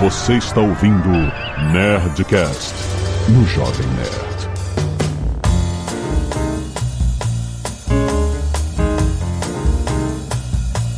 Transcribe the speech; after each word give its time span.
Você 0.00 0.38
está 0.38 0.62
ouvindo 0.62 1.10
Nerdcast 1.74 2.74
no 3.28 3.44
Jovem 3.44 3.86
Nerd. 3.88 4.30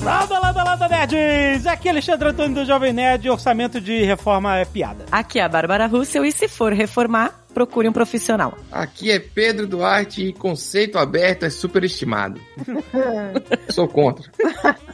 Landa, 0.04 0.38
landa, 0.38 0.62
landa, 0.62 0.88
nerds! 0.88 1.66
Aqui 1.66 1.88
é 1.88 1.91
Alexandre 1.91 2.29
Antônio 2.29 2.54
do 2.54 2.64
Jovem 2.64 2.93
Nerd. 2.93 3.29
Orçamento 3.29 3.80
de 3.80 4.04
reforma 4.04 4.59
é 4.59 4.64
piada. 4.64 5.05
Aqui 5.11 5.41
é 5.41 5.43
a 5.43 5.48
Bárbara 5.48 5.89
Russell 5.89 6.25
e 6.25 6.30
se 6.30 6.46
for 6.46 6.73
reformar, 6.73 7.41
procure 7.53 7.89
um 7.89 7.93
profissional. 7.93 8.57
Aqui 8.71 9.11
é 9.11 9.18
Pedro 9.18 9.66
Duarte 9.66 10.25
e 10.25 10.32
conceito 10.32 10.98
aberto 10.98 11.45
é 11.45 11.50
superestimado. 11.50 12.41
Sou 13.71 13.89
contra. 13.89 14.30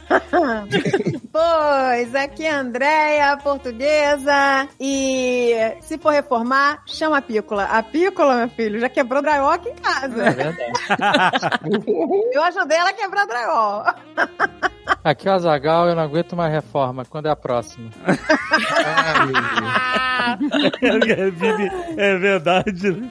Pois, 1.31 2.15
aqui 2.15 2.45
é 2.45 2.51
a 2.51 2.59
Andréia, 2.59 3.37
portuguesa. 3.37 4.67
E 4.79 5.53
se 5.81 5.97
for 5.97 6.11
reformar, 6.11 6.81
chama 6.87 7.19
a 7.19 7.21
pícola. 7.21 7.65
A 7.65 7.83
pícola, 7.83 8.35
meu 8.35 8.49
filho, 8.49 8.79
já 8.79 8.89
quebrou 8.89 9.21
drywall 9.21 9.51
aqui 9.51 9.69
em 9.69 9.75
casa. 9.75 10.25
É 10.25 10.31
verdade. 10.31 10.73
Eu 12.33 12.43
ajudei 12.43 12.77
ela 12.77 12.89
a 12.89 12.93
quebrar 12.93 13.27
drywall. 13.27 13.85
Aqui 15.03 15.27
é 15.27 15.31
o 15.31 15.35
Azagal, 15.35 15.87
eu 15.87 15.95
não 15.95 16.03
aguento 16.03 16.35
mais 16.35 16.51
reforma. 16.51 17.05
Quando 17.05 17.27
é 17.27 17.29
a 17.31 17.35
próxima? 17.35 17.89
É, 20.81 21.29
vive, 21.31 21.71
é 21.97 22.17
verdade, 22.17 22.48
né? 22.49 22.63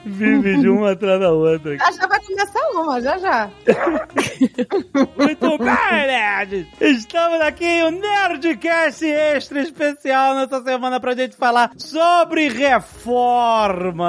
vive 0.05 0.59
de 0.59 0.69
uma 0.69 0.91
atrás 0.91 1.19
da 1.19 1.31
outra. 1.31 1.77
Já 1.77 1.91
já 1.91 2.07
vai 2.07 2.19
começar 2.21 2.69
uma, 2.73 3.01
já 3.01 3.17
já. 3.17 3.49
Muito 5.17 5.57
bem, 5.57 6.07
nerds! 6.07 6.67
Estamos 6.79 7.41
aqui 7.41 7.65
em 7.65 7.83
um 7.85 7.91
Nerdcast 7.91 9.05
extra 9.05 9.61
especial 9.61 10.35
nessa 10.35 10.61
semana 10.63 10.99
pra 10.99 11.15
gente 11.15 11.35
falar 11.35 11.71
sobre 11.77 12.47
reformas. 12.49 13.99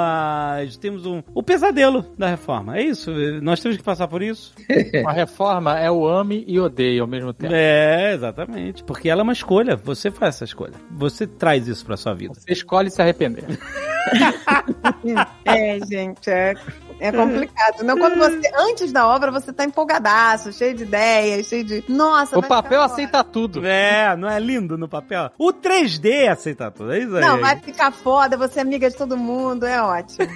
Temos 0.77 1.05
um, 1.05 1.21
o 1.33 1.43
pesadelo 1.43 2.05
da 2.17 2.27
reforma, 2.27 2.77
é 2.77 2.83
isso? 2.83 3.11
Nós 3.41 3.59
temos 3.59 3.77
que 3.77 3.83
passar 3.83 4.07
por 4.07 4.21
isso? 4.21 4.53
Uma 5.01 5.13
reforma 5.13 5.79
é 5.79 5.89
o 5.91 6.07
ame 6.07 6.43
e 6.47 6.59
odeio 6.59 7.01
ao 7.03 7.07
mesmo 7.07 7.33
tempo. 7.33 7.53
É, 7.53 8.13
exatamente. 8.13 8.83
Porque 8.83 9.09
ela 9.09 9.21
é 9.21 9.23
uma 9.23 9.33
escolha, 9.33 9.75
você 9.75 10.11
faz 10.11 10.35
essa 10.35 10.45
escolha. 10.45 10.75
Você 10.91 11.25
traz 11.27 11.67
isso 11.67 11.85
pra 11.85 11.97
sua 11.97 12.13
vida. 12.13 12.33
Você 12.33 12.53
escolhe 12.53 12.89
se 12.89 13.01
arrepender. 13.01 13.45
É, 15.45 15.79
gente, 15.85 16.29
é, 16.29 16.53
é 17.01 17.11
complicado. 17.11 17.83
Não, 17.83 17.97
quando 17.97 18.15
você, 18.15 18.51
antes 18.55 18.91
da 18.91 19.07
obra, 19.07 19.31
você 19.31 19.51
tá 19.51 19.65
empolgadaço, 19.65 20.53
cheio 20.53 20.75
de 20.75 20.83
ideias, 20.83 21.47
cheio 21.47 21.63
de. 21.63 21.83
Nossa, 21.89 22.37
O 22.37 22.43
papel 22.43 22.79
aceita 22.83 23.23
tudo. 23.23 23.65
É, 23.65 24.15
não 24.15 24.29
é 24.29 24.39
lindo 24.39 24.77
no 24.77 24.87
papel? 24.87 25.31
O 25.35 25.51
3D 25.51 26.29
aceita 26.29 26.69
tudo, 26.69 26.91
é 26.93 26.99
isso 26.99 27.15
aí. 27.15 27.21
Não, 27.21 27.39
vai 27.39 27.57
ficar 27.57 27.91
foda, 27.91 28.37
você 28.37 28.59
é 28.59 28.61
amiga 28.61 28.87
de 28.87 28.95
todo 28.95 29.17
mundo, 29.17 29.65
é 29.65 29.81
ótimo. 29.81 30.27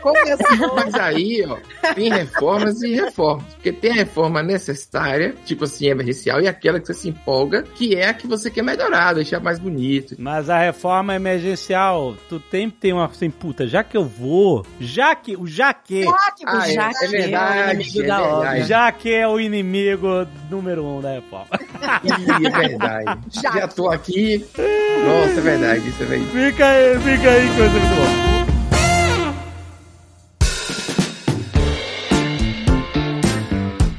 Começou. 0.00 0.74
Mas 0.76 0.94
aí, 0.94 1.44
ó, 1.48 1.56
tem 1.94 2.08
reformas 2.10 2.80
e 2.82 2.94
reformas. 2.94 3.52
Porque 3.54 3.72
tem 3.72 3.90
a 3.90 3.94
reforma 3.94 4.40
necessária, 4.40 5.34
tipo 5.44 5.64
assim, 5.64 5.88
emergencial, 5.88 6.40
e 6.40 6.46
aquela 6.46 6.78
que 6.78 6.86
você 6.86 6.94
se 6.94 7.08
empolga, 7.08 7.64
que 7.74 7.96
é 7.96 8.08
a 8.08 8.14
que 8.14 8.28
você 8.28 8.50
quer 8.50 8.62
melhorar, 8.62 9.14
deixar 9.14 9.40
mais 9.40 9.58
bonito. 9.58 10.14
Mas 10.16 10.48
a 10.48 10.58
reforma 10.58 11.14
emergencial, 11.14 12.14
tu 12.28 12.38
tem 12.38 12.70
ter 12.70 12.92
uma 12.92 13.06
assim, 13.06 13.30
puta, 13.30 13.66
já 13.66 13.82
que 13.82 13.96
eu 13.96 14.04
vou, 14.04 14.64
já 14.78 15.14
que, 15.14 15.36
o 15.36 15.46
já 15.46 15.74
que, 15.74 16.03
Ótimo, 16.08 16.48
Ah, 16.50 16.68
é, 16.68 16.72
já 16.74 16.88
é 16.90 16.92
que- 16.94 17.06
verdade, 17.08 17.74
inimigo 17.74 18.02
é 18.02 18.06
da 18.06 18.22
obra. 18.22 18.50
verdade. 18.50 18.68
já 18.68 18.92
que 18.92 19.12
é 19.14 19.28
o 19.28 19.40
inimigo 19.40 20.26
número 20.50 20.84
um 20.84 21.00
da 21.00 21.12
reforma. 21.12 21.46
Ih, 22.04 22.46
é 22.46 22.50
verdade. 22.68 23.20
Já. 23.30 23.52
Já 23.52 23.68
tô 23.68 23.90
aqui. 23.90 24.46
Nossa, 24.56 25.38
é 25.38 25.42
verdade, 25.42 25.88
isso 25.88 26.02
é 26.02 26.06
verdade. 26.06 26.30
Fica 26.32 26.66
aí, 26.66 26.98
fica 27.00 27.30
aí, 27.30 27.48
coisa 27.56 27.70
muito 27.70 27.94
boa. 27.94 28.34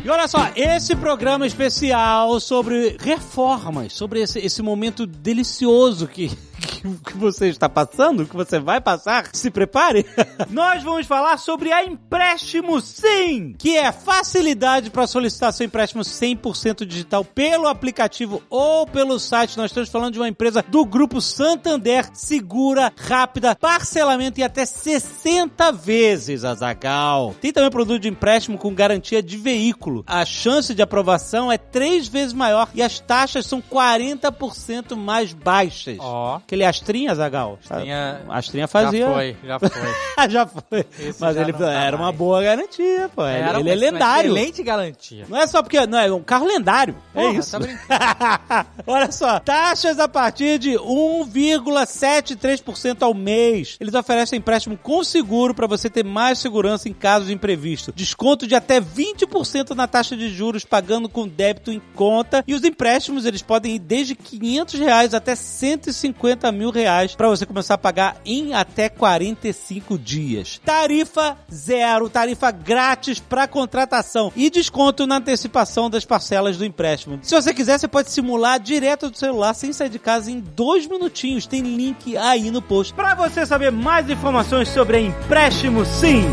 E 0.04 0.10
olha 0.10 0.28
só, 0.28 0.52
esse 0.56 0.96
programa 0.96 1.48
especial 1.48 2.40
sobre 2.40 2.96
reformas, 3.00 3.94
sobre 3.94 4.22
esse, 4.22 4.38
esse 4.40 4.62
momento 4.62 5.06
delicioso 5.08 6.08
que, 6.08 6.32
que, 6.68 6.82
que 6.82 7.18
você 7.18 7.48
está 7.48 7.70
passando, 7.70 8.26
que 8.26 8.36
você 8.36 8.60
vai 8.60 8.82
passar, 8.82 9.30
se 9.34 9.50
prepare. 9.50 10.06
Nós 10.50 10.84
vamos 10.84 11.06
falar 11.06 11.38
sobre 11.38 11.72
a 11.72 11.84
empréstimo 11.84 12.82
sim, 12.82 13.56
que 13.58 13.78
é 13.78 13.92
facilidade 13.92 14.90
para 14.90 15.08
solicitar 15.08 15.54
seu 15.54 15.66
empréstimo 15.66 16.02
100% 16.02 16.86
digital 16.86 17.24
pelo 17.24 17.68
aplicativo 17.68 18.42
ou 18.50 18.86
pelo 18.88 19.20
site. 19.20 19.58
Nós 19.58 19.72
estamos 19.72 19.90
falando 19.90 20.14
de 20.14 20.20
uma 20.20 20.30
empresa 20.30 20.64
do 20.68 20.86
grupo 20.86 21.22
Santander, 21.22 22.10
segura, 22.14 22.92
rápida, 22.98 23.56
parcelamento 23.56 24.40
em 24.40 24.44
até 24.44 24.66
60 24.66 25.72
vezes, 25.72 26.44
Azagal. 26.44 27.36
Tem 27.40 27.52
também 27.52 27.70
produto 27.70 28.02
de 28.02 28.10
empréstimo 28.10 28.58
com 28.58 28.74
garantia 28.74 29.22
de 29.22 29.38
veículo. 29.38 30.04
A 30.08 30.26
chance 30.26 30.74
de 30.74 30.82
aprovação 30.82 31.52
é 31.52 31.58
três 31.58 32.08
vezes 32.08 32.34
maior 32.34 32.70
e 32.74 32.82
as 32.82 33.00
taxas 33.00 33.46
são 33.46 33.62
40% 33.62 34.96
mais 34.96 35.34
baixas. 35.34 35.98
Ó, 36.00 36.40
Aquele 36.56 36.64
Astrinha, 36.66 37.12
Azagal? 37.12 37.60
Astrinha- 37.70 38.22
Astrinha 38.30 38.66
fazia. 38.68 39.06
já 39.06 39.14
foi, 39.14 39.36
já 39.44 39.60
foi. 39.60 39.70
já 40.30 40.48
foi. 40.48 40.86
Esse 41.00 41.20
Mas 41.20 41.36
já 41.36 41.42
ele 41.42 41.52
tá 41.52 41.70
era 41.72 41.98
uma 41.98 42.06
mais. 42.06 42.16
boa 42.18 42.42
garantia, 42.42 43.10
pô. 43.14 43.28
Ele- 43.28 43.38
Era 43.40 43.60
ele 43.60 43.70
é 43.70 43.74
uma 43.74 43.80
lendário. 43.92 44.32
Excelente 44.32 44.64
garantia. 44.64 45.26
Não 45.28 45.38
é 45.38 45.46
só 45.48 45.62
porque. 45.62 45.86
Não, 45.86 46.00
é 46.00 46.10
um 46.14 46.24
carro 46.24 46.48
lendário. 46.48 46.96
é 47.14 47.22
Porra, 47.22 47.40
isso. 47.40 47.58
tá. 47.90 48.66
Olha 48.88 49.12
só, 49.12 49.38
taxas 49.42 50.00
a 50.00 50.08
partir 50.08 50.58
de 50.58 50.72
1,73% 50.80 53.02
ao 53.02 53.14
mês. 53.14 53.76
Eles 53.80 53.94
oferecem 53.94 54.40
empréstimo 54.40 54.78
com 54.78 55.04
seguro 55.04 55.54
para 55.54 55.68
você 55.68 55.90
ter 55.90 56.06
mais 56.06 56.40
segurança 56.40 56.88
em 56.88 56.94
caso 56.94 57.26
de 57.26 57.34
imprevisto. 57.34 57.92
Desconto 57.94 58.48
de 58.48 58.56
até 58.56 58.80
20% 58.80 59.72
na 59.76 59.88
taxa 59.88 60.16
de 60.16 60.30
juros 60.30 60.64
pagando 60.64 61.10
com 61.10 61.28
débito 61.28 61.70
em 61.72 61.82
conta. 61.96 62.44
E 62.48 62.54
os 62.54 62.64
empréstimos 62.64 63.26
eles 63.26 63.42
podem 63.42 63.76
ir 63.76 63.80
desde 63.80 64.16
500 64.16 64.80
reais 64.80 65.14
até 65.14 65.36
150 65.36 66.45
mil 66.52 66.72
reais 66.72 67.16
para 67.16 67.30
você 67.30 67.46
começar 67.46 67.76
a 67.76 67.78
pagar 67.78 68.18
em 68.26 68.54
até 68.54 68.90
45 68.90 69.98
dias. 69.98 70.62
Tarifa 70.64 71.38
zero, 71.52 72.10
tarifa 72.10 72.52
grátis 72.52 73.20
para 73.20 73.48
contratação 73.48 74.32
e 74.36 74.50
desconto 74.50 75.06
na 75.06 75.18
antecipação 75.18 75.90
das 75.90 76.06
parcelas 76.06 76.58
do 76.58 76.66
empréstimo. 76.66 77.20
Se 77.22 77.36
você 77.36 77.54
quiser, 77.54 77.80
você 77.80 77.88
pode 77.88 78.12
simular 78.12 78.60
direto 78.60 79.10
do 79.10 79.18
celular 79.18 79.54
sem 79.54 79.74
sair 79.74 79.90
de 79.90 80.00
casa 80.00 80.32
em 80.32 80.40
dois 80.40 80.88
minutinhos. 80.88 81.46
Tem 81.46 81.62
link 81.62 82.16
aí 82.18 82.52
no 82.52 82.62
post 82.62 82.94
para 82.94 83.16
você 83.16 83.46
saber 83.46 83.72
mais 83.72 84.10
informações 84.10 84.70
sobre 84.70 85.00
empréstimo 85.00 85.86
sim. 85.86 86.24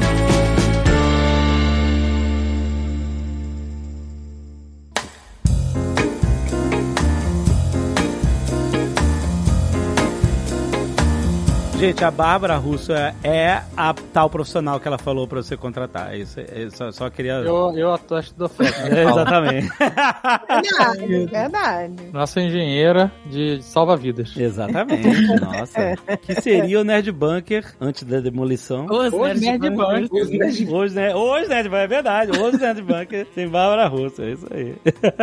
Gente, 11.83 12.05
a 12.05 12.13
Bárbara 12.13 12.57
Russo 12.59 12.93
é- 12.93 13.13
é 13.25 13.61
a 13.77 13.93
tal 14.13 14.31
profissional 14.31 14.79
que 14.79 14.87
ela 14.87 14.99
falou 14.99 15.27
pra 15.27 15.43
você 15.43 15.57
contratar. 15.57 16.17
Isso, 16.17 16.39
é- 16.39 16.69
só, 16.71 16.93
só 16.93 17.11
queria. 17.11 17.33
Eu, 17.39 17.77
eu 17.77 17.93
atosto 17.93 18.33
do 18.39 18.45
oferta. 18.45 18.83
É, 18.89 19.03
exatamente. 19.03 19.69
Verdade, 19.79 21.27
verdade. 21.27 21.95
Nossa 22.13 22.41
engenheira 22.41 23.11
de 23.27 23.61
salva-vidas. 23.63 24.33
exatamente. 24.37 25.27
Nossa. 25.41 25.97
Que 26.23 26.41
seria 26.41 26.79
o 26.81 26.85
Nerd 26.85 27.11
Bunker 27.11 27.75
antes 27.81 28.05
da 28.05 28.21
demolição. 28.21 28.87
Os 28.87 29.13
nerds 29.13 29.41
Nerd 29.43 29.71
Bunker. 29.71 30.09
Bunker. 30.09 30.23
Os 30.23 30.71
Hoje, 30.73 30.95
né? 30.95 31.15
Hoje, 31.17 31.49
Nerd 31.49 31.69
Bunker, 31.69 31.83
é 31.83 31.87
verdade. 31.89 32.41
Hoje, 32.41 32.59
Nerd 32.59 32.81
Bunker 32.83 33.27
tem 33.35 33.49
Bárbara 33.49 33.89
Russo. 33.89 34.23
É 34.23 34.31
isso 34.31 34.47
aí. 34.53 34.77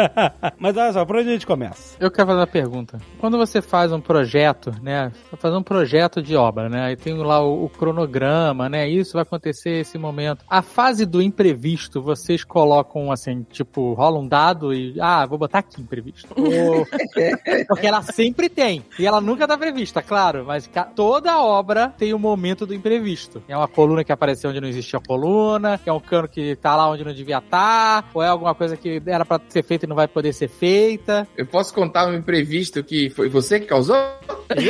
Mas 0.60 0.76
olha 0.76 0.92
só, 0.92 1.06
por 1.06 1.16
onde 1.16 1.30
a 1.30 1.32
gente 1.32 1.48
começa? 1.48 1.96
Eu 2.02 2.12
quero 2.12 2.28
fazer 2.28 2.40
uma 2.42 2.48
pergunta. 2.48 3.00
Quando 3.18 3.38
você 3.38 3.62
faz 3.62 3.94
um 3.94 4.02
projeto, 4.02 4.72
né? 4.84 5.10
Vai 5.32 5.40
fazer 5.40 5.56
um 5.56 5.64
projeto 5.64 6.22
de 6.22 6.36
obra, 6.36 6.49
né? 6.70 6.86
Aí 6.86 6.96
tem 6.96 7.16
lá 7.18 7.42
o, 7.44 7.66
o 7.66 7.70
cronograma, 7.70 8.68
né? 8.70 8.88
Isso 8.88 9.14
vai 9.14 9.24
acontecer 9.24 9.72
esse 9.82 9.98
momento. 9.98 10.44
A 10.50 10.62
fase 10.62 11.06
do 11.06 11.22
imprevisto, 11.22 12.02
vocês 12.02 12.44
colocam 12.44 13.12
assim, 13.12 13.46
tipo, 13.52 13.94
rola 13.94 14.20
um 14.20 14.28
dado 14.28 14.74
e. 14.74 14.96
Ah, 15.00 15.26
vou 15.26 15.38
botar 15.38 15.60
aqui 15.60 15.82
imprevisto. 15.82 16.30
Ou- 16.38 16.86
Porque 17.68 17.88
ela 17.88 18.02
sempre 18.02 18.50
tem. 18.50 18.84
E 18.98 19.06
ela 19.06 19.22
nunca 19.22 19.48
tá 19.48 19.58
prevista, 19.58 20.02
claro. 20.02 20.46
Mas 20.46 20.70
toda 20.96 21.42
obra 21.42 21.94
tem 21.98 22.14
o 22.14 22.20
momento 22.20 22.66
do 22.66 22.74
imprevisto. 22.74 23.42
É 23.48 23.56
uma 23.56 23.68
coluna 23.68 24.04
que 24.04 24.12
apareceu 24.12 24.50
onde 24.50 24.62
não 24.62 24.68
existia 24.68 25.00
coluna, 25.00 25.80
é 25.86 25.92
um 25.92 26.00
cano 26.00 26.28
que 26.28 26.56
tá 26.56 26.76
lá 26.76 26.90
onde 26.90 27.04
não 27.04 27.14
devia 27.14 27.38
estar, 27.40 28.10
ou 28.14 28.22
é 28.24 28.28
alguma 28.28 28.56
coisa 28.56 28.76
que 28.78 29.02
era 29.06 29.26
pra 29.26 29.40
ser 29.50 29.64
feita 29.64 29.86
e 29.86 29.90
não 29.90 29.96
vai 29.96 30.08
poder 30.08 30.34
ser 30.34 30.48
feita. 30.48 31.28
Eu 31.38 31.46
posso 31.46 31.74
contar 31.74 32.08
um 32.08 32.14
imprevisto 32.14 32.84
que 32.84 33.10
foi 33.10 33.30
você 33.30 33.60
que 33.60 33.66
causou? 33.68 33.96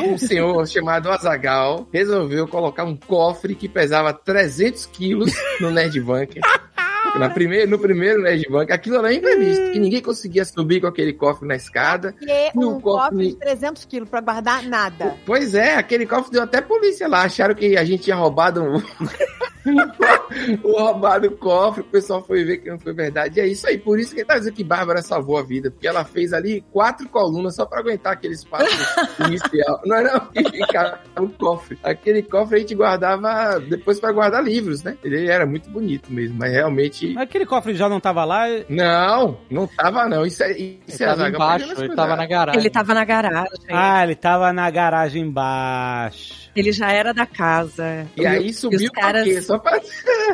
Um 0.03 0.17
senhor 0.17 0.67
chamado 0.67 1.09
Azagal 1.09 1.68
resolveu 1.91 2.47
colocar 2.47 2.83
um 2.83 2.95
cofre 2.95 3.55
que 3.55 3.67
pesava 3.67 4.13
300 4.13 4.85
quilos 4.87 5.31
no 5.59 5.71
Nerd 5.71 5.99
Bunker. 6.01 6.41
Na 7.17 7.29
primeiro, 7.29 7.69
no 7.71 7.79
primeiro 7.79 8.21
Nerd 8.21 8.45
Bank, 8.49 8.71
aquilo 8.71 8.97
era 8.97 9.13
imprevisto, 9.13 9.71
que 9.71 9.79
ninguém 9.79 10.01
conseguia 10.01 10.45
subir 10.45 10.81
com 10.81 10.87
aquele 10.87 11.13
cofre 11.13 11.47
na 11.47 11.55
escada. 11.55 12.13
E 12.21 12.51
o 12.57 12.69
um 12.77 12.81
cofre- 12.81 13.09
cofre 13.09 13.27
de 13.29 13.35
300 13.35 13.85
quilos 13.85 14.09
pra 14.09 14.21
guardar 14.21 14.63
nada. 14.63 15.15
Pois 15.25 15.53
é, 15.55 15.75
aquele 15.75 16.05
cofre 16.05 16.31
deu 16.31 16.43
até 16.43 16.61
polícia 16.61 17.07
lá. 17.07 17.23
Acharam 17.23 17.55
que 17.55 17.75
a 17.77 17.83
gente 17.83 18.03
tinha 18.03 18.15
roubado 18.15 18.61
um... 18.63 18.77
o 20.63 20.71
roubado 20.79 21.31
cofre. 21.31 21.81
O 21.81 21.85
pessoal 21.85 22.23
foi 22.23 22.43
ver 22.43 22.57
que 22.57 22.69
não 22.69 22.79
foi 22.79 22.93
verdade. 22.93 23.39
E 23.39 23.41
é 23.41 23.47
isso 23.47 23.67
aí. 23.67 23.77
Por 23.77 23.99
isso 23.99 24.15
que 24.15 24.23
tá 24.25 24.37
dizendo 24.37 24.53
que 24.53 24.63
Bárbara 24.63 25.01
salvou 25.01 25.37
a 25.37 25.43
vida. 25.43 25.69
Porque 25.71 25.87
ela 25.87 26.03
fez 26.03 26.33
ali 26.33 26.63
quatro 26.71 27.07
colunas 27.09 27.55
só 27.55 27.65
pra 27.65 27.79
aguentar 27.79 28.13
aquele 28.13 28.33
espaço 28.33 28.65
inicial. 29.27 29.81
Não 29.85 29.95
era 29.97 30.19
que 30.19 30.43
ficava 30.49 30.99
no 31.17 31.29
cofre. 31.29 31.77
Aquele 31.83 32.23
cofre 32.23 32.57
a 32.57 32.59
gente 32.59 32.75
guardava 32.75 33.59
depois 33.59 33.99
pra 33.99 34.11
guardar 34.11 34.43
livros, 34.43 34.83
né? 34.83 34.97
Ele 35.03 35.27
era 35.27 35.45
muito 35.45 35.69
bonito 35.69 36.11
mesmo. 36.11 36.37
Mas 36.39 36.51
realmente. 36.51 36.98
Aquele 37.17 37.45
cofre 37.45 37.75
já 37.75 37.87
não 37.89 37.99
tava 37.99 38.23
lá. 38.25 38.45
Não, 38.67 39.37
não 39.49 39.67
tava 39.67 40.07
não. 40.07 40.25
Isso 40.25 40.43
é, 40.43 40.51
Ele 40.51 40.81
isso 40.87 41.03
é 41.03 41.07
tava 41.07 41.29
embaixo, 41.29 41.65
ele 41.65 41.95
tava 41.95 42.07
cuidar. 42.09 42.15
na 42.17 42.25
garagem. 42.25 42.61
Ele 42.61 42.69
tava 42.69 42.93
na 42.93 43.05
garagem. 43.05 43.49
Ah, 43.71 44.03
ele 44.03 44.15
tava 44.15 44.53
na 44.53 44.69
garagem 44.69 45.23
embaixo. 45.23 46.48
Ele 46.55 46.71
já 46.71 46.91
era 46.91 47.13
da 47.13 47.25
casa. 47.25 48.07
E 48.17 48.25
aí 48.25 48.53
subiu 48.53 48.91
pra 48.91 49.01
caras- 49.01 49.23
quê? 49.23 49.41
Só 49.41 49.57
pra 49.57 49.79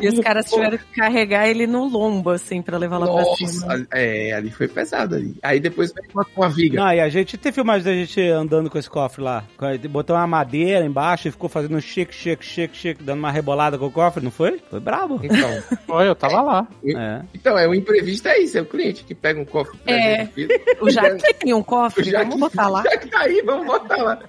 E 0.02 0.08
os 0.08 0.20
caras 0.20 0.50
tiveram 0.50 0.78
que 0.78 0.86
carregar 0.96 1.48
ele 1.48 1.66
no 1.68 1.86
lombo, 1.86 2.30
assim, 2.32 2.62
pra 2.62 2.78
levar 2.78 2.98
lá 2.98 3.08
pra 3.12 3.24
cima. 3.36 3.66
Nossa, 3.68 3.88
é, 3.94 4.34
ali 4.34 4.50
foi 4.52 4.68
pesado 4.68 5.16
ali. 5.16 5.36
Aí 5.44 5.60
depois 5.60 5.94
veio 5.94 6.08
uma, 6.14 6.26
uma 6.36 6.50
viga. 6.50 6.78
Não, 6.82 6.92
e 6.94 7.00
a 7.00 7.10
gente 7.10 7.38
tem 7.38 7.52
filmagem 7.52 7.84
da 7.86 7.94
gente 7.94 8.22
andando 8.22 8.70
com 8.70 8.78
esse 8.78 8.90
cofre 8.90 9.22
lá. 9.22 9.44
Botou 9.90 10.16
uma 10.16 10.28
madeira 10.28 10.86
embaixo 10.86 11.28
e 11.28 11.32
ficou 11.32 11.50
fazendo 11.50 11.76
um 11.78 11.82
shake, 11.82 12.14
shake, 12.14 12.46
shake, 12.46 12.76
shake, 12.78 13.04
dando 13.04 13.20
uma 13.20 13.32
rebolada 13.32 13.78
com 13.78 13.86
o 13.86 13.92
cofre, 13.92 14.24
não 14.24 14.32
foi? 14.32 14.60
Foi 14.70 14.80
brabo. 14.80 15.20
Então, 15.24 15.64
Foi, 15.86 16.08
eu 16.08 16.16
tava 16.16 16.42
lá. 16.42 16.68
É. 16.86 17.22
então, 17.34 17.58
é 17.58 17.68
o 17.68 17.74
imprevisto 17.74 18.28
é 18.28 18.40
isso, 18.40 18.58
é 18.58 18.62
o 18.62 18.66
cliente 18.66 19.04
que 19.04 19.14
pega 19.16 19.40
um 19.40 19.46
cofre 19.46 19.78
É. 19.86 20.26
300 20.26 20.34
quilos. 20.36 20.82
O 20.82 20.90
Jaque 20.90 21.34
tem 21.36 21.54
um 21.54 21.64
cofre, 21.64 22.12
vamos 22.12 22.40
botar 22.40 22.68
lá. 22.70 22.84
Já 22.90 22.98
que 22.98 23.08
tá 23.08 23.22
aí, 23.22 23.42
vamos 23.46 23.66
botar 23.66 23.98
lá. 24.04 24.20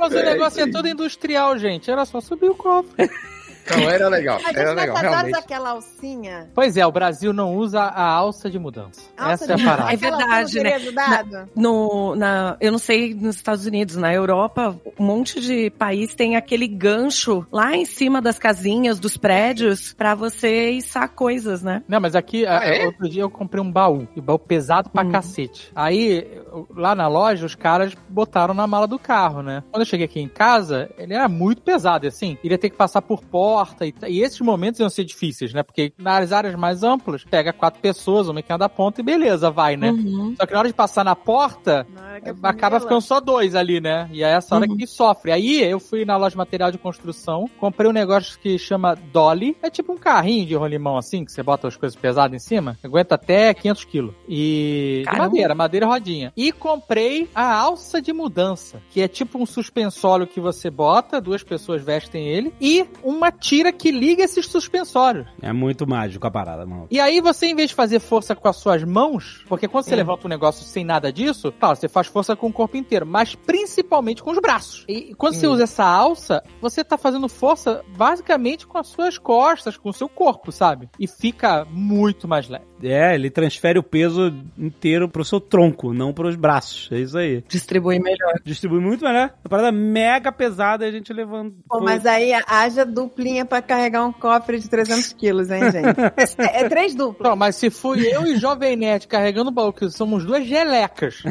Mas 0.00 0.12
o 0.12 0.18
É, 0.18 0.22
negócio 0.24 0.60
é 0.60 0.64
aí. 0.64 0.70
todo 0.70 0.88
industrial, 0.88 1.31
gente. 1.58 1.90
Era 1.90 2.04
só 2.04 2.20
subir 2.20 2.50
o 2.50 2.54
cofre. 2.54 3.10
Não, 3.70 3.88
era 3.90 4.08
legal, 4.08 4.36
A 4.36 4.42
gente 4.48 4.58
era 4.58 4.72
legal, 4.72 4.96
realmente. 4.96 5.36
aquela 5.38 5.70
alcinha. 5.70 6.50
Pois 6.54 6.76
é, 6.76 6.86
o 6.86 6.92
Brasil 6.92 7.32
não 7.32 7.54
usa 7.56 7.80
a 7.82 8.02
alça 8.04 8.50
de 8.50 8.58
mudança. 8.58 9.00
Alça 9.16 9.44
Essa 9.44 9.52
é 9.52 9.54
a 9.54 9.56
de- 9.56 9.64
parada. 9.64 9.92
É 9.92 9.96
verdade, 9.96 10.60
né? 10.60 10.70
do 10.70 10.76
ajudado. 10.76 11.50
No, 11.54 12.14
na, 12.16 12.56
eu 12.60 12.72
não 12.72 12.78
sei 12.78 13.14
nos 13.14 13.36
Estados 13.36 13.66
Unidos, 13.66 13.96
na 13.96 14.12
Europa, 14.12 14.76
um 14.98 15.04
monte 15.04 15.40
de 15.40 15.70
país 15.70 16.14
tem 16.14 16.36
aquele 16.36 16.66
gancho 16.66 17.46
lá 17.52 17.74
em 17.76 17.84
cima 17.84 18.20
das 18.20 18.38
casinhas, 18.38 18.98
dos 18.98 19.16
prédios, 19.16 19.92
pra 19.92 20.14
você 20.14 20.70
içar 20.72 21.08
coisas, 21.10 21.62
né? 21.62 21.82
Não, 21.88 22.00
mas 22.00 22.14
aqui, 22.14 22.46
Ah, 22.46 22.60
é? 22.64 22.84
outro 22.86 23.08
dia 23.08 23.22
eu 23.22 23.30
comprei 23.30 23.62
um 23.62 23.70
baú, 23.70 24.06
e 24.16 24.20
baú 24.20 24.38
pesado 24.38 24.90
pra 24.90 25.02
Hum. 25.04 25.10
cacete. 25.12 25.70
Aí, 25.74 26.26
lá 26.74 26.94
na 26.94 27.08
loja, 27.08 27.46
os 27.46 27.54
caras 27.54 27.94
botaram 28.08 28.54
na 28.54 28.66
mala 28.66 28.86
do 28.86 28.98
carro, 28.98 29.42
né? 29.42 29.62
Quando 29.70 29.82
eu 29.82 29.86
cheguei 29.86 30.06
aqui 30.06 30.20
em 30.20 30.28
casa, 30.28 30.90
ele 30.98 31.14
era 31.14 31.28
muito 31.28 31.62
pesado, 31.62 32.04
e 32.06 32.08
assim, 32.08 32.36
iria 32.42 32.58
ter 32.58 32.70
que 32.70 32.76
passar 32.76 33.02
por 33.02 33.22
porta, 33.52 33.86
e, 33.86 33.94
e 34.08 34.20
esses 34.22 34.40
momentos 34.40 34.80
iam 34.80 34.88
ser 34.88 35.04
difíceis, 35.04 35.52
né? 35.52 35.62
Porque 35.62 35.92
nas 35.98 36.32
áreas 36.32 36.54
mais 36.54 36.82
amplas, 36.82 37.24
pega 37.24 37.52
quatro 37.52 37.80
pessoas, 37.80 38.28
uma 38.28 38.40
em 38.40 38.42
cada 38.42 38.68
ponta, 38.68 39.00
e 39.00 39.04
beleza, 39.04 39.50
vai, 39.50 39.76
né? 39.76 39.90
Uhum. 39.90 40.34
Só 40.38 40.46
que 40.46 40.52
na 40.52 40.58
hora 40.60 40.68
de 40.68 40.74
passar 40.74 41.04
na 41.04 41.14
porta, 41.14 41.86
Na 41.94 42.48
a 42.48 42.50
acaba 42.50 42.80
ficando 42.80 43.00
só 43.00 43.20
dois 43.20 43.54
ali, 43.54 43.80
né? 43.80 44.08
E 44.12 44.22
é 44.22 44.30
essa 44.32 44.54
hora 44.54 44.66
Uhum. 44.68 44.76
que 44.76 44.86
sofre. 44.86 45.32
Aí 45.32 45.62
eu 45.62 45.78
fui 45.80 46.04
na 46.04 46.16
loja 46.16 46.30
de 46.30 46.36
material 46.36 46.70
de 46.70 46.78
construção, 46.78 47.48
comprei 47.58 47.88
um 47.88 47.92
negócio 47.92 48.38
que 48.38 48.58
chama 48.58 48.94
Dolly. 49.12 49.56
É 49.62 49.68
tipo 49.70 49.92
um 49.92 49.96
carrinho 49.96 50.46
de 50.46 50.54
rolimão 50.54 50.96
assim, 50.96 51.24
que 51.24 51.32
você 51.32 51.42
bota 51.42 51.68
as 51.68 51.76
coisas 51.76 51.96
pesadas 51.98 52.34
em 52.34 52.38
cima. 52.46 52.78
Aguenta 52.82 53.14
até 53.16 53.52
500 53.54 53.84
quilos. 53.84 54.14
E 54.28 54.98
de 55.00 55.04
Caramba. 55.04 55.24
madeira, 55.24 55.54
madeira 55.54 55.86
rodinha. 55.86 56.32
E 56.36 56.52
comprei 56.52 57.28
a 57.34 57.54
alça 57.54 58.00
de 58.00 58.12
mudança, 58.12 58.80
que 58.90 59.00
é 59.00 59.08
tipo 59.08 59.38
um 59.38 59.46
suspensório 59.46 60.26
que 60.26 60.40
você 60.40 60.70
bota, 60.70 61.20
duas 61.20 61.42
pessoas 61.42 61.82
vestem 61.82 62.28
ele, 62.28 62.52
e 62.60 62.84
uma 63.02 63.30
tira 63.42 63.72
que 63.72 63.90
liga 63.90 64.22
esses 64.22 64.46
suspensórios. 64.46 65.26
É 65.42 65.52
muito 65.52 65.86
mágico 65.86 66.26
a 66.26 66.30
parada, 66.30 66.64
mano. 66.64 66.86
E 66.90 67.00
aí 67.00 67.20
você, 67.20 67.46
em 67.46 67.56
vez 67.56 67.70
de 67.70 67.74
fazer 67.74 67.98
força 67.98 68.36
com 68.36 68.48
as 68.48 68.56
suas 68.56 68.84
mãos, 68.84 69.44
porque 69.48 69.66
quando 69.66 69.84
você 69.84 69.96
levanta 69.96 70.26
um 70.26 70.30
negócio 70.30 70.64
sem 70.64 70.84
nada 70.84 71.12
disso, 71.12 71.52
claro, 71.58 71.76
você 71.76 71.88
faz 71.88 72.06
força 72.06 72.36
com 72.36 72.46
o 72.46 72.52
corpo 72.52 72.76
inteiro, 72.76 73.04
mas 73.04 73.34
principalmente 73.34 74.22
com 74.22 74.30
os 74.30 74.38
braços. 74.38 74.84
E 74.88 75.12
quando 75.16 75.34
você 75.34 75.46
usa 75.46 75.64
essa 75.64 75.84
alça, 75.84 76.42
você 76.60 76.84
tá 76.84 76.96
fazendo 76.96 77.28
força 77.28 77.84
basicamente 77.96 78.66
com 78.66 78.78
as 78.78 78.86
suas 78.86 79.18
costas, 79.18 79.76
com 79.76 79.90
o 79.90 79.92
seu 79.92 80.08
corpo, 80.08 80.52
sabe? 80.52 80.88
E 80.98 81.08
fica 81.08 81.66
muito 81.68 82.28
mais 82.28 82.48
leve. 82.48 82.64
É, 82.82 83.14
ele 83.14 83.30
transfere 83.30 83.78
o 83.78 83.82
peso 83.82 84.34
inteiro 84.58 85.08
pro 85.08 85.24
seu 85.24 85.40
tronco, 85.40 85.92
não 85.92 86.12
pros 86.12 86.34
braços. 86.34 86.88
É 86.90 86.98
isso 86.98 87.16
aí. 87.16 87.44
Distribui 87.48 87.98
melhor. 88.00 88.34
Distribui 88.44 88.80
muito 88.80 89.04
melhor. 89.04 89.32
Uma 89.44 89.48
parada 89.48 89.72
mega 89.72 90.32
pesada 90.32 90.84
e 90.84 90.88
a 90.88 90.92
gente 90.92 91.12
levando. 91.12 91.54
Pô, 91.68 91.80
mas 91.80 92.04
aí 92.06 92.32
haja 92.46 92.84
duplinha 92.84 93.31
pra 93.44 93.62
carregar 93.62 94.04
um 94.04 94.12
cofre 94.12 94.58
de 94.58 94.68
300 94.68 95.12
quilos, 95.14 95.50
hein, 95.50 95.62
gente? 95.70 95.82
É, 96.38 96.62
é 96.62 96.68
três 96.68 96.94
duplos. 96.94 97.28
Não, 97.28 97.36
mas 97.36 97.56
se 97.56 97.70
fui 97.70 98.06
eu 98.06 98.26
e 98.26 98.36
Jovem 98.36 98.76
Nerd 98.76 99.06
carregando 99.06 99.50
o 99.50 99.52
baú, 99.52 99.72
que 99.72 99.88
somos 99.90 100.24
duas 100.24 100.46
gelecas, 100.46 101.22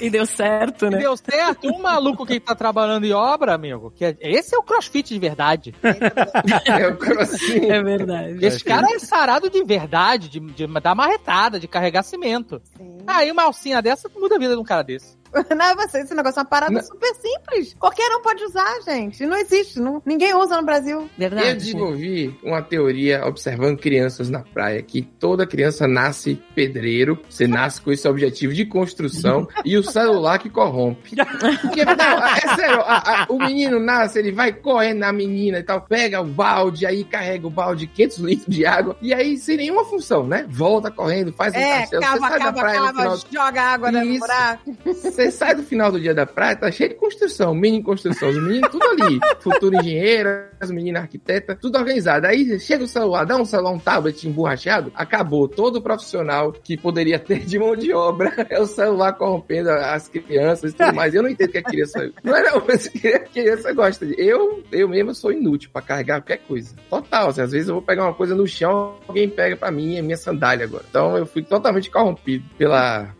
E 0.00 0.10
deu 0.10 0.26
certo, 0.26 0.86
e 0.86 0.90
né? 0.90 0.98
deu 0.98 1.16
certo, 1.16 1.68
um 1.68 1.80
maluco 1.80 2.24
que 2.26 2.40
tá 2.40 2.54
trabalhando 2.54 3.04
em 3.04 3.12
obra, 3.12 3.54
amigo, 3.54 3.90
que 3.94 4.04
é, 4.04 4.16
esse 4.20 4.54
é 4.54 4.58
o 4.58 4.62
crossfit 4.62 5.08
de 5.12 5.18
verdade. 5.18 5.74
É 6.66 6.88
o 6.88 6.96
crossfit. 6.96 7.70
É 7.70 7.82
verdade. 7.82 8.44
Esse 8.44 8.64
cara 8.64 8.86
é 8.94 8.98
sarado 8.98 9.50
de 9.50 9.62
verdade, 9.64 10.28
de, 10.28 10.40
de 10.40 10.66
dar 10.80 10.94
marretada, 10.94 11.58
de 11.58 11.68
carregar 11.68 12.02
cimento. 12.02 12.60
Sim. 12.76 12.98
Aí 13.06 13.30
uma 13.30 13.44
alcinha 13.44 13.80
dessa 13.82 14.08
muda 14.16 14.36
a 14.36 14.38
vida 14.38 14.54
de 14.54 14.60
um 14.60 14.64
cara 14.64 14.82
desse. 14.82 15.21
Não, 15.56 15.76
você, 15.76 16.00
esse 16.00 16.14
negócio 16.14 16.38
é 16.38 16.42
uma 16.42 16.48
parada 16.48 16.72
Não. 16.72 16.82
super 16.82 17.14
simples. 17.14 17.74
Qualquer 17.78 18.10
um 18.14 18.20
pode 18.22 18.44
usar, 18.44 18.80
gente. 18.84 19.24
Não 19.26 19.36
existe. 19.36 19.80
Não, 19.80 20.02
ninguém 20.04 20.34
usa 20.34 20.56
no 20.56 20.64
Brasil. 20.64 21.00
Eu 21.02 21.08
Verdade. 21.18 21.54
desenvolvi 21.58 22.38
uma 22.42 22.60
teoria 22.62 23.24
observando 23.26 23.78
crianças 23.78 24.28
na 24.28 24.40
praia, 24.40 24.82
que 24.82 25.02
toda 25.02 25.46
criança 25.46 25.86
nasce 25.88 26.40
pedreiro, 26.54 27.18
você 27.28 27.46
nasce 27.46 27.80
com 27.80 27.90
esse 27.92 28.06
objetivo 28.06 28.52
de 28.52 28.64
construção 28.66 29.46
e 29.64 29.76
o 29.76 29.82
celular 29.82 30.38
que 30.38 30.50
corrompe. 30.50 31.16
Porque, 31.60 31.84
não, 31.84 32.26
é 32.26 32.54
sério, 32.56 32.80
a- 32.82 33.22
a- 33.22 33.26
o 33.28 33.38
menino 33.38 33.78
nasce, 33.80 34.18
ele 34.18 34.32
vai 34.32 34.52
correndo 34.52 34.98
na 34.98 35.12
menina 35.12 35.58
e 35.58 35.62
tal, 35.62 35.80
pega 35.80 36.20
o 36.20 36.24
balde, 36.26 36.84
aí 36.86 37.04
carrega 37.04 37.46
o 37.46 37.50
balde, 37.50 37.86
500 37.86 38.18
litros 38.18 38.46
de 38.54 38.66
água, 38.66 38.96
e 39.00 39.12
aí 39.14 39.36
sem 39.38 39.56
nenhuma 39.56 39.84
função, 39.84 40.26
né? 40.26 40.44
Volta 40.48 40.90
correndo, 40.90 41.32
faz 41.32 41.54
um 41.54 41.58
É, 41.58 41.80
castelo, 41.80 42.02
cava, 42.02 42.14
você 42.18 42.20
sai 42.28 42.38
da 42.38 42.44
cava, 42.44 42.60
praia 42.60 42.78
no 42.80 42.84
cava, 42.86 42.98
final 42.98 43.18
joga 43.32 43.62
água 43.62 43.92
no 43.92 44.04
Isso. 44.04 44.18
buraco. 44.20 44.76
Você 45.22 45.30
sai 45.30 45.54
do 45.54 45.62
final 45.62 45.92
do 45.92 46.00
dia 46.00 46.14
da 46.14 46.26
praia, 46.26 46.56
tá 46.56 46.70
cheio 46.70 46.90
de 46.90 46.96
construção, 46.96 47.54
mini 47.54 47.82
construção, 47.82 48.30
os 48.30 48.42
meninos 48.42 48.70
tudo 48.70 48.84
ali, 48.84 49.20
futuro 49.40 49.76
engenheiro, 49.76 50.44
as 50.60 50.70
meninas 50.70 51.02
arquiteta, 51.02 51.54
tudo 51.54 51.78
organizado. 51.78 52.26
Aí 52.26 52.58
chega 52.58 52.84
o 52.84 52.88
celular, 52.88 53.24
dá 53.24 53.36
um 53.36 53.44
celular, 53.44 53.70
um 53.70 53.78
tablet 53.78 54.26
emborrachado, 54.26 54.90
acabou. 54.94 55.46
Todo 55.46 55.82
profissional 55.82 56.52
que 56.52 56.76
poderia 56.76 57.18
ter 57.18 57.40
de 57.40 57.58
mão 57.58 57.76
de 57.76 57.92
obra 57.92 58.46
é 58.50 58.60
o 58.60 58.66
celular 58.66 59.12
corrompendo 59.12 59.70
as 59.70 60.08
crianças 60.08 60.72
e 60.72 60.74
tudo 60.74 60.94
mais. 60.94 61.14
Eu 61.14 61.22
não 61.22 61.30
entendo 61.30 61.50
que 61.50 61.58
a 61.58 61.62
criança. 61.62 62.10
Não 62.22 62.36
é 62.36 62.42
não, 62.42 62.64
mas 62.66 62.88
que 62.88 63.08
a 63.08 63.20
criança 63.20 63.72
gosta 63.72 64.06
de. 64.06 64.14
Eu, 64.18 64.62
eu 64.72 64.88
mesmo 64.88 65.14
sou 65.14 65.32
inútil 65.32 65.70
pra 65.72 65.82
carregar 65.82 66.20
qualquer 66.20 66.38
coisa. 66.38 66.74
Total, 66.88 67.28
assim, 67.28 67.42
às 67.42 67.52
vezes 67.52 67.68
eu 67.68 67.74
vou 67.74 67.82
pegar 67.82 68.04
uma 68.04 68.14
coisa 68.14 68.34
no 68.34 68.46
chão, 68.46 68.96
alguém 69.06 69.28
pega 69.28 69.56
pra 69.56 69.70
mim, 69.70 69.96
é 69.96 70.02
minha 70.02 70.16
sandália 70.16 70.64
agora. 70.64 70.84
Então 70.88 71.16
eu 71.16 71.26
fui 71.26 71.42
totalmente 71.42 71.90
corrompido 71.90 72.44
pela. 72.56 73.14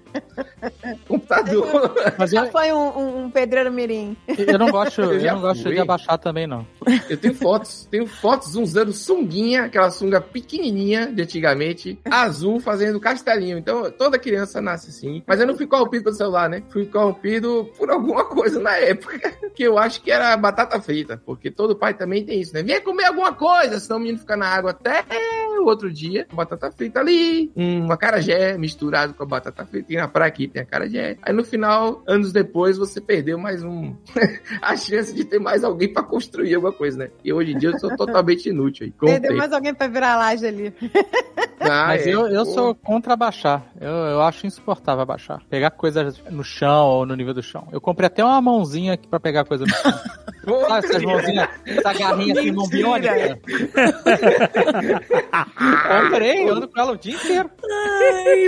Computador. 1.09 1.95
Mas 2.19 2.33
eu, 2.33 2.45
Já 2.45 2.51
foi 2.51 2.73
um, 2.73 2.99
um- 2.99 3.25
um 3.25 3.31
pedreiro 3.31 3.71
mirim. 3.73 4.17
eu 4.27 4.59
não 4.59 4.71
gosto, 4.71 5.01
Eu 5.03 5.13
eu 5.15 5.35
não 5.35 5.41
gosto 5.41 5.69
de 5.71 5.79
abaixar 5.79 6.19
também, 6.19 6.47
não. 6.47 6.67
Eu 7.09 7.17
tenho 7.17 7.35
fotos, 7.35 7.87
tenho 7.91 8.07
fotos 8.07 8.55
usando 8.57 8.93
sunguinha, 8.93 9.65
aquela 9.65 9.91
sunga 9.91 10.21
pequenininha 10.21 11.07
de 11.13 11.23
antigamente, 11.23 11.99
azul, 12.11 12.61
fazendo 12.61 13.01
castelinho. 13.01 13.59
Então, 13.59 13.91
toda 13.91 14.19
criança 14.19 14.61
nasce 14.61 14.91
assim. 14.91 15.23
Mas 15.27 15.41
eu 15.41 15.47
não 15.47 15.57
fui 15.57 15.67
corrompido 15.67 16.05
pelo 16.05 16.17
celular, 16.17 16.49
né? 16.49 16.63
Fui 16.71 16.87
corrompido 16.87 17.71
por 17.79 17.91
alguma 17.91 18.25
coisa 18.25 18.61
na 18.61 18.77
época, 18.77 19.19
que 19.55 19.63
eu 19.63 19.79
acho 19.79 20.01
que 20.03 20.11
era 20.11 20.37
batata 20.37 20.81
frita, 20.81 21.21
porque 21.25 21.51
todo 21.51 21.77
pai 21.77 21.95
também 21.95 22.25
tem 22.25 22.41
isso, 22.41 22.55
né? 22.55 22.63
Venha 22.63 22.81
comer 22.81 23.05
alguma 23.05 23.33
coisa, 23.33 23.79
senão 23.81 23.97
o 23.99 24.01
menino 24.01 24.19
fica 24.19 24.37
na 24.37 24.47
água 24.49 24.71
até 24.73 25.05
o 25.63 25.67
outro 25.67 25.93
dia. 25.93 26.27
Batata 26.33 26.71
frita 26.71 27.01
ali, 27.01 27.51
um 27.57 27.91
acarajé 27.91 28.57
misturado 28.59 29.15
com 29.15 29.23
a 29.23 29.27
batata 29.27 29.65
frita. 29.65 29.89
Tem 29.89 29.97
na 29.97 30.09
praia 30.09 30.29
aqui, 30.29 30.49
tem 30.49 30.63
acarajé. 30.63 31.17
Aí 31.23 31.33
no 31.33 31.45
final, 31.45 32.03
anos 32.07 32.33
depois, 32.33 32.77
você 32.79 33.01
perdeu 33.01 33.39
mais 33.39 33.63
um 33.63 33.95
a 34.61 34.77
chance 34.77 35.15
de 35.15 35.25
ter 35.25 35.39
mais 35.39 35.65
alguém 35.65 35.93
pra 35.93 36.03
construir 36.03 36.55
alguma 36.55 36.73
coisa, 36.73 36.99
né? 36.99 37.11
E 37.25 37.33
hoje 37.33 37.53
em 37.53 37.59
dia 37.59 37.71
eu 37.71 37.79
sou 37.79 37.97
totalmente 37.97 38.49
inútil 38.49 38.87
aí. 38.87 38.93
Perdeu 38.93 39.31
tempo. 39.31 39.39
mais 39.39 39.53
alguém 39.53 39.75
pra 39.75 39.87
virar 39.89 40.17
laje 40.17 40.47
ali. 40.47 40.73
Ah, 41.65 41.87
Mas 41.87 42.05
é. 42.05 42.11
eu, 42.11 42.27
eu 42.27 42.45
Pô. 42.45 42.51
sou 42.51 42.75
contra 42.75 43.13
abaixar. 43.13 43.65
Eu, 43.81 43.89
eu 43.89 44.21
acho 44.23 44.49
insuportável 44.49 45.03
abaixar. 45.03 45.41
Pegar 45.49 45.71
coisas 45.71 46.21
no 46.29 46.43
chão 46.43 46.87
ou 46.87 47.07
no 47.07 47.15
nível 47.15 47.33
do 47.33 47.41
chão. 47.41 47.69
Eu 47.71 47.81
comprei 47.81 48.09
até 48.09 48.25
uma 48.25 48.41
mãozinha 48.43 48.95
aqui 48.95 49.07
pra 49.07 49.21
pegar 49.21 49.45
coisa 49.45 49.65
no 49.65 49.71
chão. 49.73 49.93
Sabe 50.45 50.87
essas 50.87 51.03
mãozinhas, 51.03 51.49
essa 51.67 51.93
garrinha 51.93 52.35
assim, 52.39 52.51
mão 52.51 52.69
biônica? 52.69 53.39
Comprei, 56.03 56.49
eu 56.49 56.55
ando 56.55 56.69
com 56.69 56.81
ela 56.81 56.93
o 56.93 56.97
dia 56.97 57.15
inteiro. 57.15 57.51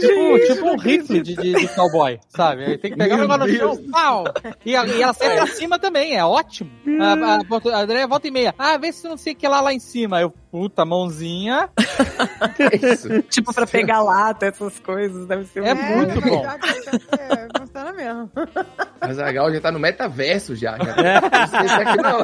tipo, 0.01 0.55
tipo 0.55 0.69
um 0.71 0.77
rifle 0.77 1.23
de, 1.23 1.35
de, 1.37 1.53
de 1.55 1.69
cowboy, 1.69 2.19
sabe? 2.29 2.65
Aí 2.65 2.79
tem 2.79 2.91
que 2.93 2.97
pegar 2.97 3.17
o 3.17 3.21
negócio 3.21 3.47
no 3.47 3.55
chão, 3.59 3.77
pau! 3.91 4.25
E, 4.65 4.77
a- 4.77 4.87
e 4.87 5.03
ela 5.03 5.13
sai 5.13 5.37
pra 5.37 5.47
cima 5.47 5.79
também, 5.79 6.17
é 6.17 6.25
ótimo. 6.25 6.71
A, 7.01 7.15
a, 7.15 7.77
a 7.77 7.81
Andréia 7.83 8.07
volta 8.07 8.29
e 8.29 8.31
meia. 8.31 8.55
Ah, 8.59 8.77
vê 8.77 8.93
se 8.93 9.07
não 9.09 9.17
sei 9.17 9.33
o 9.33 9.37
que 9.37 9.49
lá 9.49 9.61
lá 9.61 9.73
em 9.73 9.79
cima. 9.81 10.21
Eu, 10.21 10.33
puta, 10.55 10.85
mãozinha. 10.85 11.69
Isso. 12.81 13.23
Tipo, 13.23 13.53
pra 13.53 13.67
pegar 13.67 14.01
lata, 14.03 14.47
essas 14.47 14.79
coisas, 14.79 15.27
deve 15.27 15.47
ser 15.47 15.65
É 15.65 15.75
muito 15.75 16.15
muito 16.15 16.21
bom. 16.21 16.47
é, 16.47 17.49
Funciona 17.59 17.93
mesmo. 17.93 18.31
A 19.01 19.13
Zagal 19.13 19.53
já 19.53 19.61
tá 19.61 19.73
no 19.73 19.81
metaverso 19.81 20.55
já. 20.55 20.79
já. 20.79 20.95
Tá 21.29 21.43
aqui 21.81 21.97
não. 22.01 22.21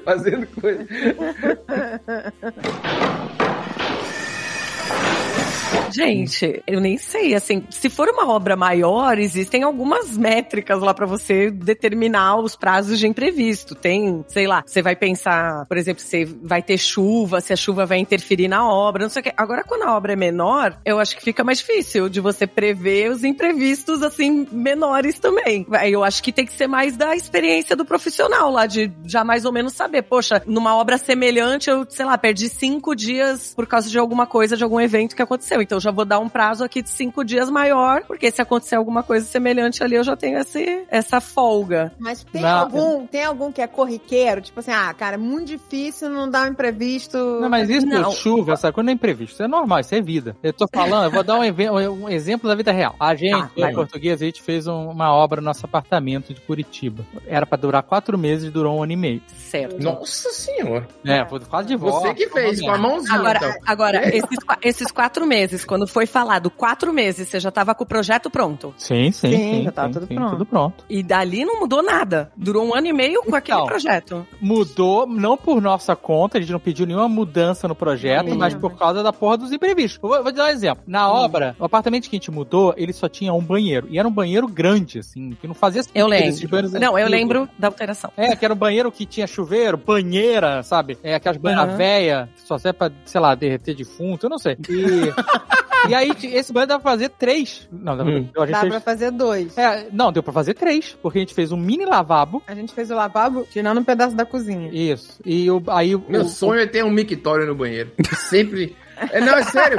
Fazendo 0.06 0.46
coisa. 0.58 0.86
Gente, 5.92 6.62
eu 6.66 6.80
nem 6.80 6.96
sei, 6.96 7.34
assim, 7.34 7.64
se 7.70 7.88
for 7.88 8.08
uma 8.08 8.28
obra 8.28 8.56
maior, 8.56 9.18
existem 9.18 9.62
algumas 9.62 10.16
métricas 10.16 10.80
lá 10.80 10.92
pra 10.92 11.06
você 11.06 11.50
determinar 11.50 12.36
os 12.36 12.56
prazos 12.56 12.98
de 12.98 13.06
imprevisto. 13.06 13.74
Tem, 13.74 14.24
sei 14.28 14.46
lá, 14.46 14.62
você 14.66 14.82
vai 14.82 14.96
pensar, 14.96 15.66
por 15.66 15.76
exemplo, 15.76 16.02
se 16.02 16.24
vai 16.24 16.62
ter 16.62 16.78
chuva, 16.78 17.40
se 17.40 17.52
a 17.52 17.56
chuva 17.56 17.86
vai 17.86 17.98
interferir 17.98 18.48
na 18.48 18.68
obra, 18.68 19.02
não 19.02 19.10
sei 19.10 19.20
o 19.20 19.22
quê. 19.24 19.32
Agora, 19.36 19.64
quando 19.64 19.82
a 19.82 19.96
obra 19.96 20.12
é 20.12 20.16
menor, 20.16 20.78
eu 20.84 20.98
acho 20.98 21.16
que 21.16 21.22
fica 21.22 21.44
mais 21.44 21.58
difícil 21.58 22.08
de 22.08 22.20
você 22.20 22.46
prever 22.46 23.10
os 23.10 23.24
imprevistos, 23.24 24.02
assim, 24.02 24.46
menores 24.52 25.18
também. 25.18 25.66
Eu 25.86 26.04
acho 26.04 26.22
que 26.22 26.32
tem 26.32 26.46
que 26.46 26.52
ser 26.52 26.66
mais 26.66 26.96
da 26.96 27.14
experiência 27.14 27.74
do 27.74 27.84
profissional 27.84 28.50
lá, 28.50 28.66
de 28.66 28.90
já 29.04 29.24
mais 29.24 29.44
ou 29.44 29.52
menos 29.52 29.72
saber, 29.72 30.02
poxa, 30.02 30.42
numa 30.46 30.76
obra 30.76 30.98
semelhante, 30.98 31.70
eu, 31.70 31.86
sei 31.88 32.04
lá, 32.04 32.16
perdi 32.18 32.48
cinco 32.48 32.94
dias 32.94 33.52
por 33.54 33.66
causa 33.66 33.88
de 33.88 33.98
alguma 33.98 34.26
coisa, 34.26 34.56
de 34.56 34.64
algum 34.64 34.80
evento 34.80 35.16
que 35.16 35.22
aconteceu. 35.22 35.62
Então, 35.62 35.77
eu 35.78 35.82
já 35.82 35.90
vou 35.90 36.04
dar 36.04 36.18
um 36.18 36.28
prazo 36.28 36.64
aqui 36.64 36.82
de 36.82 36.90
cinco 36.90 37.24
dias 37.24 37.48
maior, 37.48 38.02
porque 38.02 38.30
se 38.30 38.42
acontecer 38.42 38.74
alguma 38.76 39.02
coisa 39.02 39.24
semelhante 39.26 39.82
ali, 39.82 39.94
eu 39.94 40.04
já 40.04 40.16
tenho 40.16 40.38
esse, 40.38 40.84
essa 40.90 41.20
folga. 41.20 41.92
Mas 41.98 42.24
tem 42.24 42.42
Não. 42.42 42.58
algum, 42.58 43.06
tem 43.06 43.24
algum 43.24 43.52
que 43.52 43.62
é 43.62 43.66
corriqueiro? 43.66 44.40
Tipo 44.40 44.60
assim, 44.60 44.72
ah, 44.72 44.92
cara, 44.92 45.14
é 45.14 45.18
muito 45.18 45.46
difícil 45.48 46.10
não 46.10 46.28
dar 46.28 46.46
um 46.48 46.52
imprevisto. 46.52 47.16
Não, 47.40 47.48
mas 47.48 47.70
isso, 47.70 47.86
Não. 47.86 48.10
chuva, 48.12 48.52
essa 48.54 48.72
coisa 48.72 48.86
não 48.86 48.90
é 48.92 48.94
imprevisto. 48.94 49.34
Isso 49.34 49.42
é 49.42 49.48
normal, 49.48 49.80
isso 49.80 49.94
é 49.94 50.00
vida. 50.00 50.36
Eu 50.42 50.52
tô 50.52 50.66
falando, 50.72 51.04
eu 51.04 51.10
vou 51.10 51.22
dar 51.22 51.36
um, 51.38 51.42
um 52.04 52.08
exemplo 52.08 52.48
da 52.48 52.54
vida 52.54 52.72
real. 52.72 52.94
A 52.98 53.14
gente, 53.14 53.48
vai. 53.56 53.70
em 53.70 53.74
português, 53.74 54.20
a 54.20 54.24
gente 54.24 54.42
fez 54.42 54.66
um- 54.66 54.90
uma 54.90 55.12
obra 55.14 55.40
no 55.40 55.44
nosso 55.46 55.64
apartamento 55.64 56.34
de 56.34 56.40
Curitiba. 56.40 57.04
Era 57.26 57.46
pra 57.46 57.56
durar 57.56 57.82
quatro 57.82 58.18
meses, 58.18 58.50
durou 58.50 58.78
um 58.78 58.82
ano 58.82 58.92
e 58.92 58.96
meio. 58.96 59.22
Certo. 59.28 59.82
Nossa 59.82 60.30
senhora. 60.30 60.86
É, 61.04 61.24
foi 61.26 61.40
quase 61.40 61.68
de 61.68 61.76
volta. 61.76 62.08
Você 62.08 62.14
que 62.14 62.28
fez, 62.28 62.60
com 62.60 62.70
a 62.70 62.78
mãozinha. 62.78 63.14
Agora, 63.18 63.38
então. 63.38 63.52
agora 63.66 64.08
esses, 64.16 64.38
esses 64.62 64.90
quatro 64.90 65.26
meses, 65.26 65.64
quando 65.68 65.86
foi 65.86 66.06
falado 66.06 66.50
quatro 66.50 66.92
meses, 66.92 67.28
você 67.28 67.38
já 67.38 67.50
tava 67.50 67.74
com 67.74 67.84
o 67.84 67.86
projeto 67.86 68.30
pronto. 68.30 68.74
Sim, 68.76 69.12
sim, 69.12 69.30
Sim, 69.30 69.36
sim. 69.36 69.62
já 69.64 69.70
tava 69.72 69.88
sim, 69.88 69.92
tudo 69.94 70.06
sim, 70.08 70.14
pronto. 70.14 70.30
Tudo 70.30 70.46
pronto. 70.46 70.84
E 70.88 71.02
dali 71.02 71.44
não 71.44 71.60
mudou 71.60 71.82
nada. 71.82 72.32
Durou 72.36 72.64
um 72.66 72.74
ano 72.74 72.86
e 72.86 72.92
meio 72.92 73.22
com 73.22 73.36
aquele 73.36 73.58
Então. 73.58 73.66
projeto. 73.66 74.26
Mudou, 74.40 75.06
não 75.06 75.36
por 75.36 75.60
nossa 75.60 75.94
conta, 75.94 76.38
a 76.38 76.40
gente 76.40 76.50
não 76.52 76.58
pediu 76.58 76.86
nenhuma 76.86 77.08
mudança 77.08 77.68
no 77.68 77.74
projeto, 77.74 78.34
mas 78.34 78.54
por 78.54 78.76
causa 78.76 79.02
da 79.02 79.12
porra 79.12 79.36
dos 79.36 79.52
imprevistos. 79.52 80.00
Vou, 80.00 80.22
vou 80.22 80.32
te 80.32 80.36
dar 80.36 80.46
um 80.46 80.48
exemplo. 80.48 80.82
Na 80.86 81.10
obra, 81.12 81.54
o 81.58 81.64
apartamento 81.64 82.08
que 82.08 82.16
a 82.16 82.18
gente 82.18 82.30
mudou, 82.30 82.72
ele 82.76 82.92
só 82.92 83.08
tinha 83.08 83.32
um 83.34 83.42
banheiro. 83.42 83.86
E 83.90 83.98
era 83.98 84.08
um 84.08 84.12
banheiro 84.12 84.48
grande, 84.48 84.98
assim, 85.00 85.30
que 85.40 85.46
não 85.46 85.54
fazia 85.54 85.82
sentido. 85.82 85.98
Eu 85.98 86.06
lembro. 86.08 86.80
Não, 86.80 86.98
eu 86.98 87.08
lembro 87.08 87.48
da 87.58 87.68
alteração. 87.68 88.10
É, 88.16 88.34
que 88.34 88.44
era 88.44 88.54
um 88.54 88.56
banheiro 88.56 88.90
que 88.90 89.04
tinha 89.04 89.26
chuveiro, 89.26 89.76
banheira, 89.76 90.62
sabe? 90.62 90.96
É, 91.02 91.14
aquelas 91.14 91.36
banheiras 91.36 92.28
que 92.34 92.40
só 92.46 92.56
serve 92.56 92.78
pra, 92.78 92.90
sei 93.04 93.20
lá, 93.20 93.34
derreter 93.34 93.74
defunto, 93.74 94.26
eu 94.26 94.30
não 94.30 94.38
sei. 94.38 94.56
E, 94.68 95.12
e 95.88 95.94
aí, 95.94 96.10
esse 96.34 96.52
banheiro 96.52 96.68
dava 96.68 96.82
pra 96.82 96.92
fazer 96.92 97.08
três. 97.10 97.68
Não, 97.70 97.96
dava, 97.96 98.08
Hum. 98.10 98.28
a 98.36 98.40
gente 98.40 98.50
Dá 98.52 98.60
fez... 98.60 98.70
pra 98.72 98.80
fazer 98.80 99.10
dois. 99.10 99.58
É, 99.58 99.86
não, 99.92 100.10
deu 100.10 100.22
pra 100.22 100.32
fazer 100.32 100.54
três, 100.54 100.96
porque 101.02 101.18
a 101.18 101.20
gente 101.20 101.34
fez 101.34 101.52
um 101.52 101.56
mini 101.56 101.84
lavabo. 101.84 102.42
A 102.46 102.54
gente 102.54 102.72
fez 102.72 102.90
o 102.90 102.94
lavabo 102.94 103.46
tirando 103.50 103.78
um 103.78 103.84
pedaço 103.84 104.16
da 104.16 104.24
cozinha. 104.24 104.70
Isso. 104.72 105.20
E 105.24 105.50
o, 105.50 105.62
aí 105.68 105.94
o, 105.94 106.04
Meu 106.08 106.22
o- 106.22 106.28
sonho 106.28 106.60
é 106.60 106.66
ter 106.66 106.84
um 106.84 106.90
mictório 106.90 107.46
no 107.46 107.54
banheiro. 107.54 107.92
Sempre. 108.16 108.76
É, 109.12 109.20
não, 109.20 109.36
é 109.38 109.44
sério. 109.44 109.78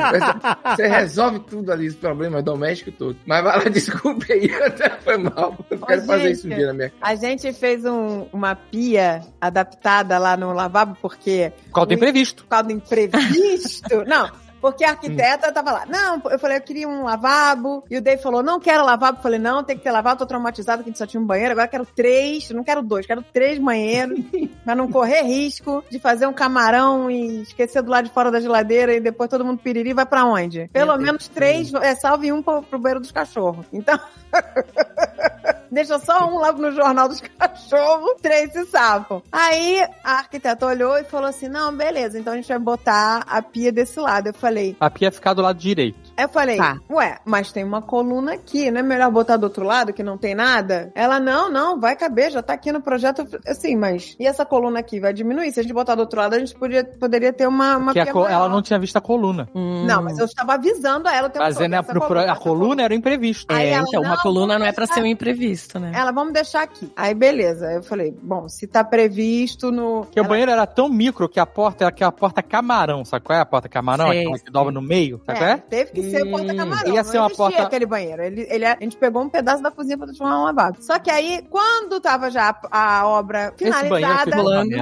Você 0.65 0.88
resolve 0.88 1.39
tudo 1.41 1.74
ali, 1.74 1.88
os 1.89 1.96
problemas 1.96 2.41
domésticos 2.41 2.94
todos. 2.98 3.18
Mas 3.25 3.44
vai 3.44 3.58
lá, 3.58 3.63
desculpe 3.70 4.32
aí, 4.32 4.50
até 4.63 4.89
foi 4.91 5.18
mal. 5.18 5.58
Eu 5.70 5.77
quero 5.79 6.01
Ô, 6.03 6.06
fazer 6.06 6.22
gente. 6.24 6.34
isso 6.38 6.48
um 6.48 6.56
dia 6.56 6.68
na 6.68 6.74
minha 6.74 6.89
casa. 6.89 7.01
A 7.12 7.15
gente 7.15 7.51
fez 7.51 7.84
um- 7.84 8.27
uma 8.32 8.56
pia 8.56 9.20
adaptada 9.41 10.18
lá 10.18 10.38
no 10.38 10.53
lavabo, 10.53 10.98
porque 11.01 11.51
por 11.68 11.74
causa 11.74 11.88
do 11.88 11.94
imprevisto. 11.96 12.44
por 12.44 12.50
causa 12.50 12.63
do 12.68 12.72
imprevisto. 12.72 14.03
não, 14.08 14.29
porque 14.62 14.84
a 14.84 14.92
arquiteta 14.92 15.51
tava 15.51 15.72
lá. 15.72 15.86
Não, 15.86 16.22
eu 16.30 16.39
falei, 16.39 16.58
eu 16.58 16.62
queria 16.62 16.88
um 16.88 17.04
lavabo. 17.04 17.84
E 17.89 17.98
o 17.98 18.01
Dave 18.01 18.22
falou, 18.22 18.44
não 18.44 18.60
quero 18.60 18.86
lavabo. 18.86 19.20
Eu 19.20 19.24
falei, 19.24 19.39
não, 19.39 19.63
tem 19.63 19.78
que 19.78 19.84
ter 19.84 19.92
lavabo. 19.92 20.20
Tô 20.20 20.25
traumatizado 20.25 20.84
que 20.84 20.89
a 20.89 20.92
gente 20.92 20.98
só 20.98 21.06
tinha 21.06 21.22
um 21.22 21.25
banheiro. 21.25 21.51
Agora 21.51 21.68
eu 21.68 21.72
quero 21.72 21.86
três. 21.86 22.50
Não 22.51 22.63
quero 22.63 22.82
dois, 22.82 23.06
quero 23.06 23.24
três 23.34 23.60
banheiros. 23.60 24.20
pra 24.63 24.75
não 24.75 24.92
correr 24.92 25.22
risco 25.22 25.84
de 25.89 26.00
fazer 26.00 26.28
um 26.28 26.34
camarão 26.34 27.10
e 27.10 27.42
esquecer 27.42 27.82
do 27.82 27.92
lado 27.92 28.06
de 28.06 28.13
fora 28.13 28.32
da 28.32 28.39
geladeira 28.39 28.94
e 28.94 29.00
depois 29.00 29.30
todo 29.30 29.46
mundo 29.46 29.60
piriri 29.60 29.94
vai 29.94 30.06
pra 30.06 30.25
onde? 30.25 30.70
Pelo 30.72 30.94
Deus. 30.94 31.04
menos 31.04 31.28
três, 31.28 31.74
é, 31.74 31.96
salve 31.96 32.32
um 32.32 32.42
pro, 32.42 32.62
pro 32.63 32.80
banheiro 32.80 33.00
dos 33.00 33.12
cachorros. 33.12 33.66
Então. 33.72 34.00
Deixa 35.72 36.00
só 36.00 36.28
um 36.28 36.40
lá 36.40 36.52
no 36.52 36.72
jornal 36.72 37.08
dos 37.08 37.22
cachorros, 37.22 38.16
três 38.22 38.52
se 38.52 38.66
safam. 38.66 39.22
Aí 39.32 39.86
a 40.04 40.14
arquiteta 40.14 40.66
olhou 40.66 40.98
e 40.98 41.04
falou 41.04 41.28
assim: 41.28 41.48
não, 41.48 41.76
beleza, 41.76 42.20
então 42.20 42.34
a 42.34 42.36
gente 42.36 42.48
vai 42.48 42.60
botar 42.60 43.24
a 43.28 43.42
pia 43.42 43.72
desse 43.72 44.00
lado. 44.00 44.28
Eu 44.28 44.34
falei, 44.34 44.76
A 44.80 44.90
pia 44.90 45.08
ia 45.08 45.12
ficar 45.12 45.34
do 45.34 45.42
lado 45.42 45.58
direito. 45.58 46.09
Aí 46.20 46.26
eu 46.26 46.30
falei, 46.30 46.58
Tá. 46.58 46.78
ué, 46.92 47.18
mas 47.26 47.52
tem 47.52 47.64
uma 47.64 47.82
coluna 47.82 48.34
aqui, 48.34 48.70
não 48.72 48.80
é 48.80 48.84
melhor 48.84 49.12
botar 49.12 49.38
do 49.38 49.44
outro 49.44 49.66
lado 49.66 49.94
que 49.94 50.04
não 50.04 50.18
tem 50.18 50.36
nada? 50.36 50.92
Ela, 50.96 51.20
não, 51.20 51.50
não, 51.52 51.80
vai 51.80 51.96
caber, 51.96 52.32
já 52.32 52.42
tá 52.42 52.54
aqui 52.54 52.72
no 52.72 52.82
projeto. 52.82 53.26
Assim, 53.48 53.76
mas 53.76 54.16
e 54.20 54.26
essa 54.28 54.46
coluna 54.46 54.80
aqui 54.80 55.00
vai 55.00 55.14
diminuir? 55.14 55.52
Se 55.52 55.60
a 55.60 55.64
gente 55.64 55.74
botar 55.74 55.96
do 55.96 56.02
outro 56.02 56.20
lado, 56.20 56.34
a 56.36 56.40
gente 56.40 56.54
podia, 56.56 56.84
poderia 56.84 57.32
ter 57.34 57.48
uma, 57.48 57.78
uma 57.78 57.92
a 57.92 57.96
maior. 57.96 58.30
ela 58.30 58.50
não 58.50 58.62
tinha 58.62 58.78
visto 58.80 58.96
a 58.98 59.02
coluna. 59.02 59.48
Não, 59.54 60.04
mas 60.04 60.18
eu 60.20 60.26
estava 60.26 60.54
avisando 60.54 61.08
a 61.08 61.14
ela 61.16 61.28
o 61.28 61.30
tempo 61.30 61.44
Mas 61.46 61.56
todo, 61.56 61.64
é, 61.64 61.68
né, 61.68 61.78
essa 61.78 61.92
pro- 61.92 62.02
pro- 62.02 62.20
a 62.20 62.24
essa 62.24 62.36
coluna 62.36 62.84
era 62.84 62.94
o 62.94 62.98
imprevisto. 62.98 63.54
É, 63.54 63.70
ela, 63.70 63.86
então, 63.88 64.02
uma 64.02 64.18
coluna 64.22 64.60
não 64.60 64.66
é 64.66 64.72
pra 64.72 64.86
deixar- 64.86 64.96
ser 65.02 65.04
um 65.04 65.06
imprevisto, 65.08 65.80
né? 65.80 65.92
Ela, 65.94 66.12
vamos 66.12 66.34
deixar 66.34 66.64
aqui. 66.64 66.92
Aí, 66.96 67.14
beleza. 67.14 67.72
Eu 67.72 67.84
falei, 67.84 68.16
bom, 68.22 68.48
se 68.50 68.68
tá 68.68 68.84
previsto 68.84 69.72
no. 69.72 70.02
Porque 70.06 70.20
o 70.20 70.22
Ela- 70.22 70.30
banheiro 70.30 70.52
era 70.52 70.66
tão 70.68 70.90
micro 70.90 71.28
que 71.30 71.40
a 71.40 71.46
porta 71.46 71.84
era 71.86 71.90
aquela 71.90 72.12
porta 72.12 72.42
camarão, 72.44 73.04
sabe 73.06 73.24
qual 73.26 73.38
é 73.38 73.42
a 73.42 73.46
porta 73.46 73.68
camarão? 73.70 74.10
Sei, 74.10 74.20
Aquela 74.22 74.40
que 74.40 74.52
dobra 74.52 74.72
no 74.74 74.82
meio, 74.82 75.22
sabe 75.26 75.40
qual 75.40 75.50
É, 75.50 75.54
é? 75.54 75.58
teve 75.58 75.92
que 75.92 76.09
ser 76.10 76.24
o 76.24 76.32
porta-camarão. 76.32 76.94
ia 76.94 77.04
ser 77.04 77.18
uma 77.20 77.30
porta- 77.30 77.63
aquele 77.63 77.86
banheiro. 77.86 78.22
Ele, 78.24 78.48
ele, 78.50 78.66
a 78.66 78.78
gente 78.80 78.98
pegou 78.98 79.22
um 79.24 79.30
pedaço 79.30 79.62
da 79.63 79.72
cozinha 79.72 79.98
pra 79.98 80.08
transformar 80.08 80.39
um 80.42 80.44
lavabo. 80.46 80.78
Só 80.82 80.98
que 81.00 81.10
aí, 81.10 81.42
quando 81.50 82.00
tava 82.00 82.30
já 82.32 82.56
a, 82.72 83.00
a 83.01 83.08
obra 83.08 83.54
Esse 83.60 83.66
finalizada 83.66 84.32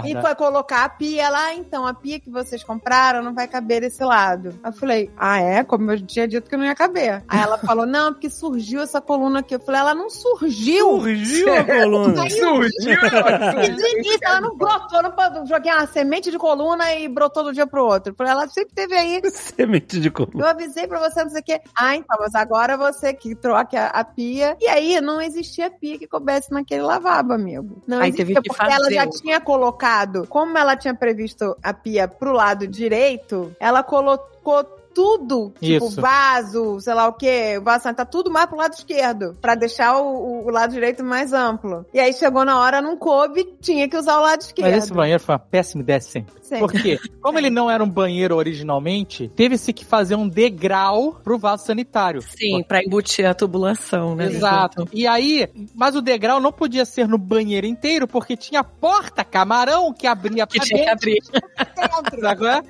e 0.06 0.22
foi 0.22 0.36
colocar 0.36 0.86
a 0.86 0.90
pia 0.90 1.30
lá, 1.30 1.54
então, 1.54 1.86
a 1.86 1.94
pia 1.94 2.20
que 2.20 2.30
vocês 2.30 2.64
compraram 2.64 3.22
não 3.24 3.34
vai 3.34 3.48
caber 3.48 3.82
desse 3.82 4.04
lado. 4.04 4.60
Aí 4.64 4.72
Eu 4.72 4.74
falei, 4.74 5.12
ah, 5.18 5.40
é? 5.40 5.64
Como 5.64 5.92
eu 5.92 6.02
tinha 6.06 6.28
dito 6.28 6.50
que 6.50 6.58
não 6.58 6.66
ia 6.66 6.76
caber. 6.76 7.24
Aí 7.28 7.40
ela 7.40 7.58
falou, 7.58 7.86
não, 7.86 8.14
porque 8.14 8.30
surgiu 8.30 8.82
essa 8.82 9.02
coluna 9.02 9.40
aqui. 9.40 9.56
Eu 9.56 9.60
falei, 9.60 9.82
ela 9.82 9.94
não 9.96 10.10
surgiu. 10.10 11.00
Surgiu 11.00 11.54
a 11.54 11.64
coluna. 11.66 12.24
Aí 12.24 12.30
Surgiu! 12.32 12.94
E 13.64 13.70
do 13.72 13.88
início 13.88 14.20
ela 14.24 14.42
não 14.42 14.56
brotou, 14.56 15.02
eu 15.02 15.04
não 15.04 15.46
joguei 15.46 15.72
uma 15.72 15.88
semente 15.88 16.32
de 16.32 16.38
coluna 16.38 16.94
e 16.94 17.08
brotou 17.08 17.44
do 17.44 17.54
dia 17.54 17.68
pro 17.68 17.84
outro. 17.86 18.14
Falei, 18.16 18.32
ela 18.32 18.48
sempre 18.48 18.74
teve 18.74 18.96
aí. 18.96 19.22
Semente 19.32 20.00
de 20.00 20.10
coluna. 20.10 20.44
Eu 20.44 20.48
avisei 20.48 20.88
pra 20.88 21.00
você, 21.00 21.17
não 21.24 21.30
sei 21.32 21.42
o 21.42 21.44
quê. 21.44 21.62
Ah, 21.78 21.96
então, 21.96 22.18
mas 22.20 22.36
agora 22.36 22.78
você 22.78 23.14
que 23.14 23.36
troque 23.36 23.76
a, 23.76 23.88
a 23.88 24.04
pia. 24.04 24.56
E 24.60 24.68
aí, 24.68 25.00
não 25.02 25.22
existia 25.22 25.70
pia 25.70 25.98
que 25.98 26.08
coubesse 26.08 26.52
naquele 26.52 26.82
lavabo, 26.82 27.34
amigo. 27.34 27.82
Não 27.88 28.00
Aí 28.00 28.10
existia, 28.10 28.36
porque 28.42 28.50
ela 28.60 28.72
fazer 28.84 28.96
já 28.96 29.06
o- 29.06 29.10
tinha 29.10 29.40
colocado, 29.40 30.26
como 30.28 30.58
ela 30.58 30.76
tinha 30.76 30.94
previsto 30.96 31.56
a 31.64 31.74
pia 31.74 32.08
pro 32.08 32.32
lado 32.32 32.68
direito, 32.68 33.56
ela 33.60 33.84
colocou 33.84 34.64
tudo, 34.98 35.54
tipo 35.62 35.86
Isso. 35.90 36.02
vaso, 36.02 36.80
sei 36.80 36.94
lá 36.96 37.08
o 37.08 37.14
quê, 37.14 37.60
vaso 37.64 37.84
sanitário, 37.84 38.12
tudo 38.12 38.32
mais 38.32 38.48
pro 38.48 38.58
lado 38.58 38.74
esquerdo, 38.74 39.38
pra 39.40 39.54
deixar 39.54 39.96
o, 40.00 40.48
o- 40.48 40.50
lado 40.50 40.72
direito 40.74 41.04
mais 41.04 41.34
amplo. 41.34 41.86
E 41.94 42.00
aí 42.00 42.12
chegou 42.14 42.44
na 42.44 42.60
hora, 42.60 42.82
não 42.82 42.98
coube, 42.98 43.48
tinha 43.62 43.88
que 43.88 43.96
usar 43.96 44.18
o 44.18 44.22
lado 44.24 44.42
esquerdo. 44.42 44.72
Mas 44.72 44.86
esse 44.86 44.94
banheiro 44.94 45.22
foi 45.22 45.34
uma 45.36 45.40
péssima 45.40 45.84
ideia 45.84 46.02
sempre. 46.02 46.34
Sempre. 46.42 46.60
Por 46.60 46.72
quê? 46.82 46.98
Como 47.22 47.38
ele 47.38 47.52
não 47.52 47.70
era 47.70 47.84
um 47.84 47.90
banheiro 47.90 48.36
originalmente, 48.36 49.28
teve-se 49.36 49.72
que 49.72 49.86
fazer 49.86 50.16
um 50.16 50.28
degrau 50.28 51.14
pro 51.24 51.38
vaso 51.38 51.66
sanitário. 51.66 52.22
Sim, 52.24 52.64
pra 52.64 52.82
embutir 52.84 53.24
a 53.28 53.36
tubulação, 53.36 54.16
né? 54.16 54.26
Exato. 54.26 54.88
E 54.92 55.06
aí, 55.06 55.48
mas 55.76 55.96
o 55.96 56.02
degrau 56.02 56.40
não 56.40 56.52
podia 56.52 56.86
ser 56.86 57.08
no 57.08 57.20
banheiro 57.20 57.68
inteiro, 57.68 58.08
porque 58.08 58.36
tinha 58.36 58.64
porta 58.64 59.24
camarão 59.24 59.94
que 59.94 60.08
abria 60.08 60.48
Que 60.48 60.58
pra 60.58 60.66
tinha 60.66 60.80
que 60.80 60.86
dentro. 60.86 60.94
abrir. 60.94 61.24
Dentro. 61.76 62.64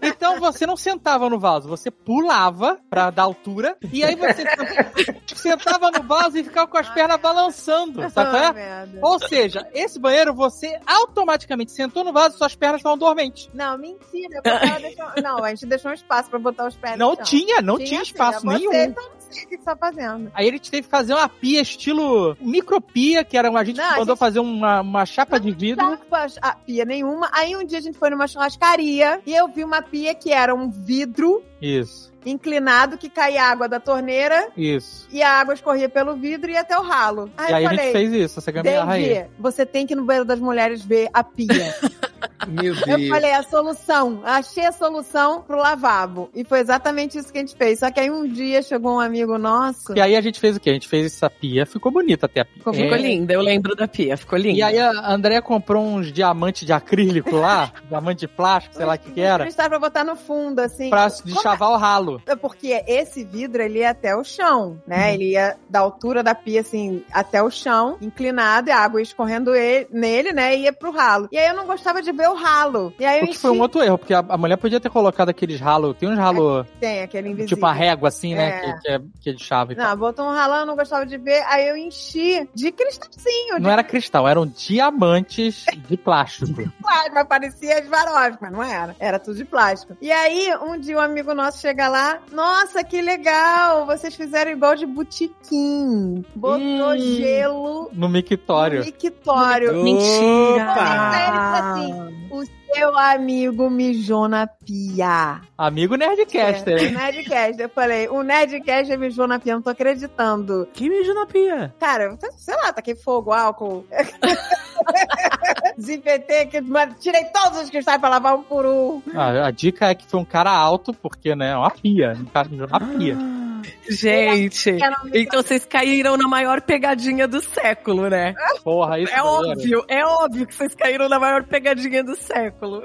Então 0.00 0.38
você 0.40 0.66
não 0.66 0.76
sentava 0.76 1.28
no 1.28 1.38
vaso, 1.38 1.68
você 1.68 1.90
pulava 1.90 2.78
pra 2.90 3.10
dar 3.10 3.22
altura 3.24 3.76
e 3.92 4.02
aí 4.04 4.14
você 4.14 4.44
sentava 5.34 5.90
no 5.90 6.02
vaso 6.02 6.38
e 6.38 6.44
ficava 6.44 6.66
com 6.66 6.76
as 6.78 6.88
pernas 6.88 7.20
balançando, 7.20 8.08
sabe? 8.10 8.58
é? 8.60 8.86
Ou 9.02 9.18
seja, 9.18 9.66
esse 9.74 9.98
banheiro 9.98 10.34
você 10.34 10.78
automaticamente 10.86 11.72
sentou 11.72 12.04
no 12.04 12.12
vaso 12.12 12.34
e 12.34 12.38
suas 12.38 12.54
pernas 12.54 12.78
estavam 12.80 12.98
dormentes. 12.98 13.48
Não, 13.54 13.76
mentira. 13.78 14.40
deixou- 14.42 15.22
Não, 15.22 15.44
a 15.44 15.48
gente 15.50 15.66
deixou 15.66 15.90
um 15.90 15.94
espaço 15.94 16.30
pra 16.30 16.38
botar 16.38 16.66
os 16.66 16.76
pés 16.76 16.92
no 16.92 16.98
Não 16.98 17.16
tinha, 17.16 17.60
não 17.62 17.76
tinha, 17.78 18.04
sim, 18.04 18.10
espaço 18.12 18.44
você, 18.44 18.58
nenhum. 18.58 18.72
Então 18.72 19.04
sei 19.04 19.12
o 19.12 19.21
que 19.32 19.56
você 19.56 19.64
tá 19.64 19.76
fazendo. 19.76 20.30
Aí 20.34 20.46
ele 20.46 20.58
teve 20.58 20.82
que 20.82 20.88
fazer 20.88 21.14
uma 21.14 21.28
pia 21.28 21.60
estilo 21.60 22.36
micropia, 22.40 23.24
que 23.24 23.36
era 23.36 23.48
a 23.50 23.64
gente 23.64 23.76
Não, 23.76 23.84
a 23.84 23.90
mandou 23.90 24.06
gente- 24.14 24.18
fazer 24.18 24.38
uma, 24.40 24.80
uma 24.80 25.06
chapa 25.06 25.38
de 25.40 25.50
vidro. 25.50 25.98
A 26.40 26.52
pia 26.54 26.84
nenhuma. 26.84 27.28
Aí 27.32 27.56
um 27.56 27.64
dia 27.64 27.78
a 27.78 27.82
gente 27.82 27.98
foi 27.98 28.10
numa 28.10 28.26
churrascaria 28.26 29.20
e 29.26 29.34
eu 29.34 29.48
vi 29.48 29.64
uma 29.64 29.82
pia 29.82 30.14
que 30.14 30.30
era 30.32 30.54
um 30.54 30.70
vidro 30.70 31.42
Isso, 31.60 32.12
inclinado 32.24 32.96
que 32.98 33.08
caía 33.08 33.44
água 33.44 33.68
da 33.68 33.80
torneira 33.80 34.48
isso. 34.56 35.06
e 35.10 35.22
a 35.22 35.30
água 35.40 35.54
escorria 35.54 35.88
pelo 35.88 36.14
vidro 36.16 36.50
e 36.50 36.54
ia 36.54 36.60
até 36.60 36.78
o 36.78 36.82
ralo. 36.82 37.30
Aí 37.36 37.50
e 37.50 37.54
aí 37.54 37.62
eu 37.64 37.68
a 37.68 37.70
falei, 37.70 37.84
gente 37.86 37.92
fez 37.92 38.12
isso, 38.12 38.38
essa 38.38 38.52
gambiarra 38.52 38.92
aí. 38.94 39.08
Dave, 39.08 39.30
você 39.38 39.66
tem 39.66 39.86
que 39.86 39.94
ir 39.94 39.96
no 39.96 40.04
banheiro 40.04 40.26
das 40.26 40.38
mulheres 40.40 40.82
ver 40.84 41.08
a 41.12 41.22
pia. 41.24 41.48
Meu 42.48 42.74
Eu 42.74 42.96
Deus. 42.96 43.08
falei, 43.08 43.32
a 43.32 43.42
solução, 43.42 44.20
achei 44.24 44.64
a 44.66 44.72
solução 44.72 45.42
pro 45.42 45.56
lavabo. 45.56 46.30
E 46.34 46.44
foi 46.44 46.60
exatamente 46.60 47.18
isso 47.18 47.32
que 47.32 47.38
a 47.38 47.40
gente 47.40 47.56
fez. 47.56 47.78
Só 47.80 47.90
que 47.90 48.00
aí 48.00 48.10
um 48.10 48.26
dia 48.26 48.62
chegou 48.62 48.94
um 48.96 49.00
amigo 49.00 49.38
nosso. 49.38 49.94
E 49.96 50.00
aí 50.00 50.16
a 50.16 50.20
gente 50.20 50.38
fez 50.40 50.56
o 50.56 50.60
quê? 50.60 50.70
A 50.70 50.72
gente 50.74 50.88
fez 50.88 51.06
essa 51.06 51.28
pia, 51.30 51.64
ficou 51.66 51.90
bonita 51.92 52.26
até 52.26 52.40
a 52.40 52.44
pia. 52.44 52.54
Ficou, 52.58 52.72
É. 52.74 52.76
ficou 52.76 52.96
linda, 52.96 53.32
eu 53.32 53.40
lembro 53.40 53.74
da 53.74 53.86
pia, 53.88 54.16
ficou 54.16 54.38
linda. 54.38 54.58
E 54.58 54.62
aí 54.62 54.78
a 54.78 55.12
Andrea 55.12 55.40
comprou 55.42 55.84
uns 55.84 56.12
diamantes 56.12 56.66
de 56.66 56.72
acrílico 56.72 57.36
lá, 57.36 57.72
diamante 57.88 58.20
de 58.20 58.28
plástico, 58.28 58.74
sei 58.76 58.84
lá 58.86 58.94
o 58.94 58.98
que 58.98 59.10
que 59.12 59.20
era, 59.20 59.44
Cristal 59.44 59.68
pra 59.68 59.78
botar 59.78 60.04
no 60.04 60.16
fundo, 60.16 60.60
assim. 60.60 60.90
pra 60.90 61.08
deschavar 61.24 61.70
o 61.70 61.76
ralo. 61.76 62.20
É 62.26 62.34
Porque 62.36 62.82
esse 62.86 63.24
vidro, 63.24 63.62
ele 63.62 63.80
ia 63.80 63.90
até 63.90 64.14
o 64.16 64.24
chão, 64.24 64.80
né? 64.86 65.14
Ele 65.14 65.30
ia 65.32 65.56
da 65.68 65.80
altura 65.80 66.22
da 66.22 66.34
pia, 66.34 66.60
assim, 66.60 67.04
até 67.12 67.42
o 67.42 67.50
chão, 67.50 67.96
inclinado, 68.00 68.68
e 68.68 68.72
a 68.72 68.78
água 68.78 69.00
ia 69.00 69.04
escorrendo 69.04 69.54
ele- 69.54 69.86
nele, 69.90 70.32
né? 70.32 70.56
E 70.56 70.62
ia 70.62 70.72
pro 70.72 70.90
ralo. 70.90 71.28
E 71.32 71.38
aí 71.38 71.48
eu 71.48 71.54
não 71.54 71.66
gostava 71.66 72.02
de 72.02 72.10
ver 72.12 72.28
o 72.32 72.36
ralo. 72.36 72.92
E 72.98 73.04
aí 73.04 73.20
eu 73.20 73.26
que 73.28 73.38
foi 73.38 73.50
um 73.50 73.54
enchi- 73.54 73.62
outro 73.62 73.82
erro, 73.82 73.98
porque 73.98 74.14
a, 74.14 74.24
a 74.28 74.36
mulher 74.36 74.56
podia 74.56 74.80
ter 74.80 74.90
colocado 74.90 75.28
aqueles 75.28 75.60
ralos, 75.60 75.96
tem 75.96 76.08
uns 76.08 76.18
ralos, 76.18 76.66
Tem 76.80 77.02
aquele 77.02 77.28
invisível. 77.28 77.56
tipo 77.56 77.66
a 77.66 77.72
régua 77.72 78.08
assim, 78.08 78.34
né, 78.34 78.48
É. 78.48 78.60
que, 78.60 78.80
que 78.80 78.90
é, 78.90 79.00
que 79.22 79.30
é 79.30 79.32
de 79.32 79.44
chave 79.44 79.74
tal. 79.74 79.88
Não, 79.88 79.96
botou 79.96 80.24
um 80.26 80.30
ralão, 80.32 80.60
eu 80.60 80.66
não 80.66 80.76
gostava 80.76 81.04
de 81.06 81.16
ver. 81.18 81.42
Aí 81.46 81.68
eu 81.68 81.76
enchi 81.76 82.48
de 82.54 82.72
cristalzinho, 82.72 83.56
de 83.56 83.60
Não 83.62 83.70
era 83.70 83.82
cristal, 83.84 84.26
eram 84.28 84.46
diamantes 84.46 85.64
de 85.88 85.96
plástico. 85.96 86.52
plástico, 86.82 87.14
mas 87.14 87.26
parecia 87.28 87.84
Swarovski, 87.84 88.38
mas 88.42 88.52
não 88.52 88.62
era. 88.62 88.96
Era 88.98 89.18
tudo 89.18 89.36
de 89.36 89.44
plástico. 89.44 89.96
E 90.00 90.10
aí, 90.10 90.52
um 90.62 90.78
dia 90.78 90.96
um 90.96 91.00
amigo 91.00 91.34
nosso 91.34 91.60
chega 91.60 91.88
lá, 91.88 92.18
nossa, 92.32 92.82
que 92.84 93.00
legal, 93.00 93.86
vocês 93.86 94.14
fizeram 94.14 94.50
igual 94.50 94.74
de 94.76 94.86
botiquim. 94.86 96.24
Botou 96.34 96.62
Hum. 96.62 96.98
gelo 96.98 97.90
No 97.92 98.02
no 98.02 98.08
mictório. 98.08 98.84
mictório. 98.84 99.82
Mentira! 99.82 100.74
Aí 100.76 101.28
ele 101.28 101.38
falou 101.38 101.70
assim, 101.72 102.21
o 102.30 102.44
seu 102.44 102.98
amigo 102.98 103.68
mijou 103.68 104.28
na 104.28 104.46
pia. 104.46 105.40
Amigo 105.58 105.96
Nerdcaster, 105.96 106.78
É, 106.78 106.84
hein? 106.86 106.92
Nerdcast. 106.92 107.60
Eu 107.62 107.68
falei, 107.68 108.08
o 108.08 108.22
Nerdcast 108.22 108.96
mijou 108.96 109.26
na 109.26 109.38
pia, 109.38 109.54
não 109.54 109.62
tô 109.62 109.70
acreditando. 109.70 110.66
Que 110.72 110.88
mijo 110.88 111.12
na 111.14 111.26
pia? 111.26 111.74
Cara, 111.78 112.16
sei 112.36 112.54
lá, 112.56 112.72
taquei 112.72 112.94
fogo, 112.94 113.32
álcool. 113.32 113.84
Desinfetei, 115.76 116.46
que, 116.46 116.60
mas 116.60 116.94
tirei 117.00 117.24
todos 117.26 117.60
os 117.62 117.70
cristais 117.70 117.98
pra 118.00 118.08
lavar 118.08 118.36
um 118.36 118.42
por 118.42 118.64
um. 118.66 119.02
Ah, 119.14 119.46
a 119.46 119.50
dica 119.50 119.86
é 119.88 119.94
que 119.94 120.06
foi 120.06 120.20
um 120.20 120.24
cara 120.24 120.50
alto, 120.50 120.92
porque, 120.94 121.34
né, 121.34 121.50
é 121.50 121.56
uma 121.56 121.70
pia. 121.70 122.16
Um 122.18 122.24
cara 122.26 122.48
mijou 122.48 122.68
na 122.68 122.80
pia. 122.80 123.16
Gente, 123.88 124.70
então 125.14 125.42
vocês 125.42 125.64
caíram 125.64 126.16
na 126.16 126.28
maior 126.28 126.60
pegadinha 126.60 127.26
do 127.28 127.40
século, 127.40 128.08
né? 128.08 128.34
Porra, 128.64 128.98
isso 129.00 129.12
É 129.12 129.22
óbvio, 129.22 129.84
é 129.88 130.04
óbvio 130.04 130.46
que 130.46 130.54
vocês 130.54 130.74
caíram 130.74 131.08
na 131.08 131.18
maior 131.18 131.44
pegadinha 131.44 132.02
do 132.04 132.16
século. 132.16 132.82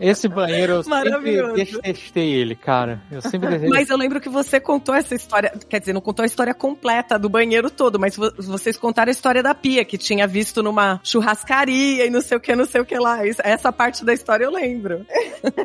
Esse 0.00 0.28
banheiro 0.28 0.74
eu 0.74 0.82
sempre 0.82 1.64
detestei 1.82 2.32
ele, 2.32 2.54
cara. 2.54 3.00
Eu 3.10 3.20
sempre 3.22 3.48
detestei. 3.48 3.70
Mas 3.70 3.90
eu 3.90 3.96
lembro 3.96 4.20
que 4.20 4.28
você 4.28 4.60
contou 4.60 4.94
essa 4.94 5.14
história, 5.14 5.52
quer 5.68 5.80
dizer, 5.80 5.92
não 5.92 6.00
contou 6.00 6.22
a 6.22 6.26
história 6.26 6.54
completa 6.54 7.18
do 7.18 7.28
banheiro 7.28 7.70
todo, 7.70 7.98
mas 7.98 8.16
vo- 8.16 8.32
vocês 8.38 8.76
contaram 8.76 9.08
a 9.08 9.12
história 9.12 9.42
da 9.42 9.54
pia, 9.54 9.84
que 9.84 9.96
tinha 9.98 10.26
visto 10.26 10.62
numa 10.62 11.00
churrascaria 11.02 12.06
e 12.06 12.10
não 12.10 12.20
sei 12.20 12.36
o 12.36 12.40
que, 12.40 12.54
não 12.54 12.66
sei 12.66 12.80
o 12.80 12.84
que 12.84 12.98
lá. 12.98 13.20
Essa 13.26 13.72
parte 13.72 14.04
da 14.04 14.12
história 14.12 14.44
eu 14.44 14.50
lembro. 14.50 15.06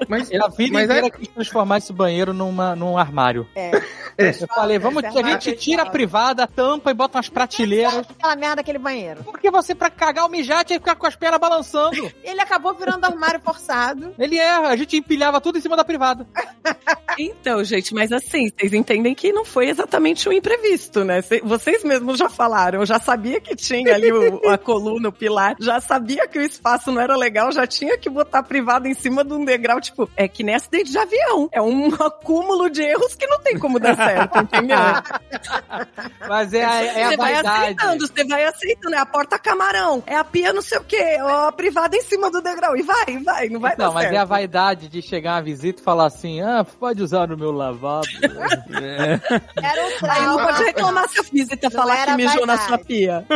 Mas, 0.07 0.31
A 0.33 0.47
vida 0.49 0.73
mas 0.73 0.83
inteira 0.85 1.07
é, 1.07 1.09
quis 1.09 1.27
transformar 1.29 1.77
esse 1.77 1.91
banheiro 1.93 2.33
numa, 2.33 2.75
num 2.91 2.97
armário. 2.97 3.47
É. 3.55 3.71
Eu 4.17 4.47
falei, 4.47 4.77
vamos, 4.77 5.03
Esse 5.03 5.17
a 5.17 5.23
gente 5.23 5.53
tira 5.53 5.77
a 5.77 5.85
fechado. 5.85 5.91
privada, 5.91 6.45
tampa 6.47 6.91
e 6.91 6.93
bota 6.93 7.17
umas 7.17 7.29
prateleiras. 7.29 8.05
Aquela 8.09 8.35
merda 8.35 8.57
daquele 8.57 8.77
banheiro. 8.77 9.23
Porque 9.23 9.49
você, 9.49 9.73
pra 9.73 9.89
cagar 9.89 10.25
o 10.25 10.29
mijar, 10.29 10.63
tinha 10.65 10.77
que 10.77 10.83
ficar 10.85 10.95
com 10.95 11.07
as 11.07 11.15
pernas 11.15 11.39
balançando. 11.39 12.11
Ele 12.23 12.39
acabou 12.41 12.73
virando 12.73 13.05
armário 13.05 13.39
forçado. 13.41 14.13
Ele 14.19 14.37
é, 14.37 14.49
a 14.51 14.75
gente 14.75 14.97
empilhava 14.97 15.39
tudo 15.41 15.57
em 15.57 15.61
cima 15.61 15.75
da 15.75 15.83
privada. 15.83 16.27
Então, 17.19 17.61
gente, 17.63 17.93
mas 17.93 18.09
assim, 18.11 18.49
vocês 18.57 18.73
entendem 18.73 19.13
que 19.13 19.33
não 19.33 19.43
foi 19.43 19.67
exatamente 19.69 20.27
um 20.29 20.31
imprevisto, 20.31 21.03
né? 21.03 21.21
Cê- 21.21 21.41
Vocês 21.43 21.83
mesmos 21.83 22.17
já 22.17 22.29
falaram, 22.29 22.79
eu 22.79 22.85
já 22.85 22.99
sabia 22.99 23.41
que 23.41 23.53
tinha 23.53 23.93
ali 23.93 24.11
o- 24.13 24.47
a 24.49 24.57
coluna, 24.57 25.09
o 25.09 25.11
pilar, 25.11 25.55
já 25.59 25.81
sabia 25.81 26.25
que 26.25 26.39
o 26.39 26.41
espaço 26.41 26.89
não 26.89 27.01
era 27.01 27.15
legal, 27.17 27.51
já 27.51 27.67
tinha 27.67 27.97
que 27.97 28.09
botar 28.09 28.39
a 28.39 28.43
privada 28.43 28.87
em 28.87 28.93
cima 28.93 29.25
de 29.25 29.33
um 29.33 29.43
degrau, 29.43 29.81
tipo, 29.81 30.09
é 30.15 30.25
que 30.27 30.41
nem 30.41 30.55
acidente 30.55 30.89
de 30.91 30.97
avião. 30.97 31.49
É 31.51 31.61
um 31.61 31.93
acúmulo 31.95 32.69
de 32.69 32.80
erros 32.81 33.15
que 33.15 33.25
não 33.27 33.39
tem 33.39 33.57
como 33.57 33.79
dar 33.79 33.95
certo, 33.95 34.39
entendeu? 34.39 34.77
Mas 36.27 36.53
é, 36.53 36.63
a- 36.65 36.83
é 36.83 37.03
a 37.05 37.09
Você 37.09 37.17
vai 37.17 37.33
vaidade. 37.33 37.57
aceitando, 37.63 38.07
você 38.07 38.23
vai 38.25 38.45
aceitando, 38.45 38.95
é 38.95 38.97
a 38.99 39.05
porta 39.05 39.39
camarão, 39.39 40.03
é 40.05 40.15
a 40.15 40.23
pia 40.23 40.53
não 40.53 40.61
sei 40.61 40.77
o 40.77 40.83
quê, 40.83 41.17
ó, 41.21 41.47
a 41.47 41.51
privada 41.51 41.95
em 41.95 42.01
cima 42.01 42.29
do 42.31 42.41
degrau, 42.41 42.75
e 42.75 42.81
vai, 42.83 43.17
vai, 43.23 43.49
não 43.49 43.59
vai 43.59 43.71
Não, 43.71 43.87
dar 43.87 43.91
mas 43.93 44.03
certo. 44.03 44.15
é 44.15 44.17
a 44.17 44.25
vaidade 44.25 44.87
de 44.87 45.01
chegar 45.01 45.35
uma 45.35 45.41
visita 45.41 45.81
e 45.81 45.83
falar 45.83 46.05
assim: 46.05 46.41
ah, 46.41 46.65
pode 46.79 47.01
usar 47.01 47.27
no 47.27 47.37
meu 47.37 47.51
lavabo. 47.51 48.05
É. 48.21 49.19
Era 49.61 49.85
um 49.85 50.11
Aí 50.11 50.21
não 50.25 50.37
pode 50.37 50.63
reclamar 50.63 51.09
se 51.09 51.19
a 51.19 51.23
visita 51.23 51.69
Não 51.69 51.71
falar 51.71 51.97
era 51.99 52.11
que 52.11 52.17
mijou 52.17 52.45
na 52.45 52.55
vaidade. 52.55 52.67
sua 52.67 52.77
pia. 52.77 53.25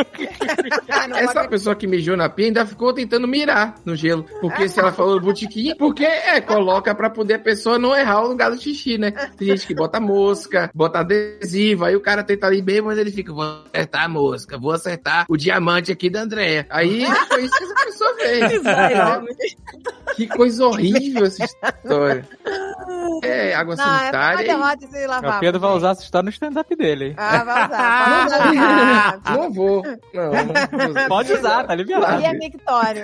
Ah, 0.88 1.08
não 1.08 1.16
essa 1.16 1.34
pode- 1.34 1.48
pessoa 1.48 1.74
que 1.76 1.86
mijou 1.86 2.16
na 2.16 2.28
pia 2.28 2.46
ainda 2.46 2.64
ficou 2.66 2.92
tentando 2.92 3.26
mirar 3.28 3.74
no 3.84 3.94
gelo. 3.94 4.24
Porque 4.40 4.68
se 4.68 4.78
ela 4.80 4.92
falou 4.92 5.20
botiquim, 5.20 5.74
porque 5.76 6.04
é, 6.04 6.40
coloca 6.40 6.94
pra 6.94 7.10
poder 7.10 7.34
a 7.34 7.38
pessoa 7.38 7.78
não 7.78 7.94
errar 7.94 8.22
o 8.22 8.28
lugar 8.28 8.50
do 8.50 8.60
xixi, 8.60 8.96
né? 8.98 9.12
Que 9.36 9.74
bota 9.74 10.00
mosca, 10.00 10.70
bota 10.74 11.00
adesivo, 11.00 11.84
aí 11.84 11.94
o 11.96 12.00
cara 12.00 12.22
tenta 12.24 12.46
ali 12.46 12.60
bem, 12.62 12.80
mas 12.80 12.98
ele 12.98 13.10
fica, 13.10 13.32
vou 13.32 13.44
acertar 13.72 14.04
a 14.04 14.08
mosca, 14.08 14.58
vou 14.58 14.72
acertar 14.72 15.26
o 15.28 15.36
diamante 15.36 15.92
aqui 15.92 16.08
da 16.10 16.20
Andréia. 16.22 16.66
Aí 16.70 17.04
foi 17.28 17.44
isso 17.44 17.56
que 17.58 17.64
essa 17.64 17.74
pessoa 17.84 18.14
fez. 18.16 18.62
Que 20.16 20.26
coisa 20.26 20.64
horrível 20.64 21.26
essa 21.26 21.44
história. 21.44 22.26
É, 23.22 23.52
água 23.54 23.76
Não, 23.76 23.84
é 23.84 23.98
sanitária. 23.98 24.42
e- 24.42 24.46
derrota 24.46 24.86
de 24.86 25.04
O 25.04 25.08
lavar. 25.08 25.40
Pedro 25.40 25.60
vai 25.60 25.70
usar 25.72 25.90
essa 25.90 26.02
história 26.02 26.24
no 26.24 26.30
stand-up 26.30 26.74
dele, 26.74 27.04
hein? 27.08 27.14
Ah, 27.18 27.44
vai 27.44 27.66
usar. 27.66 28.26
Pode 28.30 28.56
usar. 28.56 29.20
Não 29.36 29.52
vou. 29.52 29.82
Não, 30.14 30.32
não 30.32 30.44
vou 30.46 30.88
usar. 30.90 31.08
Pode 31.08 31.32
usar, 31.34 31.64
tá 31.66 31.74
liberado. 31.74 32.22
E 32.22 32.24
é 32.24 32.32
mictório. 32.32 33.02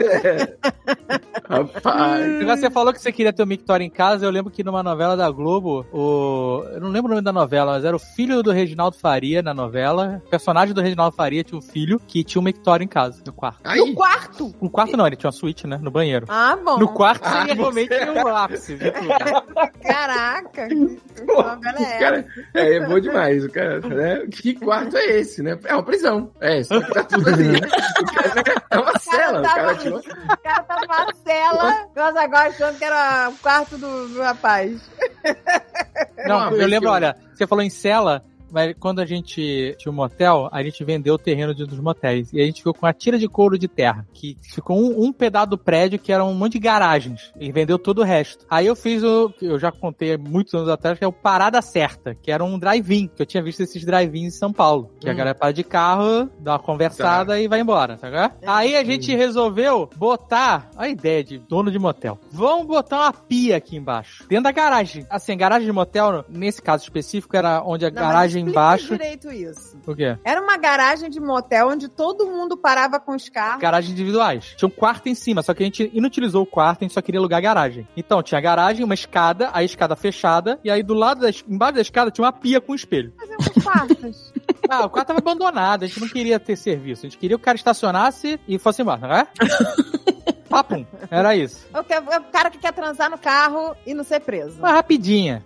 Rapaz. 1.53 2.41
Agora 2.43 2.57
Você 2.57 2.71
falou 2.71 2.93
que 2.93 3.01
você 3.01 3.13
queria 3.13 3.33
ter 3.33 3.43
o 3.43 3.47
Mictório 3.47 3.85
em 3.85 3.91
casa. 3.91 4.25
Eu 4.25 4.31
lembro 4.31 4.51
que 4.51 4.65
numa 4.65 4.83
novela 4.83 5.17
da 5.17 5.31
Globo, 5.31 5.87
o. 5.93 6.65
Eu 6.73 6.81
não 6.81 6.89
lembro 6.89 7.07
o 7.11 7.15
nome 7.15 7.23
da 7.25 7.33
novela, 7.33 7.73
mas 7.73 7.85
era 7.85 7.95
o 7.95 7.99
filho 7.99 8.43
do 8.43 8.51
Reginaldo 8.51 8.97
Faria 8.97 9.43
na 9.43 9.53
novela. 9.55 10.23
O 10.27 10.31
personagem 10.31 10.75
do 10.75 10.81
Reginaldo 10.81 11.15
Faria 11.17 11.45
tinha 11.45 11.59
um 11.59 11.63
filho 11.63 12.01
que 12.07 12.25
tinha 12.25 12.41
um 12.41 12.45
Mictório 12.45 12.85
em 12.85 12.89
casa, 12.89 13.23
no 13.27 13.33
quarto. 13.33 13.61
Aí, 13.65 13.79
No 13.79 13.95
quarto. 13.95 14.55
No 14.61 14.71
quarto 14.71 14.97
não, 14.97 15.07
ele 15.07 15.17
tinha 15.17 15.29
uma 15.29 15.33
suíte, 15.33 15.67
né? 15.67 15.79
No 15.83 15.91
banheiro. 15.91 16.27
Ah, 16.29 16.57
bom. 16.57 16.79
No 16.79 16.89
quarto 16.89 17.23
Ah, 17.25 17.41
seria 17.47 17.55
você- 17.55 17.87
realmente 17.89 18.23
o 18.23 18.29
ápice 18.37 18.77
de 18.77 18.91
tudo. 18.91 19.09
Caraca. 19.83 20.69
Que 20.69 20.75
novela 21.25 21.59
é 21.79 21.97
o 21.97 21.99
cara, 22.01 22.27
é, 22.55 22.75
é 22.77 22.87
bom 22.87 22.99
demais. 23.01 23.45
O 23.45 23.51
cara, 23.51 23.81
né? 23.81 24.27
Que 24.31 24.55
quarto 24.55 24.97
é 24.97 25.07
esse, 25.19 25.43
né? 25.43 25.59
É 25.65 25.75
uma 25.75 25.83
prisão. 25.83 26.31
É, 26.41 26.63
que 26.63 26.69
tá 26.93 27.05
tudo 27.05 27.29
ali, 27.29 27.49
né? 27.49 27.59
O 27.59 28.05
cara- 28.15 28.63
É 28.71 28.79
uma 28.79 28.99
cela. 28.99 29.41
O 29.41 29.43
cara 29.43 29.75
tirou. 29.77 29.99
O 29.99 30.03
cara 30.43 30.63
tá 30.63 30.77
numa 30.81 31.15
cela, 31.25 31.42
nós 31.95 32.17
agora 32.17 32.49
achando 32.49 32.79
que 32.79 32.85
era 32.85 33.31
o 33.31 33.37
quarto 33.39 33.79
do, 33.79 34.09
do 34.09 34.21
rapaz. 34.21 34.81
Não, 36.27 36.51
eu 36.53 36.67
lembro, 36.67 36.91
olha, 36.91 37.17
você 37.35 37.47
falou 37.47 37.65
em 37.65 37.71
cela. 37.71 38.25
Mas 38.53 38.75
quando 38.79 39.01
a 39.01 39.07
gente 39.07 39.75
tinha 39.79 39.91
um 39.91 39.95
motel, 39.95 40.49
a 40.53 40.63
gente 40.63 40.85
vendeu 40.85 41.15
o 41.15 41.19
terreno 41.19 41.55
de 41.55 41.65
um 41.65 41.67
dos 41.67 41.81
motéis. 41.81 42.33
E 42.33 42.41
a 42.41 42.45
gente 42.45 42.59
ficou 42.59 42.75
com 42.75 42.87
uma 42.87 42.93
tira 42.93 43.19
de 43.19 43.27
couro 43.29 43.59
de 43.59 43.69
terra. 43.69 44.07
Que 44.13 44.37
ficou 44.43 44.79
um, 44.79 45.07
um 45.07 45.13
pedaço 45.13 45.49
do 45.51 45.59
prédio 45.59 45.99
que 45.99 46.13
era 46.13 46.25
um 46.25 46.35
monte 46.35 46.53
de 46.53 46.59
garagens. 46.61 47.33
E 47.41 47.51
vendeu 47.51 47.79
todo 47.79 48.01
o 48.01 48.05
resto. 48.05 48.45
Aí 48.51 48.67
eu 48.67 48.77
fiz 48.77 49.03
o 49.03 49.31
que 49.31 49.47
eu 49.47 49.59
já 49.59 49.73
contei 49.73 50.17
muitos 50.17 50.53
anos 50.55 50.69
atrás, 50.69 50.99
que 50.99 51.05
é 51.05 51.09
o 51.09 51.13
Parada 51.13 51.61
Certa, 51.63 52.15
que 52.15 52.31
era 52.31 52.45
um 52.45 52.59
drive-in, 52.59 53.09
que 53.09 53.23
eu 53.23 53.27
tinha 53.27 53.43
visto 53.43 53.61
esses 53.63 53.85
drive-ins 53.85 54.35
em 54.35 54.39
São 54.39 54.53
Paulo. 54.53 54.91
Que 55.01 55.09
a 55.09 55.13
Hum. 55.13 55.17
galera 55.17 55.35
para 55.35 55.53
de 55.53 55.65
carro, 55.65 56.29
dá 56.39 56.53
uma 56.53 56.59
conversada 56.59 57.41
e 57.41 57.49
vai 57.49 57.61
embora, 57.61 57.97
tá 57.97 58.09
ligado? 58.09 58.35
Aí 58.47 58.77
a 58.77 58.85
gente 58.85 59.15
resolveu 59.15 59.89
botar 59.97 60.71
a 60.77 60.89
ideia 60.89 61.23
de 61.25 61.39
dono 61.39 61.71
de 61.71 61.79
motel. 61.79 62.19
Vamos 62.31 62.67
botar 62.67 62.97
uma 62.99 63.13
pia 63.13 63.57
aqui 63.57 63.77
embaixo, 63.77 64.25
dentro 64.29 64.45
da 64.45 64.53
garagem. 64.53 65.07
Assim, 65.09 65.37
garagem 65.37 65.67
de 65.67 65.73
motel, 65.73 66.25
nesse 66.29 66.61
caso 66.61 66.83
específico, 66.83 67.37
era 67.37 67.63
onde 67.65 67.87
a 67.87 67.91
Não, 67.91 68.03
garagem 68.03 68.42
embaixo. 68.51 68.89
direito 68.89 69.31
isso. 69.31 69.79
O 69.87 69.95
quê? 69.95 70.17
Era 70.25 70.41
uma 70.41 70.57
garagem 70.57 71.09
de 71.11 71.21
motel 71.21 71.69
onde 71.69 71.89
todo 71.89 72.27
mundo 72.27 72.57
parava 72.57 72.99
com 73.01 73.15
os 73.15 73.29
carros. 73.29 73.61
Garagens 73.61 73.93
individuais. 73.93 74.55
Tinha 74.57 74.69
um 74.69 74.71
quarto 74.71 75.09
em 75.09 75.15
cima, 75.15 75.43
só 75.43 75.53
que 75.55 75.63
a 75.63 75.67
gente 75.67 75.91
inutilizou 75.95 76.43
o 76.43 76.47
quarto, 76.47 76.83
a 76.83 76.85
gente 76.85 76.95
só 76.95 77.03
queria 77.03 77.21
alugar 77.21 77.39
a 77.39 77.43
garagem. 77.43 77.87
Então, 77.97 78.23
tinha 78.23 78.39
a 78.39 78.43
garagem, 78.43 78.85
uma 78.85 78.95
escada, 78.95 79.51
a 79.53 79.63
escada 79.63 79.95
fechada, 79.97 80.59
e 80.65 80.71
aí 80.71 80.83
do 80.83 80.95
lado 80.95 81.21
da, 81.23 81.31
embaixo 81.49 81.75
da 81.75 81.81
escada 81.81 82.11
tinha 82.11 82.25
uma 82.25 82.33
pia 82.33 82.61
com 82.61 82.75
espelho. 82.75 83.13
Fazer 83.19 83.37
uns 83.37 83.65
quartos. 83.65 84.33
Ah, 84.71 84.87
o 84.87 84.91
quarto 84.91 85.09
tava 85.09 85.19
abandonado, 85.19 85.83
a 85.83 85.87
gente 85.89 86.01
não 86.01 86.09
queria 86.09 86.39
ter 86.39 86.57
serviço, 86.57 87.05
a 87.05 87.09
gente 87.09 87.19
queria 87.19 87.37
que 87.37 87.43
o 87.43 87.45
cara 87.45 87.57
estacionasse 87.57 88.41
e 88.47 88.59
fosse 88.61 88.81
embora, 88.81 89.01
não 89.01 89.13
é? 89.13 89.27
Papum, 90.49 90.87
era 91.11 91.35
isso. 91.35 91.67
Eu 91.75 91.83
quero- 91.83 92.11
é 92.11 92.19
o 92.19 92.25
cara 92.25 92.49
que 92.49 92.59
quer 92.59 92.73
transar 92.73 93.11
no 93.11 93.19
carro 93.19 93.75
e 93.85 93.93
não 93.93 94.05
ser 94.05 94.21
preso. 94.21 94.59
Uma 94.61 94.71
rapidinha. 94.73 95.45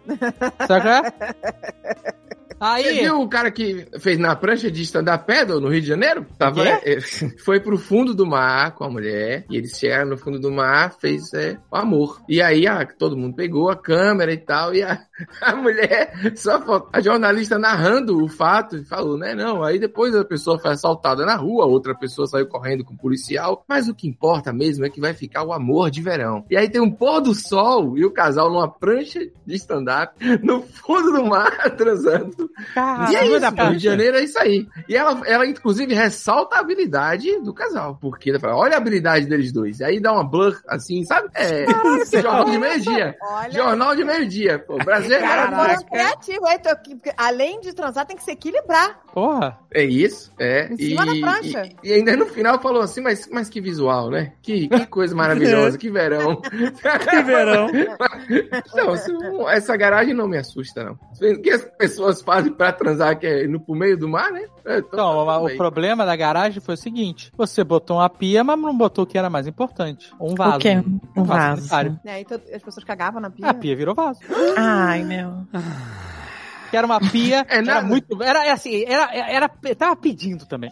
Sabe 0.66 0.82
qual 0.82 0.94
é? 0.94 2.14
Você 2.58 2.88
Aí, 2.88 3.00
viu 3.00 3.20
o 3.20 3.28
cara 3.28 3.50
que 3.50 3.86
fez 4.00 4.18
na 4.18 4.34
prancha 4.34 4.70
de 4.70 4.82
stand-up 4.82 5.26
paddle 5.26 5.60
no 5.60 5.68
Rio 5.68 5.82
de 5.82 5.86
Janeiro? 5.86 6.26
Tava, 6.38 6.66
é, 6.66 7.00
foi 7.44 7.60
pro 7.60 7.76
fundo 7.76 8.14
do 8.14 8.26
mar 8.26 8.74
com 8.74 8.84
a 8.84 8.90
mulher, 8.90 9.44
e 9.50 9.56
eles 9.56 9.78
chegaram 9.78 10.08
no 10.08 10.16
fundo 10.16 10.38
do 10.38 10.50
mar, 10.50 10.94
fez 10.98 11.34
é, 11.34 11.58
o 11.70 11.76
amor. 11.76 12.22
E 12.28 12.40
aí 12.40 12.66
a, 12.66 12.86
todo 12.86 13.16
mundo 13.16 13.36
pegou 13.36 13.70
a 13.70 13.76
câmera 13.76 14.32
e 14.32 14.38
tal, 14.38 14.74
e 14.74 14.82
a, 14.82 14.98
a 15.40 15.54
mulher, 15.56 16.12
só 16.36 16.88
a 16.92 17.00
jornalista 17.00 17.58
narrando 17.58 18.22
o 18.22 18.28
fato, 18.28 18.84
falou, 18.84 19.16
né, 19.16 19.34
não, 19.34 19.62
aí 19.62 19.78
depois 19.78 20.14
a 20.14 20.24
pessoa 20.24 20.58
foi 20.58 20.72
assaltada 20.72 21.24
na 21.24 21.36
rua, 21.36 21.66
outra 21.66 21.94
pessoa 21.94 22.26
saiu 22.26 22.46
correndo 22.46 22.84
com 22.84 22.94
o 22.94 22.98
policial, 22.98 23.64
mas 23.68 23.88
o 23.88 23.94
que 23.94 24.08
importa 24.08 24.52
mesmo 24.52 24.84
é 24.84 24.90
que 24.90 25.00
vai 25.00 25.14
ficar 25.14 25.44
o 25.44 25.52
amor 25.52 25.90
de 25.90 26.02
verão. 26.02 26.44
E 26.50 26.56
aí 26.56 26.68
tem 26.68 26.80
um 26.80 26.90
pôr 26.90 27.20
do 27.20 27.34
sol 27.34 27.96
e 27.96 28.04
o 28.04 28.10
casal 28.10 28.50
numa 28.50 28.68
prancha 28.68 29.20
de 29.46 29.54
stand-up 29.54 30.12
no 30.42 30.62
fundo 30.62 31.12
do 31.12 31.24
mar 31.26 31.50
transando. 31.76 32.50
cara, 32.74 33.12
E 33.12 33.16
é 33.16 33.26
isso, 33.26 33.40
da 33.40 33.50
Rio 33.50 33.76
de 33.78 33.84
Janeiro 33.84 34.16
é 34.16 34.24
isso 34.24 34.38
aí. 34.38 34.66
E 34.88 34.96
ela, 34.96 35.20
ela 35.26 35.46
inclusive, 35.46 35.94
ressalta 35.94 36.56
a 36.56 36.60
habilidade 36.60 37.40
do 37.40 37.54
casal. 37.54 37.96
Porque 38.00 38.30
ela 38.30 38.40
fala, 38.40 38.56
olha 38.56 38.74
a 38.74 38.78
habilidade 38.78 39.26
deles 39.26 39.52
dois. 39.52 39.80
E 39.80 39.84
aí 39.84 40.00
dá 40.00 40.12
uma 40.12 40.24
blur, 40.24 40.56
assim, 40.68 41.04
sabe? 41.04 41.28
É, 41.34 41.66
jornal 42.20 42.44
de 42.44 42.58
meio-dia. 42.58 43.16
Jornal 43.50 43.96
de 43.96 44.04
meio-dia. 44.04 44.58
Pô, 44.58 44.76
Brasil 44.78 45.05
é 45.10 45.18
cara, 45.20 45.50
maravilhoso. 45.50 45.86
foram 45.88 45.90
criativos. 45.90 46.48
Aí, 46.48 46.58
tô- 46.58 47.10
Além 47.16 47.60
de 47.60 47.72
transar, 47.74 48.06
tem 48.06 48.16
que 48.16 48.22
se 48.24 48.30
equilibrar. 48.30 49.00
Porra. 49.12 49.58
É 49.72 49.82
isso, 49.84 50.32
é. 50.38 50.66
Em 50.72 50.76
cima 50.76 51.06
da 51.06 51.12
prancha. 51.14 51.62
E, 51.82 51.88
e 51.90 51.92
ainda 51.92 52.16
no 52.16 52.26
final 52.26 52.60
falou 52.60 52.82
assim, 52.82 53.00
mas, 53.00 53.28
mas 53.30 53.48
que 53.48 53.60
visual, 53.60 54.10
né? 54.10 54.32
Que, 54.42 54.68
que 54.68 54.86
coisa 54.86 55.14
maravilhosa, 55.16 55.78
que 55.78 55.90
verão. 55.90 56.40
Que 57.10 57.22
verão. 57.22 57.68
Não, 58.74 59.48
essa 59.48 59.76
garagem 59.76 60.14
não 60.14 60.28
me 60.28 60.38
assusta, 60.38 60.84
não. 60.84 60.92
O 61.30 61.40
que 61.42 61.50
as 61.50 61.62
pessoas 61.78 62.20
fazem 62.22 62.52
pra 62.52 62.72
transar 62.72 63.18
que 63.18 63.26
é 63.26 63.46
no 63.46 63.60
pro 63.60 63.74
meio 63.74 63.96
do 63.96 64.08
mar, 64.08 64.30
né? 64.32 64.46
É, 64.66 64.78
então, 64.78 65.22
Então, 65.22 65.26
tá 65.26 65.38
o 65.40 65.56
problema 65.56 66.04
da 66.04 66.16
garagem 66.16 66.60
foi 66.60 66.74
o 66.74 66.78
seguinte: 66.78 67.30
você 67.36 67.62
botou 67.62 67.98
uma 67.98 68.10
pia, 68.10 68.42
mas 68.42 68.58
não 68.58 68.76
botou 68.76 69.04
o 69.04 69.06
que 69.06 69.16
era 69.16 69.30
mais 69.30 69.46
importante. 69.46 70.12
Um 70.20 70.34
vaso. 70.34 70.56
O 70.56 70.58
quê? 70.58 70.82
Um 71.16 71.22
vaso 71.24 71.26
vaso. 71.26 71.56
sanitário. 71.68 72.00
E 72.04 72.08
aí 72.08 72.24
to- 72.24 72.40
as 72.52 72.62
pessoas 72.62 72.84
cagavam 72.84 73.20
na 73.20 73.30
pia. 73.30 73.48
A 73.48 73.54
pia 73.54 73.76
virou 73.76 73.94
vaso. 73.94 74.20
Ai, 74.56 75.02
meu. 75.04 75.46
Que 76.70 76.76
era 76.76 76.86
uma 76.86 77.00
pia. 77.00 77.46
É 77.48 77.58
era 77.58 77.82
muito. 77.82 78.22
Era 78.22 78.44
é 78.46 78.50
assim, 78.50 78.84
era, 78.86 79.10
era. 79.14 79.48
Tava 79.76 79.96
pedindo 79.96 80.46
também. 80.46 80.70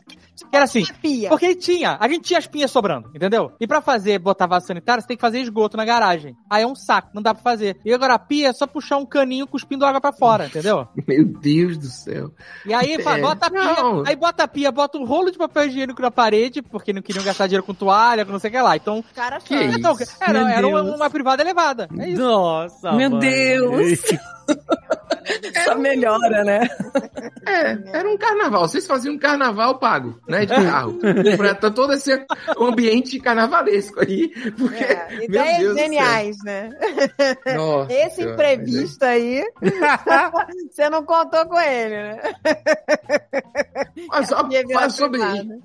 Era 0.53 0.65
assim. 0.65 0.85
pia. 1.01 1.29
Porque 1.29 1.55
tinha, 1.55 1.97
a 2.01 2.09
gente 2.09 2.23
tinha 2.25 2.39
as 2.39 2.47
pinhas 2.47 2.71
sobrando, 2.71 3.11
entendeu? 3.15 3.53
E 3.61 3.67
pra 3.67 3.81
fazer, 3.81 4.19
botar 4.19 4.47
vaso 4.47 4.67
sanitário, 4.67 5.01
você 5.03 5.09
tem 5.09 5.17
que 5.17 5.21
fazer 5.21 5.41
esgoto 5.41 5.77
na 5.77 5.85
garagem. 5.85 6.37
Aí 6.51 6.63
é 6.63 6.67
um 6.67 6.75
saco, 6.75 7.11
não 7.15 7.23
dá 7.23 7.33
pra 7.35 7.43
fazer. 7.43 7.77
E 7.85 7.93
agora 7.93 8.15
a 8.15 8.19
pia 8.19 8.49
é 8.49 8.53
só 8.53 8.67
puxar 8.67 8.97
um 8.97 9.07
caninho 9.07 9.47
cuspindo 9.47 9.85
água 9.87 10.01
pra 10.01 10.13
fora, 10.13 10.47
entendeu? 10.47 10.87
Meu 11.07 11.25
Deus 11.25 11.79
do 11.79 11.87
céu. 11.87 12.31
E 12.67 12.75
aí 12.75 13.01
fala, 13.03 13.19
É, 13.19 13.21
bota 13.23 13.47
a 13.47 13.51
pia, 13.51 13.63
não. 13.83 14.03
aí 14.07 14.17
bota 14.17 14.45
a 14.45 14.49
pia, 14.49 14.73
bota 14.73 14.99
um 14.99 15.05
rolo 15.05 15.31
de 15.31 15.39
papel 15.39 15.67
higiênico 15.67 16.03
na 16.03 16.11
parede, 16.11 16.63
porque 16.63 16.93
não 16.93 17.03
queriam 17.03 17.25
gastar 17.25 17.47
dinheiro 17.47 17.65
com 17.65 17.75
toalha, 17.75 18.25
com 18.25 18.33
não 18.33 18.39
sei 18.39 18.51
o 18.51 18.53
que 18.53 18.61
lá. 18.61 18.77
Então, 18.77 19.05
Cara, 19.15 19.39
Que 19.41 19.55
chora. 19.55 19.79
então 19.79 19.97
era, 20.21 20.53
era 20.53 20.67
uma, 20.67 20.83
uma 20.83 21.11
privada 21.11 21.43
elevada. 21.43 21.89
É 21.99 22.09
isso. 22.11 22.21
Nossa, 22.23 22.93
Meu 22.93 23.11
mãe. 23.11 23.21
Deus. 23.21 24.01
Só 25.65 25.77
melhora, 25.77 26.45
né? 26.45 26.69
É, 27.47 27.99
era 27.99 28.09
um 28.09 28.17
carnaval. 28.17 28.67
Vocês 28.69 28.87
faziam 28.87 29.15
um 29.15 29.19
carnaval 29.19 29.79
pago, 29.79 30.19
né? 30.29 30.47
De 30.47 30.55
carro. 30.55 30.99
pra 31.37 31.55
tá 31.55 31.71
todo 31.71 31.93
esse 31.93 32.13
ambiente 32.59 33.19
carnavalesco 33.21 34.01
aí. 34.01 34.29
Porque, 34.57 34.85
É, 34.85 35.09
meu 35.11 35.25
ideias 35.25 35.75
geniais, 35.77 36.37
né? 36.45 36.71
Nossa 37.55 37.93
Esse 37.93 38.23
imprevisto 38.23 39.03
aí, 39.05 39.45
você 40.71 40.89
não 40.89 41.05
contou 41.05 41.47
com 41.47 41.61
ele, 41.61 41.95
né? 41.95 42.21
Mas 44.09 44.29
só 44.29 44.49
fala 44.73 44.91
sobre 44.91 45.21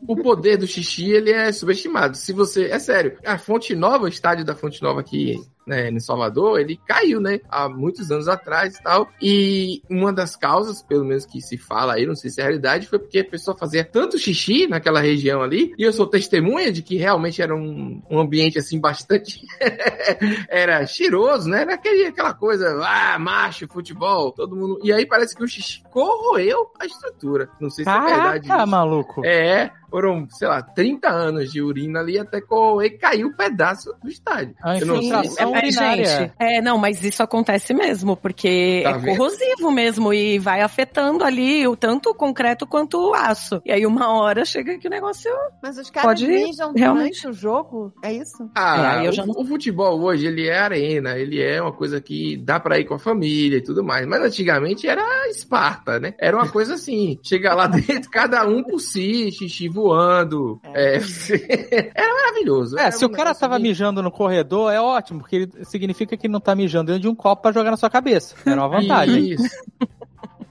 o 0.08 0.16
poder 0.18 0.58
do 0.58 0.68
xixi, 0.68 1.12
ele 1.12 1.32
é 1.32 1.52
subestimado. 1.52 2.18
Se 2.18 2.34
você. 2.34 2.66
É 2.66 2.80
sério, 2.80 3.18
a 3.26 3.38
Fonte 3.38 3.76
Nova, 3.76 4.06
o 4.06 4.10
estádio 4.10 4.46
da 4.46 4.56
Fonte 4.56 4.82
Nova 4.82 5.00
aqui 5.00 5.36
né, 5.70 5.90
em 5.90 6.00
Salvador, 6.00 6.60
ele 6.60 6.80
caiu, 6.88 7.22
né? 7.22 7.40
Há 7.48 7.70
muitos 7.70 8.12
anos 8.12 8.28
atrás 8.28 8.76
e 8.76 8.84
tal. 8.84 9.08
E 9.22 9.59
uma 9.90 10.12
das 10.14 10.36
causas, 10.36 10.82
pelo 10.82 11.06
menos 11.06 11.26
que 11.26 11.42
se 11.42 11.58
fala 11.58 11.94
aí, 11.94 12.06
não 12.06 12.16
sei 12.16 12.30
se 12.30 12.40
é 12.40 12.44
realidade, 12.44 12.88
foi 12.88 13.00
porque 13.00 13.20
a 13.20 13.26
pessoa 13.26 13.58
fazia 13.58 13.84
tanto 13.84 14.18
xixi 14.18 14.68
naquela 14.68 15.00
região 15.00 15.42
ali. 15.42 15.74
E 15.78 15.84
eu 15.84 15.94
sou 15.94 16.08
testemunha 16.08 16.72
de 16.72 16.82
que 16.82 16.98
realmente 16.98 17.42
era 17.42 17.56
um, 17.56 18.02
um 18.10 18.20
ambiente 18.20 18.58
assim 18.58 18.80
bastante. 18.80 19.42
era 20.50 20.86
cheiroso, 20.86 21.50
né? 21.50 21.62
Era 21.62 21.76
aquele, 21.76 22.08
aquela 22.08 22.34
coisa, 22.34 22.80
ah, 22.84 23.18
macho, 23.20 23.68
futebol, 23.68 24.32
todo 24.32 24.56
mundo. 24.56 24.80
E 24.84 24.92
aí 24.92 25.06
parece 25.06 25.36
que 25.36 25.44
o 25.44 25.48
xixi 25.48 25.82
corroeu 25.92 26.72
a 26.80 26.86
estrutura. 26.86 27.50
Não 27.60 27.70
sei 27.70 27.84
se 27.84 27.90
é 27.90 27.94
verdade. 27.94 28.48
Caraca, 28.48 28.64
isso. 28.64 28.72
maluco. 28.72 29.26
É, 29.26 29.72
foram, 29.90 30.28
sei 30.30 30.48
lá, 30.48 30.62
30 30.62 31.10
anos 31.10 31.52
de 31.52 31.62
urina 31.62 32.00
ali 32.00 32.18
até 32.20 32.40
corroer 32.42 32.88
e 32.94 32.98
caiu 32.98 33.28
um 33.28 33.34
pedaço 33.34 33.94
do 34.02 34.10
estádio. 34.10 34.56
A 34.64 34.78
Eu 34.80 34.86
não 34.88 35.02
sei. 35.02 35.12
É, 35.40 35.46
urinária. 35.48 36.06
gente, 36.06 36.34
é, 36.40 36.62
não, 36.62 36.78
mas 36.78 37.04
isso 37.04 37.22
acontece 37.24 37.74
mesmo, 37.74 38.16
porque 38.16 38.82
Tá 38.84 38.92
é 38.92 38.98
vendo? 38.98 39.18
corrosivo 39.18 39.72
mesmo 39.72 40.14
e 40.14 40.40
vai 40.40 40.62
afetando 40.62 41.24
ali 41.24 41.68
o, 41.68 41.76
tanto 41.76 42.10
o 42.12 42.16
concreto 42.16 42.66
quanto 42.68 42.98
o 43.10 43.14
aço. 43.14 43.62
E 43.66 43.72
aí 43.72 43.86
uma 43.86 44.12
hora 44.14 44.46
chega 44.46 44.78
que 44.78 44.88
o 44.88 44.92
negócio... 44.92 45.32
Mas 45.62 45.78
os 45.78 45.90
caras 45.90 46.10
Pode 46.10 46.28
mijam 46.28 46.72
realmente. 46.74 47.22
durante 47.22 47.28
o 47.28 47.34
jogo? 47.34 47.94
É 48.04 48.14
isso? 48.14 48.50
Ah, 48.56 48.78
É, 48.96 49.00
aí 49.00 49.06
eu 49.06 49.12
o, 49.12 49.14
já 49.14 49.26
não- 49.26 49.36
o 49.38 49.46
futebol 49.46 50.00
hoje, 50.02 50.28
ele 50.28 50.48
é 50.48 50.58
arena, 50.60 51.18
ele 51.18 51.42
é 51.42 51.62
uma 51.62 51.72
coisa 51.74 52.00
que 52.02 52.38
dá 52.38 52.60
pra 52.60 52.80
ir 52.80 52.86
com 52.86 52.94
a 52.96 53.00
família 53.00 53.58
e 53.58 53.64
tudo 53.64 53.84
mais. 53.84 54.06
Mas 54.08 54.22
antigamente 54.22 54.88
era 54.88 55.04
Esparta, 55.30 56.00
né? 56.00 56.14
Era 56.20 56.36
uma 56.38 56.50
coisa 56.50 56.76
assim, 56.76 57.20
chega 57.24 57.54
lá 57.54 57.68
dentro, 57.68 58.10
cada 58.10 58.46
um 58.48 58.64
por 58.64 58.80
si, 58.80 59.32
xixi 59.32 59.68
voando. 59.80 60.60
É, 60.74 60.98
era 61.96 62.14
maravilhoso. 62.14 62.78
É, 62.78 62.84
Era 62.84 62.92
se 62.92 63.06
um 63.06 63.08
o 63.08 63.12
cara 63.12 63.34
tava 63.34 63.58
de- 63.58 63.64
mijando 63.64 64.02
no 64.04 64.12
corredor, 64.12 64.72
é 64.72 64.80
ótimo, 64.80 65.20
porque 65.20 65.36
ele 65.36 65.52
significa 65.66 66.16
que 66.18 66.28
não 66.28 66.40
tá 66.40 66.54
mijando 66.56 66.88
dentro 66.88 67.02
de 67.02 67.08
um 67.08 67.16
copo 67.16 67.42
pra 67.44 67.52
jogar 67.52 67.72
na 67.72 67.78
sua 67.78 67.90
cabeça. 67.90 68.36
Era 68.46 68.62
uma 68.62 68.68
vantagem. 68.70 69.32
Isso. 69.32 69.48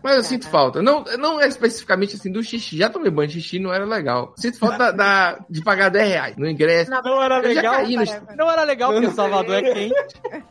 Mas 0.03 0.17
eu 0.17 0.23
sinto 0.23 0.49
falta. 0.49 0.81
Não, 0.83 1.05
não 1.19 1.41
é 1.41 1.49
especificamente 1.49 2.15
assim 2.17 2.31
do 2.31 2.43
xixi. 2.43 2.77
Já 2.77 2.89
tomei 2.89 3.11
banho 3.11 3.29
de 3.29 3.41
xixi, 3.41 3.59
não 3.59 3.73
era 3.73 3.85
legal. 3.85 4.33
Sinto 4.37 4.59
falta 4.59 4.79
da, 4.79 4.91
da- 4.93 5.39
de 5.51 5.63
pagar 5.63 5.89
10 5.89 6.09
reais 6.09 6.37
no 6.37 6.49
ingresso. 6.49 6.91
Não 6.91 7.23
era 7.23 7.39
Eu 7.39 7.43
já 7.43 7.61
legal, 7.61 7.75
caí 7.75 7.97
no- 7.97 8.37
não 8.37 8.51
era 8.51 8.63
legal 8.65 8.93
porque 8.93 9.11
Salvador 9.11 9.57
é 9.57 9.63
quente, 9.75 9.95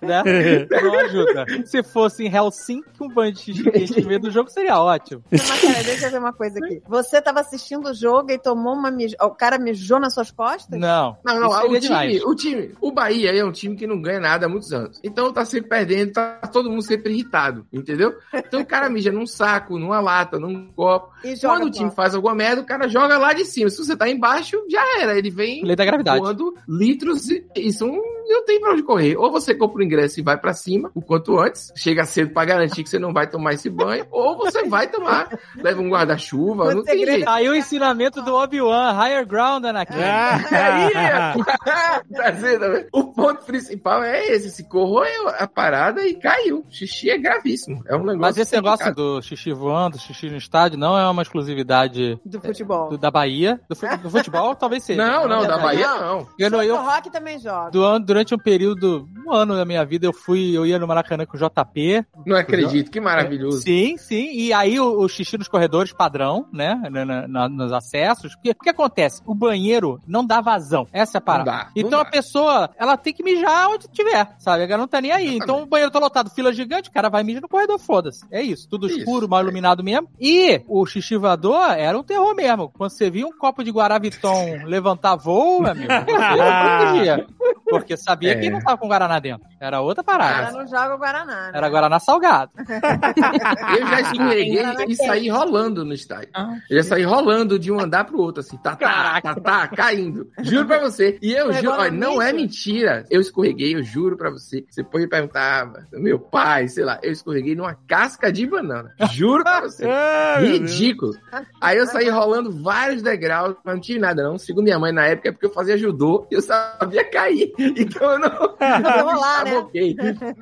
né? 0.02 0.24
Não 0.82 1.00
ajuda. 1.00 1.46
Se 1.66 1.82
fosse 1.84 2.24
em 2.26 2.34
Helsinki, 2.36 2.88
um 3.02 3.08
banho 3.10 3.34
de 3.34 3.40
xixi 3.40 3.64
quente 3.72 4.02
no 4.02 4.08
meio 4.08 4.20
do 4.20 4.32
jogo 4.32 4.50
seria 4.50 4.80
ótimo. 4.80 5.24
Mas, 5.32 5.62
cara, 5.62 5.84
deixa 5.84 6.06
eu 6.08 6.12
ver 6.12 6.20
uma 6.20 6.34
coisa 6.34 6.60
aqui. 6.64 6.82
Você 6.88 7.22
tava 7.22 7.40
assistindo 7.40 7.90
o 7.90 7.94
jogo 7.94 8.32
e 8.32 8.38
tomou 8.38 8.74
uma 8.74 8.92
mij... 8.92 9.14
O 9.22 9.30
cara 9.32 9.58
mijou 9.58 10.00
nas 10.00 10.14
suas 10.14 10.32
costas? 10.32 10.80
Não. 10.80 11.18
Não, 11.26 11.40
não, 11.40 11.48
isso 11.50 11.58
o 11.58 11.62
seria 11.62 11.80
time, 11.80 11.80
demais. 12.10 12.24
o 12.24 12.36
time, 12.36 12.72
o 12.82 12.92
Bahia 12.92 13.32
é 13.32 13.44
um 13.44 13.52
time 13.52 13.76
que 13.76 13.88
não 13.88 14.02
ganha 14.02 14.20
nada 14.20 14.46
há 14.46 14.50
muitos 14.50 14.72
anos. 14.74 15.00
Então 15.04 15.32
tá 15.32 15.46
sempre 15.46 15.70
perdendo, 15.70 16.12
tá 16.14 16.40
todo 16.52 16.70
mundo 16.70 16.82
sempre 16.82 17.14
irritado, 17.14 17.66
entendeu? 17.72 18.16
Então 18.34 18.62
o 18.62 18.66
cara 18.66 18.90
mija 18.90 19.12
num 19.12 19.26
saco, 19.38 19.78
numa 19.78 20.00
lata, 20.00 20.40
num 20.40 20.68
copo. 20.74 21.14
E 21.24 21.36
joga 21.36 21.56
Quando 21.56 21.68
o 21.68 21.72
time 21.72 21.92
faz 21.92 22.16
alguma 22.16 22.36
merda, 22.36 22.62
o 22.62 22.66
cara 22.66 22.88
joga 22.88 23.18
lá 23.18 23.34
de 23.34 23.46
cima. 23.46 23.70
Se 23.70 23.78
você 23.78 23.96
tá 23.96 24.10
embaixo, 24.10 24.58
já 24.70 24.82
era. 25.02 25.18
Ele 25.18 25.30
vem 25.30 25.64
Lei 25.64 25.76
da 25.76 25.86
gravidade. 25.86 26.20
voando 26.20 26.54
litros 26.68 27.30
e, 27.30 27.46
e 27.56 27.72
são 27.72 27.98
não 28.28 28.44
tem 28.46 28.60
pra 28.60 28.72
onde 28.74 28.84
correr. 28.84 29.16
Ou 29.18 29.32
você 29.32 29.54
compra 29.56 29.80
o 29.82 29.84
ingresso 29.84 30.20
e 30.20 30.24
vai 30.24 30.38
pra 30.38 30.54
cima, 30.54 30.92
o 30.94 31.02
quanto 31.02 31.40
antes, 31.40 31.72
chega 31.76 32.06
cedo 32.06 32.32
pra 32.34 32.46
garantir 32.46 32.84
que 32.84 32.90
você 32.90 33.00
não 33.00 33.14
vai 33.14 33.28
tomar 33.28 33.54
esse 33.54 33.70
banho, 33.70 34.06
ou 34.12 34.38
você 34.38 34.64
vai 34.68 34.88
tomar, 34.88 35.30
leva 35.56 35.82
um 35.82 35.90
guarda-chuva, 35.90 36.74
não 36.74 36.84
tem 36.84 37.06
jeito. 37.06 37.30
Aí 37.30 37.48
o 37.50 37.56
ensinamento 37.56 38.22
do 38.22 38.34
Obi-Wan, 38.36 38.92
higher 38.94 39.26
ground, 39.26 39.66
Anakin. 39.66 39.94
Aí, 39.98 40.92
tá 42.14 42.32
vendo, 42.32 42.68
né? 42.70 42.86
o 42.92 43.04
ponto 43.06 43.44
principal 43.46 44.04
é 44.04 44.26
esse, 44.28 44.50
se 44.52 44.64
corroeu 44.68 45.28
a 45.30 45.48
parada 45.48 46.06
e 46.06 46.14
caiu. 46.16 46.66
Xixi 46.70 47.10
é 47.10 47.18
gravíssimo. 47.18 47.84
É 47.88 47.96
um 47.96 48.00
negócio. 48.00 48.20
Mas 48.20 48.38
esse 48.38 48.56
negócio 48.56 48.86
complicado. 48.86 49.16
do 49.16 49.22
xixi 49.22 49.54
voando, 49.54 49.98
xixi 50.00 50.30
no 50.30 50.38
estádio, 50.38 50.78
não 50.78 50.98
é 50.98 51.08
uma 51.10 51.22
exclusividade 51.22 52.20
Do 52.26 52.40
futebol. 52.42 52.90
do- 52.90 52.98
da 52.98 53.10
Bahia. 53.12 53.60
Do, 53.70 53.76
do 54.04 54.10
futebol, 54.10 54.56
talvez 54.56 54.84
seja. 54.84 55.04
Não, 55.04 55.28
não, 55.28 55.44
É 55.44 55.48
da 55.48 55.58
da 55.58 55.64
Bahia 55.64 55.88
não. 55.88 56.28
Eu, 56.38 56.50
não- 56.52 56.60
O 56.60 56.64
eu, 56.64 56.78
Rock 56.78 57.10
também 57.10 57.40
joga. 57.40 57.72
do 57.72 57.84
ano- 57.84 58.06
durante 58.18 58.34
um 58.34 58.38
período, 58.40 59.08
um 59.28 59.32
ano 59.32 59.56
da 59.56 59.64
minha 59.64 59.86
vida, 59.86 60.08
eu 60.08 60.14
fui, 60.14 60.58
eu 60.58 60.66
ia 60.66 60.80
no 60.80 60.88
Maracanã 60.88 61.24
com 61.26 61.38
o 61.38 61.40
JP. 61.40 62.04
Não 62.26 62.36
acredito, 62.36 62.90
que 62.90 63.00
maravilhoso. 63.00 63.62
Sim, 63.62 63.96
sim. 63.98 64.32
E 64.34 64.52
aí 64.52 64.80
o, 64.80 65.00
o 65.02 65.08
xixi 65.08 65.38
nos 65.38 65.48
corredores 65.48 65.94
padrão, 65.94 66.48
né? 66.52 66.82
na- 66.90 67.28
na- 67.28 67.50
nos 67.50 67.72
acessos. 67.72 68.34
Porque 68.36 68.52
o 68.52 68.56
que 68.56 68.70
acontece? 68.72 69.22
O 69.26 69.36
banheiro 69.36 70.00
não 70.08 70.26
dá 70.26 70.42
vazão. 70.42 70.88
Essa 70.92 71.18
é 71.18 71.20
a 71.20 71.22
parada. 71.22 71.52
dá, 71.52 71.64
não 71.66 71.72
então 71.76 72.00
a 72.00 72.04
dá. 72.04 72.10
pessoa, 72.10 72.70
ela 72.78 72.98
tem 72.98 73.14
que 73.14 73.22
mijar 73.24 73.70
onde 73.70 73.88
tiver, 73.90 74.28
sabe? 74.40 74.64
Ela 74.64 74.78
não 74.78 74.88
tá 74.88 75.00
nem 75.00 75.12
aí. 75.12 75.36
Então 75.38 75.62
o 75.62 75.66
banheiro 75.68 75.92
tá 75.92 76.00
lotado, 76.00 76.32
fila 76.32 76.52
gigante, 76.52 76.90
o 76.90 76.94
cara 76.94 77.10
vai 77.10 77.24
mijar 77.24 77.42
no 77.44 77.48
corredor, 77.50 77.78
foda-se. 77.78 78.26
É 78.32 78.42
isso. 78.42 78.68
Tudo 78.68 78.88
Isso, 78.88 79.00
escuro, 79.00 79.30
mal 79.30 79.40
é. 79.42 79.44
iluminado 79.44 79.84
mesmo. 79.84 80.10
E 80.20 80.62
o 80.68 80.84
xixi 80.88 81.16
voador 81.18 81.70
era 81.78 81.98
um 81.98 82.04
terror 82.04 82.34
mesmo. 82.36 82.70
Quando 82.76 82.90
você 82.92 83.10
via 83.12 83.28
um 83.28 83.38
copo 83.38 83.64
de 83.64 83.70
Guaraviton 83.72 84.64
levantar 84.66 85.16
voo, 85.16 85.62
meu 85.62 85.72
amigo, 85.72 85.88
você. 85.88 87.28
Porque 87.70 87.98
sabia 87.98 88.32
É. 88.32 88.36
que 88.36 88.50
não 88.50 88.60
tava 88.62 88.78
com 88.78 88.88
Guaraná 88.88 89.20
dentro. 89.20 89.48
Era 89.60 89.82
outra 89.82 90.04
parada. 90.04 90.50
Ela 90.50 90.52
não 90.60 90.68
joga 90.68 90.96
Guaraná. 90.98 91.36
né? 91.36 91.52
Era 91.54 91.70
Guaraná 91.70 92.00
salgado. 92.00 92.52
Eu 93.78 93.88
já 93.88 94.02
escorreguei 94.02 94.64
e 94.88 94.96
saí 94.96 95.30
rolando 95.30 95.84
no 95.86 95.94
estádio. 95.94 96.30
Ah, 96.34 96.56
Eu 96.70 96.78
já 96.78 96.84
saí 96.84 97.04
rolando 97.04 97.58
de 97.58 97.72
um 97.72 97.80
andar 97.80 98.06
pro 98.06 98.20
outro, 98.20 98.42
assim, 98.42 98.58
tá, 98.58 98.76
tá, 98.76 99.22
tá, 99.22 99.36
tá, 99.36 99.68
caindo. 99.68 100.30
Juro 100.42 100.66
pra 100.68 100.80
você. 100.80 101.18
E 101.22 101.34
eu 101.34 101.52
juro, 101.54 101.76
no 101.76 101.82
olha, 101.82 101.92
não 101.92 102.22
é 102.22 102.32
mentira. 102.34 103.06
Eu 103.10 103.22
escorreguei, 103.22 103.76
eu 103.76 103.84
juro 103.84 104.16
pra 104.18 104.30
você. 104.30 104.66
Você 104.70 104.84
pode 104.84 105.04
me 105.06 105.10
perguntar, 105.10 105.64
ah, 105.64 105.82
meu 105.94 106.20
pai, 106.20 106.68
sei 106.68 106.84
lá, 106.84 107.00
eu 107.02 107.12
escorreguei 107.12 107.56
numa 107.56 107.76
casca 107.88 108.32
de 108.32 108.46
banana. 108.46 108.94
Juro 109.12 109.44
pra 109.44 109.62
você. 109.62 109.86
Deus. 110.40 110.50
Ridículo. 110.50 111.14
Aí 111.62 111.78
eu 111.78 111.86
saí 111.88 112.10
rolando 112.10 112.52
vários 112.52 113.02
degraus, 113.02 113.56
mas 113.64 113.76
não 113.76 113.82
tive 113.82 114.00
nada, 114.00 114.24
não. 114.24 114.38
Segundo 114.38 114.66
minha 114.66 114.80
mãe, 114.80 114.92
na 114.92 115.06
época, 115.06 115.30
é 115.30 115.32
porque 115.32 115.46
eu 115.46 115.52
fazia 115.54 115.78
judô 115.78 116.28
e 116.32 116.36
eu 116.36 116.42
sabia 116.42 117.04
cair. 117.10 117.52
Então 117.78 118.12
eu 118.14 118.20
não. 118.20 118.56
Sabia 118.58 119.02
rolar, 119.02 119.46
né? 119.48 119.56
Saboquei. 119.56 119.96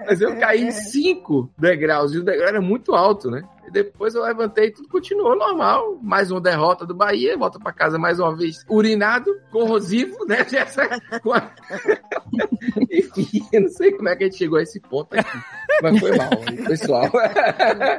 Mas 0.06 0.22
eu 0.22 0.38
caí 0.38 0.64
em 0.64 0.72
cinco 0.72 1.50
degraus 1.58 2.14
e 2.14 2.20
o 2.20 2.24
degrau 2.24 2.48
era 2.48 2.62
muito 2.62 2.94
alto, 2.94 3.30
né? 3.30 3.44
E 3.68 3.72
depois 3.72 4.14
eu 4.14 4.24
levantei 4.24 4.68
e 4.68 4.72
tudo 4.72 4.88
continuou 4.88 5.36
normal. 5.36 5.98
Mais 6.02 6.32
uma 6.32 6.40
derrota 6.40 6.86
do 6.86 6.94
Bahia, 6.94 7.38
volta 7.38 7.60
pra 7.60 7.74
casa 7.74 7.98
mais 7.98 8.20
uma 8.20 8.36
vez 8.36 8.64
urinado, 8.70 9.32
corrosivo, 9.52 10.24
né? 10.26 10.46
Enfim, 12.92 13.48
eu 13.52 13.62
não 13.62 13.70
sei 13.70 13.92
como 13.92 14.10
é 14.10 14.16
que 14.16 14.24
a 14.24 14.28
gente 14.28 14.38
chegou 14.38 14.60
a 14.60 14.64
esse 14.64 14.80
ponto 14.80 15.18
aqui. 15.18 15.38
Mas 15.82 16.00
foi 16.00 16.16
mal, 16.16 16.30
pessoal. 16.68 17.10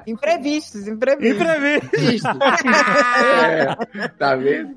Imprevistos, 0.06 0.86
imprevistos. 0.86 1.42
Imprevisto. 1.42 1.96
Isso. 1.96 2.28
É, 3.44 4.08
tá 4.18 4.36
vendo? 4.36 4.74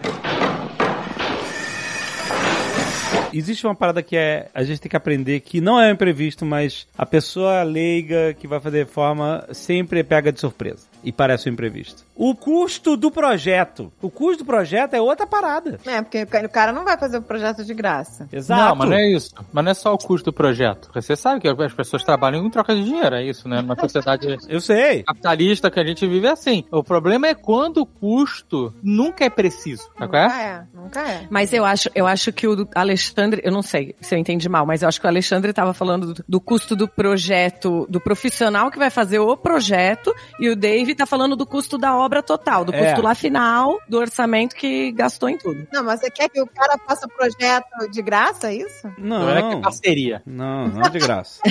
Existe 3.33 3.65
uma 3.65 3.75
parada 3.75 4.01
que 4.01 4.17
é. 4.17 4.49
A 4.53 4.63
gente 4.63 4.81
tem 4.81 4.89
que 4.89 4.97
aprender 4.97 5.39
que 5.41 5.61
não 5.61 5.79
é 5.79 5.89
um 5.89 5.93
imprevisto, 5.93 6.45
mas 6.45 6.87
a 6.97 7.05
pessoa 7.05 7.63
leiga 7.63 8.33
que 8.33 8.47
vai 8.47 8.59
fazer 8.59 8.79
reforma 8.79 9.47
sempre 9.51 10.03
pega 10.03 10.31
de 10.31 10.39
surpresa. 10.39 10.88
E 11.03 11.11
parece 11.11 11.49
um 11.49 11.53
imprevisto. 11.53 12.03
O 12.15 12.35
custo 12.35 12.97
do 12.97 13.09
projeto. 13.09 13.91
O 14.01 14.09
custo 14.09 14.43
do 14.43 14.45
projeto 14.45 14.93
é 14.93 15.01
outra 15.01 15.25
parada. 15.25 15.79
É, 15.85 16.01
porque 16.01 16.23
o 16.23 16.49
cara 16.49 16.71
não 16.73 16.83
vai 16.83 16.97
fazer 16.97 17.17
o 17.17 17.21
projeto 17.21 17.63
de 17.63 17.73
graça. 17.73 18.27
Exato. 18.31 18.61
Não, 18.61 18.75
mas 18.75 18.89
não 18.89 18.97
é 18.97 19.07
isso. 19.11 19.33
Mas 19.53 19.63
não 19.63 19.71
é 19.71 19.73
só 19.73 19.93
o 19.93 19.97
custo 19.97 20.25
do 20.25 20.33
projeto. 20.33 20.89
Você 20.93 21.15
sabe 21.15 21.39
que 21.39 21.47
as 21.47 21.73
pessoas 21.73 22.03
trabalham 22.03 22.45
em 22.45 22.49
troca 22.49 22.75
de 22.75 22.83
dinheiro, 22.83 23.15
é 23.15 23.23
isso, 23.23 23.47
né? 23.47 23.61
Numa 23.61 23.75
sociedade 23.79 24.37
Eu 24.49 24.59
sei. 24.59 25.03
capitalista 25.03 25.71
que 25.71 25.79
a 25.79 25.85
gente 25.85 26.05
vive 26.07 26.27
é 26.27 26.31
assim. 26.31 26.65
O 26.71 26.83
problema 26.83 27.27
é 27.27 27.33
quando 27.35 27.77
o 27.77 27.85
custo 27.85 28.73
nunca 28.83 29.23
é 29.23 29.29
preciso, 29.29 29.89
qual 29.95 30.07
Nunca 30.07 30.17
é? 30.17 30.43
é, 30.43 30.63
nunca 30.73 30.99
é. 31.07 31.27
Mas 31.29 31.53
eu 31.53 31.63
acho, 31.63 31.89
eu 31.95 32.05
acho 32.05 32.33
que 32.33 32.47
o 32.47 32.67
Alexandre, 32.75 33.41
eu 33.45 33.51
não 33.51 33.61
sei 33.61 33.95
se 34.01 34.15
eu 34.15 34.19
entendi 34.19 34.49
mal, 34.49 34.65
mas 34.65 34.81
eu 34.81 34.87
acho 34.89 34.99
que 34.99 35.05
o 35.05 35.09
Alexandre 35.09 35.51
estava 35.51 35.73
falando 35.73 36.13
do, 36.13 36.23
do 36.27 36.41
custo 36.41 36.75
do 36.75 36.87
projeto, 36.87 37.85
do 37.89 37.99
profissional 38.01 38.69
que 38.71 38.77
vai 38.77 38.89
fazer 38.89 39.19
o 39.19 39.37
projeto, 39.37 40.13
e 40.39 40.49
o 40.49 40.55
Dave 40.55 40.88
tá 40.95 41.05
falando 41.05 41.35
do 41.35 41.45
custo 41.45 41.77
da 41.77 41.95
obra 41.95 42.21
total, 42.23 42.63
do 42.65 42.73
É. 42.73 42.85
custo 42.85 43.01
lá 43.01 43.15
final, 43.15 43.77
do 43.87 43.97
orçamento 43.97 44.55
que 44.55 44.91
gastou 44.91 45.29
em 45.29 45.37
tudo. 45.37 45.67
Não, 45.71 45.83
mas 45.83 45.99
você 45.99 46.09
quer 46.09 46.29
que 46.29 46.41
o 46.41 46.47
cara 46.47 46.77
faça 46.87 47.05
o 47.05 47.09
projeto 47.09 47.89
de 47.91 48.01
graça, 48.01 48.47
é 48.51 48.55
isso? 48.55 48.87
Não. 48.97 49.19
Não 49.19 49.29
é 49.29 49.41
que 49.49 49.55
é 49.57 49.61
parceria. 49.61 50.21
Não, 50.25 50.67
não 50.67 50.81
é 50.81 50.89
de 50.89 50.99
graça. 50.99 51.41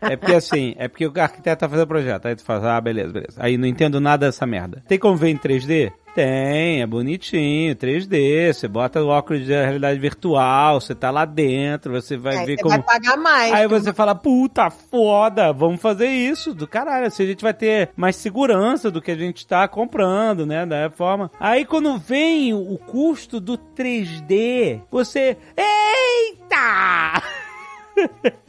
é 0.00 0.16
porque 0.16 0.34
assim, 0.34 0.74
é 0.78 0.88
porque 0.88 1.06
o 1.06 1.12
arquiteto 1.20 1.60
tá 1.60 1.68
fazendo 1.68 1.84
o 1.84 1.88
projeto. 1.88 2.26
Aí 2.26 2.36
tu 2.36 2.44
fala, 2.44 2.76
ah, 2.76 2.80
beleza, 2.80 3.12
beleza. 3.12 3.36
Aí 3.38 3.56
não 3.56 3.66
entendo 3.66 4.00
nada 4.00 4.26
dessa 4.26 4.46
merda. 4.46 4.82
Tem 4.88 4.98
como 4.98 5.16
ver 5.16 5.28
em 5.28 5.36
3D? 5.38 5.92
Tem, 6.14 6.82
é 6.82 6.86
bonitinho, 6.86 7.74
3D. 7.76 8.52
Você 8.52 8.66
bota 8.66 9.00
o 9.02 9.08
óculos 9.08 9.44
de 9.44 9.52
realidade 9.52 9.98
virtual, 9.98 10.80
você 10.80 10.94
tá 10.94 11.10
lá 11.10 11.24
dentro, 11.24 11.92
você 11.92 12.16
vai 12.16 12.38
Aí 12.38 12.46
ver 12.46 12.56
você 12.56 12.62
como. 12.62 12.74
vai 12.74 12.82
pagar 12.82 13.16
mais. 13.16 13.52
Aí 13.52 13.66
você 13.68 13.92
fala, 13.92 14.14
puta 14.14 14.68
foda, 14.70 15.52
vamos 15.52 15.80
fazer 15.80 16.08
isso 16.08 16.52
do 16.52 16.66
caralho. 16.66 17.06
Assim 17.06 17.22
a 17.22 17.26
gente 17.26 17.42
vai 17.42 17.54
ter 17.54 17.90
mais 17.96 18.16
segurança 18.16 18.90
do 18.90 19.00
que 19.00 19.10
a 19.10 19.16
gente 19.16 19.46
tá 19.46 19.66
comprando, 19.68 20.44
né? 20.44 20.66
Da 20.66 20.90
forma. 20.90 21.30
Aí 21.38 21.64
quando 21.64 21.96
vem 21.98 22.52
o 22.52 22.76
custo 22.78 23.38
do 23.40 23.56
3D, 23.56 24.80
você. 24.90 25.36
Eita! 25.56 27.22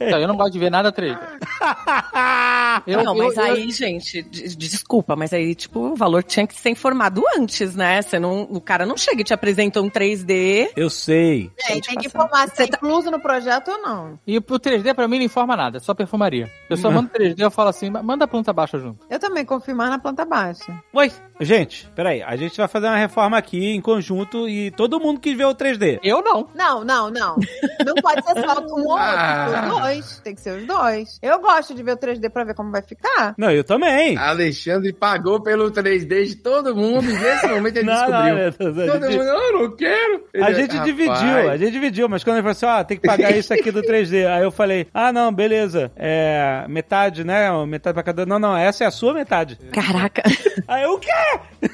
Então, 0.00 0.18
eu 0.18 0.28
não 0.28 0.36
gosto 0.36 0.52
de 0.52 0.58
ver 0.58 0.70
nada 0.70 0.92
3D. 0.92 1.18
Eu- 2.86 3.04
não, 3.04 3.14
eu- 3.16 3.22
mas 3.24 3.36
eu- 3.36 3.42
aí, 3.44 3.70
gente, 3.70 4.22
de- 4.22 4.56
desculpa, 4.56 5.14
mas 5.14 5.32
aí, 5.32 5.54
tipo, 5.54 5.78
o 5.92 5.94
valor 5.94 6.22
tinha 6.22 6.46
que 6.46 6.54
ser 6.58 6.70
informado 6.70 7.22
antes, 7.36 7.76
né? 7.76 8.00
Você 8.00 8.18
não, 8.18 8.42
o 8.42 8.60
cara 8.60 8.86
não 8.86 8.96
chega 8.96 9.20
e 9.20 9.24
te 9.24 9.34
apresenta 9.34 9.80
um 9.80 9.90
3D. 9.90 10.70
Eu 10.74 10.88
sei. 10.88 11.50
É, 11.68 11.74
Gente, 11.74 11.88
tem 11.88 11.98
que 11.98 12.06
informar 12.06 12.48
se 12.48 12.56
Você 12.56 12.62
é 12.62 12.66
incluso 12.66 13.10
no 13.10 13.20
projeto 13.20 13.70
ou 13.70 13.78
não. 13.82 14.18
E 14.26 14.38
o 14.38 14.42
3D 14.42 14.94
pra 14.94 15.06
mim 15.06 15.18
não 15.18 15.24
informa 15.26 15.54
nada, 15.56 15.76
é 15.76 15.80
só 15.80 15.92
perfumaria. 15.94 16.50
Eu 16.68 16.76
só 16.76 16.90
mando 16.90 17.10
3D, 17.10 17.40
eu 17.42 17.50
falo 17.50 17.68
assim, 17.68 17.90
manda 17.90 18.24
a 18.24 18.28
planta 18.28 18.52
baixa 18.52 18.78
junto. 18.78 19.04
Eu 19.08 19.18
também 19.18 19.44
confio 19.44 19.76
mais 19.76 19.90
na 19.90 19.98
planta 19.98 20.24
baixa. 20.24 20.72
Oi, 20.92 21.12
gente, 21.40 21.88
peraí. 21.94 22.22
A 22.22 22.34
gente 22.36 22.56
vai 22.56 22.68
fazer 22.68 22.86
uma 22.86 22.96
reforma 22.96 23.36
aqui 23.36 23.74
em 23.74 23.80
conjunto 23.80 24.48
e 24.48 24.70
todo 24.70 24.98
mundo 24.98 25.20
quis 25.20 25.36
ver 25.36 25.44
o 25.46 25.54
3D. 25.54 26.00
Eu 26.02 26.22
não. 26.22 26.48
Não, 26.54 26.84
não, 26.84 27.10
não. 27.10 27.36
Não 27.84 27.94
pode 28.02 28.24
ser 28.26 28.40
só 28.44 28.60
um 28.60 28.72
ou 28.72 28.88
outro, 28.92 29.04
que 29.04 29.41
ser 29.48 29.62
os 29.64 29.68
dois. 29.80 30.20
Tem 30.24 30.34
que 30.34 30.40
ser 30.40 30.58
os 30.60 30.66
dois. 30.66 31.18
Eu 31.22 31.40
gosto 31.40 31.74
de 31.74 31.82
ver 31.82 31.92
o 31.92 31.96
3D 31.96 32.30
pra 32.30 32.44
ver 32.44 32.54
como 32.54 32.70
vai 32.70 32.82
ficar. 32.82 33.34
Não, 33.36 33.50
eu 33.50 33.64
também. 33.64 34.16
Alexandre 34.16 34.92
pagou 34.92 35.40
pelo 35.42 35.70
3D 35.70 36.24
de 36.26 36.36
todo 36.36 36.74
mundo 36.74 37.04
e 37.10 37.12
nesse 37.14 37.46
momento 37.48 37.76
ele 37.76 37.86
Não, 37.92 38.08
não, 38.08 38.34
descobriu. 38.36 38.48
a 38.48 38.52
Todo 38.92 39.06
gente- 39.10 39.18
mundo, 39.18 39.26
não, 39.26 39.62
não 39.62 39.76
quero. 39.76 40.24
A 40.34 40.50
Ele, 40.50 40.54
gente 40.54 40.70
"Rapaz, 40.76 40.84
dividiu, 40.84 41.50
a 41.50 41.56
gente 41.56 41.72
dividiu, 41.72 42.08
mas 42.08 42.24
quando 42.24 42.36
ele 42.36 42.42
falou 42.42 42.52
assim, 42.52 42.66
ó, 42.66 42.84
tem 42.84 42.96
que 42.98 43.06
pagar 43.06 43.30
isso 43.36 43.52
aqui 43.52 43.70
do 43.70 43.82
3D. 43.84 44.26
Aí 44.26 44.42
eu 44.42 44.50
falei, 44.50 44.86
ah, 44.92 45.12
não, 45.12 45.32
beleza, 45.32 45.90
é, 45.96 46.64
metade, 46.68 47.24
né, 47.24 47.48
metade 47.66 47.94
pra 47.94 48.02
cada... 48.02 48.24
Não, 48.26 48.38
não, 48.38 48.56
essa 48.56 48.84
é 48.84 48.86
a 48.86 48.90
sua 48.90 49.12
metade. 49.14 49.56
Caraca. 49.72 50.22
Aí 50.68 50.82
eu, 50.84 50.94
o 50.94 50.98
quê? 50.98 51.08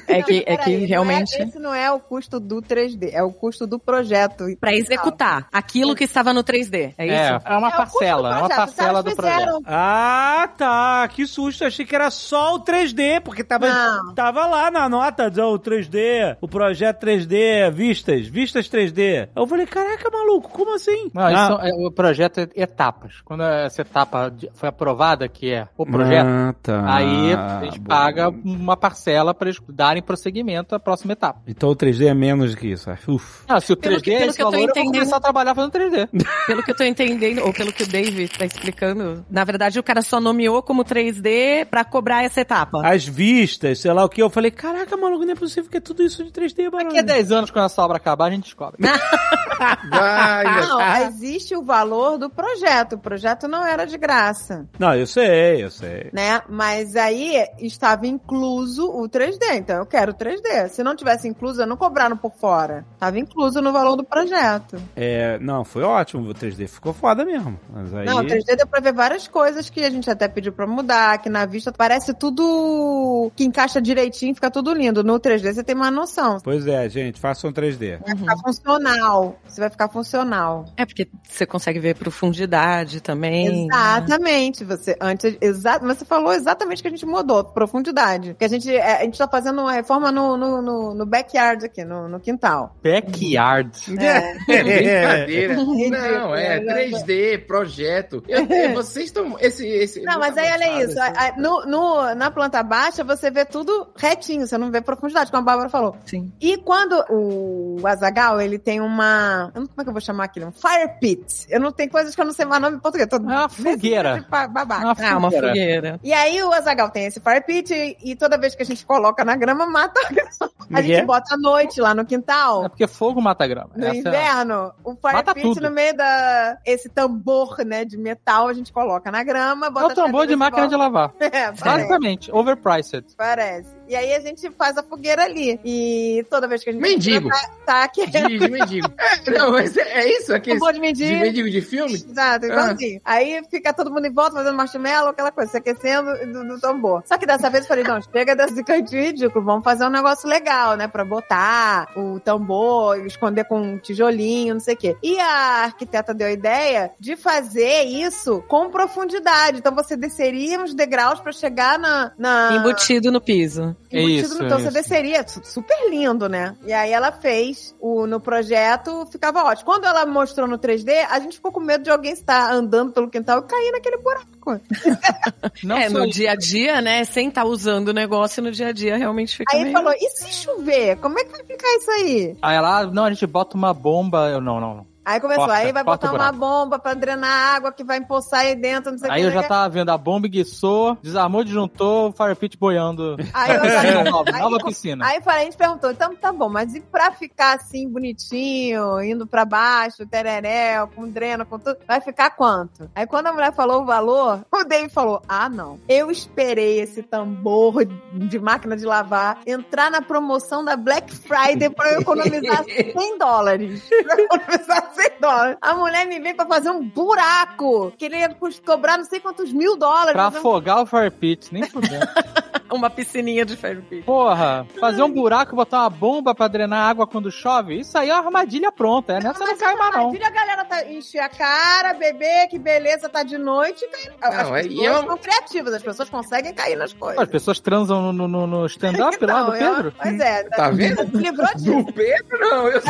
É 0.07 0.21
que, 0.21 0.43
é 0.45 0.57
Peraí, 0.57 0.63
que 0.65 0.77
não 0.81 0.87
realmente. 0.87 1.35
esse 1.41 1.59
não 1.59 1.73
é 1.73 1.91
o 1.91 1.99
custo 1.99 2.39
do 2.39 2.61
3D, 2.61 3.09
é 3.13 3.23
o 3.23 3.31
custo 3.31 3.65
do 3.65 3.79
projeto. 3.79 4.45
Pra 4.59 4.73
executar 4.73 5.47
aquilo 5.51 5.95
que 5.95 6.03
estava 6.03 6.33
no 6.33 6.43
3D. 6.43 6.93
É 6.97 7.05
isso? 7.05 7.41
É, 7.49 7.57
uma 7.57 7.69
É 7.69 7.71
parcela, 7.71 8.35
é 8.35 8.39
uma 8.39 8.49
parcela 8.49 9.01
do 9.03 9.15
projeto. 9.15 9.33
fizeram- 9.39 9.61
Ah, 9.65 10.49
tá, 10.57 11.07
que 11.07 11.25
susto, 11.25 11.65
achei 11.65 11.85
que 11.85 11.95
era 11.95 12.11
só 12.11 12.55
o 12.55 12.59
3D, 12.59 13.19
porque 13.21 13.43
tava, 13.43 13.67
Não. 13.67 14.13
tava 14.13 14.45
lá 14.45 14.69
na 14.69 14.87
nota, 14.87 15.27
o 15.45 15.57
3D, 15.59 16.37
o 16.39 16.47
projeto 16.47 16.99
3D, 16.99 17.71
vistas, 17.71 18.27
vistas 18.27 18.67
3D. 18.69 19.29
Eu 19.35 19.47
falei, 19.47 19.65
caraca, 19.65 20.09
maluco, 20.11 20.49
como 20.49 20.75
assim? 20.75 21.09
Não, 21.13 21.27
isso 21.29 21.37
Ah, 21.39 21.47
são- 21.47 21.61
é, 21.61 21.71
o 21.87 21.91
projeto 21.91 22.39
é 22.39 22.47
etapas. 22.55 23.21
Quando 23.25 23.43
essa 23.43 23.81
etapa 23.81 24.31
foi 24.53 24.69
aprovada, 24.69 25.27
que 25.27 25.51
é 25.51 25.67
o 25.77 25.85
projeto, 25.85 26.27
Ah, 26.27 26.53
tá. 26.61 26.95
aí 26.95 27.33
a 27.33 27.61
gente 27.65 27.79
Bom. 27.79 27.87
paga 27.89 28.29
uma 28.29 28.77
parcela 28.77 29.33
para 29.33 29.49
eles 29.49 29.59
darem 29.69 30.01
prosseguimento 30.03 30.75
à 30.75 30.79
próxima 30.79 31.13
etapa. 31.13 31.39
Então 31.47 31.69
o 31.69 31.75
3D 31.75 32.07
é 32.07 32.13
menos 32.13 32.51
do 32.51 32.57
que 32.57 32.67
isso. 32.67 32.89
ah, 32.91 32.97
Uf. 33.07 33.43
Ah, 33.47 33.59
se 33.59 33.73
o 33.73 33.77
Pelo 33.77 33.95
3D 33.95 34.03
que- 34.03 34.11
é 34.11 34.17
pelo 34.19 34.29
esse 34.29 34.37
que 34.37 34.43
eu 34.43 34.45
tô 34.45 34.51
valor, 34.51 34.61
eu 34.67 34.73
vou 34.73 34.77
entendendo- 34.83 34.99
começar 35.01 35.17
a 35.17 35.19
trabalhar 35.19 35.55
fazendo 35.55 35.71
3D. 35.71 36.07
Pelo 36.45 36.63
que 36.63 36.71
eu 36.71 36.75
tô 36.75 36.83
entendendo, 36.83 37.38
ou 37.41 37.53
pelo 37.53 37.71
que 37.73 37.83
o 37.83 37.87
Dave 37.87 38.27
tá 38.27 38.45
explicando, 38.45 39.25
na 39.29 39.43
verdade, 39.43 39.79
o 39.79 39.83
cara 39.83 40.01
só 40.01 40.19
nomeou 40.19 40.61
como 40.61 40.83
3D 40.83 41.65
pra 41.65 41.83
cobrar 41.83 42.23
essa 42.23 42.41
etapa. 42.41 42.81
As 42.87 43.05
vistas, 43.05 43.79
sei 43.79 43.91
lá 43.93 44.03
o 44.03 44.09
que. 44.09 44.21
Eu 44.21 44.29
falei, 44.29 44.51
caraca, 44.51 44.95
maluco, 44.97 45.25
não 45.25 45.33
é 45.33 45.35
possível 45.35 45.69
que 45.69 45.77
é 45.77 45.81
tudo 45.81 46.03
isso 46.03 46.23
de 46.23 46.31
3D, 46.31 46.49
Daqui 46.49 46.65
a 46.67 46.71
barulho. 46.71 47.03
10 47.05 47.31
anos, 47.31 47.51
quando 47.51 47.65
essa 47.65 47.81
obra 47.81 47.97
acabar, 47.97 48.25
a 48.27 48.31
gente 48.31 48.43
descobre. 48.43 48.77
Vai, 49.89 50.43
Não, 50.67 51.07
existe 51.07 51.55
o 51.55 51.61
valor 51.63 52.17
do 52.17 52.29
projeto. 52.29 52.93
O 52.93 52.99
projeto 52.99 53.47
não 53.47 53.65
era 53.65 53.85
de 53.85 53.97
graça, 53.97 54.65
Não, 54.77 54.93
eu 54.95 55.05
sei, 55.05 55.63
eu 55.63 55.69
sei. 55.71 56.09
né? 56.13 56.41
Mas 56.49 56.95
aí 56.95 57.45
estava 57.59 58.07
incluso 58.07 58.85
o 58.89 59.07
3D. 59.09 59.37
Então 59.55 59.77
eu 59.77 59.85
quero 59.85 60.13
3D. 60.13 60.69
Se 60.69 60.83
não 60.83 60.95
tivesse 60.95 61.27
incluso, 61.27 61.61
eu 61.61 61.67
não 61.67 61.77
cobraram 61.77 62.15
por 62.17 62.31
fora. 62.39 62.85
Tava 62.97 63.19
incluso 63.19 63.61
no 63.61 63.71
valor 63.71 63.95
do 63.95 64.03
projeto. 64.03 64.77
É, 64.95 65.37
não, 65.39 65.63
foi 65.65 65.83
ótimo 65.83 66.29
o 66.29 66.33
3D, 66.33 66.67
ficou 66.67 66.93
foda 66.93 67.25
mesmo. 67.29 67.59
Mas 67.69 67.93
aí... 67.93 68.05
Não, 68.05 68.23
3D 68.23 68.55
deu 68.57 68.67
pra 68.67 68.79
ver 68.79 68.93
várias 68.93 69.27
coisas 69.27 69.69
que 69.69 69.83
a 69.83 69.89
gente 69.89 70.09
até 70.09 70.27
pediu 70.27 70.51
pra 70.51 70.65
mudar, 70.65 71.19
que 71.19 71.29
na 71.29 71.45
vista 71.45 71.71
parece 71.71 72.13
tudo 72.13 73.31
que 73.35 73.43
encaixa 73.43 73.81
direitinho, 73.81 74.33
fica 74.33 74.49
tudo 74.49 74.73
lindo. 74.73 75.03
No 75.03 75.19
3D 75.19 75.53
você 75.53 75.63
tem 75.63 75.75
uma 75.75 75.91
noção. 75.91 76.37
Pois 76.43 76.65
é, 76.67 76.89
gente, 76.89 77.19
façam 77.19 77.49
um 77.49 77.53
3D. 77.53 77.99
Vai 77.99 78.13
uhum. 78.13 78.19
ficar 78.19 78.37
funcional. 78.37 79.39
Você 79.47 79.61
vai 79.61 79.69
ficar 79.69 79.89
funcional. 79.89 80.65
É 80.75 80.85
porque 80.85 81.07
você 81.23 81.45
consegue 81.45 81.79
ver 81.79 81.95
profundidade 81.95 83.01
também. 83.01 83.67
Né? 83.67 83.75
Exatamente. 83.75 84.63
Né? 84.63 84.75
Você 84.75 84.97
antes, 84.99 85.37
exa 85.39 85.79
você 85.79 86.05
falou 86.05 86.33
exatamente 86.33 86.81
que 86.81 86.87
a 86.87 86.91
gente 86.91 87.05
mudou, 87.05 87.43
profundidade. 87.43 88.35
Que 88.37 88.45
a 88.45 88.47
gente, 88.47 88.69
é, 88.75 89.01
a 89.01 89.03
gente 89.03 89.17
tá 89.17 89.27
fazendo 89.27 89.61
uma 89.61 89.71
reforma 89.71 90.11
no, 90.11 90.35
no, 90.35 90.61
no, 90.61 90.93
no 90.95 91.05
backyard 91.05 91.65
aqui, 91.65 91.83
no, 91.83 92.07
no 92.07 92.19
quintal. 92.19 92.75
Backyard? 92.83 93.71
É. 93.99 94.05
é. 94.05 94.49
é. 94.49 95.17
Brincadeira. 95.17 95.55
Não, 96.19 96.35
é 96.35 96.59
3D 96.59 97.18
Projeto. 97.47 98.23
Eu, 98.27 98.45
vocês 98.73 99.05
estão. 99.05 99.37
Esse, 99.39 99.67
esse, 99.67 100.01
não, 100.01 100.19
mas 100.19 100.37
aí 100.37 100.51
olha 100.51 100.83
isso. 100.83 100.99
Assim. 100.99 101.41
No, 101.41 101.65
no, 101.65 102.15
na 102.15 102.31
planta 102.31 102.61
baixa, 102.63 103.03
você 103.03 103.29
vê 103.29 103.45
tudo 103.45 103.89
retinho, 103.95 104.45
você 104.45 104.57
não 104.57 104.71
vê 104.71 104.81
profundidade, 104.81 105.31
como 105.31 105.41
a 105.41 105.45
Bárbara 105.45 105.69
falou. 105.69 105.95
Sim. 106.05 106.31
E 106.39 106.57
quando 106.57 107.03
o 107.09 107.77
Azagal, 107.85 108.41
ele 108.41 108.57
tem 108.57 108.81
uma. 108.81 109.51
Como 109.53 109.67
é 109.77 109.83
que 109.83 109.89
eu 109.89 109.93
vou 109.93 110.01
chamar 110.01 110.25
aquilo? 110.25 110.47
Um 110.47 110.51
fire 110.51 110.99
pit. 110.99 111.45
Eu 111.49 111.59
não 111.59 111.71
tenho 111.71 111.89
coisas 111.89 112.15
que 112.15 112.21
eu 112.21 112.25
não 112.25 112.33
sei 112.33 112.45
mais 112.45 112.61
nome 112.61 112.77
em 112.77 112.79
português. 112.79 113.09
Tô... 113.09 113.17
É 113.17 113.19
uma 113.19 113.49
fogueira. 113.49 114.25
Babaca. 114.29 114.85
Uma 114.85 114.95
fogueira. 114.95 115.13
Ah, 115.13 115.17
uma 115.17 115.31
fogueira. 115.31 115.99
E 116.03 116.13
aí 116.13 116.41
o 116.43 116.51
Azagal 116.51 116.89
tem 116.89 117.05
esse 117.05 117.19
fire 117.19 117.41
pit 117.41 117.97
e 118.03 118.15
toda 118.15 118.37
vez 118.37 118.55
que 118.55 118.63
a 118.63 118.65
gente 118.65 118.85
coloca 118.85 119.23
na 119.23 119.35
grama, 119.35 119.65
mata 119.65 119.99
a 120.05 120.13
grama. 120.13 120.29
A 120.71 120.79
é 120.79 120.83
gente 120.83 120.99
é? 120.99 121.05
bota 121.05 121.35
à 121.35 121.37
noite 121.37 121.81
lá 121.81 121.95
no 121.95 122.05
quintal. 122.05 122.65
É 122.65 122.69
porque 122.69 122.87
fogo 122.87 123.21
mata 123.21 123.43
a 123.43 123.47
grama. 123.47 123.69
No 123.75 123.93
inverno, 123.93 124.71
o 124.83 124.95
fire 124.95 125.13
mata 125.13 125.33
pit 125.33 125.47
tudo. 125.47 125.61
no 125.61 125.71
meio 125.71 125.95
da. 125.95 126.57
Esse 126.65 126.89
tão 126.89 127.08
tambor, 127.09 127.57
né, 127.65 127.83
de 127.85 127.97
metal, 127.97 128.47
a 128.47 128.53
gente 128.53 128.71
coloca 128.71 129.11
na 129.11 129.23
grama, 129.23 129.67
É 129.67 129.85
o 129.85 129.89
tambor 129.93 130.27
de 130.27 130.35
máquina 130.35 130.67
de 130.67 130.75
lavar. 130.75 131.13
É. 131.19 131.51
Basicamente, 131.51 132.31
overpriced. 132.31 133.15
parece. 133.15 133.78
E 133.89 133.95
aí 133.95 134.13
a 134.13 134.19
gente 134.19 134.49
faz 134.51 134.77
a 134.77 134.83
fogueira 134.83 135.23
ali. 135.23 135.59
E 135.65 136.25
toda 136.29 136.47
vez 136.47 136.63
que 136.63 136.69
a 136.69 136.73
gente. 136.73 136.81
Mendigo. 136.81 137.29
Tá, 137.29 137.49
tá 137.65 137.87
querendo. 137.87 138.27
De, 138.29 138.37
de 138.37 138.49
mendigo. 138.49 138.93
É, 138.97 139.31
não, 139.37 139.51
mas 139.51 139.75
é, 139.75 140.01
é 140.01 140.17
isso, 140.17 140.39
Tambor 140.39 140.73
de 140.73 140.79
de 140.79 140.81
mendigo. 140.81 141.19
mendigo 141.19 141.49
de 141.49 141.61
filme? 141.61 141.93
Exato, 141.93 142.45
igualzinho. 142.45 143.01
Aí 143.03 143.41
fica 143.49 143.73
todo 143.73 143.91
mundo 143.91 144.05
em 144.05 144.13
volta 144.13 144.35
fazendo 144.35 144.55
marshmallow, 144.55 145.09
aquela 145.09 145.31
coisa, 145.31 145.51
se 145.51 145.57
aquecendo 145.57 146.13
do, 146.31 146.47
do 146.47 146.59
tambor. 146.59 147.03
Só 147.05 147.17
que 147.17 147.25
dessa 147.25 147.49
vez 147.49 147.63
eu 147.63 147.67
falei, 147.67 147.83
não, 147.83 147.99
chega 148.01 148.35
desse 148.35 148.63
cantinho 148.63 149.03
ridículo, 149.03 149.43
vamos 149.43 149.63
fazer 149.63 149.85
um 149.85 149.89
negócio 149.89 150.29
legal, 150.29 150.75
né? 150.77 150.87
Pra 150.87 151.03
botar 151.03 151.91
o 151.95 152.19
tambor, 152.19 153.05
esconder 153.05 153.45
com 153.45 153.59
um 153.59 153.77
tijolinho, 153.77 154.53
não 154.53 154.61
sei 154.61 154.75
o 154.75 154.77
quê. 154.77 154.95
E 155.01 155.19
a 155.19 155.63
arquiteta 155.63 156.13
deu 156.13 156.27
a 156.27 156.31
ideia 156.31 156.91
de 156.99 157.15
fazer 157.15 157.83
isso 157.83 158.43
com 158.47 158.69
profundidade. 158.69 159.57
Então 159.57 159.73
você 159.73 159.97
desceria 159.97 160.59
uns 160.59 160.73
degraus 160.73 161.19
pra 161.19 161.31
chegar 161.31 161.79
na... 161.79 162.11
na... 162.17 162.55
Embutido 162.55 163.11
no 163.11 163.19
piso. 163.19 163.75
Embutido 163.91 164.27
Isso, 164.27 164.37
no- 164.39 164.45
então 164.45 164.59
você 164.59 164.65
isso. 164.65 164.73
desceria, 164.73 165.27
su- 165.27 165.41
super 165.43 165.89
lindo, 165.89 166.29
né? 166.29 166.55
E 166.65 166.71
aí 166.71 166.91
ela 166.91 167.11
fez 167.11 167.75
o, 167.79 168.05
no 168.05 168.19
projeto, 168.19 169.07
ficava 169.11 169.43
ótimo. 169.43 169.65
Quando 169.65 169.85
ela 169.85 170.05
mostrou 170.05 170.47
no 170.47 170.59
3D, 170.59 171.05
a 171.09 171.19
gente 171.19 171.37
ficou 171.37 171.51
com 171.51 171.59
medo 171.59 171.83
de 171.83 171.89
alguém 171.89 172.11
estar 172.11 172.51
andando 172.53 172.91
pelo 172.91 173.09
quintal 173.09 173.39
e 173.39 173.43
cair 173.43 173.71
naquele 173.71 173.97
buraco. 173.97 174.59
Não 175.63 175.77
é, 175.77 175.89
no 175.89 176.05
isso. 176.05 176.13
dia 176.13 176.31
a 176.31 176.35
dia, 176.35 176.81
né? 176.81 177.03
Sem 177.03 177.29
estar 177.29 177.45
usando 177.45 177.89
o 177.89 177.93
negócio, 177.93 178.41
no 178.43 178.51
dia 178.51 178.67
a 178.67 178.71
dia 178.71 178.97
realmente 178.97 179.35
fica 179.35 179.55
Aí 179.55 179.63
meio... 179.63 179.73
falou, 179.73 179.93
e 179.93 180.09
se 180.11 180.31
chover? 180.33 180.95
Como 180.97 181.17
é 181.19 181.23
que 181.23 181.31
vai 181.31 181.43
ficar 181.43 181.67
isso 181.75 181.91
aí? 181.91 182.37
Aí 182.41 182.55
ela, 182.55 182.85
não, 182.85 183.05
a 183.05 183.09
gente 183.11 183.25
bota 183.25 183.57
uma 183.57 183.73
bomba. 183.73 184.29
Eu, 184.29 184.39
não, 184.41 184.59
não, 184.59 184.75
não. 184.75 184.88
Aí 185.09 185.19
começou, 185.19 185.45
Corta, 185.45 185.59
aí 185.61 185.71
vai 185.71 185.83
botar 185.83 186.11
uma 186.13 186.31
bomba 186.31 186.77
pra 186.77 186.93
drenar 186.93 187.55
água 187.55 187.71
que 187.71 187.83
vai 187.83 187.97
empoçar 187.97 188.41
aí 188.41 188.55
dentro, 188.55 188.91
não 188.91 188.97
sei 188.99 189.09
o 189.09 189.11
Aí 189.11 189.21
que. 189.21 189.27
eu 189.27 189.31
já 189.31 189.39
sei 189.39 189.45
o 189.45 189.49
tava 189.49 189.69
vendo 189.69 189.89
a 189.89 189.97
bomba 189.97 190.27
guiçou, 190.27 190.97
desarmou, 191.01 191.43
disjuntou, 191.43 192.09
o 192.09 192.11
fire 192.11 192.35
pit 192.35 192.57
boiando. 192.57 193.17
Aí, 193.33 193.55
eu 193.55 193.63
já- 193.69 194.03
nova, 194.11 194.29
aí- 194.33 194.41
nova 194.41 194.57
piscina. 194.59 195.05
Aí 195.05 195.19
a 195.25 195.39
gente 195.39 195.57
perguntou, 195.57 195.91
então 195.91 196.15
tá 196.15 196.31
bom, 196.31 196.49
mas 196.49 196.75
e 196.75 196.81
pra 196.81 197.11
ficar 197.11 197.55
assim, 197.57 197.87
bonitinho, 197.89 199.01
indo 199.01 199.25
pra 199.25 199.45
baixo, 199.45 200.05
tereréu, 200.05 200.87
com 200.89 201.07
dreno, 201.09 201.45
com 201.45 201.57
tudo, 201.57 201.77
vai 201.87 201.99
ficar 202.01 202.29
quanto? 202.31 202.89
Aí 202.95 203.07
quando 203.07 203.27
a 203.27 203.33
mulher 203.33 203.53
falou 203.53 203.81
o 203.81 203.85
valor, 203.85 204.41
o 204.53 204.63
Dave 204.63 204.89
falou, 204.89 205.21
ah 205.27 205.49
não, 205.49 205.79
eu 205.89 206.11
esperei 206.11 206.79
esse 206.79 207.01
tambor 207.01 207.85
de 208.13 208.39
máquina 208.39 208.75
de 208.77 208.85
lavar 208.85 209.39
entrar 209.45 209.89
na 209.89 210.01
promoção 210.01 210.63
da 210.63 210.75
Black 210.75 211.15
Friday 211.15 211.69
pra 211.69 211.93
eu 211.93 212.01
economizar 212.01 212.63
100 212.65 213.17
dólares. 213.17 213.83
Pra 214.03 214.15
eu 214.15 214.25
economizar 214.25 214.91
100 215.01 215.11
dólares. 215.19 215.57
A 215.61 215.73
mulher 215.73 216.05
me 216.07 216.19
veio 216.19 216.35
pra 216.35 216.45
fazer 216.45 216.69
um 216.69 216.83
buraco, 216.83 217.91
queria 217.97 218.29
cus- 218.29 218.59
cobrar 218.59 218.97
não 218.97 219.05
sei 219.05 219.19
quantos 219.19 219.51
mil 219.51 219.75
dólares. 219.77 220.13
Pra 220.13 220.25
um- 220.25 220.27
afogar 220.27 220.81
o 220.81 220.85
fire 220.85 221.11
pit, 221.11 221.53
nem 221.53 221.63
fudendo. 221.63 222.07
Uma 222.71 222.87
piscininha 222.87 223.43
de 223.43 223.55
ferro 223.57 223.81
pit. 223.81 224.03
Porra, 224.03 224.63
fazer 224.79 225.01
um 225.01 225.11
buraco, 225.11 225.55
botar 225.55 225.79
uma 225.79 225.89
bomba 225.89 226.35
pra 226.35 226.47
drenar 226.47 226.87
água 226.87 227.07
quando 227.07 227.31
chove, 227.31 227.79
isso 227.79 227.97
aí 227.97 228.09
é 228.11 228.13
uma 228.13 228.25
armadilha 228.27 228.71
pronta. 228.71 229.13
É 229.13 229.19
nessa 229.23 229.43
não 229.43 229.57
cai 229.57 229.73
mais 229.75 229.91
não. 229.95 230.01
Armadilha, 230.01 230.27
a 230.27 230.29
galera 230.29 230.65
tá, 230.65 230.85
encher 230.85 231.17
a 231.17 231.29
cara, 231.29 231.95
beber, 231.95 232.47
que 232.47 232.59
beleza, 232.59 233.09
tá 233.09 233.23
de 233.23 233.39
noite. 233.39 233.83
Cai... 233.87 234.11
As 234.21 234.47
Não, 234.47 234.55
é- 234.55 234.61
pessoas 234.61 234.81
e 234.81 234.85
é 234.85 234.91
uma- 234.91 235.07
são 235.07 235.17
criativas, 235.17 235.73
as 235.73 235.81
pessoas 235.81 236.09
conseguem 236.11 236.53
cair 236.53 236.75
nas 236.75 236.93
coisas. 236.93 237.19
As 237.19 237.27
pessoas 237.27 237.59
transam 237.59 238.13
no, 238.13 238.27
no- 238.27 238.45
no 238.45 238.65
stand-up 238.67 239.17
lá 239.25 239.41
do 239.43 239.55
Então, 239.55 239.67
uma- 239.67 239.75
Pedro? 239.75 239.93
Pois 239.99 240.19
é, 240.19 240.43
Tá 240.43 240.69
vendo? 240.69 241.03
livrou 241.17 241.47
disso. 241.55 241.83
Do 241.83 241.91
Pedro, 241.93 242.39
não. 242.39 242.67
Eu 242.67 242.81
só. 242.85 242.89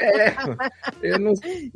é, 0.00 0.34
eu 1.02 1.18
não 1.18 1.34
sei 1.36 1.70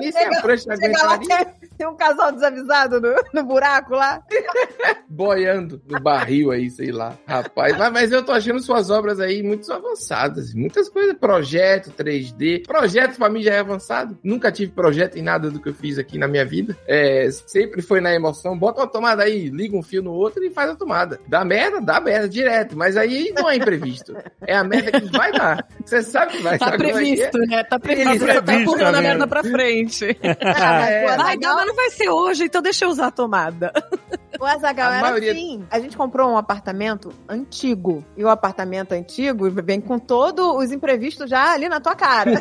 nem 0.00 0.12
se 0.12 0.18
a 0.18 0.40
prancha 0.40 0.76
chegar 0.76 1.02
lá, 1.04 1.14
aguentaria 1.14 1.44
tem, 1.44 1.70
tem 1.78 1.86
um 1.86 1.96
casal 1.96 2.32
desavisado 2.32 3.00
no, 3.00 3.14
no 3.32 3.44
buraco 3.44 3.94
lá. 3.94 4.22
boiando 5.08 5.80
no 5.88 6.00
barril 6.00 6.50
aí, 6.50 6.70
sei 6.70 6.90
lá. 6.90 7.16
Rapaz, 7.26 7.76
mas, 7.76 7.92
mas 7.92 8.12
eu 8.12 8.24
tô 8.24 8.32
achando 8.32 8.60
suas 8.60 8.90
obras 8.90 9.20
aí 9.20 9.42
muito 9.42 9.70
avançadas. 9.72 10.54
Muitas 10.54 10.88
coisas. 10.88 11.16
Projeto 11.16 11.90
3D. 11.90 12.66
Projeto 12.66 13.16
pra 13.16 13.28
mim 13.28 13.42
já 13.42 13.54
é 13.54 13.60
avançado. 13.60 14.18
Nunca 14.22 14.52
tive 14.52 14.72
projeto 14.72 15.16
em 15.16 15.22
nada 15.22 15.50
do 15.50 15.60
que 15.60 15.68
eu 15.68 15.74
fiz 15.74 15.98
aqui 15.98 16.18
na 16.18 16.28
minha 16.28 16.44
vida. 16.44 16.76
É, 16.86 17.28
sempre 17.30 17.82
foi 17.82 18.00
na 18.00 18.14
emoção. 18.14 18.58
Bota 18.58 18.80
uma 18.80 18.86
tomada 18.86 19.22
aí, 19.22 19.48
liga 19.48 19.76
um 19.76 19.82
fio 19.82 20.02
no 20.02 20.12
outro 20.12 20.42
e 20.44 20.50
faz 20.50 20.70
a 20.70 20.76
tomada. 20.76 21.20
Dá 21.28 21.44
merda, 21.44 21.80
dá 21.80 22.00
merda 22.00 22.28
direto. 22.28 22.76
Mas 22.76 22.96
aí 22.96 23.32
não 23.34 23.48
é 23.48 23.56
imprevisto. 23.56 24.16
É 24.46 24.54
a 24.56 24.64
merda 24.64 25.00
que 25.00 25.06
vai 25.16 25.32
dar. 25.32 25.66
Você 25.84 26.02
sabe 26.02 26.32
que 26.32 26.42
vai 26.42 26.58
Tá 26.58 26.70
é 26.70 26.74
é? 26.74 26.78
previsto, 26.78 27.38
né? 27.38 27.64
Tá 27.68 27.78
previsto. 27.78 28.26
Tá 28.26 28.34
Tá, 28.34 28.42
previsto, 28.42 28.70
empurrando 28.70 28.92
tá 28.92 28.98
a 28.98 29.02
merda 29.02 29.18
vendo? 29.18 29.28
pra 29.28 29.42
frente. 29.42 30.18
Ah, 30.42 30.90
É. 30.90 31.04
o 31.04 31.06
Vai, 31.08 31.14
Azaghal- 31.16 31.38
não, 31.40 31.56
mas 31.56 31.66
não 31.66 31.74
vai 31.74 31.90
ser 31.90 32.08
hoje, 32.08 32.44
então 32.44 32.62
deixa 32.62 32.84
eu 32.84 32.88
usar 32.90 33.06
a 33.08 33.10
tomada. 33.10 33.72
O 34.38 34.44
Azagal 34.44 34.90
A 34.90 34.96
era 34.96 35.00
maioria- 35.08 35.32
assim. 35.32 35.64
A 35.70 35.78
gente 35.80 35.96
comprou 35.96 36.28
um 36.30 36.36
apartamento 36.36 37.10
antigo. 37.26 38.04
E 38.18 38.22
o 38.22 38.28
apartamento 38.28 38.92
antigo 38.92 39.50
vem 39.50 39.80
com 39.80 39.98
todos 39.98 40.44
os 40.62 40.70
imprevistos 40.70 41.30
já 41.30 41.54
ali 41.54 41.70
na 41.70 41.80
tua 41.80 41.96
cara. 41.96 42.32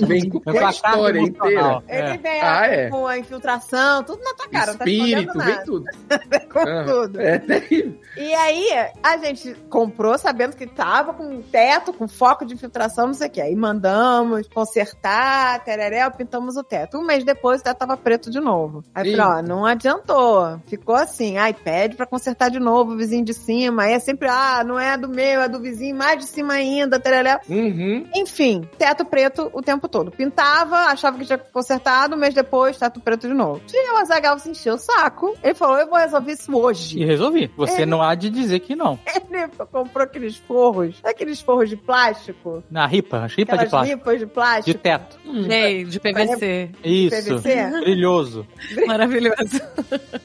Vem 0.00 0.30
com 0.30 0.38
É 0.46 0.50
a 0.50 0.54
pra 0.54 0.70
história 0.70 1.20
inteira. 1.20 1.50
emocional. 1.50 1.82
Ele 1.86 2.00
É. 2.00 2.16
vem 2.16 2.40
Ah, 2.40 2.66
é? 2.66 2.88
com 2.88 3.06
a 3.06 3.18
infiltração, 3.18 4.02
tudo 4.02 4.22
na 4.24 4.32
tua 4.32 4.48
cara. 4.48 4.70
Espírito, 4.70 5.26
não 5.34 5.34
tá 5.34 5.44
vem 5.44 5.54
escondendo 5.58 5.64
tudo. 5.66 6.48
com 6.50 6.58
Ah, 6.58 6.84
tudo. 6.86 7.20
É 7.20 7.38
terrível. 7.38 8.00
E 8.16 8.34
aí, 8.34 8.66
a 9.02 9.16
gente 9.18 9.54
comprou 9.68 10.16
sabendo 10.16 10.56
que 10.56 10.66
tava 10.66 11.12
com 11.12 11.42
teto, 11.42 11.92
com 11.92 12.08
foco 12.08 12.46
de 12.46 12.54
infiltração, 12.54 13.08
não 13.08 13.14
sei 13.14 13.28
o 13.28 13.30
que. 13.30 13.42
Aí 13.42 13.54
mandamos 13.54 14.39
consertar, 14.48 15.62
tereréu, 15.64 16.10
pintamos 16.10 16.56
o 16.56 16.62
teto. 16.64 16.98
Um 16.98 17.04
mês 17.04 17.24
depois, 17.24 17.60
o 17.60 17.64
teto 17.64 17.78
tava 17.78 17.96
preto 17.96 18.30
de 18.30 18.40
novo. 18.40 18.82
Aí 18.94 19.14
falei, 19.16 19.38
ó, 19.38 19.42
não 19.42 19.64
adiantou. 19.66 20.60
Ficou 20.66 20.94
assim, 20.94 21.36
ai, 21.38 21.52
pede 21.54 21.96
pra 21.96 22.06
consertar 22.06 22.50
de 22.50 22.58
novo 22.58 22.92
o 22.92 22.96
vizinho 22.96 23.24
de 23.24 23.34
cima. 23.34 23.82
Aí 23.84 23.92
é 23.92 23.98
sempre, 23.98 24.28
ah, 24.28 24.62
não 24.64 24.78
é 24.78 24.96
do 24.96 25.08
meu, 25.08 25.40
é 25.42 25.48
do 25.48 25.60
vizinho, 25.60 25.96
mais 25.96 26.18
de 26.18 26.24
cima 26.26 26.54
ainda, 26.54 26.98
tereré. 27.00 27.40
Uhum. 27.48 28.06
Enfim, 28.14 28.68
teto 28.78 29.04
preto 29.04 29.50
o 29.52 29.62
tempo 29.62 29.88
todo. 29.88 30.10
Pintava, 30.10 30.76
achava 30.86 31.18
que 31.18 31.24
tinha 31.26 31.38
consertado, 31.38 32.14
um 32.14 32.18
mês 32.18 32.34
depois, 32.34 32.78
teto 32.78 33.00
preto 33.00 33.28
de 33.28 33.34
novo. 33.34 33.60
E 33.72 33.92
o 33.92 33.98
Azagal 33.98 34.38
se 34.38 34.50
encheu 34.50 34.74
o 34.74 34.78
saco. 34.78 35.34
Ele 35.42 35.54
falou, 35.54 35.78
eu 35.78 35.88
vou 35.88 35.98
resolver 35.98 36.32
isso 36.32 36.50
E 36.50 36.54
hoje. 36.54 37.04
resolvi. 37.04 37.50
Você 37.56 37.82
É. 37.82 37.86
não 37.86 38.02
há 38.02 38.14
de 38.14 38.30
dizer 38.30 38.60
que 38.60 38.74
não. 38.76 38.98
Ele 39.30 39.48
comprou 39.70 40.04
aqueles 40.04 40.36
forros, 40.36 41.00
aqueles 41.04 41.40
forros 41.40 41.68
de 41.68 41.76
plástico, 41.76 42.62
Na 42.70 42.86
ripa, 42.86 43.24
as 43.24 43.34
ripas 43.34 43.58
de 43.58 43.64
aquelas 43.66 43.70
plástico. 43.70 43.98
ripas 43.98 44.18
de 44.18 44.26
De 44.30 44.34
plástico. 44.34 44.78
teto. 44.80 45.18
Ei, 45.50 45.84
de 45.84 45.98
PVC. 46.00 46.70
Isso. 46.84 47.16
PVC. 47.16 47.80
Brilhoso. 47.80 48.46
Maravilhoso. 48.86 49.60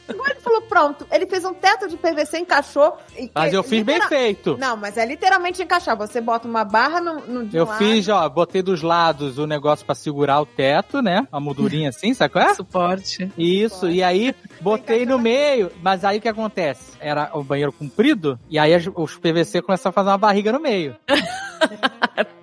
Ele 0.08 0.36
falou, 0.42 0.62
pronto. 0.64 1.06
Ele 1.12 1.26
fez 1.26 1.44
um 1.46 1.54
teto 1.54 1.88
de 1.88 1.98
PVC, 1.98 2.40
encaixou. 2.40 2.98
e- 3.18 3.30
Mas 3.34 3.54
eu 3.54 3.64
fiz 3.64 3.84
bem 3.84 3.96
litera- 3.96 4.10
feito. 4.10 4.58
Não, 4.58 4.76
mas 4.78 4.98
é 4.98 5.06
literalmente 5.06 5.62
encaixar. 5.62 5.96
Você 5.98 6.22
bota 6.22 6.48
uma 6.48 6.64
barra 6.64 7.00
no, 7.02 7.20
no 7.22 7.46
de 7.46 7.58
Eu 7.58 7.66
um 7.66 7.68
lado. 7.68 7.78
fiz, 7.78 8.08
ó, 8.10 8.28
botei 8.30 8.62
dos 8.62 8.82
lados 8.82 9.38
o 9.38 9.46
negócio 9.48 9.86
pra 9.86 9.96
segurar 9.96 10.40
o 10.42 10.46
teto, 10.46 11.02
né? 11.02 11.28
A 11.32 11.40
moldurinha 11.40 11.90
assim, 11.90 12.14
sabe 12.14 12.32
qual 12.34 12.46
é? 12.50 12.54
Suporte. 12.54 13.32
Isso, 13.38 13.90
e 13.90 14.02
aí 14.04 14.36
botei 14.62 15.06
no 15.06 15.18
meio, 15.20 15.72
mas 15.82 16.04
aí 16.04 16.18
o 16.18 16.22
que 16.22 16.28
acontece? 16.30 16.94
Era 17.00 17.30
o 17.34 17.44
banheiro 17.44 17.72
comprido, 17.72 18.40
e 18.50 18.58
aí 18.58 18.72
os 18.96 19.16
PVC 19.18 19.62
começaram 19.62 19.90
a 19.92 19.94
fazer 19.94 20.10
uma 20.10 20.18
barriga 20.18 20.52
no 20.52 20.60
meio. 20.60 20.96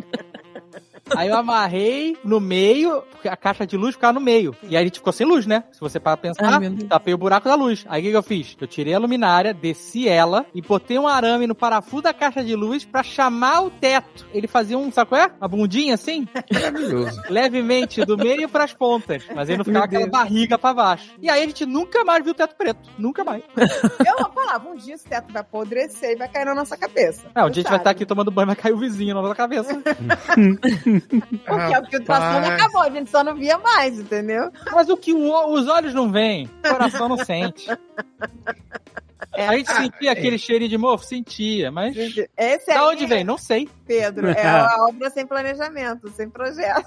Aí 1.17 1.29
eu 1.29 1.37
amarrei 1.37 2.17
no 2.25 2.41
meio, 2.41 3.03
porque 3.11 3.29
a 3.29 3.37
caixa 3.37 3.67
de 3.67 3.77
luz 3.77 3.95
ficava 3.95 4.13
no 4.13 4.21
meio. 4.21 4.55
E 4.63 4.77
aí 4.77 4.83
a 4.83 4.85
gente 4.85 4.99
ficou 4.99 5.13
sem 5.13 5.27
luz, 5.27 5.47
né? 5.47 5.65
Se 5.73 5.81
você 5.81 6.01
para 6.01 6.17
pensar, 6.17 6.61
Ai, 6.61 6.71
tapei 6.89 7.15
o 7.15 7.19
buraco 7.19 7.49
da 7.49 7.55
luz. 7.55 7.85
Aí 7.89 8.01
o 8.01 8.05
que, 8.05 8.11
que 8.11 8.17
eu 8.17 8.23
fiz? 8.23 8.57
Eu 8.61 8.67
tirei 8.67 8.95
a 8.95 8.99
luminária, 8.99 9.55
desci 9.55 10.09
ela 10.09 10.47
e 10.55 10.61
botei 10.61 10.99
um 10.99 11.07
arame 11.07 11.47
no 11.47 11.55
parafuso 11.55 12.03
da 12.03 12.15
caixa 12.15 12.43
de 12.43 12.55
luz 12.55 12.85
pra 12.85 13.03
chamar 13.03 13.63
o 13.63 13.71
teto. 13.71 14.27
Ele 14.33 14.47
fazia 14.47 14.77
um, 14.79 14.91
sabe 14.91 15.11
qual 15.11 15.21
é? 15.21 15.31
Uma 15.41 15.49
bundinha 15.49 15.95
assim? 15.95 16.27
Maravilhoso. 16.53 17.23
levemente 17.29 18.05
do 18.05 18.17
meio 18.17 18.49
pras 18.49 18.73
pontas. 18.73 19.25
Mas 19.35 19.51
aí 19.51 19.57
não 19.57 19.65
ficava 19.65 19.85
aquela 19.85 20.07
barriga 20.07 20.59
pra 20.59 20.75
baixo. 20.75 21.11
E 21.21 21.29
aí 21.29 21.43
a 21.43 21.47
gente 21.47 21.67
nunca 21.67 22.05
mais 22.05 22.23
viu 22.23 22.33
o 22.33 22.35
teto 22.35 22.55
preto. 22.57 22.91
Nunca 22.99 23.25
mais. 23.25 23.43
Eu 23.57 24.31
falava, 24.33 24.69
um 24.69 24.77
dia 24.77 24.95
esse 24.95 25.05
teto 25.05 25.33
vai 25.33 25.43
apodrecer 25.43 26.13
e 26.13 26.17
vai 26.17 26.29
cair 26.29 26.45
na 26.45 26.55
nossa 26.55 26.77
cabeça. 26.77 27.27
É, 27.35 27.43
um 27.45 27.49
Tu 27.49 27.55
dia 27.55 27.61
a 27.61 27.63
gente 27.63 27.71
vai 27.71 27.79
estar 27.79 27.91
aqui 27.91 28.07
tomando 28.07 28.31
banho, 28.31 28.47
vai 28.47 28.57
cair 28.57 28.73
o 28.73 28.79
vizinho 28.79 29.15
na 29.15 29.23
nossa 29.23 29.35
cabeça. 29.35 29.73
Porque 31.09 31.75
a 31.75 31.85
filtração 31.85 32.41
acabou, 32.55 32.83
a 32.83 32.91
gente 32.91 33.11
só 33.11 33.23
não 33.25 33.35
via 33.35 33.59
mais, 33.59 33.99
entendeu? 33.99 34.51
Mas 34.73 34.89
o 34.89 34.97
que 34.97 35.13
o- 35.13 35.53
os 35.53 35.69
olhos 35.69 35.93
não 35.95 36.11
veem, 36.11 36.49
o 36.65 36.69
coração 36.69 37.09
não 37.09 37.17
sente. 37.19 37.67
A 39.33 39.57
gente 39.57 39.73
sentia 39.73 40.13
aquele 40.13 40.39
cheirinho 40.39 40.71
de 40.71 40.79
mofo? 40.79 41.05
Sentia, 41.05 41.71
mas. 41.71 41.97
Esse 42.37 42.67
Da 42.67 42.89
onde 42.89 43.07
vem? 43.07 43.25
Não 43.25 43.39
sei. 43.39 43.69
Pedro, 43.87 44.29
é 44.31 44.47
a 44.47 44.87
obra 44.89 45.11
sem 45.11 45.27
planejamento, 45.27 46.09
sem 46.11 46.29
projeto. 46.29 46.85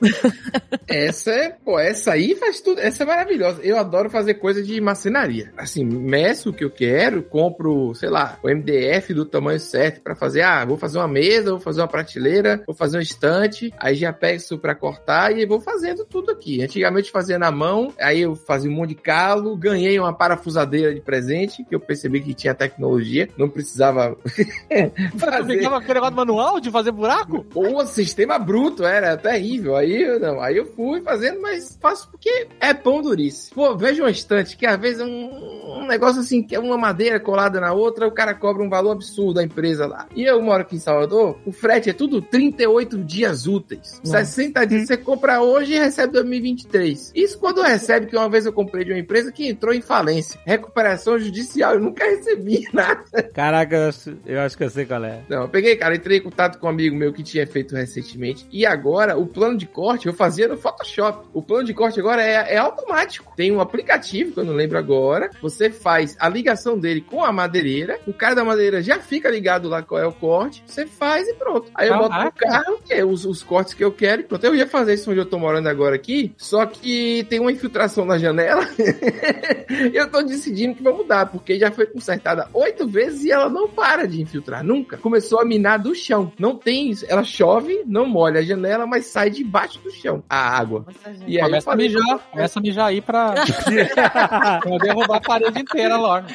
Essa 0.88 1.30
é, 1.30 1.50
pô, 1.50 1.78
essa 1.78 2.12
aí 2.12 2.36
faz 2.36 2.60
tudo. 2.60 2.80
Essa 2.80 3.02
é 3.02 3.06
maravilhosa. 3.06 3.60
Eu 3.62 3.76
adoro 3.76 4.08
fazer 4.08 4.34
coisa 4.34 4.62
de 4.62 4.80
marcenaria. 4.80 5.52
Assim, 5.56 5.84
meço 5.84 6.50
o 6.50 6.52
que 6.52 6.64
eu 6.64 6.70
quero, 6.70 7.22
compro, 7.22 7.94
sei 7.94 8.08
lá, 8.08 8.38
o 8.42 8.48
MDF 8.48 9.12
do 9.12 9.24
tamanho 9.24 9.58
certo 9.58 10.00
pra 10.00 10.14
fazer. 10.14 10.42
Ah, 10.42 10.64
vou 10.64 10.76
fazer 10.76 10.98
uma 10.98 11.08
mesa, 11.08 11.50
vou 11.50 11.60
fazer 11.60 11.80
uma 11.80 11.88
prateleira, 11.88 12.62
vou 12.66 12.74
fazer 12.74 12.98
um 12.98 13.00
estante. 13.00 13.72
Aí 13.78 13.96
já 13.96 14.12
pego 14.12 14.36
isso 14.36 14.58
pra 14.58 14.74
cortar 14.74 15.36
e 15.36 15.44
vou 15.44 15.60
fazendo 15.60 16.04
tudo 16.04 16.30
aqui. 16.30 16.62
Antigamente 16.62 17.10
fazia 17.10 17.38
na 17.38 17.50
mão, 17.50 17.92
aí 17.98 18.20
eu 18.20 18.34
fazia 18.34 18.70
um 18.70 18.74
monte 18.74 18.90
de 18.90 18.96
calo, 18.96 19.56
ganhei 19.56 19.98
uma 19.98 20.12
parafusadeira 20.12 20.94
de 20.94 21.00
presente, 21.00 21.64
que 21.64 21.75
eu 21.76 21.80
percebi 21.80 22.20
que 22.20 22.34
tinha 22.34 22.54
tecnologia, 22.54 23.28
não 23.36 23.48
precisava 23.48 24.16
fazer. 25.18 25.56
ficava 25.56 25.76
com 25.76 25.82
aquele 25.82 25.94
negócio 25.94 26.16
manual 26.16 26.60
de 26.60 26.70
fazer 26.70 26.92
buraco? 26.92 27.46
O 27.54 27.86
sistema 27.86 28.38
bruto 28.38 28.84
era 28.84 29.16
terrível. 29.16 29.76
Aí 29.76 30.02
eu, 30.02 30.20
não, 30.20 30.40
aí 30.40 30.56
eu 30.56 30.66
fui 30.66 31.00
fazendo, 31.00 31.40
mas 31.40 31.78
faço 31.80 32.10
porque 32.10 32.48
é 32.60 32.74
pão 32.74 33.02
durice. 33.02 33.52
Pô, 33.54 33.76
veja 33.76 34.02
uma 34.02 34.10
estante 34.10 34.56
que 34.56 34.66
às 34.66 34.78
vezes 34.78 35.00
é 35.00 35.04
um, 35.04 35.80
um 35.80 35.86
negócio 35.86 36.20
assim, 36.20 36.42
que 36.42 36.54
é 36.54 36.58
uma 36.58 36.78
madeira 36.78 37.20
colada 37.20 37.60
na 37.60 37.72
outra, 37.72 38.06
o 38.06 38.12
cara 38.12 38.34
cobra 38.34 38.62
um 38.62 38.68
valor 38.68 38.92
absurdo 38.92 39.40
a 39.40 39.42
empresa 39.42 39.86
lá. 39.86 40.06
E 40.14 40.24
eu 40.24 40.40
moro 40.42 40.62
aqui 40.62 40.76
em 40.76 40.80
Salvador, 40.80 41.38
o 41.44 41.52
frete 41.52 41.90
é 41.90 41.92
tudo 41.92 42.20
38 42.20 42.98
dias 43.04 43.46
úteis. 43.46 44.00
60 44.04 44.66
dias. 44.66 44.86
Você 44.86 44.96
compra 44.96 45.40
hoje 45.40 45.74
e 45.74 45.78
recebe 45.78 46.12
2023. 46.12 47.12
Isso 47.14 47.38
quando 47.38 47.62
recebe, 47.62 48.06
que 48.06 48.16
uma 48.16 48.28
vez 48.28 48.46
eu 48.46 48.52
comprei 48.52 48.84
de 48.84 48.92
uma 48.92 48.98
empresa 48.98 49.32
que 49.32 49.48
entrou 49.48 49.74
em 49.74 49.80
falência. 49.80 50.40
Recuperação 50.44 51.18
judicial, 51.18 51.65
eu 51.74 51.80
nunca 51.80 52.04
recebi 52.04 52.66
nada. 52.72 53.04
Caraca, 53.34 53.76
eu 53.76 53.88
acho, 53.88 54.16
eu 54.26 54.40
acho 54.40 54.56
que 54.56 54.64
eu 54.64 54.70
sei 54.70 54.84
qual 54.86 55.04
é. 55.04 55.20
Não, 55.28 55.42
eu 55.42 55.48
peguei, 55.48 55.76
cara, 55.76 55.96
entrei 55.96 56.18
em 56.18 56.22
contato 56.22 56.58
com 56.58 56.66
um 56.66 56.70
amigo 56.70 56.96
meu 56.96 57.12
que 57.12 57.22
tinha 57.22 57.46
feito 57.46 57.74
recentemente. 57.74 58.46
E 58.50 58.64
agora, 58.66 59.16
o 59.16 59.26
plano 59.26 59.56
de 59.56 59.66
corte 59.66 60.06
eu 60.06 60.12
fazia 60.12 60.48
no 60.48 60.56
Photoshop. 60.56 61.26
O 61.32 61.42
plano 61.42 61.64
de 61.64 61.74
corte 61.74 62.00
agora 62.00 62.22
é, 62.22 62.54
é 62.54 62.56
automático. 62.56 63.32
Tem 63.36 63.52
um 63.52 63.60
aplicativo, 63.60 64.32
que 64.32 64.40
eu 64.40 64.44
não 64.44 64.54
lembro 64.54 64.78
agora. 64.78 65.30
Você 65.40 65.70
faz 65.70 66.16
a 66.18 66.28
ligação 66.28 66.78
dele 66.78 67.00
com 67.00 67.24
a 67.24 67.32
madeireira. 67.32 67.98
O 68.06 68.12
cara 68.12 68.34
da 68.34 68.44
madeireira 68.44 68.82
já 68.82 68.98
fica 68.98 69.28
ligado 69.28 69.68
lá 69.68 69.82
qual 69.82 70.00
é 70.00 70.06
o 70.06 70.12
corte. 70.12 70.62
Você 70.66 70.86
faz 70.86 71.28
e 71.28 71.34
pronto. 71.34 71.70
Aí 71.74 71.88
eu 71.88 71.96
boto 71.96 72.10
no 72.10 72.32
Caraca. 72.32 72.48
carro, 72.48 72.80
é 72.88 73.04
os, 73.04 73.24
os 73.24 73.42
cortes 73.42 73.74
que 73.74 73.84
eu 73.84 73.92
quero. 73.92 74.22
E 74.22 74.24
pronto, 74.24 74.44
eu 74.44 74.54
ia 74.54 74.66
fazer 74.66 74.94
isso 74.94 75.10
onde 75.10 75.20
eu 75.20 75.26
tô 75.26 75.38
morando 75.38 75.68
agora 75.68 75.94
aqui. 75.94 76.34
Só 76.36 76.66
que 76.66 77.24
tem 77.28 77.40
uma 77.40 77.52
infiltração 77.52 78.04
na 78.04 78.18
janela. 78.18 78.66
eu 79.92 80.10
tô 80.10 80.22
decidindo 80.22 80.74
que 80.74 80.82
vou 80.82 80.96
mudar, 80.96 81.26
porque 81.26 81.45
já 81.58 81.70
foi 81.70 81.86
consertada 81.86 82.48
oito 82.52 82.86
vezes 82.88 83.24
e 83.24 83.30
ela 83.30 83.48
não 83.48 83.68
para 83.68 84.06
de 84.06 84.20
infiltrar, 84.20 84.64
nunca. 84.64 84.96
Começou 84.96 85.40
a 85.40 85.44
minar 85.44 85.78
do 85.78 85.94
chão. 85.94 86.32
Não 86.38 86.56
tem 86.56 86.90
isso. 86.90 87.04
Ela 87.08 87.22
chove, 87.22 87.82
não 87.86 88.06
molha 88.06 88.40
a 88.40 88.42
janela, 88.42 88.86
mas 88.86 89.06
sai 89.06 89.30
debaixo 89.30 89.78
do 89.80 89.90
chão 89.90 90.22
a 90.28 90.56
água. 90.58 90.86
E 91.26 91.38
aí 91.38 91.44
Começa 91.44 91.70
a 91.70 91.72
falei, 91.72 91.88
mijar, 91.88 92.18
começa 92.30 92.58
a 92.58 92.62
mijar 92.62 92.86
aí 92.86 93.00
pra, 93.00 93.34
pra 93.94 94.78
derrubar 94.82 95.16
a 95.16 95.20
parede 95.20 95.60
inteira 95.60 95.96
logo. 95.96 96.26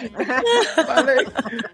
falei, 0.85 1.27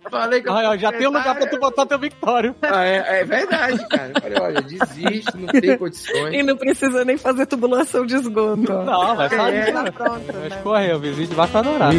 falei 0.10 0.42
que 0.42 0.50
Ah, 0.50 0.78
já 0.78 0.92
tem 0.92 1.08
um 1.08 1.12
lugar 1.12 1.36
pra 1.36 1.48
tu 1.48 1.60
botar 1.60 1.86
teu 1.86 2.00
Victório. 2.00 2.56
Ah, 2.70 2.84
é, 2.86 3.22
é 3.22 3.24
verdade, 3.24 3.88
cara. 3.88 4.12
Eu 4.14 4.22
falei, 4.22 4.40
olha, 4.40 4.62
desisto, 4.62 5.38
não 5.38 5.48
tem 5.48 5.78
condições. 5.78 6.34
E 6.34 6.44
não 6.44 6.56
precisa 6.58 7.04
nem 7.06 7.18
fazer 7.18 7.46
tubulação 7.46 8.06
de 8.06 8.16
esgoto. 8.16 8.58
Não, 8.58 9.16
vai 9.16 9.30
só 9.30 9.48
É. 9.48 9.72
Tá 9.72 9.92
pronto, 9.92 10.26
Vai 10.32 10.42
né? 10.42 10.48
escorrer, 10.48 10.96
o 10.96 11.00
vizinho 11.00 11.30
vai 11.30 11.50
adorar. 11.54 11.92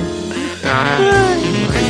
Ah, 0.70 1.87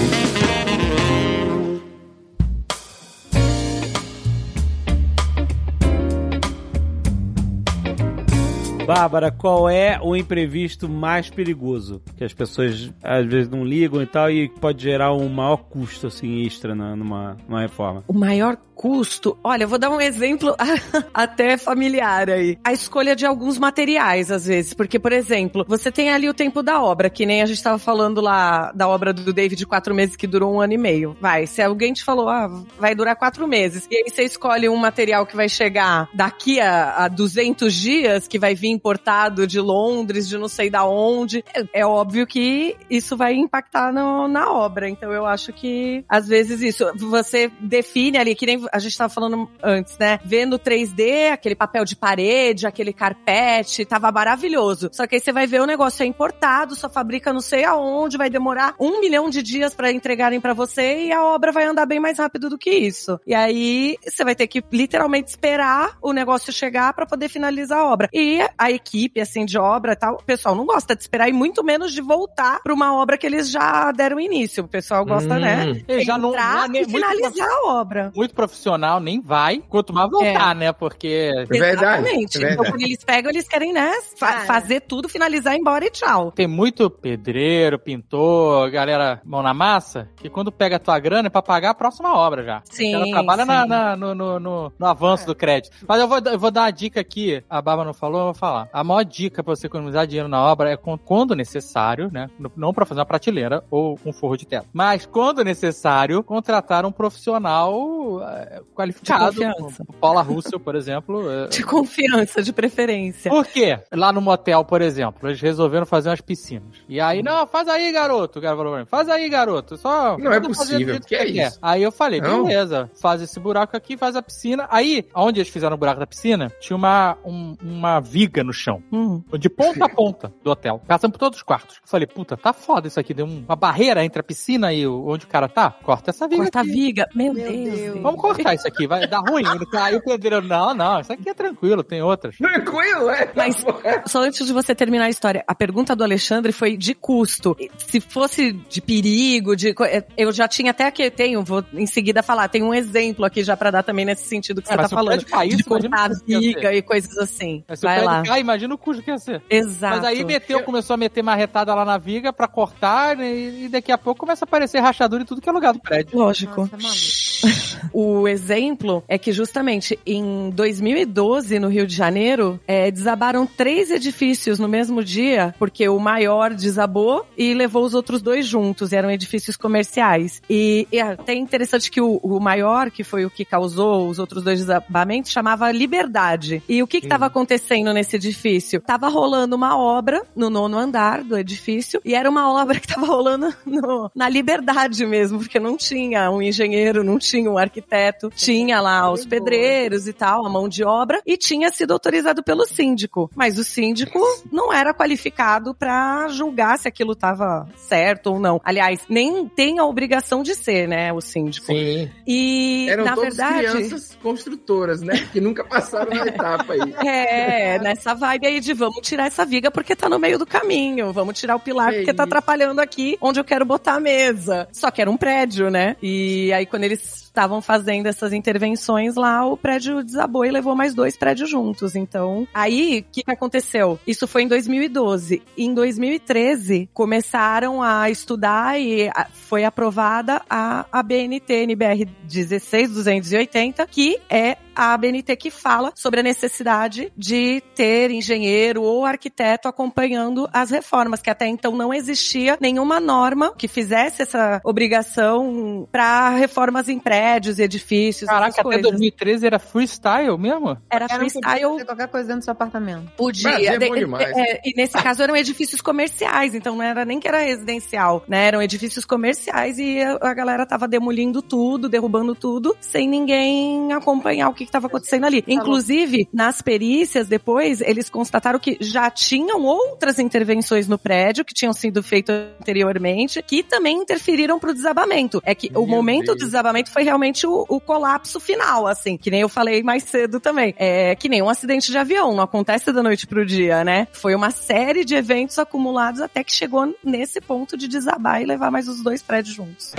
Bárbara, 8.88 9.30
qual 9.30 9.68
é 9.68 10.00
o 10.02 10.16
imprevisto 10.16 10.88
mais 10.88 11.28
perigoso? 11.28 12.00
Que 12.16 12.24
as 12.24 12.32
pessoas 12.32 12.90
às 13.02 13.26
vezes 13.26 13.50
não 13.50 13.62
ligam 13.62 14.00
e 14.02 14.06
tal, 14.06 14.30
e 14.30 14.48
pode 14.48 14.82
gerar 14.82 15.12
um 15.12 15.28
maior 15.28 15.58
custo 15.58 16.06
assim 16.06 16.46
extra 16.46 16.74
na- 16.74 16.96
numa, 16.96 17.36
numa 17.46 17.60
reforma. 17.60 18.02
O 18.08 18.14
maior 18.14 18.56
custo, 18.74 19.36
olha, 19.42 19.64
eu 19.64 19.68
vou 19.68 19.78
dar 19.78 19.90
um 19.90 20.00
exemplo 20.00 20.54
até 21.12 21.56
familiar 21.58 22.30
aí. 22.30 22.56
A 22.64 22.72
escolha 22.72 23.16
de 23.16 23.26
alguns 23.26 23.58
materiais, 23.58 24.30
às 24.30 24.46
vezes. 24.46 24.72
Porque, 24.72 25.00
por 25.00 25.12
exemplo, 25.12 25.66
você 25.68 25.90
tem 25.90 26.10
ali 26.10 26.28
o 26.28 26.32
tempo 26.32 26.62
da 26.62 26.80
obra, 26.80 27.10
que 27.10 27.26
nem 27.26 27.42
a 27.42 27.46
gente 27.46 27.60
tava 27.60 27.76
falando 27.76 28.20
lá 28.20 28.70
da 28.72 28.88
obra 28.88 29.12
do 29.12 29.32
David 29.32 29.58
de 29.58 29.66
quatro 29.66 29.92
meses, 29.92 30.14
que 30.14 30.28
durou 30.28 30.54
um 30.54 30.60
ano 30.60 30.74
e 30.74 30.78
meio. 30.78 31.16
Vai, 31.20 31.46
se 31.48 31.60
alguém 31.60 31.92
te 31.92 32.04
falou, 32.04 32.28
ah, 32.28 32.48
vai 32.78 32.94
durar 32.94 33.16
quatro 33.16 33.48
meses, 33.48 33.88
e 33.90 33.96
aí 33.96 34.04
você 34.08 34.22
escolhe 34.22 34.68
um 34.68 34.76
material 34.76 35.26
que 35.26 35.34
vai 35.34 35.48
chegar 35.48 36.08
daqui 36.14 36.60
a, 36.60 37.04
a 37.04 37.08
200 37.08 37.74
dias, 37.74 38.28
que 38.28 38.38
vai 38.38 38.54
vir 38.54 38.68
importado 38.78 39.46
de 39.46 39.60
Londres, 39.60 40.28
de 40.28 40.38
não 40.38 40.48
sei 40.48 40.70
da 40.70 40.84
onde, 40.86 41.44
é, 41.54 41.80
é 41.80 41.86
óbvio 41.86 42.26
que 42.26 42.76
isso 42.88 43.16
vai 43.16 43.34
impactar 43.34 43.92
no- 43.92 44.28
na 44.28 44.50
obra. 44.52 44.88
Então 44.88 45.12
eu 45.12 45.26
acho 45.26 45.52
que, 45.52 46.04
às 46.08 46.26
vezes, 46.28 46.60
isso, 46.62 46.84
você 46.96 47.50
define 47.60 48.16
ali, 48.18 48.34
que 48.34 48.46
nem 48.46 48.64
a 48.72 48.78
gente 48.78 48.96
tava 48.96 49.12
falando 49.12 49.48
antes, 49.62 49.98
né? 49.98 50.20
Vendo 50.24 50.58
3D, 50.58 51.30
aquele 51.32 51.54
papel 51.54 51.84
de 51.84 51.96
parede, 51.96 52.66
aquele 52.66 52.92
carpete, 52.92 53.84
tava 53.84 54.10
maravilhoso. 54.12 54.88
Só 54.92 55.06
que 55.06 55.16
aí 55.16 55.20
você 55.20 55.32
vai 55.32 55.46
ver 55.46 55.60
o 55.60 55.66
negócio 55.66 56.02
é 56.02 56.06
importado, 56.06 56.74
só 56.76 56.88
fabrica 56.88 57.32
não 57.32 57.40
sei 57.40 57.64
aonde, 57.64 58.16
vai 58.16 58.30
demorar 58.30 58.74
um 58.78 59.00
milhão 59.00 59.28
de 59.28 59.42
dias 59.42 59.74
pra 59.74 59.90
entregarem 59.90 60.40
pra 60.40 60.54
você 60.54 61.06
e 61.06 61.12
a 61.12 61.24
obra 61.24 61.50
vai 61.52 61.64
andar 61.64 61.86
bem 61.86 61.98
mais 62.00 62.18
rápido 62.18 62.48
do 62.48 62.56
que 62.58 62.70
isso. 62.70 63.18
E 63.26 63.34
aí 63.34 63.96
você 64.06 64.24
vai 64.24 64.34
ter 64.34 64.46
que 64.46 64.62
literalmente 64.72 65.30
esperar 65.30 65.96
o 66.00 66.12
negócio 66.12 66.52
chegar 66.52 66.92
pra 66.92 67.06
poder 67.06 67.28
finalizar 67.28 67.78
a 67.78 67.86
obra. 67.92 68.08
E 68.12 68.40
a 68.56 68.67
equipe, 68.70 69.20
assim, 69.20 69.44
de 69.44 69.58
obra 69.58 69.92
e 69.92 69.96
tal, 69.96 70.14
o 70.14 70.22
pessoal 70.24 70.54
não 70.54 70.66
gosta 70.66 70.94
de 70.94 71.02
esperar 71.02 71.28
e 71.28 71.32
muito 71.32 71.62
menos 71.64 71.92
de 71.92 72.00
voltar 72.00 72.60
pra 72.62 72.72
uma 72.74 72.94
obra 72.94 73.16
que 73.18 73.26
eles 73.26 73.50
já 73.50 73.90
deram 73.92 74.18
início. 74.20 74.64
O 74.64 74.68
pessoal 74.68 75.04
gosta, 75.04 75.34
Hum. 75.34 75.40
né? 75.40 75.82
Ele 75.88 76.04
já 76.04 76.16
não, 76.18 76.30
Entrar 76.30 76.54
não 76.56 76.64
é 76.64 76.68
nem- 76.68 76.82
e 76.82 76.84
finalizar 76.86 77.48
a 77.48 77.72
obra. 77.80 78.12
muito 78.14 78.34
profissional, 78.34 79.00
nem 79.00 79.20
vai. 79.20 79.62
Quanto 79.68 79.92
mais 79.92 80.10
voltar, 80.10 80.54
né? 80.54 80.72
Porque. 80.72 81.30
É 81.34 81.44
verdade, 81.44 81.72
Exatamente. 81.72 82.36
é 82.36 82.40
verdade. 82.40 82.54
Então, 82.60 82.64
quando 82.72 82.82
eles 82.82 83.04
pegam, 83.04 83.30
eles 83.30 83.48
querem, 83.48 83.72
né, 83.72 83.92
fa- 84.16 84.40
fazer 84.46 84.80
tudo, 84.80 85.08
finalizar, 85.08 85.54
ir 85.54 85.58
embora 85.60 85.84
e 85.86 85.90
tchau. 85.90 86.32
Tem 86.32 86.46
muito 86.46 86.88
pedreiro, 86.90 87.78
pintor, 87.78 88.70
galera 88.70 89.20
mão 89.24 89.42
na 89.42 89.52
massa, 89.54 90.08
que 90.16 90.28
quando 90.30 90.50
pega 90.52 90.76
a 90.76 90.78
tua 90.78 90.98
grana 90.98 91.26
é 91.28 91.30
pra 91.30 91.42
pagar 91.42 91.70
a 91.70 91.74
próxima 91.74 92.14
obra 92.16 92.42
já. 92.44 92.62
Sim, 92.64 92.94
Ela 92.94 93.06
trabalha 93.10 93.44
na- 93.44 93.62
sim. 93.62 93.68
na- 93.68 93.96
no, 93.96 94.14
no, 94.14 94.40
no- 94.40 94.72
no 94.78 94.86
avanço 94.86 95.26
do 95.26 95.34
crédito. 95.34 95.76
Mas 95.86 96.00
eu 96.00 96.08
vou, 96.08 96.18
eu 96.18 96.38
vou 96.38 96.50
dar 96.50 96.62
uma 96.62 96.70
dica 96.70 97.00
aqui, 97.00 97.42
a 97.48 97.60
Baba 97.60 97.84
não 97.84 97.94
falou, 97.94 98.20
eu 98.20 98.24
vou 98.26 98.34
falar. 98.34 98.57
A 98.72 98.82
maior 98.82 99.04
dica 99.04 99.42
pra 99.44 99.54
você 99.54 99.66
economizar 99.66 100.06
dinheiro 100.06 100.28
na 100.28 100.40
obra 100.42 100.70
é 100.72 100.76
quando 100.76 101.34
necessário, 101.34 102.10
né? 102.12 102.28
Não 102.56 102.72
pra 102.72 102.86
fazer 102.86 103.00
uma 103.00 103.06
prateleira 103.06 103.62
ou 103.70 103.98
um 104.04 104.12
forro 104.12 104.36
de 104.36 104.46
teto. 104.46 104.66
Mas 104.72 105.06
quando 105.06 105.44
necessário, 105.44 106.22
contratar 106.22 106.84
um 106.86 106.92
profissional 106.92 108.20
eh, 108.22 108.62
qualificado. 108.74 109.30
De 109.32 109.44
confiança. 109.52 109.84
Paula 110.00 110.22
Russell, 110.22 110.58
por 110.60 110.74
exemplo. 110.74 111.30
eh, 111.30 111.48
De 111.48 111.62
confiança, 111.62 112.42
de 112.42 112.52
preferência. 112.52 113.30
por 113.30 113.46
quê? 113.46 113.78
Lá 113.92 114.12
no 114.12 114.20
motel, 114.20 114.64
por 114.64 114.80
exemplo, 114.82 115.28
eles 115.28 115.40
resolveram 115.40 115.86
fazer 115.86 116.08
umas 116.08 116.20
piscinas. 116.20 116.78
E 116.88 117.00
aí, 117.00 117.22
não, 117.22 117.46
faz 117.46 117.68
aí, 117.68 117.92
garoto. 117.92 118.38
O 118.38 118.42
cara 118.42 118.56
falou 118.56 118.72
pra 118.72 118.80
mim, 118.80 118.86
faz 118.86 119.08
aí, 119.08 119.28
garoto. 119.28 119.76
Só 119.76 120.16
Não 120.18 120.32
é 120.32 120.40
possível, 120.40 120.88
jeito 120.94 121.06
que 121.06 121.14
é 121.14 121.26
isso? 121.26 121.58
Aí 121.62 121.82
eu 121.82 121.92
falei, 121.92 122.20
Não? 122.20 122.44
beleza, 122.44 122.90
faz 123.00 123.20
esse 123.22 123.38
buraco 123.38 123.76
aqui, 123.76 123.96
faz 123.96 124.16
a 124.16 124.22
piscina. 124.22 124.66
Aí, 124.70 125.06
onde 125.14 125.40
eles 125.40 125.50
fizeram 125.52 125.74
o 125.74 125.78
buraco 125.78 126.00
da 126.00 126.06
piscina, 126.06 126.50
tinha 126.60 126.76
uma, 126.76 127.16
um- 127.24 127.56
uma 127.62 128.00
viga 128.00 128.42
no 128.48 128.52
chão. 128.52 128.82
Hum. 128.92 129.22
De 129.38 129.48
ponta 129.48 129.84
a 129.84 129.88
ponta 129.88 130.32
do 130.42 130.50
hotel. 130.50 130.82
Passando 130.86 131.12
por 131.12 131.18
todos 131.18 131.38
os 131.38 131.42
quartos. 131.42 131.76
Eu 131.76 131.82
falei, 131.88 132.06
puta, 132.06 132.36
tá 132.36 132.52
foda 132.52 132.88
isso 132.88 132.98
aqui. 132.98 133.14
Deu 133.14 133.26
um- 133.26 133.44
uma 133.46 133.54
barreira 133.56 134.04
entre 134.04 134.20
a 134.20 134.22
piscina 134.22 134.72
e 134.72 134.86
onde 134.86 135.24
o 135.24 135.28
cara 135.28 135.48
tá. 135.48 135.70
Corta 135.70 136.10
essa 136.10 136.26
viga 136.26 136.42
Corta 136.42 136.58
a 136.58 136.62
aqui. 136.62 136.70
viga. 136.72 137.06
Meu, 137.14 137.32
Meu 137.32 137.44
Deus. 137.50 137.78
Deus. 137.78 138.00
Vamos 138.00 138.20
cortar 138.20 138.54
isso 138.54 138.66
aqui, 138.66 138.86
vai 138.86 139.06
dar 139.06 139.20
ruim. 139.20 139.44
Aí 139.78 139.96
o 139.96 140.02
pedreiro, 140.02 140.46
não, 140.46 140.74
não, 140.74 141.00
isso 141.00 141.12
aqui 141.12 141.28
é 141.28 141.34
tranquilo, 141.34 141.82
tem 141.84 142.02
outras. 142.02 142.36
Tranquilo, 142.36 143.10
é? 143.10 143.30
Mas- 143.36 143.64
Só 144.06 144.22
antes 144.22 144.46
de 144.46 144.52
você 144.52 144.74
terminar 144.74 145.04
a 145.04 145.10
história, 145.10 145.44
a 145.46 145.54
pergunta 145.54 145.94
do 145.94 146.02
Alexandre 146.02 146.50
foi 146.52 146.76
de 146.76 146.94
custo. 146.94 147.56
Se 147.78 148.00
fosse 148.00 148.52
de 148.52 148.80
perigo, 148.80 149.54
de 149.54 149.74
é, 149.82 150.04
eu 150.16 150.32
já 150.32 150.48
tinha 150.48 150.70
até 150.70 150.90
que 150.90 151.10
tenho, 151.10 151.42
vou 151.44 151.62
em 151.74 151.86
seguida 151.86 152.22
falar, 152.22 152.48
tem 152.48 152.62
um 152.62 152.72
exemplo 152.74 153.24
aqui 153.24 153.42
já 153.44 153.56
pra 153.56 153.70
dar 153.70 153.82
também 153.82 154.04
nesse 154.04 154.24
sentido 154.26 154.62
que 154.62 154.68
É, 154.68 154.72
você 154.72 154.76
mas 154.76 154.90
tá 154.90 154.96
falando, 154.96 155.24
caísse, 155.24 155.56
de 155.56 155.64
cortar 155.64 156.10
a 156.10 156.14
viga 156.26 156.72
e 156.74 156.80
coisas 156.82 157.16
assim. 157.18 157.62
Mas 157.68 157.82
o 157.82 157.86
Vai 157.86 158.02
lá. 158.04 158.22
Cai, 158.28 158.40
imagina 158.40 158.74
o 158.74 158.78
custo 158.78 159.02
que 159.02 159.10
ia 159.10 159.18
ser. 159.18 159.42
Exato. 159.48 159.96
Mas 159.96 160.04
aí 160.04 160.24
meteu, 160.24 160.62
começou 160.62 160.94
a 160.94 160.96
meter 160.96 161.22
marretada 161.22 161.74
lá 161.74 161.84
na 161.84 161.98
viga 161.98 162.32
pra 162.32 162.46
cortar 162.46 163.16
né, 163.16 163.32
e, 163.32 163.64
e 163.64 163.68
daqui 163.68 163.92
a 163.92 163.98
pouco 163.98 164.20
começa 164.20 164.44
a 164.44 164.46
aparecer 164.46 164.80
rachadura 164.80 165.22
e 165.22 165.26
tudo 165.26 165.40
que 165.40 165.48
é 165.48 165.52
lugar 165.52 165.72
do 165.72 165.80
prédio. 165.80 166.18
Lógico. 166.18 166.68
Nossa. 166.72 167.28
O 167.92 168.28
exemplo 168.28 169.02
é 169.08 169.18
que 169.18 169.32
justamente 169.32 169.98
em 170.04 170.50
2012, 170.50 171.58
no 171.58 171.68
Rio 171.68 171.86
de 171.86 171.94
Janeiro, 171.94 172.60
é, 172.66 172.90
desabaram 172.90 173.46
três 173.46 173.90
edifícios 173.90 174.58
no 174.58 174.68
mesmo 174.68 175.02
dia, 175.02 175.54
porque 175.58 175.88
o 175.88 175.98
maior 175.98 176.54
desabou 176.54 177.26
e 177.36 177.54
levou 177.54 177.84
os 177.84 177.94
outros 177.94 178.20
dois 178.20 178.46
juntos, 178.46 178.92
e 178.92 178.96
eram 178.96 179.10
edifícios 179.10 179.56
comerciais. 179.56 180.42
E, 180.48 180.86
e 180.92 180.98
é 180.98 181.02
até 181.02 181.34
interessante 181.34 181.90
que 181.90 182.00
o, 182.00 182.16
o 182.22 182.40
maior, 182.40 182.90
que 182.90 183.04
foi 183.04 183.24
o 183.24 183.30
que 183.30 183.44
causou 183.44 184.08
os 184.08 184.18
outros 184.18 184.42
dois 184.42 184.60
desabamentos, 184.60 185.30
chamava 185.30 185.70
Liberdade. 185.70 186.62
E 186.68 186.82
o 186.82 186.86
que 186.86 186.98
estava 186.98 187.26
acontecendo 187.26 187.92
nesse 187.92 188.17
edifício? 188.18 188.80
Tava 188.80 189.08
rolando 189.08 189.56
uma 189.56 189.76
obra 189.78 190.22
no 190.36 190.50
nono 190.50 190.76
andar 190.78 191.22
do 191.22 191.36
edifício, 191.38 192.00
e 192.04 192.14
era 192.14 192.28
uma 192.28 192.52
obra 192.52 192.78
que 192.80 192.86
tava 192.86 193.06
rolando 193.06 193.52
no- 193.64 194.10
na 194.14 194.28
Liberdade 194.28 195.04
mesmo, 195.06 195.38
porque 195.38 195.58
não 195.58 195.76
tinha 195.76 196.30
um 196.30 196.42
engenheiro, 196.42 197.02
não 197.04 197.18
tinha 197.18 197.50
um 197.50 197.56
arquiteto, 197.58 198.30
tinha 198.34 198.80
lá 198.80 199.10
os 199.10 199.24
pedreiros 199.24 200.06
e 200.06 200.12
tal, 200.12 200.44
a 200.44 200.50
mão 200.50 200.68
de 200.68 200.84
obra, 200.84 201.20
e 201.26 201.36
tinha 201.36 201.70
sido 201.70 201.92
autorizado 201.92 202.42
pelo 202.42 202.64
síndico. 202.66 203.30
Mas 203.34 203.58
o 203.58 203.64
síndico 203.64 204.18
não 204.52 204.72
era 204.72 204.92
qualificado 204.92 205.74
pra 205.74 206.28
julgar 206.28 206.78
se 206.78 206.88
aquilo 206.88 207.14
tava 207.14 207.68
certo 207.76 208.28
ou 208.32 208.40
não. 208.40 208.60
Aliás, 208.64 209.00
nem 209.08 209.48
tem 209.48 209.78
a 209.78 209.84
obrigação 209.84 210.42
de 210.42 210.54
ser, 210.54 210.88
né, 210.88 211.12
o 211.12 211.20
síndico. 211.20 211.66
Sim. 211.66 212.10
E, 212.26 212.86
Eram 212.88 213.04
na 213.04 213.14
todas 213.14 213.36
verdade... 213.36 213.58
crianças 213.68 214.18
construtoras, 214.22 215.00
né? 215.00 215.28
Que 215.32 215.40
nunca 215.40 215.64
passaram 215.64 216.10
na 216.14 216.26
etapa 216.26 216.72
aí. 216.72 216.94
É, 217.06 217.78
nessa 217.78 218.07
vibe 218.14 218.46
aí 218.46 218.60
de 218.60 218.72
vamos 218.72 219.00
tirar 219.02 219.26
essa 219.26 219.44
viga 219.44 219.70
porque 219.70 219.96
tá 219.96 220.08
no 220.08 220.18
meio 220.18 220.38
do 220.38 220.46
caminho, 220.46 221.12
vamos 221.12 221.38
tirar 221.38 221.56
o 221.56 221.60
pilar 221.60 221.90
Que 221.90 221.98
porque 221.98 222.14
tá 222.14 222.24
atrapalhando 222.24 222.80
aqui 222.80 223.16
onde 223.20 223.40
eu 223.40 223.44
quero 223.44 223.64
botar 223.64 223.94
a 223.94 224.00
mesa. 224.00 224.68
Só 224.72 224.90
que 224.90 225.00
era 225.00 225.10
um 225.10 225.16
prédio, 225.16 225.70
né? 225.70 225.96
E 226.02 226.52
aí 226.52 226.66
quando 226.66 226.84
eles 226.84 227.27
estavam 227.38 227.62
fazendo 227.62 228.06
essas 228.06 228.32
intervenções 228.32 229.14
lá, 229.14 229.46
o 229.46 229.56
prédio 229.56 230.02
desabou 230.02 230.44
e 230.44 230.50
levou 230.50 230.74
mais 230.74 230.92
dois 230.92 231.16
prédios 231.16 231.48
juntos. 231.48 231.94
Então, 231.94 232.48
aí, 232.52 233.06
o 233.08 233.12
que, 233.12 233.22
aconteceu? 233.28 233.98
Isso 234.04 234.26
foi 234.26 234.42
em 234.42 234.48
2012. 234.48 235.40
Em 235.56 235.72
2013, 235.72 236.90
começaram 236.92 237.80
a 237.80 238.10
estudar 238.10 238.80
e 238.80 239.08
foi 239.32 239.64
aprovada 239.64 240.42
a, 240.50 240.84
a 240.90 241.00
BNT, 241.00 241.62
NBR 241.62 242.08
16280, 242.26 243.86
que 243.86 244.18
é 244.28 244.56
a 244.74 244.94
ABNT 244.94 245.34
que 245.34 245.50
fala 245.50 245.92
sobre 245.96 246.20
a 246.20 246.22
necessidade 246.22 247.12
de 247.16 247.60
ter 247.74 248.12
engenheiro 248.12 248.82
ou 248.82 249.04
arquiteto 249.04 249.66
acompanhando 249.66 250.48
as 250.52 250.70
reformas, 250.70 251.20
que 251.20 251.28
até 251.28 251.48
então 251.48 251.74
não 251.74 251.92
existia 251.92 252.56
nenhuma 252.60 253.00
norma 253.00 253.52
que 253.58 253.66
fizesse 253.66 254.22
essa 254.22 254.60
obrigação 254.62 255.88
para 255.90 256.30
reformas 256.30 256.88
em 256.88 256.96
prédios 256.96 257.27
e 257.58 257.62
edifícios. 257.62 258.28
Caraca, 258.28 258.52
até 258.52 258.62
coisas. 258.62 258.82
2013 258.82 259.46
era 259.46 259.58
freestyle 259.58 260.38
mesmo? 260.38 260.78
Era 260.90 261.06
podia 261.06 261.18
freestyle. 261.18 261.72
fazer 261.72 261.84
qualquer 261.84 262.08
coisa 262.08 262.26
dentro 262.28 262.40
do 262.40 262.44
seu 262.44 262.52
apartamento. 262.52 263.12
Podia. 263.16 263.74
É 263.74 263.78
demais. 263.78 264.36
é, 264.36 264.60
e 264.64 264.74
nesse 264.76 264.94
caso 265.02 265.22
eram 265.22 265.36
edifícios 265.36 265.80
comerciais, 265.80 266.54
então 266.54 266.76
não 266.76 266.82
era 266.82 267.04
nem 267.04 267.20
que 267.20 267.28
era 267.28 267.38
residencial, 267.38 268.24
né? 268.28 268.46
Eram 268.46 268.62
edifícios 268.62 269.04
comerciais 269.04 269.78
e 269.78 270.00
a, 270.00 270.18
a 270.20 270.34
galera 270.34 270.66
tava 270.66 270.88
demolindo 270.88 271.42
tudo, 271.42 271.88
derrubando 271.88 272.34
tudo, 272.34 272.76
sem 272.80 273.08
ninguém 273.08 273.92
acompanhar 273.92 274.48
o 274.48 274.54
que 274.54 274.64
estava 274.64 274.86
acontecendo 274.86 275.24
ali. 275.24 275.44
Inclusive, 275.46 276.28
nas 276.32 276.62
perícias 276.62 277.26
depois, 277.26 277.80
eles 277.80 278.08
constataram 278.08 278.58
que 278.58 278.76
já 278.80 279.10
tinham 279.10 279.62
outras 279.64 280.18
intervenções 280.18 280.88
no 280.88 280.98
prédio 280.98 281.44
que 281.44 281.54
tinham 281.54 281.72
sido 281.72 282.02
feitas 282.02 282.46
anteriormente, 282.60 283.42
que 283.42 283.62
também 283.62 283.98
interferiram 283.98 284.58
pro 284.58 284.74
desabamento. 284.74 285.40
É 285.44 285.54
que 285.54 285.68
o 285.74 285.86
Meu 285.86 285.86
momento 285.86 286.26
do 286.26 286.36
Deus. 286.36 286.50
desabamento 286.50 286.90
foi 286.90 287.02
realmente 287.08 287.46
o, 287.46 287.64
o 287.68 287.80
colapso 287.80 288.38
final, 288.38 288.86
assim, 288.86 289.16
que 289.16 289.30
nem 289.30 289.40
eu 289.40 289.48
falei 289.48 289.82
mais 289.82 290.02
cedo 290.02 290.38
também. 290.38 290.74
É 290.78 291.14
que 291.16 291.28
nem 291.28 291.40
um 291.40 291.48
acidente 291.48 291.90
de 291.90 291.96
avião, 291.96 292.34
não 292.34 292.42
acontece 292.42 292.92
da 292.92 293.02
noite 293.02 293.26
pro 293.26 293.46
dia, 293.46 293.82
né? 293.82 294.06
Foi 294.12 294.34
uma 294.34 294.50
série 294.50 295.04
de 295.04 295.14
eventos 295.14 295.58
acumulados 295.58 296.20
até 296.20 296.44
que 296.44 296.52
chegou 296.52 296.94
nesse 297.02 297.40
ponto 297.40 297.76
de 297.76 297.88
desabar 297.88 298.42
e 298.42 298.46
levar 298.46 298.70
mais 298.70 298.88
os 298.88 299.02
dois 299.02 299.22
prédios 299.22 299.56
juntos. 299.56 299.92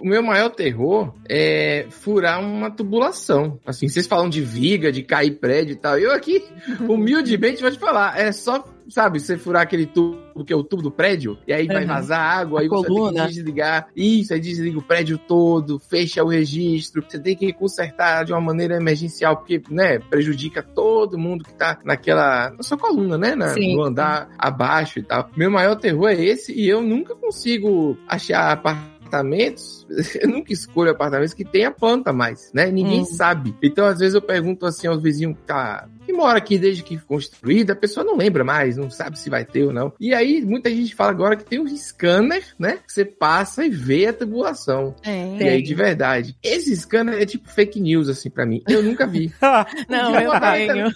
O 0.00 0.06
meu 0.06 0.22
maior 0.22 0.48
terror 0.50 1.14
é 1.28 1.86
furar 1.90 2.40
uma 2.40 2.70
tubulação. 2.70 3.60
Assim, 3.64 3.88
vocês 3.88 4.06
falam 4.06 4.28
de 4.28 4.40
viga, 4.40 4.90
de 4.90 5.02
cair 5.02 5.32
prédio 5.38 5.74
e 5.74 5.76
tal. 5.76 5.96
Eu 5.96 6.12
aqui, 6.12 6.44
humildemente, 6.88 7.62
vou 7.62 7.70
te 7.70 7.78
falar. 7.78 8.18
É 8.18 8.32
só, 8.32 8.64
sabe, 8.92 9.18
você 9.20 9.36
furar 9.38 9.62
aquele 9.62 9.86
tubo 9.86 10.20
que 10.46 10.52
é 10.52 10.56
o 10.56 10.64
tubo 10.64 10.82
do 10.82 10.90
prédio, 10.90 11.38
e 11.46 11.52
aí 11.52 11.66
vai 11.66 11.82
Uhum. 11.82 11.88
vazar 11.88 12.18
água, 12.20 12.58
A 12.60 12.62
aí 12.62 12.68
você 12.68 12.86
coluna. 12.88 13.12
tem 13.12 13.22
que 13.28 13.34
desligar. 13.34 13.86
Isso, 13.94 14.32
aí 14.32 14.40
desliga 14.40 14.78
o 14.78 14.82
prédio 14.82 15.18
todo, 15.18 15.78
fecha 15.78 16.24
o 16.24 16.28
registro. 16.28 17.04
Você 17.06 17.18
tem 17.18 17.36
que 17.36 17.52
consertar 17.52 18.24
de 18.24 18.32
uma 18.32 18.40
maneira 18.40 18.76
emergencial, 18.76 19.36
porque, 19.36 19.62
né, 19.70 19.98
prejudica 19.98 20.62
todo 20.62 21.18
mundo 21.18 21.44
que 21.44 21.52
tá 21.54 21.78
naquela. 21.84 22.50
na 22.56 22.62
sua 22.62 22.78
coluna, 22.78 23.16
né? 23.18 23.34
Na, 23.34 23.48
Sim. 23.48 23.76
no 23.76 23.82
andar 23.84 24.28
abaixo 24.38 24.98
e 24.98 25.02
tal. 25.02 25.28
Meu 25.36 25.50
maior 25.50 25.76
terror 25.76 26.08
é 26.08 26.14
esse, 26.24 26.52
e 26.52 26.68
eu 26.68 26.80
nunca 26.82 27.14
consigo 27.14 27.96
achar 28.08 28.50
apartamentos, 28.52 29.86
eu 30.20 30.28
nunca 30.28 30.52
escolho 30.52 30.90
apartamentos 30.90 31.34
que 31.34 31.44
tenha 31.44 31.70
planta 31.70 32.12
mais, 32.12 32.50
né? 32.54 32.70
Ninguém 32.70 33.02
Hum. 33.02 33.04
sabe. 33.04 33.54
Então, 33.62 33.84
às 33.86 33.98
vezes, 33.98 34.14
eu 34.14 34.22
pergunto 34.22 34.64
assim 34.66 34.86
aos 34.86 35.02
vizinhos 35.02 35.36
que 35.36 35.42
tá. 35.44 35.88
Que 36.12 36.16
mora 36.18 36.36
aqui 36.36 36.58
desde 36.58 36.82
que 36.82 36.98
foi 36.98 37.06
construída, 37.06 37.72
a 37.72 37.76
pessoa 37.76 38.04
não 38.04 38.16
lembra 38.16 38.44
mais, 38.44 38.76
não 38.76 38.90
sabe 38.90 39.18
se 39.18 39.30
vai 39.30 39.46
ter 39.46 39.64
ou 39.64 39.72
não. 39.72 39.92
E 39.98 40.12
aí, 40.14 40.42
muita 40.44 40.68
gente 40.68 40.94
fala 40.94 41.10
agora 41.10 41.36
que 41.36 41.44
tem 41.44 41.58
um 41.58 41.66
scanner, 41.74 42.44
né? 42.58 42.78
Que 42.86 42.92
você 42.92 43.04
passa 43.04 43.64
e 43.64 43.70
vê 43.70 44.06
a 44.06 44.12
tubulação. 44.12 44.94
É. 45.02 45.36
E 45.38 45.48
aí, 45.48 45.62
de 45.62 45.74
verdade. 45.74 46.36
Esse 46.42 46.76
scanner 46.76 47.20
é 47.20 47.24
tipo 47.24 47.48
fake 47.48 47.80
news, 47.80 48.10
assim, 48.10 48.28
pra 48.28 48.44
mim. 48.44 48.62
Eu 48.68 48.82
nunca 48.82 49.06
vi. 49.06 49.32
Não, 49.88 50.20
eu 50.20 50.32
botar- 50.32 50.52
tenho. 50.52 50.90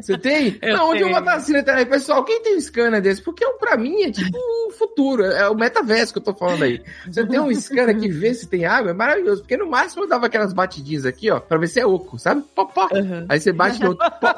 Você 0.00 0.16
tem? 0.16 0.58
Eu 0.62 0.76
não, 0.76 0.90
onde 0.90 1.00
eu 1.02 1.06
tenho. 1.08 1.18
botar 1.18 1.34
assim 1.36 1.52
na 1.52 1.60
internet, 1.60 1.88
pessoal, 1.88 2.24
quem 2.24 2.42
tem 2.42 2.56
um 2.56 2.60
scanner 2.60 3.00
desse? 3.02 3.22
Porque 3.22 3.44
um, 3.44 3.58
pra 3.58 3.76
mim 3.76 4.02
é 4.02 4.10
tipo 4.10 4.36
o 4.38 4.70
futuro, 4.72 5.24
é 5.24 5.48
o 5.48 5.54
metaverso 5.54 6.12
que 6.12 6.18
eu 6.18 6.22
tô 6.22 6.34
falando 6.34 6.62
aí. 6.64 6.82
Você 7.06 7.26
tem 7.26 7.40
um 7.40 7.52
scanner 7.54 7.98
que 7.98 8.08
vê 8.08 8.32
se 8.34 8.46
tem 8.46 8.64
água, 8.66 8.90
é 8.90 8.94
maravilhoso. 8.94 9.40
Porque 9.42 9.56
no 9.56 9.68
máximo 9.68 10.04
eu 10.04 10.08
dava 10.08 10.26
aquelas 10.26 10.52
batidinhas 10.52 11.04
aqui, 11.06 11.30
ó, 11.30 11.40
pra 11.40 11.58
ver 11.58 11.66
se 11.66 11.80
é 11.80 11.86
oco, 11.86 12.18
sabe? 12.18 12.42
Pó, 12.54 12.66
pó. 12.66 12.88
Uhum. 12.92 13.24
Aí 13.28 13.40
você 13.40 13.52
bate 13.52 13.80
no 13.80 13.88
outro, 13.90 14.10
pó. 14.20 14.34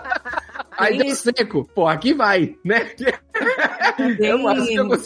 Aí 0.82 0.98
deu 0.98 1.14
seco. 1.14 1.68
Pô, 1.74 1.86
aqui 1.86 2.12
vai, 2.12 2.56
né? 2.64 2.90
É 4.20 4.36
consigo. 4.38 4.96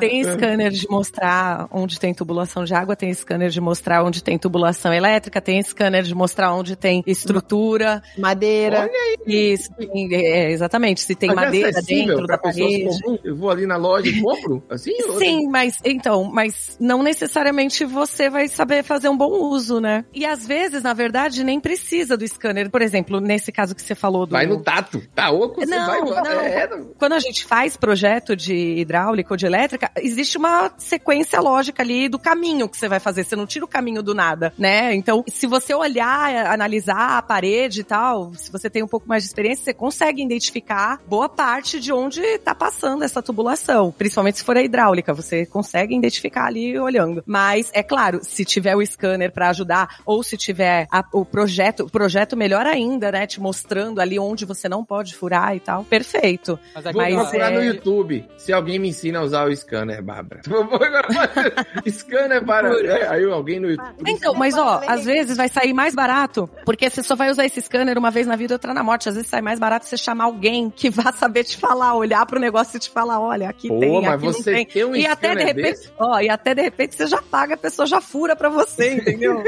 Tem 0.00 0.22
scanner 0.24 0.70
de 0.70 0.86
mostrar 0.88 1.66
onde 1.70 1.98
tem 1.98 2.12
tubulação 2.14 2.64
de 2.64 2.74
água, 2.74 2.96
tem 2.96 3.12
scanner 3.12 3.50
de 3.50 3.60
mostrar 3.60 4.04
onde 4.04 4.22
tem 4.22 4.38
tubulação 4.38 4.92
elétrica, 4.92 5.40
tem 5.40 5.62
scanner 5.62 6.02
de 6.02 6.14
mostrar 6.14 6.52
onde 6.54 6.76
tem 6.76 7.02
estrutura. 7.06 8.02
Madeira. 8.18 8.88
Isso, 9.26 9.70
tem- 9.74 10.08
é, 10.14 10.50
exatamente. 10.50 11.00
Se 11.00 11.14
tem 11.14 11.28
Mas 11.30 11.38
é 11.38 11.44
madeira 11.46 11.68
acessível 11.70 12.06
dentro 12.06 12.26
da 12.26 12.38
parede. 12.38 12.84
comuns? 13.00 13.20
Eu 13.24 13.36
vou 13.36 13.50
ali 13.50 13.66
na 13.66 13.76
loja 13.76 14.08
e 14.08 14.20
compro? 14.20 14.62
Assim? 14.70 14.92
ou- 15.08 15.18
Sim, 15.18 15.48
mas 15.48 15.78
então, 15.84 16.24
mas 16.24 16.76
não 16.80 17.02
necessariamente 17.02 17.84
você 17.84 18.28
vai 18.30 18.48
saber 18.48 18.82
fazer 18.82 19.08
um 19.08 19.16
bom 19.16 19.30
uso, 19.50 19.80
né? 19.80 20.04
E 20.14 20.24
às 20.24 20.46
vezes, 20.46 20.82
na 20.82 20.92
verdade, 20.92 21.42
nem 21.44 21.60
precisa 21.60 22.16
do 22.16 22.26
scanner. 22.26 22.70
Por 22.70 22.82
exemplo, 22.82 23.20
nesse 23.20 23.50
caso 23.52 23.74
que 23.74 23.82
você 23.82 23.94
falou 23.94 24.26
do. 24.26 24.32
Vai 24.32 24.46
no 24.46 24.62
tato. 24.62 25.02
Tá 25.14 25.30
oco, 25.30 25.60
você 25.60 25.66
Não, 25.66 25.86
vai 25.86 26.00
no... 26.00 26.10
não. 26.10 26.40
É, 26.40 26.68
não. 26.68 26.84
Quando 26.98 27.12
a 27.14 27.18
gente 27.18 27.35
faz 27.44 27.76
projeto 27.76 28.34
de 28.36 28.54
hidráulica 28.54 29.32
ou 29.32 29.36
de 29.36 29.46
elétrica, 29.46 29.90
existe 29.96 30.38
uma 30.38 30.70
sequência 30.78 31.40
lógica 31.40 31.82
ali 31.82 32.08
do 32.08 32.18
caminho 32.18 32.68
que 32.68 32.76
você 32.76 32.88
vai 32.88 33.00
fazer. 33.00 33.24
Você 33.24 33.36
não 33.36 33.46
tira 33.46 33.64
o 33.64 33.68
caminho 33.68 34.02
do 34.02 34.14
nada, 34.14 34.52
né? 34.58 34.94
Então, 34.94 35.24
se 35.28 35.46
você 35.46 35.74
olhar, 35.74 36.46
analisar 36.46 37.18
a 37.18 37.22
parede 37.22 37.80
e 37.80 37.84
tal, 37.84 38.32
se 38.34 38.50
você 38.50 38.68
tem 38.70 38.82
um 38.82 38.88
pouco 38.88 39.08
mais 39.08 39.22
de 39.22 39.28
experiência, 39.28 39.64
você 39.64 39.74
consegue 39.74 40.22
identificar 40.22 41.00
boa 41.06 41.28
parte 41.28 41.80
de 41.80 41.92
onde 41.92 42.38
tá 42.38 42.54
passando 42.54 43.02
essa 43.04 43.22
tubulação. 43.22 43.92
Principalmente 43.96 44.38
se 44.38 44.44
for 44.44 44.56
a 44.56 44.62
hidráulica, 44.62 45.12
você 45.14 45.44
consegue 45.46 45.96
identificar 45.96 46.46
ali 46.46 46.78
olhando. 46.78 47.22
Mas, 47.26 47.70
é 47.72 47.82
claro, 47.82 48.20
se 48.22 48.44
tiver 48.44 48.76
o 48.76 48.84
scanner 48.86 49.32
para 49.32 49.48
ajudar, 49.50 49.98
ou 50.04 50.22
se 50.22 50.36
tiver 50.36 50.86
a- 50.90 51.04
o 51.12 51.24
projeto, 51.24 51.80
o 51.84 51.90
projeto 51.90 52.36
melhor 52.36 52.66
ainda, 52.66 53.10
né? 53.12 53.26
Te 53.26 53.40
mostrando 53.40 54.00
ali 54.00 54.18
onde 54.18 54.44
você 54.44 54.68
não 54.68 54.84
pode 54.84 55.14
furar 55.14 55.54
e 55.56 55.60
tal. 55.60 55.84
Perfeito. 55.84 56.58
Mas 56.74 56.86
aqui, 56.86 56.96
Mas 56.96 57.14
procurar 57.30 57.52
é- 57.52 57.54
no 57.56 57.64
YouTube 57.64 58.28
se 58.36 58.52
alguém 58.52 58.78
me 58.78 58.88
ensina 58.88 59.18
a 59.18 59.22
usar 59.22 59.46
o 59.48 59.54
scanner, 59.56 60.02
Bárbara. 60.02 60.40
Scanner 61.88 62.44
para. 62.44 62.68
É, 62.86 63.08
aí 63.08 63.24
alguém 63.24 63.60
no 63.60 63.70
YouTube. 63.70 64.04
Então, 64.06 64.34
mas 64.34 64.56
ó, 64.56 64.80
às 64.86 65.04
vezes 65.04 65.36
vai 65.36 65.48
sair 65.48 65.72
mais 65.72 65.94
barato, 65.94 66.48
porque 66.64 66.88
você 66.88 67.02
só 67.02 67.14
vai 67.16 67.30
usar 67.30 67.44
esse 67.44 67.60
scanner 67.60 67.98
uma 67.98 68.10
vez 68.10 68.26
na 68.26 68.36
vida 68.36 68.52
e 68.52 68.54
outra 68.54 68.72
na 68.74 68.82
morte. 68.82 69.08
Às 69.08 69.14
vezes 69.16 69.28
sai 69.30 69.40
mais 69.40 69.58
barato 69.58 69.86
você 69.86 69.96
chamar 69.96 70.24
alguém 70.24 70.70
que 70.70 70.90
vá 70.90 71.12
saber 71.12 71.44
te 71.44 71.56
falar, 71.56 71.94
olhar 71.94 72.24
pro 72.26 72.38
negócio 72.40 72.76
e 72.76 72.80
te 72.80 72.90
falar, 72.90 73.20
olha, 73.20 73.48
aqui 73.48 73.68
Pô, 73.68 73.78
tem, 73.80 74.02
mas 74.02 74.14
aqui 74.14 74.26
você 74.26 74.50
não 74.50 74.56
tem. 74.56 74.66
tem 74.66 74.84
um 74.84 74.96
e 74.96 75.06
até 75.06 75.34
de 75.34 75.44
repente, 75.44 75.62
desse? 75.62 75.92
ó, 75.98 76.20
e 76.20 76.28
até 76.28 76.54
de 76.54 76.62
repente 76.62 76.94
você 76.94 77.06
já 77.06 77.22
paga, 77.22 77.54
a 77.54 77.58
pessoa 77.58 77.86
já 77.86 78.00
fura 78.00 78.34
pra 78.36 78.48
você, 78.48 78.94
entendeu? 78.94 79.42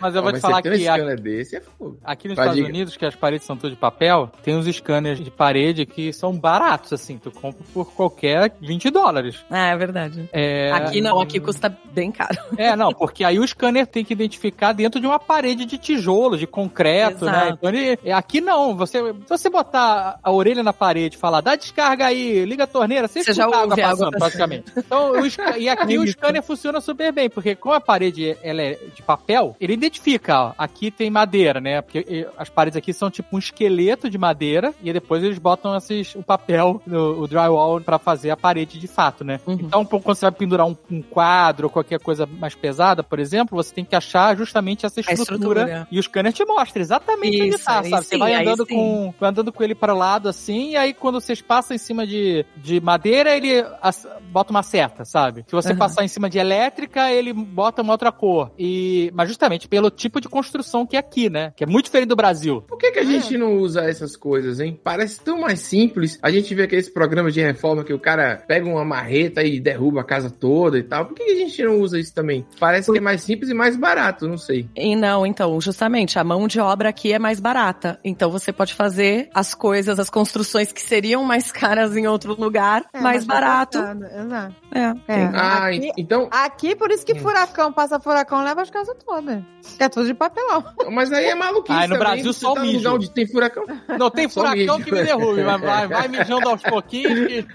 mas 0.00 0.14
eu 0.14 0.22
vou 0.22 0.32
Mas 0.32 0.40
te 0.40 0.42
falar 0.42 0.58
um 0.58 0.62
que 0.62 0.68
a- 0.68 0.94
scanner 0.94 1.20
desse, 1.20 1.56
é 1.56 1.60
fogo. 1.60 1.98
aqui 2.04 2.28
nos 2.28 2.36
Vai, 2.36 2.46
Estados 2.46 2.56
diga. 2.64 2.68
Unidos, 2.68 2.96
que 2.96 3.06
as 3.06 3.14
paredes 3.16 3.46
são 3.46 3.56
todas 3.56 3.72
de 3.72 3.76
papel, 3.80 4.30
tem 4.42 4.56
uns 4.56 4.66
scanners 4.74 5.20
de 5.20 5.30
parede 5.30 5.86
que 5.86 6.12
são 6.12 6.32
baratos, 6.32 6.92
assim. 7.02 7.18
Tu 7.18 7.30
compra 7.30 7.64
por 7.72 7.92
qualquer 7.92 8.52
20 8.60 8.90
dólares. 8.90 9.44
ah, 9.50 9.68
é 9.68 9.76
verdade. 9.76 10.28
É... 10.32 10.70
Aqui 10.72 11.00
não, 11.00 11.20
aqui 11.20 11.40
custa 11.40 11.76
bem 11.92 12.10
caro. 12.10 12.36
É, 12.56 12.76
não, 12.76 12.92
porque 12.92 13.24
aí 13.24 13.38
o 13.38 13.46
scanner 13.46 13.86
tem 13.86 14.04
que 14.04 14.12
identificar 14.12 14.72
dentro 14.72 15.00
de 15.00 15.06
uma 15.06 15.18
parede 15.18 15.64
de 15.64 15.78
tijolo, 15.78 16.38
de 16.38 16.46
concreto, 16.46 17.24
né? 17.24 17.32
Exato. 17.32 17.52
Então 17.54 17.70
ele, 17.70 17.98
é, 18.04 18.12
aqui 18.12 18.40
não, 18.40 18.76
você, 18.76 18.98
se 18.98 19.28
você 19.28 19.50
botar 19.50 20.18
a 20.22 20.30
orelha 20.30 20.62
na 20.62 20.72
parede 20.72 21.16
e 21.16 21.18
falar, 21.18 21.40
dá 21.40 21.56
descarga 21.56 22.06
aí, 22.06 22.44
liga 22.44 22.64
a 22.64 22.66
torneira, 22.66 23.08
você, 23.08 23.24
Você 23.24 23.32
já 23.32 23.44
água 23.44 23.58
a 23.58 23.62
água 23.62 23.76
passando, 23.76 24.18
praticamente. 24.18 24.72
Então, 24.76 25.12
o 25.12 25.58
e 25.58 25.68
aqui 25.68 25.98
o 25.98 26.06
scanner 26.06 26.42
funciona 26.42 26.80
super 26.80 27.12
bem, 27.12 27.28
porque 27.28 27.54
como 27.54 27.74
a 27.74 27.80
parede 27.80 28.36
ela 28.42 28.62
é 28.62 28.78
de 28.94 29.02
papel, 29.02 29.56
ele 29.60 29.72
identifica, 29.72 30.40
ó, 30.40 30.52
aqui 30.56 30.90
tem 30.90 31.10
madeira, 31.10 31.60
né? 31.60 31.80
Porque 31.80 32.26
as 32.36 32.48
paredes 32.48 32.76
aqui 32.76 32.92
são 32.92 33.10
tipo 33.10 33.34
um 33.34 33.38
esqueleto 33.38 34.08
de 34.08 34.18
madeira 34.18 34.74
e 34.82 34.92
depois 34.92 35.22
eles 35.22 35.38
botam 35.38 35.76
esses, 35.76 36.14
o 36.14 36.22
papel, 36.22 36.80
no, 36.92 37.20
o 37.22 37.26
drywall 37.26 37.80
pra 37.80 37.98
fazer 37.98 38.30
a 38.30 38.36
parede 38.36 38.78
de 38.78 38.86
fato, 38.86 39.24
né? 39.24 39.40
Uhum. 39.46 39.54
Então, 39.60 39.84
quando 39.84 40.04
você 40.16 40.26
vai 40.26 40.32
pendurar 40.32 40.66
um, 40.66 40.76
um 40.90 41.02
quadro 41.02 41.66
ou 41.66 41.70
qualquer 41.70 41.98
coisa 41.98 42.26
mais 42.26 42.54
pesada, 42.54 43.02
por 43.02 43.18
exemplo, 43.18 43.56
você 43.56 43.74
tem 43.74 43.84
que 43.84 43.96
achar 43.96 44.36
justamente 44.36 44.84
essa 44.86 45.00
estrutura. 45.00 45.34
estrutura. 45.34 45.88
E 45.90 45.98
o 45.98 46.02
scanner 46.02 46.32
te 46.32 46.44
mostra 46.44 46.80
exatamente 46.80 47.40
onde 47.42 47.54
Isso, 47.56 47.64
tá, 47.64 47.80
aí 47.80 47.90
sabe? 47.90 48.04
Você 48.04 48.14
sim, 48.14 48.18
vai 48.18 48.34
aí 48.34 48.42
andando 48.46 48.66
com, 48.66 49.14
vai 49.18 49.30
andando 49.30 49.52
com 49.52 49.62
ele 49.62 49.74
para 49.74 49.94
o 49.94 49.98
lado 49.98 50.28
assim, 50.28 50.70
e 50.70 50.76
aí 50.76 50.92
quando 50.92 51.20
vocês 51.20 51.40
passam 51.40 51.74
em 51.74 51.78
cima 51.78 52.06
de, 52.06 52.44
de 52.56 52.80
madeira, 52.80 53.34
ele 53.36 53.64
as- 53.80 54.06
bota 54.30 54.50
uma 54.50 54.62
seta, 54.62 55.04
sabe? 55.04 55.44
Se 55.46 55.52
você 55.52 55.72
Uhum. 55.72 55.78
passar 55.78 56.04
em 56.04 56.08
cima 56.08 56.28
de 56.28 56.38
elétrica, 56.38 57.10
ele 57.10 57.32
bota 57.32 57.82
uma 57.82 57.92
outra 57.94 58.12
cor. 58.12 58.50
E, 58.58 59.10
mas 59.14 59.28
justamente 59.28 59.66
pelo 59.68 59.90
tipo 59.90 60.20
de 60.20 60.28
construção 60.28 60.86
que 60.86 60.96
é 60.96 60.98
aqui, 60.98 61.30
né? 61.30 61.52
Que 61.56 61.64
é 61.64 61.66
muito 61.66 61.86
diferente 61.86 62.08
do 62.08 62.16
Brasil. 62.16 62.62
Por 62.68 62.76
que, 62.78 62.90
que 62.90 62.98
a 62.98 63.04
gente 63.04 63.36
não 63.38 63.56
usa 63.56 63.82
essas 63.82 64.16
coisas, 64.16 64.60
hein? 64.60 64.78
Parece 64.82 65.20
tão 65.20 65.40
mais 65.40 65.60
simples. 65.60 66.18
A 66.22 66.30
gente 66.30 66.54
vê 66.54 66.66
aqueles 66.82 66.88
programas 66.88 67.32
de 67.34 67.40
reforma 67.40 67.84
que 67.84 67.92
o 67.92 67.98
cara 67.98 68.42
pega 68.46 68.68
uma 68.68 68.84
marreta 68.84 69.42
e 69.42 69.60
derruba 69.60 70.00
a 70.00 70.04
casa 70.04 70.30
toda 70.30 70.78
e 70.78 70.82
tal. 70.82 71.06
Por 71.06 71.14
que, 71.14 71.22
a 71.22 71.34
gente 71.36 71.62
não 71.62 71.78
usa 71.80 71.98
isso 71.98 72.12
também? 72.14 72.44
Parece 72.58 72.90
que 72.90 72.98
é 72.98 73.00
mais 73.00 73.22
simples 73.22 73.50
e 73.50 73.54
mais 73.54 73.76
barato, 73.76 74.26
não 74.28 74.36
sei. 74.36 74.68
E 74.76 74.96
não, 74.96 75.24
então, 75.24 75.60
justamente, 75.60 76.18
a 76.18 76.24
mão 76.24 76.46
de 76.48 76.58
obra 76.60 76.88
aqui 76.88 77.12
é 77.12 77.18
mais 77.18 77.38
barata. 77.40 77.98
Então 78.04 78.30
você 78.30 78.52
pode 78.52 78.74
fazer 78.74 79.28
as 79.34 79.54
coisas, 79.54 79.98
as 79.98 80.10
construções 80.10 80.72
que 80.72 80.80
seriam 80.80 81.24
mais 81.24 81.52
caras 81.52 81.96
em 81.96 82.06
outro 82.06 82.34
lugar, 82.38 82.84
É, 82.92 83.00
mais 83.00 83.24
barato. 83.24 83.78
complicado, 83.78 84.24
Exato. 84.24 84.54
É. 84.74 85.12
É. 85.14 85.24
Ah, 85.34 85.66
aqui, 85.68 85.90
então. 85.98 86.28
aqui, 86.30 86.74
por 86.74 86.90
isso 86.90 87.04
que 87.04 87.14
furacão 87.14 87.72
passa 87.72 88.00
furacão, 88.00 88.42
leva 88.42 88.62
as 88.62 88.70
casas 88.70 88.96
todas. 89.04 89.42
Que 89.76 89.84
é 89.84 89.88
tudo 89.88 90.06
de 90.06 90.14
papelão. 90.14 90.64
Mas 90.90 91.12
aí 91.12 91.26
é 91.26 91.34
maluquice. 91.34 91.72
Ah, 91.78 91.82
no 91.82 91.94
também. 91.94 91.98
Brasil 91.98 92.32
Você 92.32 92.40
só 92.40 92.54
tá 92.54 92.62
mijo. 92.62 92.94
onde 92.94 93.10
tem 93.10 93.26
furacão. 93.26 93.64
Não 93.98 94.10
tem 94.10 94.28
Só 94.28 94.40
furacão 94.40 94.78
mijo. 94.78 94.84
que 94.84 94.92
me 94.92 95.02
derrube, 95.04 95.42
mas 95.42 95.60
vai, 95.60 95.86
vai 95.86 96.08
mijando 96.08 96.48
aos 96.48 96.62
pouquinhos 96.72 97.26
que 97.26 97.46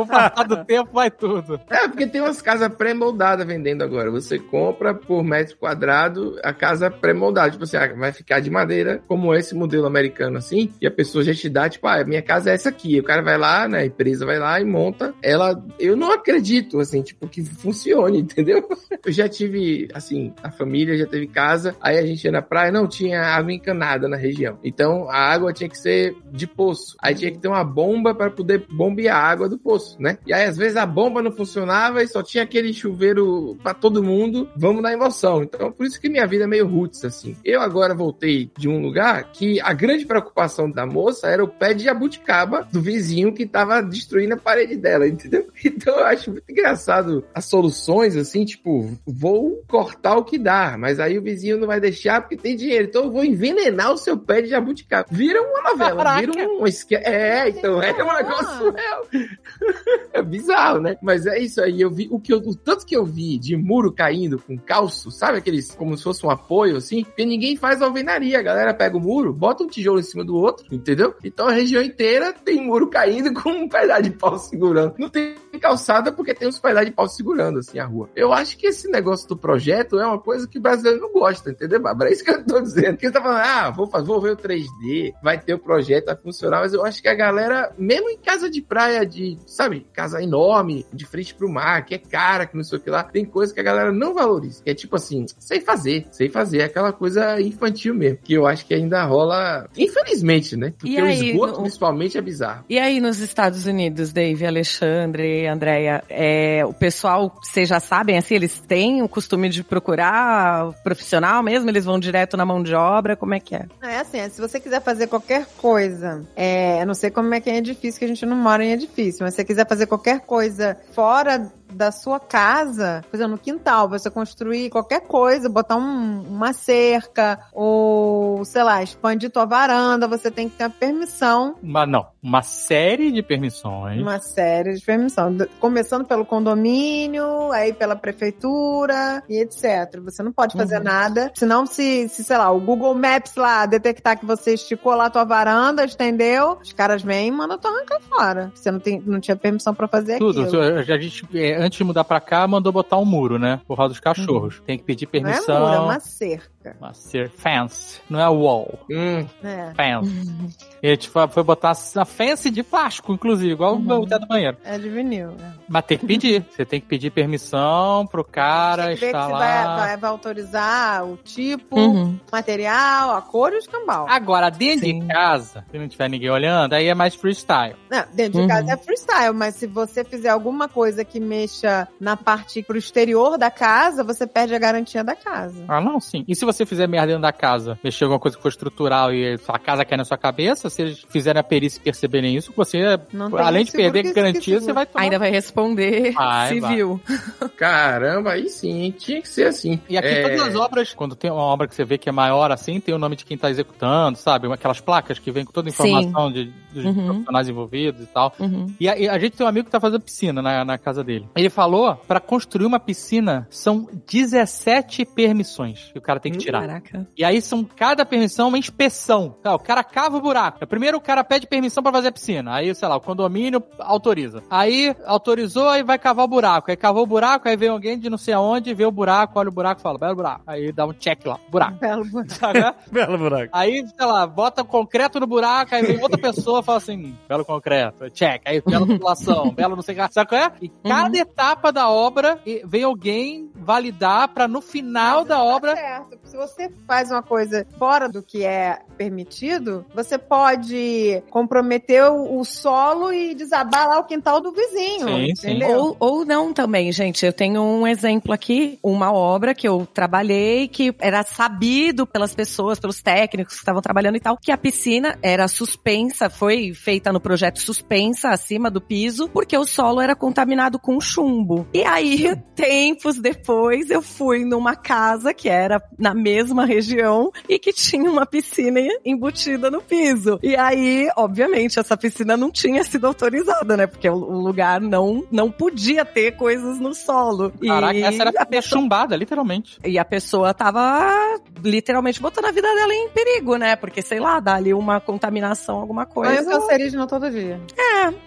o 0.00 0.06
passar 0.06 0.44
do 0.44 0.64
tempo 0.64 0.90
vai 0.92 1.10
tudo. 1.10 1.60
É, 1.68 1.86
porque 1.86 2.06
tem 2.06 2.22
umas 2.22 2.40
casas 2.40 2.74
pré-moldadas 2.74 3.46
vendendo 3.46 3.82
agora. 3.82 4.10
Você 4.10 4.38
compra 4.38 4.94
por 4.94 5.22
metro 5.22 5.58
quadrado 5.58 6.38
a 6.42 6.52
casa 6.54 6.90
pré-moldada. 6.90 7.50
Tipo 7.50 7.64
assim, 7.64 7.76
ah, 7.76 7.92
vai 7.94 8.12
ficar 8.12 8.40
de 8.40 8.50
madeira, 8.50 9.02
como 9.06 9.34
esse 9.34 9.54
modelo 9.54 9.86
americano, 9.86 10.38
assim. 10.38 10.72
E 10.80 10.86
a 10.86 10.90
pessoa 10.90 11.22
já 11.22 11.34
te 11.34 11.50
dá, 11.50 11.68
tipo, 11.68 11.86
ah, 11.86 12.02
minha 12.04 12.22
casa 12.22 12.50
é 12.50 12.54
essa 12.54 12.70
aqui. 12.70 12.98
O 12.98 13.04
cara 13.04 13.22
vai 13.22 13.36
lá, 13.36 13.68
né? 13.68 13.80
A 13.80 13.86
empresa 13.86 14.24
vai 14.24 14.38
lá 14.38 14.58
e 14.58 14.64
monta. 14.64 15.14
Ela, 15.22 15.62
eu 15.78 15.96
não 15.96 16.12
acredito, 16.12 16.80
assim, 16.80 17.02
tipo, 17.02 17.28
que 17.28 17.44
funcione, 17.44 18.20
entendeu? 18.22 18.66
Eu 19.04 19.12
já 19.12 19.28
tive, 19.28 19.88
assim, 19.92 20.32
a 20.42 20.50
família 20.50 20.96
já 20.96 21.06
teve 21.06 21.26
casa. 21.26 21.76
Aí 21.80 21.98
a 21.98 22.06
gente 22.06 22.24
ia 22.24 22.32
na 22.32 22.42
praia, 22.42 22.72
não 22.72 22.86
tinha 22.86 23.20
água 23.20 23.52
encanada 23.52 24.08
na 24.08 24.16
região. 24.16 24.58
Então 24.64 25.10
a 25.10 25.16
água 25.16 25.52
tinha 25.52 25.68
que 25.68 25.78
ser 25.78 26.16
de 26.32 26.46
poço. 26.46 26.96
Aí 27.02 27.14
tinha 27.14 27.30
que 27.30 27.38
ter 27.38 27.48
uma 27.48 27.64
bomba 27.64 27.97
para 28.02 28.30
poder 28.30 28.66
bombear 28.70 29.16
a 29.16 29.28
água 29.28 29.48
do 29.48 29.58
poço, 29.58 30.00
né? 30.00 30.18
E 30.26 30.32
aí 30.32 30.44
às 30.44 30.56
vezes 30.56 30.76
a 30.76 30.86
bomba 30.86 31.22
não 31.22 31.32
funcionava 31.32 32.02
e 32.02 32.08
só 32.08 32.22
tinha 32.22 32.44
aquele 32.44 32.72
chuveiro 32.72 33.56
para 33.62 33.74
todo 33.74 34.02
mundo. 34.02 34.48
Vamos 34.56 34.82
na 34.82 34.92
emoção. 34.92 35.42
Então 35.42 35.72
por 35.72 35.86
isso 35.86 36.00
que 36.00 36.08
minha 36.08 36.26
vida 36.26 36.44
é 36.44 36.46
meio 36.46 36.66
roots 36.66 37.04
assim. 37.04 37.36
Eu 37.44 37.60
agora 37.60 37.94
voltei 37.94 38.50
de 38.56 38.68
um 38.68 38.80
lugar 38.80 39.32
que 39.32 39.60
a 39.60 39.72
grande 39.72 40.04
preocupação 40.04 40.70
da 40.70 40.86
moça 40.86 41.28
era 41.28 41.42
o 41.42 41.48
pé 41.48 41.74
de 41.74 41.84
jabuticaba 41.84 42.68
do 42.72 42.80
vizinho 42.80 43.32
que 43.32 43.46
tava 43.46 43.82
destruindo 43.82 44.34
a 44.34 44.38
parede 44.38 44.76
dela, 44.76 45.06
entendeu? 45.06 45.48
Então 45.78 45.96
eu 45.98 46.06
acho 46.06 46.30
muito 46.30 46.50
engraçado 46.50 47.24
as 47.34 47.44
soluções 47.44 48.16
assim, 48.16 48.44
tipo, 48.44 48.96
vou 49.06 49.62
cortar 49.68 50.16
o 50.16 50.24
que 50.24 50.38
dá, 50.38 50.76
mas 50.78 50.98
aí 50.98 51.18
o 51.18 51.22
vizinho 51.22 51.58
não 51.58 51.66
vai 51.66 51.80
deixar 51.80 52.20
porque 52.20 52.36
tem 52.36 52.56
dinheiro. 52.56 52.88
Então 52.88 53.04
eu 53.04 53.10
vou 53.10 53.24
envenenar 53.24 53.92
o 53.92 53.96
seu 53.96 54.16
pé 54.16 54.40
de 54.42 54.48
jabuticaba. 54.48 55.06
Vira 55.10 55.40
uma 55.42 55.70
novela, 55.70 56.04
Caraca. 56.04 56.20
vira 56.20 56.48
um. 56.48 56.64
É, 56.92 57.48
então 57.48 57.82
é 57.82 57.87
uma 58.02 58.18
negócio 58.18 58.74
é, 58.76 60.18
é 60.18 60.22
bizarro, 60.22 60.80
né? 60.80 60.96
Mas 61.02 61.26
é 61.26 61.38
isso 61.38 61.60
aí. 61.60 61.80
Eu 61.80 61.90
vi 61.90 62.08
o 62.10 62.20
que 62.20 62.32
eu, 62.32 62.38
o 62.38 62.54
tanto 62.54 62.86
que 62.86 62.96
eu 62.96 63.04
vi 63.04 63.38
de 63.38 63.56
muro 63.56 63.92
caindo 63.92 64.38
com 64.38 64.58
calço, 64.58 65.10
sabe 65.10 65.38
aqueles 65.38 65.74
como 65.74 65.96
se 65.96 66.04
fosse 66.04 66.24
um 66.24 66.30
apoio 66.30 66.76
assim? 66.76 67.04
Porque 67.04 67.24
ninguém 67.24 67.56
faz 67.56 67.80
alvenaria. 67.82 68.38
A 68.38 68.42
galera 68.42 68.74
pega 68.74 68.96
o 68.96 69.00
muro, 69.00 69.32
bota 69.32 69.62
um 69.62 69.68
tijolo 69.68 70.00
em 70.00 70.02
cima 70.02 70.24
do 70.24 70.36
outro, 70.36 70.66
entendeu? 70.70 71.14
Então 71.24 71.48
a 71.48 71.52
região 71.52 71.82
inteira 71.82 72.32
tem 72.32 72.64
muro 72.64 72.88
caindo 72.88 73.32
com 73.34 73.50
um 73.50 73.68
pedaço 73.68 74.02
de 74.02 74.10
pau 74.10 74.38
segurando. 74.38 74.94
Não 74.98 75.08
tem 75.08 75.34
calçada 75.60 76.12
porque 76.12 76.34
tem 76.34 76.48
uns 76.48 76.58
pedaços 76.58 76.88
de 76.88 76.94
pau 76.94 77.08
segurando 77.08 77.58
assim 77.58 77.78
a 77.78 77.84
rua. 77.84 78.08
Eu 78.14 78.32
acho 78.32 78.56
que 78.56 78.66
esse 78.66 78.88
negócio 78.88 79.28
do 79.28 79.36
projeto 79.36 79.98
é 79.98 80.06
uma 80.06 80.18
coisa 80.18 80.46
que 80.46 80.58
o 80.58 80.60
brasileiro 80.60 81.00
não 81.00 81.12
gosta, 81.12 81.50
entendeu, 81.50 81.80
Bárbara? 81.80 82.10
É 82.10 82.12
isso 82.12 82.24
que 82.24 82.30
eu 82.30 82.44
tô 82.44 82.60
dizendo. 82.60 82.92
Porque 82.92 83.06
você 83.06 83.12
tá 83.12 83.22
falando, 83.22 83.40
ah, 83.40 83.70
vou, 83.70 83.86
fazer, 83.86 84.06
vou 84.06 84.20
ver 84.20 84.32
o 84.32 84.36
3D, 84.36 85.12
vai 85.22 85.38
ter 85.38 85.54
o 85.54 85.58
projeto, 85.58 86.06
vai 86.06 86.16
funcionar, 86.16 86.60
mas 86.60 86.72
eu 86.72 86.84
acho 86.84 87.02
que 87.02 87.08
a 87.08 87.14
galera, 87.14 87.67
mesmo 87.76 88.08
em 88.10 88.18
casa 88.18 88.48
de 88.50 88.60
praia, 88.62 89.04
de, 89.04 89.36
sabe, 89.46 89.86
casa 89.92 90.22
enorme, 90.22 90.86
de 90.92 91.04
frente 91.06 91.34
pro 91.34 91.48
mar, 91.48 91.84
que 91.84 91.94
é 91.94 91.98
cara, 91.98 92.46
que 92.46 92.56
não 92.56 92.64
sei 92.64 92.78
o 92.78 92.80
que 92.80 92.90
lá, 92.90 93.02
tem 93.02 93.24
coisa 93.24 93.52
que 93.52 93.60
a 93.60 93.62
galera 93.62 93.92
não 93.92 94.14
valoriza. 94.14 94.62
Que 94.62 94.70
é 94.70 94.74
tipo 94.74 94.96
assim, 94.96 95.26
sei 95.38 95.60
fazer, 95.60 96.06
sei 96.10 96.28
fazer, 96.28 96.58
é 96.58 96.64
aquela 96.64 96.92
coisa 96.92 97.40
infantil 97.40 97.94
mesmo, 97.94 98.18
que 98.22 98.34
eu 98.34 98.46
acho 98.46 98.64
que 98.66 98.74
ainda 98.74 99.04
rola, 99.04 99.68
infelizmente, 99.76 100.56
né? 100.56 100.72
Porque 100.78 100.92
E 100.98 101.00
o 101.00 101.04
aí, 101.04 101.30
esgoto, 101.30 101.52
no- 101.54 101.62
principalmente, 101.62 102.16
é 102.18 102.20
bizarro. 102.22 102.64
E 102.68 102.78
aí 102.78 103.00
nos 103.00 103.20
Estados 103.20 103.66
Unidos, 103.66 104.12
Dave, 104.12 104.46
Alexandre, 104.46 105.46
Andréia, 105.46 106.02
é, 106.08 106.64
o 106.64 106.72
pessoal, 106.72 107.34
vocês 107.42 107.68
já 107.68 107.80
sabem, 107.80 108.16
assim, 108.16 108.34
eles 108.34 108.60
têm 108.60 109.02
o 109.02 109.08
costume 109.08 109.48
de 109.48 109.62
procurar 109.64 110.72
profissional 110.82 111.42
mesmo? 111.42 111.68
Eles 111.68 111.84
vão 111.84 111.98
direto 111.98 112.36
na 112.36 112.44
mão 112.44 112.62
de 112.62 112.74
obra? 112.74 113.16
Como 113.16 113.34
é 113.34 113.40
que 113.40 113.54
é? 113.54 113.66
É 113.82 113.98
assim, 113.98 114.18
é, 114.18 114.28
se 114.28 114.40
você 114.40 114.60
quiser 114.60 114.80
fazer 114.82 115.06
qualquer 115.06 115.46
coisa, 115.56 116.24
é, 116.36 116.82
eu 116.82 116.86
não 116.86 116.94
sei 116.94 117.10
como 117.10 117.32
é 117.34 117.40
que 117.40 117.50
é 117.50 117.57
edifício, 117.58 117.98
que 117.98 118.04
a 118.04 118.08
gente 118.08 118.24
não 118.24 118.36
mora 118.36 118.64
em 118.64 118.72
edifício, 118.72 119.22
mas 119.22 119.34
se 119.34 119.36
você 119.36 119.44
quiser 119.44 119.68
fazer 119.68 119.86
qualquer 119.86 120.20
coisa 120.20 120.76
fora 120.92 121.50
da 121.72 121.90
sua 121.92 122.18
casa, 122.18 123.02
por 123.10 123.16
exemplo, 123.16 123.32
no 123.32 123.38
quintal, 123.38 123.88
você 123.88 124.10
construir 124.10 124.70
qualquer 124.70 125.00
coisa, 125.02 125.48
botar 125.48 125.76
um- 125.76 126.22
uma 126.28 126.52
cerca, 126.52 127.38
ou, 127.52 128.44
sei 128.44 128.62
lá, 128.62 128.82
expandir 128.82 129.30
tua 129.30 129.44
varanda, 129.44 130.08
você 130.08 130.30
tem 130.30 130.48
que 130.48 130.56
ter 130.56 130.64
a 130.64 130.70
permissão 130.70 131.56
Mas 131.62 131.88
não, 131.88 132.06
uma 132.22 132.42
série 132.42 133.10
de 133.12 133.22
permissões. 133.22 134.00
uma 134.00 134.18
série 134.20 134.74
de 134.74 134.84
permissão. 134.84 135.32
D- 135.34 135.48
Começando 135.60 136.04
pelo 136.04 136.24
condomínio, 136.24 137.50
aí 137.52 137.72
pela 137.72 137.96
prefeitura 137.96 139.22
e 139.28 139.40
etc. 139.40 140.00
Você 140.04 140.22
não 140.22 140.32
pode 140.32 140.56
fazer 140.56 140.78
Uhum. 140.78 140.84
nada. 140.84 141.30
Senão, 141.34 141.66
se, 141.66 142.08
se, 142.08 142.24
sei 142.24 142.36
lá, 142.38 142.50
o 142.50 142.60
Google 142.60 142.94
Maps 142.94 143.34
lá 143.36 143.66
detectar 143.66 144.18
que 144.18 144.26
você 144.26 144.54
esticou 144.54 144.94
lá 144.94 145.10
tua 145.10 145.24
varanda, 145.24 145.84
estendeu, 145.84 146.58
os 146.62 146.72
caras 146.72 147.02
vêm 147.02 147.28
e 147.28 147.30
mandam 147.30 147.58
tu 147.58 147.68
arrancar 147.68 148.00
fora. 148.08 148.52
Você 148.54 148.70
não, 148.70 148.80
tem, 148.80 149.02
não 149.04 149.20
tinha 149.20 149.36
permissão 149.36 149.74
pra 149.74 149.88
fazer 149.88 150.18
Tudo. 150.18 150.42
aquilo. 150.42 150.62
A 150.62 150.82
gente, 150.98 151.26
é, 151.34 151.57
antes 151.58 151.76
de 151.78 151.84
mudar 151.84 152.04
pra 152.04 152.20
cá, 152.20 152.46
mandou 152.46 152.72
botar 152.72 152.96
um 152.98 153.04
muro, 153.04 153.38
né? 153.38 153.60
Por 153.66 153.76
causa 153.76 153.90
dos 153.90 154.00
cachorros. 154.00 154.62
Tem 154.66 154.78
que 154.78 154.84
pedir 154.84 155.06
Não 155.06 155.08
é 155.18 155.22
permissão. 155.22 155.60
muro, 155.60 155.72
é 155.74 155.78
uma 155.80 156.00
cerca. 156.00 156.46
Uma 156.80 156.92
ser 156.94 157.30
fence. 157.30 158.00
Não 158.08 158.20
é 158.20 158.28
wall. 158.28 158.78
Hum, 158.90 159.26
É, 159.42 159.72
Fence. 159.74 160.10
E 160.80 160.86
a 160.86 160.90
gente 160.90 161.08
foi, 161.08 161.26
foi 161.26 161.42
botar 161.42 161.72
a 161.96 162.04
fence 162.04 162.50
de 162.50 162.62
plástico, 162.62 163.12
inclusive, 163.12 163.50
igual 163.52 163.74
Uhum. 163.74 164.02
o 164.02 164.06
teto 164.06 164.20
do 164.20 164.28
banheiro. 164.28 164.56
é 164.64 164.78
de 164.78 164.88
vinil. 164.88 165.30
É. 165.30 165.52
Mas 165.68 165.84
tem 165.86 165.98
que 165.98 166.06
pedir. 166.06 166.46
Você 166.50 166.64
tem 166.64 166.80
que 166.80 166.86
pedir 166.86 167.10
permissão 167.10 168.06
pro 168.06 168.22
cara 168.24 168.86
Tem 168.86 168.94
que 168.94 169.00
ver 169.00 169.06
estar 169.06 169.20
que 169.22 169.26
se 169.26 169.32
lá. 169.32 169.38
vai, 169.38 169.76
vai, 169.88 169.96
vai 169.96 170.10
autorizar 170.10 171.04
o 171.04 171.16
tipo, 171.16 171.76
Uhum. 171.76 172.16
material, 172.30 173.10
a 173.16 173.20
cor 173.22 173.52
e 173.52 173.56
o 173.56 173.58
escambau. 173.58 174.06
Agora, 174.08 174.50
dentro 174.50 174.86
Sim. 174.86 175.00
de 175.00 175.06
casa, 175.08 175.64
se 175.70 175.76
não 175.78 175.88
tiver 175.88 176.08
ninguém 176.08 176.30
olhando, 176.30 176.74
aí 176.74 176.86
é 176.86 176.94
mais 176.94 177.14
freestyle. 177.16 177.74
Não, 177.90 178.04
dentro 178.14 178.34
de 178.34 178.38
Uhum. 178.42 178.46
casa 178.48 178.72
é 178.72 178.76
freestyle, 178.76 179.34
mas 179.34 179.56
se 179.56 179.66
você 179.66 180.04
fizer 180.04 180.28
alguma 180.28 180.68
coisa 180.68 181.04
que 181.04 181.18
mexa 181.18 181.88
na 182.00 182.16
parte 182.16 182.62
pro 182.62 182.78
exterior 182.78 183.36
da 183.36 183.50
casa, 183.50 184.04
você 184.04 184.26
perde 184.28 184.54
a 184.54 184.58
garantia 184.60 185.02
da 185.02 185.16
casa. 185.16 185.64
Ah, 185.66 185.80
não, 185.80 185.98
sim. 186.00 186.24
E 186.28 186.36
se 186.36 186.44
você 186.44 186.57
fizer 186.66 186.86
merda 186.86 187.08
dentro 187.08 187.22
da 187.22 187.32
casa, 187.32 187.78
mexer 187.82 188.04
alguma 188.04 188.18
coisa 188.20 188.36
que 188.36 188.42
for 188.42 188.48
estrutural 188.48 189.12
e 189.12 189.38
a 189.46 189.58
casa 189.58 189.84
cai 189.84 189.96
na 189.98 190.04
sua 190.04 190.16
cabeça, 190.18 190.68
se 190.70 190.82
eles 190.82 191.04
fizerem 191.08 191.40
a 191.40 191.44
perícia 191.44 191.78
e 191.78 191.82
perceberem 191.82 192.36
isso, 192.36 192.52
você, 192.56 192.98
além 193.38 193.64
de 193.64 193.72
perder 193.72 194.12
garantia, 194.12 194.60
você 194.60 194.72
vai 194.72 194.86
tomar. 194.86 195.04
Ainda 195.04 195.18
vai 195.18 195.30
responder 195.30 196.12
Vai, 196.12 196.48
civil. 196.48 197.00
caramba, 197.56 198.32
aí 198.32 198.48
sim, 198.48 198.94
tinha 198.96 199.20
que 199.20 199.28
ser 199.28 199.46
assim. 199.46 199.80
E 199.88 199.96
aqui 199.96 200.08
É, 200.08 200.22
todas 200.22 200.48
as 200.48 200.54
obras, 200.54 200.92
quando 200.94 201.14
tem 201.14 201.30
uma 201.30 201.42
obra 201.42 201.66
que 201.66 201.74
você 201.74 201.84
vê 201.84 201.98
que 201.98 202.08
é 202.08 202.12
maior 202.12 202.50
assim, 202.50 202.80
tem 202.80 202.94
o 202.94 202.98
nome 202.98 203.16
de 203.16 203.24
quem 203.24 203.36
tá 203.36 203.50
executando, 203.50 204.18
sabe? 204.18 204.50
Aquelas 204.52 204.80
placas 204.80 205.18
que 205.18 205.30
vem 205.30 205.44
com 205.44 205.52
toda 205.52 205.68
a 205.68 205.70
informação 205.70 206.30
de, 206.32 206.52
dos 206.72 206.84
Uhum. 206.84 207.04
profissionais 207.06 207.48
envolvidos 207.48 208.02
e 208.02 208.06
tal. 208.06 208.34
Uhum. 208.38 208.66
E 208.80 208.88
a, 208.88 208.98
e 208.98 209.08
a 209.08 209.18
gente 209.18 209.36
tem 209.36 209.44
um 209.44 209.48
amigo 209.48 209.66
que 209.66 209.70
tá 209.70 209.80
fazendo 209.80 210.00
piscina 210.00 210.40
na, 210.40 210.64
na 210.64 210.78
casa 210.78 211.02
dele. 211.04 211.26
Ele 211.36 211.50
falou, 211.50 211.96
pra 212.06 212.20
construir 212.20 212.66
uma 212.66 212.80
piscina, 212.80 213.46
são 213.50 213.88
17 214.06 215.04
permissões 215.06 215.90
que 215.92 215.98
o 215.98 216.02
cara 216.02 216.20
tem 216.20 216.32
que 216.32 216.38
tirar. 216.38 216.47
Caraca. 216.52 217.06
E 217.16 217.24
aí 217.24 217.40
são 217.40 217.64
cada 217.64 218.04
permissão 218.06 218.48
uma 218.48 218.58
inspeção. 218.58 219.36
Tá, 219.42 219.54
o 219.54 219.58
cara 219.58 219.82
cava 219.84 220.16
o 220.16 220.20
buraco. 220.20 220.66
Primeiro 220.66 220.96
o 220.98 221.00
cara 221.00 221.22
pede 221.24 221.46
permissão 221.46 221.82
pra 221.82 221.92
fazer 221.92 222.08
a 222.08 222.12
piscina. 222.12 222.54
Aí, 222.54 222.74
sei 222.74 222.88
lá, 222.88 222.96
o 222.96 223.00
condomínio 223.00 223.62
autoriza. 223.78 224.42
Aí 224.50 224.94
autorizou, 225.06 225.68
aí 225.68 225.82
vai 225.82 225.98
cavar 225.98 226.24
o 226.24 226.28
buraco. 226.28 226.70
Aí 226.70 226.76
cavou 226.76 227.02
o 227.02 227.06
buraco, 227.06 227.48
aí 227.48 227.56
vem 227.56 227.68
alguém 227.68 227.98
de 227.98 228.08
não 228.10 228.18
sei 228.18 228.34
aonde, 228.34 228.74
vê 228.74 228.84
o 228.84 228.90
buraco, 228.92 229.38
olha 229.38 229.48
o 229.48 229.52
buraco 229.52 229.80
e 229.80 229.82
fala, 229.82 229.98
belo 229.98 230.16
buraco. 230.16 230.42
Aí 230.46 230.72
dá 230.72 230.86
um 230.86 230.92
check 230.92 231.24
lá, 231.26 231.38
buraco. 231.50 231.78
Belo 231.78 232.04
buraco. 232.04 232.78
Belo 232.90 233.18
buraco. 233.18 233.50
Aí, 233.52 233.84
sei 233.86 234.06
lá, 234.06 234.26
bota 234.26 234.64
concreto 234.64 235.18
no 235.20 235.26
buraco, 235.26 235.74
aí 235.74 235.82
vem 235.82 236.00
outra 236.02 236.18
pessoa 236.18 236.60
e 236.60 236.62
fala 236.62 236.78
assim, 236.78 236.96
"Hum, 237.06 237.14
belo 237.28 237.44
concreto, 237.44 238.10
check. 238.10 238.42
Aí, 238.44 238.60
bela 238.60 238.86
tubulação, 238.86 239.50
belo 239.54 239.76
não 239.76 239.82
sei 239.82 239.94
o 239.98 240.06
que. 240.06 240.12
Sabe 240.14 240.28
qual 240.28 240.40
é? 240.40 240.52
E 240.60 240.68
cada 240.68 241.16
etapa 241.18 241.72
da 241.72 241.88
obra 241.90 242.38
e- 242.46 242.62
vem 242.66 242.82
alguém 242.84 243.50
validar 243.54 244.28
pra 244.28 244.48
no 244.48 244.60
final 244.60 245.24
da 245.24 245.42
obra 245.42 245.76
certo. 245.76 246.18
Se 246.28 246.36
você 246.36 246.70
faz 246.86 247.10
uma 247.10 247.22
coisa 247.22 247.66
fora 247.78 248.06
do 248.06 248.22
que 248.22 248.44
é 248.44 248.80
permitido, 248.98 249.86
você 249.94 250.18
pode 250.18 251.22
comprometer 251.30 252.04
o, 252.04 252.38
o 252.38 252.44
solo 252.44 253.10
e 253.10 253.34
desabar 253.34 253.88
lá 253.88 253.98
o 253.98 254.04
quintal 254.04 254.38
do 254.38 254.52
vizinho. 254.52 255.08
Sim, 255.08 255.34
sim. 255.34 255.50
entendeu? 255.50 255.78
Ou, 255.78 255.96
ou 255.98 256.24
não 256.26 256.52
também, 256.52 256.92
gente. 256.92 257.24
Eu 257.24 257.32
tenho 257.32 257.62
um 257.62 257.86
exemplo 257.86 258.34
aqui, 258.34 258.78
uma 258.82 259.10
obra 259.10 259.54
que 259.54 259.66
eu 259.66 259.86
trabalhei, 259.86 260.68
que 260.68 260.94
era 260.98 261.22
sabido 261.22 262.06
pelas 262.06 262.34
pessoas, 262.34 262.78
pelos 262.78 263.00
técnicos 263.00 263.54
que 263.54 263.60
estavam 263.60 263.80
trabalhando 263.80 264.16
e 264.16 264.20
tal, 264.20 264.36
que 264.36 264.52
a 264.52 264.58
piscina 264.58 265.18
era 265.22 265.48
suspensa, 265.48 266.28
foi 266.28 266.74
feita 266.74 267.10
no 267.10 267.20
projeto 267.20 267.58
suspensa 267.58 268.28
acima 268.28 268.70
do 268.70 268.82
piso, 268.82 269.30
porque 269.30 269.56
o 269.56 269.64
solo 269.64 269.98
era 269.98 270.14
contaminado 270.14 270.78
com 270.78 271.00
chumbo. 271.00 271.66
E 271.72 271.84
aí, 271.84 272.36
tempos 272.54 273.18
depois, 273.18 273.88
eu 273.88 274.02
fui 274.02 274.44
numa 274.44 274.76
casa 274.76 275.32
que 275.32 275.48
era 275.48 275.82
na 275.98 276.17
mesma 276.18 276.64
região 276.66 277.30
e 277.48 277.58
que 277.58 277.72
tinha 277.72 278.10
uma 278.10 278.26
piscina 278.26 278.80
embutida 279.04 279.70
no 279.70 279.80
piso. 279.80 280.38
E 280.42 280.54
aí, 280.56 281.08
obviamente, 281.16 281.78
essa 281.78 281.96
piscina 281.96 282.36
não 282.36 282.50
tinha 282.50 282.82
sido 282.84 283.06
autorizada, 283.06 283.76
né? 283.76 283.86
Porque 283.86 284.08
o, 284.08 284.16
lugar 284.16 284.80
não, 284.80 285.24
não 285.30 285.50
podia 285.50 286.04
ter 286.04 286.32
coisas 286.32 286.78
no 286.78 286.92
solo. 286.94 287.52
Caraca, 287.64 287.94
e 287.94 288.02
essa 288.02 288.22
era 288.22 288.32
a 288.36 288.44
pessoa, 288.46 288.80
chumbada, 288.80 289.16
literalmente. 289.16 289.78
e 289.84 289.98
a 289.98 290.04
pessoa 290.04 290.52
tava 290.52 291.38
literalmente 291.62 292.20
botando 292.20 292.46
a 292.46 292.50
vida 292.52 292.72
dela 292.74 292.92
em 292.94 293.08
perigo, 293.10 293.56
né? 293.56 293.76
Porque, 293.76 294.02
sei 294.02 294.20
lá, 294.20 294.40
dá 294.40 294.54
ali 294.54 294.72
uma 294.74 295.00
contaminação, 295.00 295.76
alguma 295.80 296.06
coisa. 296.06 296.44
cancerígeno 296.50 297.06
todo 297.06 297.30
dia. 297.30 297.60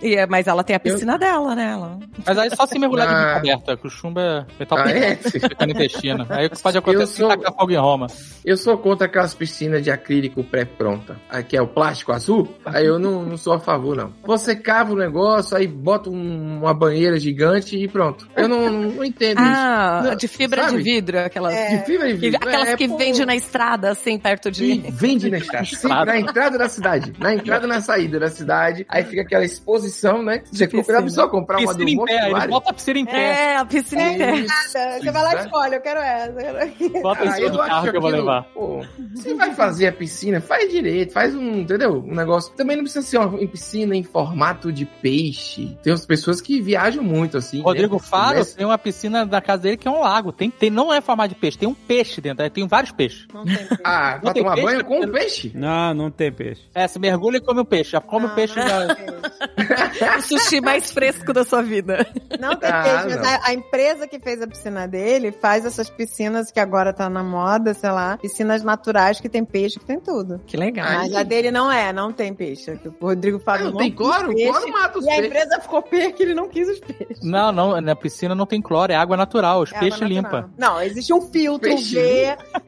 E 0.01 0.15
é- 0.15 0.25
mas 0.27 0.47
ela 0.47 0.63
tem 0.63 0.75
a 0.75 0.79
piscina 0.79 1.17
dela, 1.17 1.55
né? 1.55 1.71
Ela... 1.73 1.99
Mas 2.25 2.37
aí 2.37 2.49
só 2.55 2.65
se 2.65 2.77
mergulhar 2.77 3.07
de 3.07 3.13
Ah. 3.13 3.17
boca 3.25 3.35
aberta, 3.37 3.77
que 3.77 3.87
o 3.87 3.89
chumbo 3.89 4.19
é 4.19 4.45
metal 4.59 4.77
Ah, 4.77 4.89
é? 4.91 5.15
fica 5.15 5.65
no 5.65 5.71
intestino. 5.71 6.25
Aí 6.29 6.47
o 6.47 6.49
que 6.49 6.61
pode 6.61 6.77
acontecer 6.77 7.23
Eu 7.23 7.27
é 7.27 7.33
sou- 7.33 7.37
tacar 7.43 7.53
fogo 7.59 7.71
em 7.71 7.75
Roma. 7.81 8.07
Eu 8.43 8.57
sou 8.57 8.75
contra 8.77 9.05
aquelas 9.05 9.35
piscinas 9.35 9.83
de 9.83 9.91
acrílico 9.91 10.43
pré-pronta. 10.43 11.15
Aqui 11.29 11.55
é 11.55 11.61
o 11.61 11.67
plástico 11.67 12.11
azul. 12.11 12.47
Aí 12.65 12.85
eu 12.85 12.97
não, 12.97 13.21
não 13.23 13.37
sou 13.37 13.53
a 13.53 13.59
favor, 13.59 13.95
não. 13.95 14.13
Você 14.23 14.55
cava 14.55 14.93
o 14.93 14.95
negócio, 14.95 15.55
aí 15.55 15.67
bota 15.67 16.09
um- 16.09 16.59
uma 16.61 16.73
banheira 16.73 17.19
gigante 17.19 17.75
e 17.77 17.87
pronto. 17.87 18.27
Eu 18.35 18.47
não, 18.47 18.67
não 18.69 19.03
entendo 19.05 19.37
Ah, 19.39 20.01
Não, 20.05 20.15
de 20.15 20.27
fibra 20.27 20.63
sabe? 20.63 20.77
de 20.77 20.83
vidro, 20.83 21.19
aquelas. 21.19 21.53
É. 21.53 21.67
isso. 21.75 21.77
De 21.81 21.85
fibra 21.85 22.07
de 22.07 22.13
que- 22.13 22.19
vidro. 22.19 22.37
aquelas 22.47 22.67
é, 22.69 22.75
que 22.77 22.87
pô, 22.87 22.97
vende 22.97 23.25
na 23.25 23.35
estrada, 23.35 23.91
assim, 23.91 24.17
perto 24.17 24.47
E 24.49 24.51
de. 24.51 24.91
vende 24.91 25.29
na 25.29 25.37
estrada. 25.37 25.65
Sim, 25.75 25.87
na 25.87 26.17
entrada 26.19 26.57
da 26.57 26.67
cidade. 26.69 27.13
Na 27.19 27.33
entrada 27.35 27.65
e 27.65 27.69
na 27.69 27.79
saída 27.81 28.19
da 28.19 28.29
cidade. 28.29 28.85
Aí 28.89 29.03
fica 29.03 29.21
aquela 29.21 29.43
exposição, 29.45 30.23
né? 30.23 30.41
Você 30.51 30.65
piscina. 30.65 30.81
compra, 30.83 30.99
a 30.99 31.03
pessoa 31.03 31.29
comprar 31.29 31.59
uma 31.59 31.73
do 31.73 31.79
Piscina 31.85 32.01
em 32.01 32.05
pé, 32.05 32.29
ele 32.31 32.47
bota 32.47 32.69
a 32.71 32.73
piscina 32.73 32.99
em 32.99 33.05
pé. 33.05 33.11
É, 33.51 33.57
a 33.57 33.65
piscina 33.65 34.01
em 34.01 34.17
pé. 34.17 34.31
Nada, 34.41 34.99
você 34.99 35.11
vai 35.11 35.23
lá 35.23 35.35
e 35.35 35.45
escolhe, 35.45 35.75
eu 35.75 35.81
quero 35.81 35.99
essa. 35.99 36.31
eu 36.31 36.69
quero- 36.69 37.01
Bota 37.01 37.25
em 37.25 37.29
Ah, 37.29 37.39
eu 37.39 37.49
carro 37.71 37.91
que 37.91 37.97
eu 37.97 38.01
vou 38.01 38.09
levar. 38.09 38.43
pô, 38.53 38.85
você 39.15 39.33
vai 39.33 39.53
fazer 39.53 39.87
a 39.87 39.91
piscina, 39.91 40.39
faz 40.41 40.71
direito, 40.71 41.13
faz 41.13 41.35
um, 41.35 41.59
entendeu? 41.59 42.03
Um 42.05 42.15
negócio. 42.15 42.53
Também 42.55 42.75
não 42.77 42.83
precisa 42.83 43.05
ser 43.05 43.17
uma 43.17 43.41
em 43.41 43.47
piscina 43.47 43.95
em 43.95 44.03
formato 44.03 44.71
de 44.71 44.85
peixe. 44.85 45.77
Tem 45.83 45.91
umas 45.91 46.05
pessoas 46.05 46.41
que 46.41 46.61
viajam 46.61 47.03
muito 47.03 47.37
assim. 47.37 47.61
Rodrigo 47.61 47.95
né? 47.95 48.01
Faro 48.01 48.33
Começa- 48.33 48.57
tem 48.57 48.65
uma 48.65 48.77
piscina 48.77 49.25
da 49.25 49.41
casa 49.41 49.63
dele 49.63 49.77
que 49.77 49.87
é 49.87 49.91
um 49.91 50.01
lago. 50.01 50.31
Tem, 50.31 50.49
tem, 50.49 50.69
não 50.69 50.93
é 50.93 51.01
formato 51.01 51.29
de 51.29 51.35
peixe, 51.35 51.57
tem 51.57 51.67
um 51.69 51.73
peixe 51.73 52.19
dentro. 52.21 52.49
Tem 52.49 52.67
vários 52.67 52.91
peixes. 52.91 53.27
Não 53.33 53.45
tem 53.45 53.55
peixe. 53.57 53.77
Ah, 53.83 54.13
Não 54.15 54.21
pra 54.21 54.33
tem 54.33 54.43
tomar 54.43 54.55
peixe, 54.55 54.67
banho 54.71 54.85
com 54.85 54.99
um 55.01 55.11
peixe? 55.11 55.51
Não, 55.55 55.93
não 55.93 56.11
tem 56.11 56.31
peixe. 56.31 56.61
É, 56.73 56.87
você 56.87 56.99
mergulha 56.99 57.37
e 57.37 57.41
come 57.41 57.59
o 57.61 57.65
peixe. 57.65 57.91
Já 57.91 58.01
come 58.01 58.25
o 58.25 58.29
Não, 58.29 58.35
peixe 58.35 58.55
não 58.59 58.67
já. 58.67 58.95
peixe. 58.95 59.11
O 60.17 60.21
sushi 60.21 60.61
mais 60.61 60.91
fresco 60.91 61.33
da 61.33 61.43
sua 61.43 61.61
vida. 61.61 62.05
Não 62.39 62.55
tem 62.55 62.69
Ah, 62.69 62.83
peixe, 62.83 63.17
mas 63.17 63.27
a, 63.27 63.47
a 63.49 63.53
empresa 63.53 64.07
que 64.07 64.19
fez 64.19 64.41
a 64.41 64.47
piscina 64.47 64.87
dele 64.87 65.31
faz 65.31 65.65
essas 65.65 65.89
piscinas 65.89 66.51
que 66.51 66.59
agora 66.59 66.93
tá 66.93 67.09
na 67.09 67.23
moda, 67.23 67.60
sei 67.73 67.91
lá, 67.91 68.17
piscinas 68.17 68.63
naturais 68.63 69.19
que 69.19 69.29
tem 69.29 69.43
peixe, 69.45 69.79
que 69.79 69.85
tem 69.85 69.99
tudo. 69.99 70.39
Que 70.45 70.57
legal. 70.57 70.85
Mas 70.85 71.13
a 71.15 71.23
dele 71.23 71.51
não 71.51 71.71
é, 71.71 71.91
não 71.93 72.11
tem 72.11 72.33
peixe. 72.33 72.71
O 72.99 73.05
Rodrigo 73.05 73.37
Ah, 73.37 73.41
Fábio 73.45 73.71
não 73.71 73.77
tem 73.77 73.91
cloro? 73.91 74.27
peixe, 74.29 74.49
Cloro 74.51 74.71
mata 74.71 74.99
os 74.99 75.05
E 75.05 75.09
a 75.09 75.17
empresa 75.25 75.59
ficou 75.59 75.81
pé 75.81 76.11
que 76.11 76.23
ele 76.23 76.33
não 76.33 76.47
quis 76.49 76.67
os 76.69 76.79
peixes. 76.79 77.21
Não, 77.23 77.51
não, 77.51 77.79
na 77.81 77.95
piscina 77.95 78.33
não 78.35 78.45
tem 78.45 78.61
cloro, 78.61 78.91
é 78.91 78.95
água 78.95 79.15
natural. 79.17 79.61
Os 79.61 79.71
É 79.73 79.79
peixes 79.79 79.99
natural. 79.99 80.49
Não, 80.57 80.81
existe 80.81 81.13
um 81.13 81.21
filtro 81.21 81.69
Peixe 81.69 81.95
V, 81.95 82.01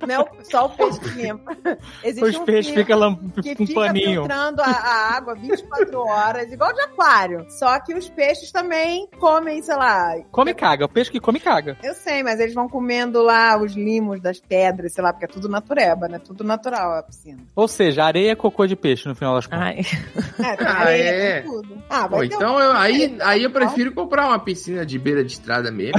é 0.09 0.19
o- 0.19 0.27
só 0.49 0.65
o 0.65 0.69
peixe 0.69 0.99
que 0.99 1.09
limpa. 1.09 1.55
Existe 2.03 2.23
Os 2.29 2.35
um 2.35 2.45
peixes 2.45 2.73
ficam 2.73 3.15
com 3.15 3.25
um 3.25 3.43
fica 3.43 3.73
paninho. 3.73 4.21
filtrando 4.21 4.61
a, 4.61 4.65
a 4.67 5.15
água 5.15 5.35
24 5.35 5.99
horas, 5.99 6.51
igual 6.51 6.73
de 6.73 6.81
aquário. 6.81 7.45
Só 7.49 7.79
que 7.79 7.93
os 7.93 8.09
peixes 8.09 8.51
também 8.51 9.07
comem, 9.19 9.61
sei 9.61 9.75
lá. 9.75 10.15
Come 10.31 10.51
e 10.51 10.53
caga. 10.53 10.85
O 10.85 10.89
peixe 10.89 11.09
que 11.11 11.19
come 11.19 11.37
e 11.39 11.41
caga. 11.41 11.77
Eu 11.83 11.93
sei, 11.93 12.21
mas 12.23 12.39
eles 12.39 12.53
vão 12.53 12.67
comendo 12.67 13.21
lá 13.21 13.57
os 13.57 13.73
limos 13.73 14.19
das 14.21 14.39
pedras, 14.39 14.82
sei 14.89 15.03
lá, 15.03 15.11
porque 15.13 15.25
é 15.25 15.27
tudo 15.27 15.47
natureba, 15.49 16.07
né? 16.07 16.19
Tudo 16.19 16.43
natural 16.43 16.97
a 16.97 17.03
piscina. 17.03 17.39
Ou 17.55 17.67
seja, 17.67 18.03
areia 18.03 18.31
é 18.31 18.35
cocô 18.35 18.65
de 18.67 18.75
peixe 18.75 19.07
no 19.07 19.15
final 19.15 19.35
das 19.35 19.47
contas. 19.47 19.61
Ai, 19.63 19.79
É, 20.51 20.55
tem 20.55 20.67
Ah, 20.67 20.71
areia, 20.79 21.09
é? 21.09 21.41
tem 21.41 21.51
tudo. 21.51 21.83
Ah, 21.89 22.07
Pô, 22.09 22.23
então 22.23 22.59
eu, 22.59 22.71
aí, 22.73 23.17
aí 23.21 23.43
eu 23.43 23.51
prefiro 23.51 23.93
comprar 23.93 24.27
uma 24.27 24.39
piscina 24.39 24.85
de 24.85 24.97
beira 24.99 25.23
de 25.23 25.31
estrada 25.33 25.71
mesmo. 25.71 25.93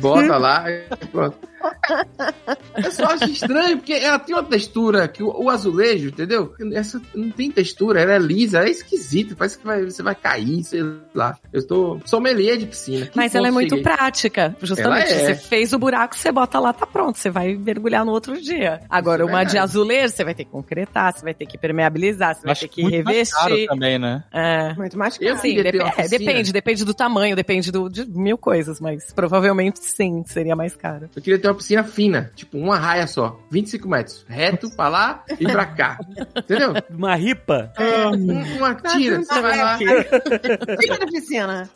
Bota 0.00 0.36
lá 0.36 0.70
e 0.70 0.84
pronto. 1.12 1.36
Eu 2.82 2.90
só 2.90 3.04
acho 3.04 3.24
estranho, 3.30 3.76
porque 3.76 3.92
ela 3.92 4.18
tem 4.18 4.34
uma 4.34 4.42
textura 4.42 5.06
que 5.06 5.22
o, 5.22 5.28
o 5.44 5.50
azulejo, 5.50 6.08
entendeu? 6.08 6.54
Essa 6.72 7.00
não 7.14 7.30
tem 7.30 7.50
textura, 7.50 8.00
ela 8.00 8.14
é 8.14 8.18
lisa, 8.18 8.58
ela 8.58 8.66
é 8.66 8.70
esquisita, 8.70 9.34
parece 9.36 9.58
que 9.58 9.66
vai- 9.66 9.84
você 9.84 10.02
vai 10.02 10.14
cair, 10.14 10.64
sei 10.64 10.82
lá. 11.14 11.36
Eu 11.52 11.66
tô 11.66 12.00
sommelier 12.06 12.56
de 12.56 12.64
piscina. 12.66 13.06
Que 13.06 13.16
Mas 13.16 13.34
ela 13.34 13.48
é 13.48 13.50
muito 13.50 13.70
cheguei? 13.76 13.82
prática. 13.82 14.56
Justamente, 14.62 15.12
Ela 15.12 15.20
é. 15.22 15.34
você 15.34 15.34
fez 15.34 15.72
o 15.74 15.78
buraco, 15.78 16.16
você 16.16 16.32
bota 16.32 16.58
lá, 16.58 16.72
tá 16.72 16.86
pronto. 16.86 17.18
Você 17.18 17.28
vai 17.30 17.54
mergulhar 17.54 18.04
no 18.06 18.12
outro 18.12 18.40
dia. 18.40 18.80
Agora, 18.88 19.22
Isso 19.24 19.30
é 19.30 19.34
uma 19.34 19.44
de 19.44 19.58
azulejo, 19.58 20.14
você 20.14 20.24
vai 20.24 20.34
ter 20.34 20.44
que 20.46 20.50
concretar, 20.50 21.12
você 21.14 21.22
vai 21.22 21.34
ter 21.34 21.44
que 21.46 21.58
permeabilizar, 21.58 22.36
você 22.36 22.42
vai 22.42 22.52
Acho 22.52 22.62
ter 22.62 22.68
que 22.68 22.82
muito 22.82 23.04
mais 23.04 23.32
caro 23.34 23.48
revestir. 23.50 23.68
também, 23.68 23.98
né? 23.98 24.24
É. 24.32 24.72
muito 24.74 24.96
mais 24.96 25.18
caro. 25.18 25.36
Sim, 25.38 25.62
dep- 25.62 25.74
é, 25.98 26.08
depende, 26.08 26.52
depende 26.54 26.84
do 26.86 26.94
tamanho, 26.94 27.36
depende 27.36 27.70
do, 27.70 27.88
de 27.90 28.08
mil 28.08 28.38
coisas, 28.38 28.80
mas 28.80 29.12
provavelmente 29.12 29.59
sim, 29.74 30.22
seria 30.26 30.56
mais 30.56 30.74
caro. 30.76 31.08
Eu 31.14 31.22
queria 31.22 31.38
ter 31.38 31.48
uma 31.48 31.54
piscina 31.54 31.84
fina, 31.84 32.30
tipo 32.34 32.56
uma 32.58 32.78
raia 32.78 33.06
só, 33.06 33.38
25 33.50 33.88
metros, 33.88 34.24
reto 34.28 34.70
pra 34.74 34.88
lá 34.88 35.24
e 35.38 35.44
pra 35.44 35.66
cá. 35.66 35.98
Entendeu? 36.36 36.72
Uma 36.90 37.14
ripa? 37.16 37.72
Um- 37.78 38.56
Uma 38.58 38.74
tira, 38.74 39.18
você 39.22 39.40
vai 39.40 39.56
lá, 39.58 39.76
Fica 40.80 40.98
na 40.98 41.06
piscina. 41.06 41.70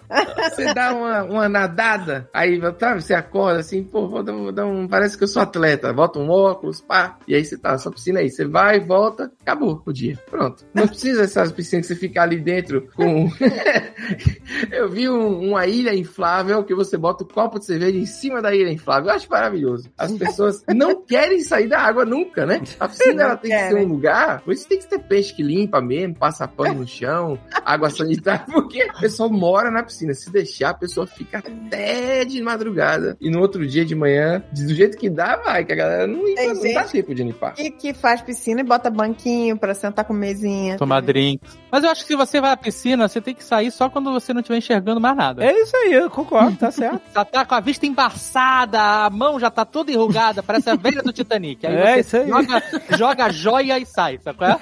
você 0.51 0.73
dá 0.75 0.95
uma, 0.95 1.23
uma 1.25 1.49
nadada, 1.49 2.29
aí 2.33 2.61
sabe, 2.79 3.03
você 3.03 3.15
acorda 3.15 3.61
assim, 3.61 3.83
pô, 3.83 4.09
vou 4.09 4.23
dar, 4.23 4.33
vou 4.33 4.53
dar 4.53 4.67
um. 4.67 4.87
Parece 4.89 5.17
que 5.17 5.25
eu 5.25 5.29
sou 5.29 5.43
atleta, 5.43 5.93
bota 5.93 6.19
um 6.19 6.29
óculos, 6.31 6.81
pá, 6.81 7.19
e 7.27 7.35
aí 7.35 7.45
você 7.45 7.57
tá, 7.59 7.77
sua 7.79 7.93
piscina 7.93 8.21
aí, 8.21 8.31
você 8.31 8.45
vai, 8.47 8.81
volta, 8.81 9.31
acabou 9.41 9.83
o 9.85 9.93
dia. 9.93 10.17
Pronto. 10.31 10.65
Não 10.75 10.87
precisa 10.87 11.23
dessas 11.23 11.51
piscinas 11.53 11.87
que 11.87 11.95
você 11.95 11.99
fica 12.01 12.23
ali 12.23 12.39
dentro 12.41 12.89
com. 12.95 13.29
eu 14.71 14.89
vi 14.89 15.09
um- 15.09 15.51
uma 15.51 15.67
ilha 15.67 15.95
inflável 15.95 16.63
que 16.65 16.75
você 16.75 16.97
bota 16.97 17.25
o 17.25 17.29
copo 17.29 17.59
de 17.59 17.65
cerveja 17.75 17.99
em 17.99 18.07
cima 18.07 18.41
da 18.41 18.55
ilha 18.55 18.71
inflável. 18.71 19.11
Eu 19.11 19.17
acho 19.17 19.29
maravilhoso. 19.31 19.91
As 19.99 20.13
pessoas 20.13 20.65
não 20.75 21.03
querem 21.05 21.41
sair 21.41 21.69
da 21.69 21.81
água 21.81 22.05
nunca, 22.05 22.47
né? 22.47 22.61
A 22.79 22.89
piscina 22.89 23.23
ela 23.23 23.37
tem 23.37 23.51
que 23.51 23.57
ser 23.57 23.69
querem. 23.71 23.87
um 23.87 23.89
lugar. 23.89 24.41
Por 24.43 24.53
isso 24.53 24.69
tem 24.69 24.79
que 24.79 24.87
ter 24.87 24.99
peixe 25.01 25.35
que 25.35 25.43
limpa 25.43 25.81
mesmo, 25.81 26.15
passa 26.15 26.47
pano 26.47 26.81
no 26.81 26.87
chão, 26.87 27.39
água 27.65 27.91
sanitária, 27.91 28.45
porque 28.47 28.83
a 28.83 29.01
pessoa 29.01 29.29
mora 29.29 29.71
na 29.71 29.83
piscina. 29.83 30.15
Se 30.15 30.31
deixar, 30.31 30.71
a 30.71 30.75
pessoa 30.75 31.07
fica 31.07 31.39
até 31.39 32.25
de 32.25 32.41
madrugada. 32.43 33.17
E 33.21 33.31
no 33.31 33.41
outro 33.41 33.67
dia 33.67 33.85
de 33.85 33.95
manhã, 33.95 34.43
do 34.53 34.75
jeito 34.75 34.97
que 34.97 35.11
dá, 35.11 35.37
vai, 35.37 35.65
que 35.65 35.73
a 35.73 35.77
galera 35.77 36.07
não 36.07 36.25
limpa, 36.25 36.41
Tem 36.41 36.49
não 36.49 36.55
dá 36.55 36.83
gente 36.83 36.93
tempo 36.93 37.15
de 37.15 37.23
limpar. 37.23 37.55
E 37.59 37.71
que 37.71 37.93
faz 37.93 38.23
piscina 38.23 38.61
e 38.61 38.65
bota 38.65 38.91
banquinho 38.91 39.57
pra 39.57 39.75
sentar 39.75 40.05
com 40.05 40.13
mesinha. 40.13 40.77
Tomar 40.77 41.01
drink. 41.01 41.43
Mas 41.71 41.83
eu 41.83 41.91
acho 41.91 42.03
que 42.03 42.09
se 42.09 42.17
você 42.17 42.41
vai 42.41 42.53
à 42.53 42.57
piscina, 42.57 43.09
você 43.09 43.21
tem 43.21 43.35
que 43.35 43.43
sair 43.45 43.71
só 43.71 43.89
quando 43.89 44.13
você 44.13 44.33
não 44.33 44.41
estiver 44.41 44.59
enxergando 44.59 45.01
mais 45.01 45.17
nada. 45.17 45.45
É 45.45 45.53
isso 45.53 45.77
aí, 45.77 45.93
eu 45.93 46.11
concordo, 46.11 46.57
tá 46.57 46.71
certo. 46.71 47.03
Já 47.15 47.25
tá 47.25 47.45
com 47.45 47.55
a 47.55 47.61
vista 47.65 47.87
embaçada, 47.87 48.81
a 48.81 49.11
mão 49.11 49.41
já 49.41 49.51
tá 49.51 49.65
toda 49.65 49.91
enrugada, 49.91 50.43
parece 50.43 50.71
a 50.71 50.77
velha 50.77 51.03
do 51.03 51.13
Titanic. 51.13 51.67
Aí 51.67 51.75
É 51.75 51.95
você 51.95 52.01
isso 52.01 52.17
aí. 52.19 52.29
Joga, 52.29 52.63
joga 52.97 53.31
joia 53.31 53.79
e 53.79 53.87
sai, 53.87 54.19
qual 54.37 54.51
é? 54.51 54.59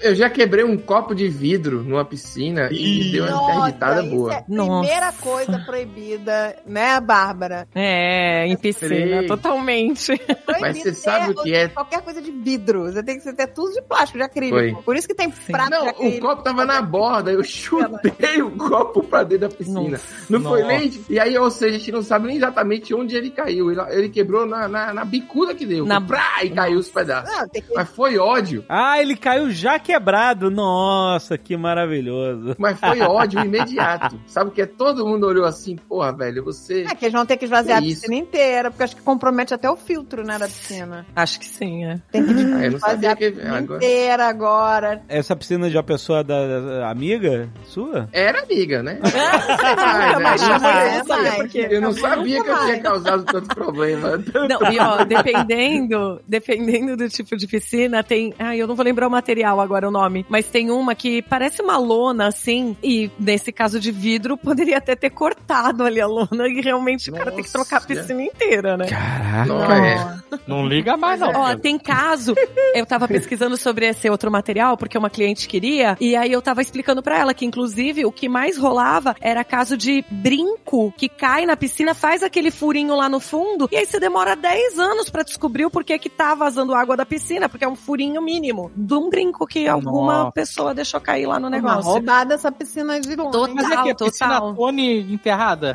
Eu 0.00 0.14
já 0.14 0.28
quebrei 0.28 0.64
um 0.64 0.76
copo 0.76 1.14
de 1.14 1.28
vidro 1.28 1.82
numa 1.82 2.04
piscina 2.04 2.68
e 2.70 3.12
deu 3.12 3.24
uma 3.24 3.54
interditada 3.54 4.02
boa. 4.02 4.32
é 4.34 4.36
a 4.38 4.44
Nossa. 4.48 4.80
primeira 4.80 5.12
coisa 5.12 5.58
proibida, 5.60 6.56
né, 6.66 7.00
Bárbara? 7.00 7.66
É, 7.74 8.46
em 8.46 8.56
piscina, 8.56 9.18
Sei. 9.18 9.26
totalmente. 9.26 10.20
Mas 10.60 10.78
você 10.78 10.92
sabe 10.92 11.30
o 11.32 11.42
que 11.42 11.54
é? 11.54 11.68
Qualquer 11.68 12.02
coisa 12.02 12.20
de 12.20 12.30
vidro. 12.30 12.84
Você 12.84 13.02
tem 13.02 13.18
que 13.18 13.32
ter 13.32 13.46
tudo 13.48 13.72
de 13.72 13.82
plástico, 13.82 14.18
de 14.18 14.24
acrílico. 14.24 14.56
Foi. 14.56 14.82
Por 14.82 14.96
isso 14.96 15.08
que 15.08 15.14
tem 15.14 15.30
prato 15.30 15.70
de 15.70 15.70
Não, 15.70 16.08
o 16.08 16.20
copo 16.20 16.42
tava 16.42 16.64
na 16.64 16.82
borda, 16.82 17.30
eu 17.32 17.42
chutei 17.42 18.33
o 18.42 18.50
copo 18.52 19.02
pra 19.02 19.22
dentro 19.22 19.48
da 19.48 19.54
piscina. 19.56 20.00
Não 20.28 20.40
foi 20.42 20.62
Nossa. 20.62 20.66
nem. 20.78 20.90
E 21.08 21.18
aí, 21.18 21.36
ou 21.38 21.50
seja, 21.50 21.76
a 21.76 21.78
gente 21.78 21.92
não 21.92 22.02
sabe 22.02 22.26
nem 22.28 22.36
exatamente 22.36 22.94
onde 22.94 23.16
ele 23.16 23.30
caiu. 23.30 23.70
Ele, 23.70 23.80
ele 23.90 24.08
quebrou 24.08 24.46
na, 24.46 24.66
na, 24.68 24.92
na 24.92 25.04
bicuda 25.04 25.54
que 25.54 25.66
deu. 25.66 25.84
Na-. 25.84 26.00
Prá, 26.00 26.44
e 26.44 26.50
caiu 26.50 26.78
os 26.78 26.88
pedaços. 26.88 27.34
Não, 27.34 27.48
que 27.48 27.62
Mas 27.74 27.88
foi 27.90 28.18
ódio. 28.18 28.64
Ah, 28.68 29.00
ele 29.00 29.16
caiu 29.16 29.50
já 29.50 29.78
quebrado. 29.78 30.50
Nossa, 30.50 31.36
que 31.38 31.56
maravilhoso. 31.56 32.54
Mas 32.58 32.78
foi 32.78 33.00
ódio 33.00 33.40
imediato. 33.44 34.18
Sabe 34.26 34.50
que 34.50 34.62
é 34.62 34.66
todo 34.66 35.06
mundo 35.06 35.26
olhou 35.26 35.44
assim, 35.44 35.76
porra, 35.76 36.12
velho, 36.12 36.44
você. 36.44 36.82
É 36.88 36.94
que 36.94 37.04
eles 37.06 37.12
vão 37.14 37.26
ter 37.26 37.36
que 37.36 37.44
esvaziar 37.44 37.80
Que 37.80 37.84
a 37.86 37.88
isso? 37.90 38.00
piscina 38.02 38.16
inteira, 38.20 38.70
porque 38.70 38.82
acho 38.84 38.96
que 38.96 39.02
compromete 39.02 39.54
até 39.54 39.70
o 39.70 39.76
filtro, 39.76 40.24
né, 40.24 40.38
da 40.38 40.46
piscina. 40.46 41.06
Acho 41.14 41.38
que 41.40 41.46
sim, 41.46 41.84
é. 41.84 42.00
Tem 42.10 42.24
que 42.24 42.32
Ah, 42.32 42.66
esvaziar 42.66 43.12
a 43.12 43.16
que. 43.16 43.30
piscina 43.30 43.58
Agora... 43.58 43.76
inteira 43.76 44.28
agora. 44.28 45.02
Essa 45.08 45.34
piscina 45.36 45.68
de 45.70 45.76
uma 45.76 45.82
pessoa 45.82 46.22
da, 46.24 46.60
da- 46.60 46.90
amiga 46.90 47.48
sua? 47.64 48.08
Era 48.24 48.42
amiga, 48.42 48.82
né? 48.82 48.98
Mais 50.22 50.42
aí- 50.42 50.48
chamou 50.48 50.70
é, 50.70 50.98
não 50.98 51.04
sabia. 51.04 51.68
Eu 51.70 51.80
não 51.80 51.92
que 51.94 52.50
eu 52.50 52.58
tinha 52.64 52.80
causado 52.80 53.24
tanto 53.24 53.54
problema. 53.54 54.22
Não, 54.48 54.72
e 54.72 54.78
ó, 54.78 55.04
dependendo, 55.04 56.20
dependendo 56.26 56.96
do 56.96 57.08
tipo 57.08 57.36
de 57.36 57.46
piscina, 57.46 58.02
tem. 58.02 58.34
Ai, 58.38 58.60
eu 58.60 58.66
não 58.66 58.74
vou 58.74 58.84
lembrar 58.84 59.06
o 59.06 59.10
material 59.10 59.60
agora, 59.60 59.88
o 59.88 59.90
nome. 59.90 60.24
Mas 60.28 60.46
tem 60.46 60.70
uma 60.70 60.94
que 60.94 61.22
parece 61.22 61.62
uma 61.62 61.76
lona, 61.78 62.26
assim, 62.28 62.76
e 62.82 63.10
nesse 63.18 63.52
caso 63.52 63.80
de 63.80 63.90
vidro, 63.90 64.36
poderia 64.36 64.78
até 64.78 64.94
ter 64.94 65.10
cortado 65.10 65.84
ali 65.84 66.00
a 66.00 66.06
lona 66.06 66.46
e 66.48 66.60
realmente 66.60 67.10
o 67.10 67.14
cara 67.14 67.30
tem 67.32 67.42
que 67.44 67.52
trocar 67.52 67.76
a 67.76 67.80
Nossa. 67.80 67.94
piscina 67.94 68.22
inteira, 68.22 68.76
né? 68.76 68.86
Caraca. 68.86 69.46
Não 69.46 69.72
é. 69.72 70.18
Não 70.46 70.66
liga 70.66 70.96
mais, 70.96 71.20
não. 71.20 71.30
Ó, 71.34 71.56
tem 71.56 71.78
caso. 71.78 72.34
Eu 72.74 72.84
tava 72.86 73.08
pesquisando 73.08 73.56
sobre 73.56 73.86
esse 73.86 74.08
outro 74.10 74.30
material, 74.30 74.76
porque 74.76 74.98
uma 74.98 75.10
cliente 75.10 75.48
queria, 75.48 75.96
e 76.00 76.14
aí 76.16 76.32
eu 76.32 76.42
tava 76.42 76.60
explicando 76.62 77.02
pra 77.02 77.18
ela 77.18 77.34
que, 77.34 77.44
inclusive, 77.44 78.04
o 78.04 78.12
que 78.14 78.28
mais 78.28 78.56
rolava 78.56 79.14
era 79.20 79.44
caso 79.44 79.76
de 79.76 80.04
brinco 80.10 80.92
que 80.96 81.08
cai 81.08 81.44
na 81.46 81.56
piscina, 81.56 81.94
faz 81.94 82.22
aquele 82.22 82.50
furinho 82.50 82.94
lá 82.96 83.08
no 83.08 83.20
fundo, 83.20 83.68
e 83.70 83.76
aí 83.76 83.84
você 83.86 83.98
demora 84.00 84.34
10 84.36 84.78
anos 84.78 85.10
pra 85.10 85.22
descobrir 85.22 85.66
o 85.66 85.70
porquê 85.70 85.98
que 85.98 86.08
tá 86.08 86.34
vazando 86.34 86.74
água 86.74 86.96
da 86.96 87.04
piscina, 87.04 87.48
porque 87.48 87.64
é 87.64 87.68
um 87.68 87.76
furinho 87.76 88.22
mínimo 88.22 88.70
de 88.74 88.94
um 88.94 89.10
brinco 89.10 89.46
que 89.46 89.66
alguma 89.68 90.18
Nossa. 90.18 90.32
pessoa 90.32 90.74
deixou 90.74 91.00
cair 91.00 91.26
lá 91.26 91.38
no 91.38 91.48
Uma 91.48 91.56
negócio. 91.56 91.90
roubada 91.90 92.34
essa 92.34 92.50
piscina 92.50 93.00
de 93.00 93.14
lona. 93.16 93.30
Total. 93.30 93.54
Mas 93.54 93.70
é 93.70 93.82
que 93.82 93.90
a 93.90 93.94
Total, 93.94 94.10
piscina. 94.10 94.54
Tony 94.54 95.12
enterrada? 95.12 95.74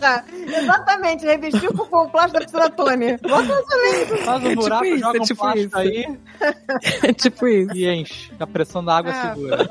Tá, 0.00 0.24
Exatamente, 0.46 1.24
revestiu 1.24 1.72
com 1.74 1.96
o 1.96 2.08
plástico 2.08 2.38
da 2.38 2.44
piscina 2.44 2.70
Tony. 2.70 3.18
Faz 3.18 4.42
um 4.44 4.48
tipo 4.48 4.62
buraco, 4.62 4.84
isso, 4.84 4.98
joga 4.98 5.18
é 5.18 5.20
um 5.20 5.24
tipo 5.24 5.40
plástico 5.40 5.66
isso. 5.66 5.76
aí 5.78 7.14
tipo 7.14 7.46
isso. 7.48 7.74
e 7.76 7.88
enche. 7.88 8.32
A 8.38 8.46
pressão 8.46 8.84
da 8.84 8.96
água 8.98 9.12
Ah, 9.14 9.34
segura. 9.34 9.68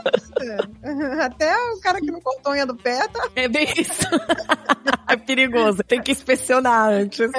Até 1.25 1.52
o 1.55 1.79
cara 1.81 1.99
que 1.99 2.11
não 2.11 2.21
cortou 2.21 2.51
a 2.51 2.55
unha 2.55 2.65
do 2.65 2.75
pé 2.75 3.07
tá 3.07 3.27
É 3.35 3.47
bem 3.47 3.67
isso. 3.77 4.05
é 5.09 5.15
perigoso. 5.15 5.83
Tem 5.83 6.01
que 6.01 6.11
inspecionar 6.11 6.89
antes. 6.89 7.29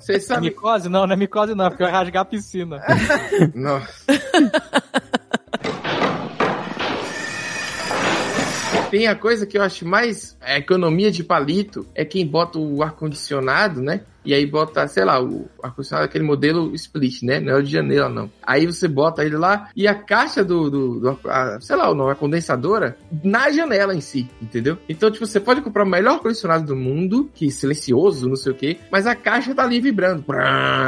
Você 0.00 0.20
sabe. 0.20 0.48
Micose? 0.48 0.88
Não, 0.88 1.06
não 1.06 1.14
é 1.14 1.16
micose 1.16 1.54
não, 1.54 1.68
porque 1.68 1.82
vai 1.82 1.92
rasgar 1.92 2.22
a 2.22 2.24
piscina. 2.24 2.82
Nossa. 3.54 4.04
tem 8.90 9.08
a 9.08 9.16
coisa 9.16 9.44
que 9.44 9.58
eu 9.58 9.62
acho 9.62 9.84
mais 9.84 10.36
a 10.40 10.56
economia 10.56 11.10
de 11.10 11.24
palito 11.24 11.84
é 11.96 12.04
quem 12.04 12.24
bota 12.24 12.60
o 12.60 12.80
ar-condicionado, 12.80 13.82
né? 13.82 14.02
E 14.24 14.32
aí 14.34 14.46
bota, 14.46 14.86
sei 14.88 15.04
lá, 15.04 15.22
o 15.22 15.46
ar-condicionado, 15.62 16.06
aquele 16.06 16.24
modelo 16.24 16.74
split, 16.74 17.22
né? 17.22 17.40
Não 17.40 17.52
é 17.52 17.56
o 17.58 17.62
de 17.62 17.70
janela, 17.72 18.08
não. 18.08 18.30
Aí 18.42 18.66
você 18.66 18.88
bota 18.88 19.24
ele 19.24 19.36
lá 19.36 19.68
e 19.76 19.86
a 19.86 19.94
caixa 19.94 20.42
do, 20.44 20.70
do, 20.70 21.00
do 21.00 21.18
a, 21.28 21.58
sei 21.60 21.76
lá, 21.76 21.94
não, 21.94 22.08
a 22.08 22.14
condensadora 22.14 22.96
na 23.22 23.50
janela 23.50 23.94
em 23.94 24.00
si, 24.00 24.28
entendeu? 24.40 24.78
Então, 24.88 25.10
tipo, 25.10 25.26
você 25.26 25.38
pode 25.40 25.60
comprar 25.60 25.84
o 25.84 25.88
melhor 25.88 26.20
condicionado 26.20 26.64
do 26.66 26.76
mundo, 26.76 27.30
que 27.34 27.46
é 27.48 27.50
silencioso, 27.50 28.28
não 28.28 28.36
sei 28.36 28.52
o 28.52 28.54
quê, 28.54 28.78
mas 28.90 29.06
a 29.06 29.14
caixa 29.14 29.54
tá 29.54 29.62
ali 29.62 29.80
vibrando, 29.80 30.24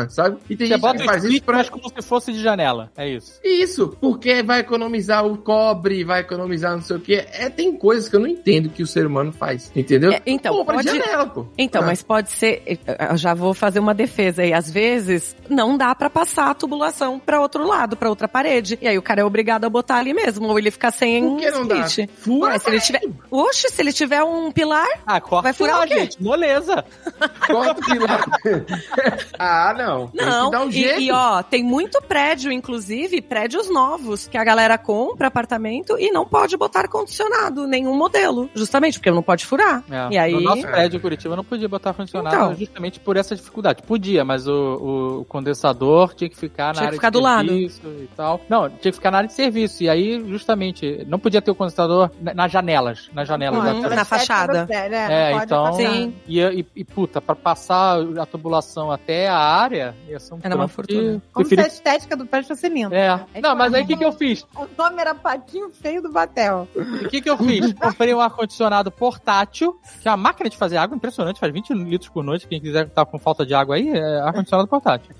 sabe? 0.09 0.39
E 0.49 0.57
tem 0.57 0.66
Você 0.66 0.72
gente 0.74 0.80
bota 0.82 0.99
que 0.99 1.05
o 1.05 1.07
faz 1.07 1.18
isso 1.24 1.26
split, 1.34 1.45
pra... 1.45 1.57
mas 1.59 1.68
como 1.70 1.89
se 1.89 2.03
fosse 2.09 2.32
de 2.32 2.41
janela. 2.41 2.91
É 2.97 3.09
isso. 3.09 3.41
Isso, 3.45 3.97
porque 4.01 4.43
vai 4.43 4.61
economizar 4.61 5.26
o 5.26 5.37
cobre, 5.39 6.05
vai 6.05 6.20
economizar 6.20 6.72
não 6.72 6.82
sei 6.82 6.97
o 6.97 7.01
quê. 7.01 7.26
É, 7.32 7.49
tem 7.51 7.76
coisas 7.76 8.09
que 8.09 8.16
eu 8.16 8.20
não 8.20 8.26
entendo 8.28 8.68
que 8.68 8.82
o 8.82 8.87
ser 8.87 9.07
humano 9.07 9.32
faz, 9.32 9.70
entendeu? 9.74 10.12
É, 10.12 10.20
então, 10.26 10.55
Compra 10.57 10.78
de 10.78 10.84
pode- 10.89 10.99
janela, 10.99 11.26
pô. 11.26 11.47
Então, 11.59 11.82
Ah. 11.82 11.87
mas 11.87 12.03
pode 12.03 12.30
ser. 12.30 12.62
Eu 13.11 13.16
já 13.27 13.35
vou 13.35 13.53
fazer 13.55 13.81
uma 13.81 13.93
defesa 13.95 14.43
aí. 14.43 14.53
Às 14.53 14.70
vezes, 14.70 15.35
não 15.49 15.77
dá 15.77 15.95
pra 15.95 16.09
passar 16.09 16.51
a 16.51 16.55
tubulação 16.55 17.18
pra 17.18 17.41
outro 17.41 17.66
lado, 17.66 17.97
pra 17.97 18.09
outra 18.09 18.29
parede. 18.29 18.79
E 18.81 18.87
aí 18.87 18.97
o 18.97 19.03
cara 19.03 19.20
é 19.20 19.24
obrigado 19.24 19.64
a 19.64 19.68
botar 19.68 19.97
ali 19.97 20.14
mesmo, 20.14 20.47
ou 20.49 20.59
ele 20.59 20.70
fica 20.70 20.91
sem 20.91 21.29
Por 21.29 21.39
que 21.41 21.51
não 21.51 21.66
dá? 21.66 21.81
split. 21.87 22.11
Fura, 22.18 22.53
Ué, 22.53 22.59
se 22.59 22.70
ele 22.70 22.81
tiver. 22.81 23.01
Oxe, 23.31 23.68
se 23.68 23.83
ele 23.83 23.93
tiver 23.93 24.22
um 24.22 24.53
pilar. 24.53 24.87
Ah, 25.07 25.20
corta 25.20 25.43
Vai 25.45 25.53
furar 25.53 25.79
lá, 25.79 25.85
o 25.85 25.89
quê? 25.89 25.95
gente. 26.01 26.22
Moleza. 26.22 26.85
Corta 27.47 27.81
o 27.81 27.85
pilar. 27.85 28.24
ah, 29.39 29.74
não. 29.77 30.09
Tem 30.09 30.27
Não, 30.27 30.45
que 30.47 30.51
dar 30.51 30.64
um 30.64 30.68
e- 30.68 30.72
jeito. 30.72 31.01
e, 31.01 31.11
ó, 31.12 31.43
tem 31.43 31.62
muito 31.62 32.01
prédio, 32.03 32.51
inclusive, 32.53 33.20
prédios 33.22 33.68
novos, 33.70 34.27
que 34.27 34.37
a 34.39 34.45
galera 34.45 34.77
compra 34.79 35.29
apartamento 35.29 35.97
e 35.99 36.11
não 36.11 36.24
pode 36.27 36.57
botar 36.57 36.81
ar-condicionado, 36.81 37.66
nenhum 37.66 37.95
modelo. 37.97 38.49
Justamente 38.55 38.99
porque 38.99 39.11
não 39.11 39.22
pode 39.22 39.45
furar. 39.47 39.83
É. 39.91 40.09
E 40.14 40.18
aí. 40.18 40.33
No 40.33 40.41
nosso 40.41 40.62
prédio 40.62 41.01
Curitiba 41.01 41.37
não 41.37 41.45
podia 41.45 41.68
botar 41.68 41.91
ar-condicionado 41.91 42.35
Então. 42.37 42.55
justamente 42.55 43.01
por 43.01 43.16
essa 43.21 43.35
dificuldade. 43.37 43.83
Podia, 43.83 44.25
mas 44.25 44.47
o, 44.47 44.53
o- 44.53 45.21
o 45.21 45.25
condensador 45.25 46.14
tinha 46.14 46.29
que 46.29 46.37
ficar 46.37 46.69
na 46.69 46.73
Tinha 46.73 46.81
que 46.83 46.87
área 46.89 46.97
ficar 46.97 47.11
de 47.11 47.12
do 47.19 47.21
lado. 47.23 47.49
serviço 47.49 47.87
e 47.87 48.09
tal. 48.17 48.41
Não, 48.49 48.69
tinha 48.69 48.91
que 48.91 48.93
ficar 48.93 49.11
na 49.11 49.19
área 49.19 49.29
de 49.29 49.35
serviço. 49.35 49.83
E 49.83 49.89
aí, 49.89 50.23
justamente, 50.29 51.05
não 51.09 51.19
podia 51.19 51.41
ter 51.41 51.51
o 51.51 51.55
condensador 51.55 52.11
na- 52.21 52.35
nas 52.35 52.51
janelas. 52.53 53.09
Nas 53.14 53.27
janelas 53.29 53.59
Uhum. 53.75 53.83
da 53.83 53.97
Na 53.97 54.05
fachada. 54.05 54.67
É, 54.71 55.31
É, 55.31 55.33
pode 55.33 55.45
então. 55.45 55.73
Sim. 55.75 56.14
E, 56.27 56.41
e, 56.41 56.67
e, 56.77 56.85
puta, 56.85 57.21
pra 57.21 57.35
passar 57.35 57.99
a 58.21 58.27
tubulação 58.27 58.91
até 58.91 59.29
a 59.29 59.37
área, 59.39 59.95
ia 60.09 60.19
ser 60.19 60.35
um 60.35 60.39
Era 60.43 60.55
uma 60.57 60.69
fortuna. 60.69 61.01
que 61.21 61.21
Como 61.33 61.47
preferi- 61.49 61.62
se 61.62 61.67
a 61.69 61.73
estética 61.75 62.17
do 62.17 62.27
prédio 62.27 62.49
fosse 62.49 62.69
linda. 62.69 62.95
É. 62.97 63.21
É 63.35 63.41
Não, 63.41 63.55
mas 63.57 63.73
aí 63.73 63.83
o 63.83 63.87
que, 63.87 63.97
que 63.97 64.05
eu 64.05 64.12
fiz? 64.12 64.45
O 64.55 64.67
nome 64.77 65.01
era 65.01 65.14
Patinho 65.14 65.71
Feio 65.71 66.03
do 66.03 66.11
Batel. 66.12 66.69
O 66.75 67.09
que, 67.09 67.21
que 67.23 67.31
eu 67.31 67.37
fiz? 67.39 67.73
Comprei 67.81 68.12
um 68.14 68.21
ar-condicionado 68.21 68.91
portátil, 68.91 69.79
que 70.03 70.09
é 70.09 70.11
uma 70.11 70.17
máquina 70.17 70.51
de 70.51 70.57
fazer 70.57 70.77
água 70.77 70.97
impressionante, 70.97 71.41
faz 71.41 71.53
20 71.53 71.73
litros 71.73 72.11
por 72.11 72.23
noite. 72.23 72.47
Quem 72.47 72.61
quiser 72.61 72.87
estar 72.87 73.05
com 73.07 73.18
falta 73.18 73.44
de 73.46 73.54
água 73.54 73.76
aí, 73.76 73.88
é 73.88 74.20
ar-condicionado 74.20 74.68
portátil. 74.68 75.14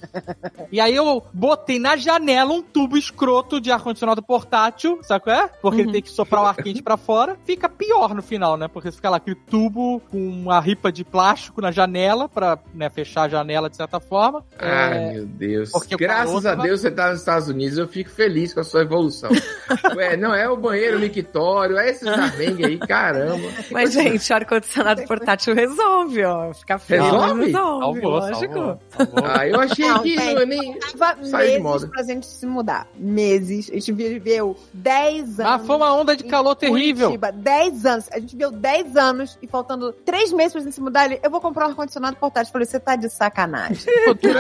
E 0.71 0.81
aí 0.81 0.95
eu 0.95 1.23
botei 1.33 1.79
na 1.79 1.97
janela 1.97 2.53
um 2.53 2.63
tubo 2.63 2.97
escroto 2.97 3.61
de 3.61 3.71
ar-condicionado 3.71 4.23
portátil, 4.23 4.99
sabe 5.03 5.25
qual 5.25 5.37
é? 5.37 5.49
Porque 5.63 5.81
ele 5.81 5.93
tem 5.93 6.03
que 6.03 6.11
soprar 6.11 6.43
o 6.43 6.47
ar 6.47 6.57
quente 6.57 6.83
pra 6.83 6.97
fora. 6.97 7.37
Fica 7.45 7.69
pior 7.69 8.15
no 8.15 8.23
final, 8.23 8.57
né? 8.57 8.69
Porque 8.69 8.91
fica 8.91 9.11
lá 9.11 9.17
aquele 9.19 9.37
tubo 9.37 10.01
com 10.11 10.19
uma 10.19 10.61
ripa 10.61 10.91
de 10.93 11.05
plástico 11.05 11.61
na 11.61 11.71
janela 11.71 12.29
pra 12.29 12.59
né, 12.75 12.89
fechar 12.91 13.23
a 13.23 13.29
janela 13.29 13.71
de 13.71 13.77
certa 13.77 14.01
forma. 14.01 14.45
Ai, 14.59 14.99
É, 14.99 15.13
meu 15.15 15.27
Deus. 15.27 15.71
porque 15.71 15.97
Graças 15.97 16.47
a 16.47 16.55
Deus 16.55 16.81
você 16.81 16.91
tá 16.91 17.11
nos 17.11 17.21
Estados 17.21 17.49
Unidos, 17.49 17.79
eu 17.79 17.89
fico 17.89 18.11
feliz 18.11 18.53
com 18.53 18.61
a 18.61 18.65
sua 18.65 18.83
evolução. 18.83 19.31
Ué, 19.97 20.17
não 20.17 20.35
é 20.35 20.49
o 20.49 20.57
banheiro 20.57 20.99
mictório, 20.99 21.77
é 21.79 21.91
esses 21.91 22.07
armengue 22.07 22.65
aí, 22.65 22.79
caramba. 22.79 23.49
Mas, 23.71 23.93
gente, 23.93 24.33
ar-condicionado 24.33 25.03
portátil 25.05 25.55
resolve, 25.55 26.25
ó. 26.25 26.53
Fica 26.53 26.79
frio, 26.79 27.03
Resolve? 27.03 27.45
resolve, 27.47 27.53
salvou, 27.79 28.11
lógico. 28.11 28.55
salvou, 28.55 28.79
salvou. 28.89 29.25
Ah, 29.25 29.47
eu 29.47 29.61
achei 29.61 29.89
Não, 29.89 30.03
que 30.03 30.17
não 30.17 30.41
é 30.43 30.47
nem. 30.47 30.79
Tava 30.79 31.25
Sai 31.25 31.47
de 31.47 31.53
meses 31.53 31.63
moda. 31.63 31.89
pra 31.89 32.03
gente 32.03 32.27
se 32.27 32.47
mudar. 32.47 32.87
Meses. 32.97 33.71
A 33.71 33.75
gente 33.75 33.93
viveu 33.93 34.57
10 34.75 35.41
anos. 35.41 35.53
Ah, 35.53 35.59
foi 35.59 35.77
uma 35.77 35.95
onda 35.95 36.17
de 36.17 36.25
calor 36.25 36.55
terrível. 36.55 37.09
Curitiba, 37.09 37.33
10 37.33 37.87
anos. 37.87 38.09
A 38.13 38.19
gente 38.21 38.33
viveu 38.33 38.51
10 38.51 38.97
anos 38.97 39.39
e 39.43 39.47
faltando 39.47 39.93
3 40.05 40.33
meses 40.33 40.53
pra 40.53 40.61
gente 40.63 40.75
se 40.75 40.81
mudar 40.81 41.03
ali. 41.03 41.19
Eu 41.23 41.31
vou 41.31 41.41
comprar 41.41 41.67
um 41.67 41.71
ar-condicionado 41.71 42.17
portátil. 42.17 42.53
Falei, 42.53 42.67
você 42.67 42.81
tá 42.81 42.97
de 42.97 43.09
sacanagem. 43.09 43.77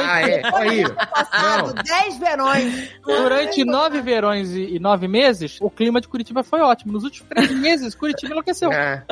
Ah, 0.08 0.20
é. 0.20 0.42
Aí. 0.54 0.84
Passado 0.94 1.72
10 1.82 2.18
verões. 2.18 2.90
durante 3.04 3.64
nove 3.64 4.00
verões 4.00 4.50
e, 4.52 4.76
e 4.76 4.78
nove 4.78 5.08
meses, 5.08 5.58
o 5.60 5.70
clima 5.70 6.00
de 6.00 6.08
Curitiba 6.08 6.42
foi 6.42 6.60
ótimo. 6.60 6.92
Nos 6.92 7.04
últimos 7.04 7.28
três 7.28 7.50
meses, 7.58 7.94
Curitiba 7.94 8.32
enlouqueceu. 8.32 8.70
Ah, 8.72 9.02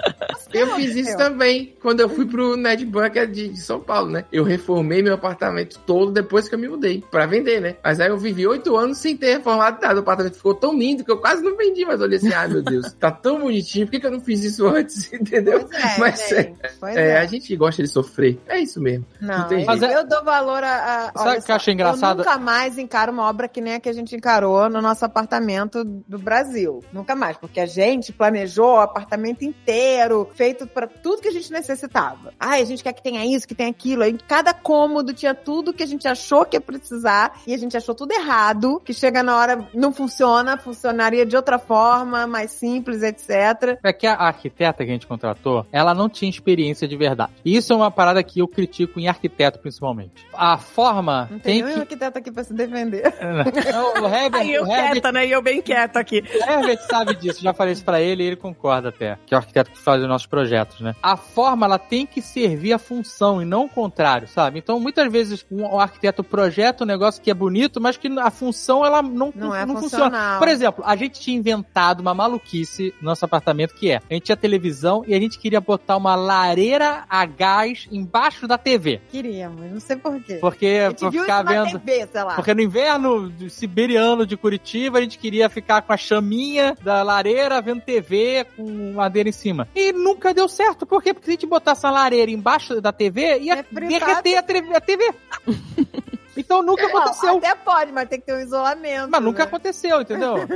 eu 0.53 0.75
fiz 0.77 0.95
isso 0.95 1.17
também 1.17 1.75
quando 1.81 2.01
eu 2.01 2.09
fui 2.09 2.27
pro 2.27 2.57
Netbank 2.57 3.27
de, 3.27 3.49
de 3.49 3.61
São 3.61 3.81
Paulo, 3.81 4.11
né? 4.15 4.25
Eu 4.33 4.45
reformei 4.45 5.03
meu 5.03 5.15
apartamento 5.15 5.79
todo 5.87 6.13
depois 6.13 6.49
que 6.49 6.55
eu 6.55 6.59
me 6.59 6.69
mudei, 6.69 7.05
pra 7.11 7.27
vender, 7.27 7.61
né? 7.61 7.77
Mas 7.85 8.01
aí 8.01 8.09
eu 8.09 8.17
vivi 8.19 8.47
oito 8.47 8.77
anos 8.77 8.99
sem 8.99 9.17
ter 9.17 9.35
reformado 9.37 9.79
nada. 9.83 9.97
O 9.97 10.03
apartamento 10.03 10.37
ficou 10.37 10.55
tão 10.55 10.77
lindo 10.77 11.05
que 11.05 11.11
eu 11.11 11.19
quase 11.19 11.43
não 11.43 11.57
vendi, 11.57 11.85
mas 11.85 12.01
eu 12.01 12.07
olhei 12.07 12.19
assim, 12.19 12.33
ai 12.33 12.49
meu 12.49 12.63
Deus, 12.63 12.93
tá 12.95 13.11
tão 13.11 13.41
bonitinho, 13.41 13.87
por 13.87 13.93
que, 13.93 14.01
que 14.01 14.07
eu 14.07 14.11
não 14.11 14.21
fiz 14.21 14.43
isso 14.45 14.67
antes? 14.69 15.13
Entendeu? 15.13 15.69
Pois 15.69 15.83
é, 15.85 15.99
Mas 15.99 16.29
gente. 16.29 16.61
Pois 16.81 16.97
É, 16.97 17.09
é. 17.11 17.19
a 17.19 17.27
gente 17.27 17.55
gosta 17.57 17.83
de 17.83 17.89
sofrer. 17.89 18.39
É 18.47 18.59
isso 18.59 18.81
mesmo. 18.81 19.05
Não, 19.21 19.39
Não 19.39 19.49
tem 19.49 19.65
Mas 19.65 19.83
eu, 19.83 19.89
é- 19.89 19.97
eu 19.97 20.07
dou 20.07 20.25
valor 20.25 20.63
a. 20.63 21.11
a 21.15 21.19
Sabe 21.19 21.39
o 21.39 21.43
que 21.43 21.51
eu 21.53 21.57
acho 21.57 21.71
engraçado? 21.71 22.21
Eu 22.21 22.25
nunca 22.25 22.39
mais 22.39 22.79
encaro 22.79 23.13
uma 23.13 23.29
obra 23.29 23.49
que 23.49 23.61
nem 23.61 23.75
a 23.75 23.81
que 23.81 23.89
a 23.89 23.93
gente 23.93 24.15
encarou 24.15 24.69
no 24.71 24.81
nosso 24.81 25.05
apartamento 25.05 25.85
do 25.85 26.19
Brasil. 26.19 26.83
Nunca 26.93 27.15
mais, 27.17 27.37
porque 27.37 27.61
a 27.61 27.67
gente 27.67 28.13
planejou 28.13 28.75
o 28.77 28.81
apartamento 28.81 29.43
inteiro, 29.45 30.29
feito 30.35 30.67
pra 30.67 30.87
tudo 30.87 31.21
que 31.23 31.29
a 31.29 31.33
gente 31.33 31.51
necessitava. 31.53 32.33
Ai, 32.39 32.61
a 32.63 32.65
gente 32.65 32.83
quer 32.83 32.93
que 32.93 33.03
tenha 33.03 33.25
isso, 33.25 33.47
que 33.47 33.55
tenha 33.55 33.71
aquilo. 33.71 33.94
Aí 34.03 34.17
cada 34.27 34.53
cômodo 34.53 35.13
tinha 35.13 35.35
tudo 35.35 35.73
que 35.73 35.83
a 35.83 35.87
gente 35.87 36.07
achou 36.07 36.45
que 36.45 36.57
ia 36.57 36.61
precisar 36.61 37.41
e 37.47 37.55
a 37.55 37.59
gente 37.59 37.77
achou 37.77 37.95
tudo 37.95 38.13
errado, 38.13 38.81
que 38.85 38.93
chega 38.93 39.23
na 39.23 39.37
hora 39.37 39.69
não 39.75 39.93
funciona, 39.93 40.57
funcionaria 40.57 41.25
de 41.25 41.37
outra 41.37 41.59
forma, 41.59 42.27
mais 42.27 42.51
simples, 42.51 43.03
etc. 43.03 43.79
É 43.83 43.93
que 43.93 44.07
a 44.07 44.15
arquiteta 44.15 44.85
que 44.85 44.91
a 44.91 44.95
gente 44.95 45.07
contratou, 45.07 45.67
ela 45.73 45.95
não 45.95 46.09
tinha 46.09 46.31
experiência 46.31 46.87
de 46.87 46.97
verdade. 46.97 47.33
E 47.45 47.57
isso 47.57 47.73
é 47.73 47.77
uma 47.77 47.91
parada 47.91 48.23
que 48.23 48.41
eu 48.41 48.49
critico 48.49 48.99
em 49.01 49.09
arquiteto, 49.09 49.59
principalmente. 49.59 50.27
A 50.33 50.59
forma 50.59 51.29
Não 51.31 51.39
tem 51.39 51.55
tem 51.55 51.63
nenhum 51.63 51.75
que... 51.75 51.81
arquiteto 51.83 52.19
aqui 52.19 52.31
pra 52.33 52.45
se 52.45 52.53
defender. 52.53 53.03
Não, 53.73 54.03
o 54.03 54.07
Herbert, 54.07 54.41
Aí 54.41 54.53
eu 54.55 54.65
o 54.65 54.67
Herbert, 54.67 54.93
quieta, 54.93 55.13
né? 55.13 55.27
E 55.27 55.31
eu 55.33 55.43
bem 55.43 55.63
quieta 55.63 56.01
aqui. 56.01 56.23
o 56.23 56.51
Herbert 56.51 56.79
sabe 56.89 57.15
disso, 57.15 57.43
já 57.43 57.53
falei 57.53 57.73
isso 57.73 57.85
pra 57.85 58.01
ele 58.01 58.23
e 58.23 58.27
ele 58.27 58.37
concorda 58.37 58.89
até. 58.89 59.19
Que 59.27 59.35
é 59.35 59.37
o 59.37 59.41
arquiteto 59.41 59.71
que 59.71 59.79
faz 59.79 60.03
os 60.03 60.09
nossos 60.09 60.27
projetos, 60.27 60.81
né? 60.81 60.95
A 61.03 61.17
forma, 61.17 61.67
ela 61.67 61.79
tem 61.79 62.07
que 62.07 62.21
servir 62.21 62.73
a 62.73 62.79
função 62.79 63.41
e 63.41 63.45
não 63.45 63.65
o 63.65 63.69
contrário, 63.85 64.27
sabe? 64.27 64.59
Então, 64.59 64.81
muitas 64.81 65.11
vezes, 65.13 65.45
um, 65.51 65.63
o 65.65 65.79
arquiteto 65.79 66.25
projeta 66.25 66.85
um 66.85 66.87
negócio 66.87 67.23
que 67.23 67.31
é 67.31 67.35
bonito, 67.35 67.81
mas 67.81 67.97
que 67.97 68.09
a 68.19 68.31
função, 68.31 68.85
ela 68.85 69.03
não, 69.03 69.33
Não 69.35 69.55
é 69.55 69.67
funciona. 69.67 69.81
funcional. 69.81 70.39
Por 70.39 70.49
exemplo, 70.49 70.85
a 70.87 70.97
gente 70.97 71.21
tinha 71.21 71.37
inventado 71.37 72.01
uma 72.01 72.15
maluquice 72.15 72.95
no 73.01 73.11
nosso 73.11 73.25
apartamento 73.25 73.75
que 73.75 73.91
é, 73.91 73.97
a 74.11 74.15
gente 74.15 74.25
tinha 74.25 74.37
televisão 74.37 75.05
e 75.07 75.15
a 75.15 75.21
gente 75.21 75.39
queria 75.39 75.61
botar 75.61 75.97
uma 75.97 76.15
lareira 76.15 77.05
a 77.09 77.25
gás 77.27 77.87
embaixo 77.93 78.49
da 78.49 78.57
TV. 78.57 79.01
Queríamos, 79.11 79.71
não 79.71 79.81
sei 79.81 79.97
porquê. 79.97 80.37
Porque 80.41 80.79
pra 80.99 81.11
ficar 81.13 81.43
vendo. 81.43 81.79
TV, 81.79 82.09
sei 82.11 82.25
lá. 82.25 82.35
Porque 82.35 82.55
no 82.55 82.63
inverno 82.63 83.33
siberiano 83.51 84.27
de 84.27 84.37
Curitiba, 84.37 84.99
a 84.99 85.03
gente 85.03 85.19
queria 85.19 85.49
ficar 85.49 85.83
com 85.83 85.93
a 85.93 85.97
chaminha 85.97 86.77
da 86.83 87.03
lareira 87.03 87.61
vendo 87.61 87.81
TV 87.83 88.47
com 88.57 88.93
madeira 88.95 89.29
em 89.29 89.33
cima. 89.33 89.69
E 89.75 89.93
nunca 89.93 90.33
deu 90.33 90.49
certo. 90.49 90.87
Por 90.87 91.03
quê? 91.03 91.13
Porque 91.13 91.27
se 91.27 91.31
a 91.33 91.35
gente 91.35 91.47
botasse 91.47 91.87
a 91.87 91.91
lareira 91.91 92.31
embaixo 92.31 92.81
da 92.81 92.93
TV, 92.93 93.39
ia 93.41 93.65
fritar 93.75 94.23
derreter 94.23 94.39
a 94.39 94.43
tre- 94.43 94.77
a 94.77 94.81
TV. 94.81 95.03
Então 96.37 96.63
nunca 96.63 96.83
Não, 96.89 96.99
aconteceu. 96.99 97.37
até 97.39 97.55
pode, 97.55 97.93
mas 97.93 98.09
tem 98.09 98.21
que 98.21 98.27
ter 98.27 98.35
um 98.35 98.41
isolamento. 98.41 99.09
Mas 99.11 99.23
nunca 99.23 99.39
né? 99.41 99.45
aconteceu, 99.45 100.01
entendeu? 100.01 100.35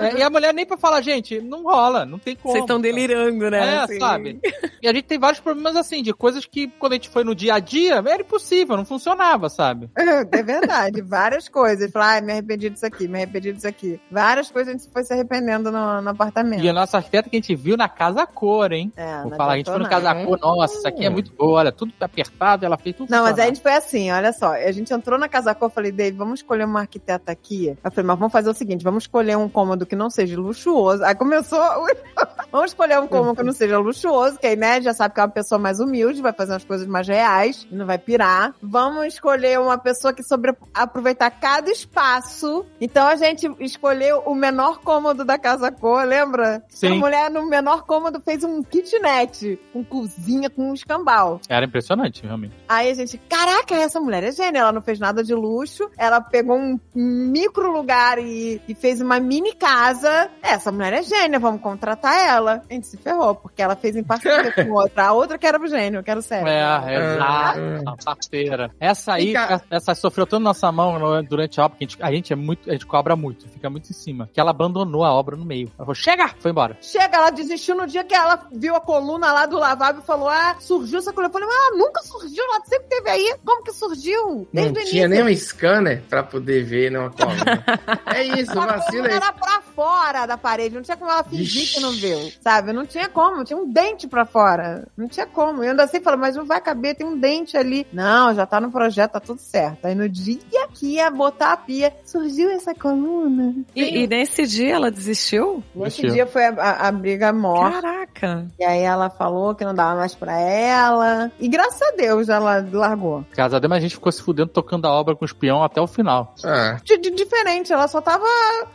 É, 0.00 0.18
e 0.18 0.22
a 0.22 0.30
mulher 0.30 0.52
nem 0.52 0.66
pra 0.66 0.76
falar, 0.76 1.00
gente, 1.00 1.40
não 1.40 1.62
rola, 1.64 2.04
não 2.04 2.18
tem 2.18 2.36
como. 2.36 2.52
Vocês 2.52 2.64
estão 2.64 2.80
delirando, 2.80 3.50
né? 3.50 3.74
É, 3.74 3.78
assim. 3.78 3.98
sabe? 3.98 4.40
E 4.82 4.88
a 4.88 4.92
gente 4.92 5.04
tem 5.04 5.18
vários 5.18 5.40
problemas 5.40 5.76
assim, 5.76 6.02
de 6.02 6.12
coisas 6.12 6.44
que 6.44 6.68
quando 6.78 6.92
a 6.92 6.94
gente 6.96 7.08
foi 7.08 7.24
no 7.24 7.34
dia 7.34 7.54
a 7.54 7.58
dia, 7.58 7.96
era 7.96 8.22
impossível, 8.22 8.76
não 8.76 8.84
funcionava, 8.84 9.48
sabe? 9.48 9.90
É 10.32 10.42
verdade, 10.42 11.00
várias 11.02 11.48
coisas. 11.48 11.90
Falar, 11.90 12.12
ai, 12.14 12.20
me 12.20 12.32
arrependi 12.32 12.70
disso 12.70 12.86
aqui, 12.86 13.08
me 13.08 13.18
arrependi 13.18 13.52
disso 13.52 13.68
aqui. 13.68 14.00
Várias 14.10 14.50
coisas 14.50 14.74
a 14.74 14.78
gente 14.78 14.90
foi 14.92 15.02
se 15.02 15.12
arrependendo 15.12 15.70
no, 15.70 16.00
no 16.00 16.10
apartamento. 16.10 16.62
E 16.62 16.68
a 16.68 16.72
nossa 16.72 16.98
arquiteta 16.98 17.28
que 17.28 17.36
a 17.36 17.40
gente 17.40 17.54
viu 17.54 17.76
na 17.76 17.88
casa 17.88 18.26
cor, 18.26 18.72
hein? 18.72 18.92
É, 18.96 19.22
Vou 19.22 19.34
falar, 19.34 19.54
a 19.54 19.56
gente 19.56 19.70
foi 19.70 19.78
no 19.78 19.88
casa 19.88 20.14
cor, 20.14 20.38
nossa, 20.40 20.78
isso 20.78 20.88
aqui 20.88 21.04
é 21.04 21.10
muito 21.10 21.32
boa, 21.32 21.60
olha, 21.60 21.72
tudo 21.72 21.92
apertado, 22.00 22.64
ela 22.64 22.76
fez 22.76 22.96
tudo 22.96 23.10
Não, 23.10 23.22
mas 23.22 23.30
funcionar. 23.30 23.44
a 23.44 23.46
gente 23.48 23.62
foi 23.62 23.72
assim, 23.72 24.10
olha 24.10 24.32
só. 24.32 24.52
A 24.52 24.72
gente 24.72 24.92
entrou 24.92 25.18
na 25.20 25.28
Casa 25.28 25.54
Cor, 25.54 25.66
eu 25.66 25.72
falei, 25.72 25.92
Dave, 25.92 26.16
vamos 26.16 26.40
escolher 26.40 26.64
uma 26.64 26.80
arquiteta 26.80 27.30
aqui. 27.30 27.68
Eu 27.68 27.90
falei, 27.90 28.06
mas 28.06 28.18
vamos 28.18 28.32
fazer 28.32 28.50
o 28.50 28.54
seguinte, 28.54 28.82
vamos 28.82 29.04
escolher 29.04 29.36
um 29.36 29.48
cômodo 29.48 29.86
que 29.86 29.94
não 29.94 30.10
seja 30.10 30.38
luxuoso. 30.40 31.04
Aí 31.04 31.14
começou, 31.14 31.60
vamos 32.50 32.70
escolher 32.70 32.98
um 33.00 33.06
cômodo 33.06 33.36
que 33.36 33.42
não 33.42 33.52
seja 33.52 33.78
luxuoso, 33.78 34.38
que 34.38 34.46
aí, 34.46 34.56
né, 34.56 34.80
já 34.80 34.92
sabe 34.92 35.14
que 35.14 35.20
é 35.20 35.24
uma 35.24 35.30
pessoa 35.30 35.58
mais 35.58 35.80
humilde, 35.80 36.22
vai 36.22 36.32
fazer 36.32 36.52
umas 36.52 36.64
coisas 36.64 36.86
mais 36.86 37.06
reais, 37.06 37.66
não 37.70 37.86
vai 37.86 37.98
pirar. 37.98 38.54
Vamos 38.62 39.06
escolher 39.06 39.60
uma 39.60 39.78
pessoa 39.78 40.12
que 40.12 40.22
sobre 40.22 40.54
aproveitar 40.74 41.30
cada 41.30 41.70
espaço. 41.70 42.64
Então 42.80 43.06
a 43.06 43.16
gente 43.16 43.50
escolheu 43.60 44.22
o 44.26 44.34
menor 44.34 44.80
cômodo 44.80 45.24
da 45.24 45.38
Casa 45.38 45.70
Cor, 45.70 46.04
lembra? 46.04 46.62
Sim. 46.68 46.88
A 46.88 46.94
mulher 46.94 47.30
no 47.30 47.46
menor 47.48 47.84
cômodo 47.84 48.20
fez 48.20 48.44
um 48.44 48.62
kitnet, 48.62 49.58
com 49.72 49.84
cozinha, 49.84 50.48
com 50.48 50.70
um 50.70 50.74
escambau. 50.74 51.40
Era 51.48 51.66
impressionante, 51.66 52.22
realmente. 52.22 52.54
Aí 52.68 52.90
a 52.90 52.94
gente, 52.94 53.18
caraca, 53.28 53.74
essa 53.74 54.00
mulher 54.00 54.22
é 54.22 54.32
gênia, 54.32 54.60
ela 54.60 54.72
não 54.72 54.82
fez 54.82 54.98
nada 54.98 55.09
de 55.12 55.34
luxo, 55.34 55.88
ela 55.98 56.20
pegou 56.20 56.56
um 56.56 56.78
micro 56.94 57.70
lugar 57.72 58.18
e, 58.18 58.60
e 58.68 58.74
fez 58.74 59.00
uma 59.00 59.18
mini 59.18 59.52
casa. 59.54 60.30
Essa 60.42 60.70
mulher 60.70 60.92
é 60.92 61.02
gênia, 61.02 61.38
vamos 61.38 61.60
contratar 61.60 62.14
ela. 62.26 62.62
A 62.68 62.72
gente 62.72 62.86
se 62.86 62.96
ferrou, 62.96 63.34
porque 63.34 63.62
ela 63.62 63.76
fez 63.76 63.96
em 63.96 64.02
parceria 64.04 64.52
com 64.52 64.70
outra. 64.72 65.06
A 65.06 65.12
outra 65.12 65.38
que 65.38 65.46
era 65.46 65.60
o 65.60 65.66
gênio, 65.66 66.02
que 66.02 66.10
era 66.10 66.20
o 66.20 66.22
sério. 66.22 66.48
É, 66.48 67.14
exato. 67.14 67.60
Ah. 67.86 67.94
Parceira. 68.04 68.70
Essa 68.80 69.14
aí, 69.14 69.28
Fica- 69.28 69.62
essa 69.70 69.94
sofreu 69.94 70.26
tanto 70.26 70.42
nossa 70.42 70.70
mão 70.72 71.22
durante 71.24 71.60
a 71.60 71.64
obra, 71.64 71.76
que 71.78 71.84
a 71.84 71.88
gente, 71.88 72.02
a 72.02 72.12
gente 72.12 72.32
é 72.32 72.36
muito, 72.36 72.68
a 72.68 72.72
gente 72.72 72.86
cobra 72.86 73.14
muito, 73.16 73.48
fica 73.48 73.68
muito 73.70 73.90
em 73.90 73.94
cima, 73.94 74.28
que 74.32 74.40
ela 74.40 74.50
abandonou 74.50 75.04
a 75.04 75.12
obra 75.12 75.36
no 75.36 75.44
meio. 75.44 75.66
Ela 75.68 75.78
falou, 75.86 75.94
chega! 75.94 76.28
Foi 76.38 76.50
embora. 76.50 76.76
Chega, 76.80 77.16
ela 77.16 77.30
desistiu 77.30 77.74
no 77.76 77.86
dia 77.86 78.04
que 78.04 78.14
ela 78.14 78.46
viu 78.52 78.74
a 78.74 78.80
coluna 78.80 79.32
lá 79.32 79.46
do 79.46 79.58
lavável 79.58 80.02
e 80.02 80.06
falou: 80.06 80.28
Ah, 80.28 80.56
surgiu 80.58 80.98
essa 80.98 81.12
coluna. 81.12 81.28
Eu 81.28 81.32
falei, 81.32 81.48
ah, 81.50 81.76
nunca 81.76 82.02
surgiu, 82.02 82.42
ela 82.44 82.64
sempre 82.64 82.88
teve 82.88 83.10
aí. 83.10 83.34
Como 83.44 83.62
que 83.62 83.72
surgiu? 83.72 84.48
Desde 84.52 84.78
o 84.78 84.84
tinha 85.08 85.24
nem 85.24 85.34
um 85.34 85.36
scanner 85.36 86.02
pra 86.08 86.22
poder 86.22 86.64
ver 86.64 86.90
numa 86.90 87.10
coluna. 87.10 87.64
é 88.14 88.22
isso, 88.40 88.56
o 88.56 88.60
A 88.60 88.66
vacilo 88.66 89.02
coluna 89.02 89.08
é 89.08 89.16
era 89.16 89.32
pra 89.32 89.60
fora 89.74 90.26
da 90.26 90.36
parede, 90.36 90.74
não 90.74 90.82
tinha 90.82 90.96
como 90.96 91.10
ela 91.10 91.24
fingir 91.24 91.72
que 91.72 91.80
não 91.80 91.92
viu, 91.92 92.32
sabe? 92.40 92.72
Não 92.72 92.86
tinha 92.86 93.08
como, 93.08 93.44
tinha 93.44 93.58
um 93.58 93.70
dente 93.70 94.06
pra 94.08 94.24
fora. 94.24 94.86
Não 94.96 95.08
tinha 95.08 95.26
como. 95.26 95.62
Eu 95.64 95.70
ainda 95.70 95.84
assim 95.84 96.00
falei, 96.00 96.20
mas 96.20 96.36
não 96.36 96.44
vai 96.44 96.60
caber, 96.60 96.94
tem 96.94 97.06
um 97.06 97.18
dente 97.18 97.56
ali. 97.56 97.86
Não, 97.92 98.34
já 98.34 98.46
tá 98.46 98.60
no 98.60 98.70
projeto, 98.70 99.12
tá 99.12 99.20
tudo 99.20 99.40
certo. 99.40 99.84
Aí 99.86 99.94
no 99.94 100.08
dia 100.08 100.38
que 100.74 100.94
ia 100.94 101.10
botar 101.10 101.52
a 101.52 101.56
pia, 101.56 101.92
surgiu 102.04 102.50
essa 102.50 102.74
coluna. 102.74 103.54
E, 103.74 104.02
e 104.02 104.06
nesse 104.06 104.46
dia 104.46 104.74
ela 104.74 104.90
desistiu? 104.90 105.62
Nesse 105.74 106.02
Desistiu. 106.02 106.12
dia 106.12 106.26
foi 106.26 106.44
a, 106.44 106.50
a- 106.50 106.88
a 106.88 106.92
briga 106.92 107.32
morta. 107.32 107.80
Caraca. 107.80 108.46
E 108.58 108.64
aí 108.64 108.80
ela 108.82 109.08
falou 109.10 109.54
que 109.54 109.64
não 109.64 109.74
dava 109.74 109.96
mais 109.98 110.14
pra 110.14 110.38
ela. 110.38 111.30
E 111.38 111.48
graças 111.48 111.80
a 111.82 111.92
Deus 111.96 112.28
ela 112.28 112.64
largou. 112.72 113.24
Casa 113.32 113.58
dela, 113.60 113.70
mas 113.70 113.78
a 113.78 113.82
gente 113.82 113.94
ficou 113.94 114.12
se 114.12 114.22
fudendo 114.22 114.48
tocando 114.48 114.86
a 114.86 114.89
obra 114.92 115.14
com 115.16 115.24
o 115.24 115.26
espião 115.26 115.62
até 115.62 115.80
o 115.80 115.86
final. 115.86 116.34
Ah, 116.44 116.78
De, 116.84 116.96
de- 116.98 117.10
diferente, 117.10 117.72
ela 117.72 117.86
só 117.88 118.00
tava 118.00 118.24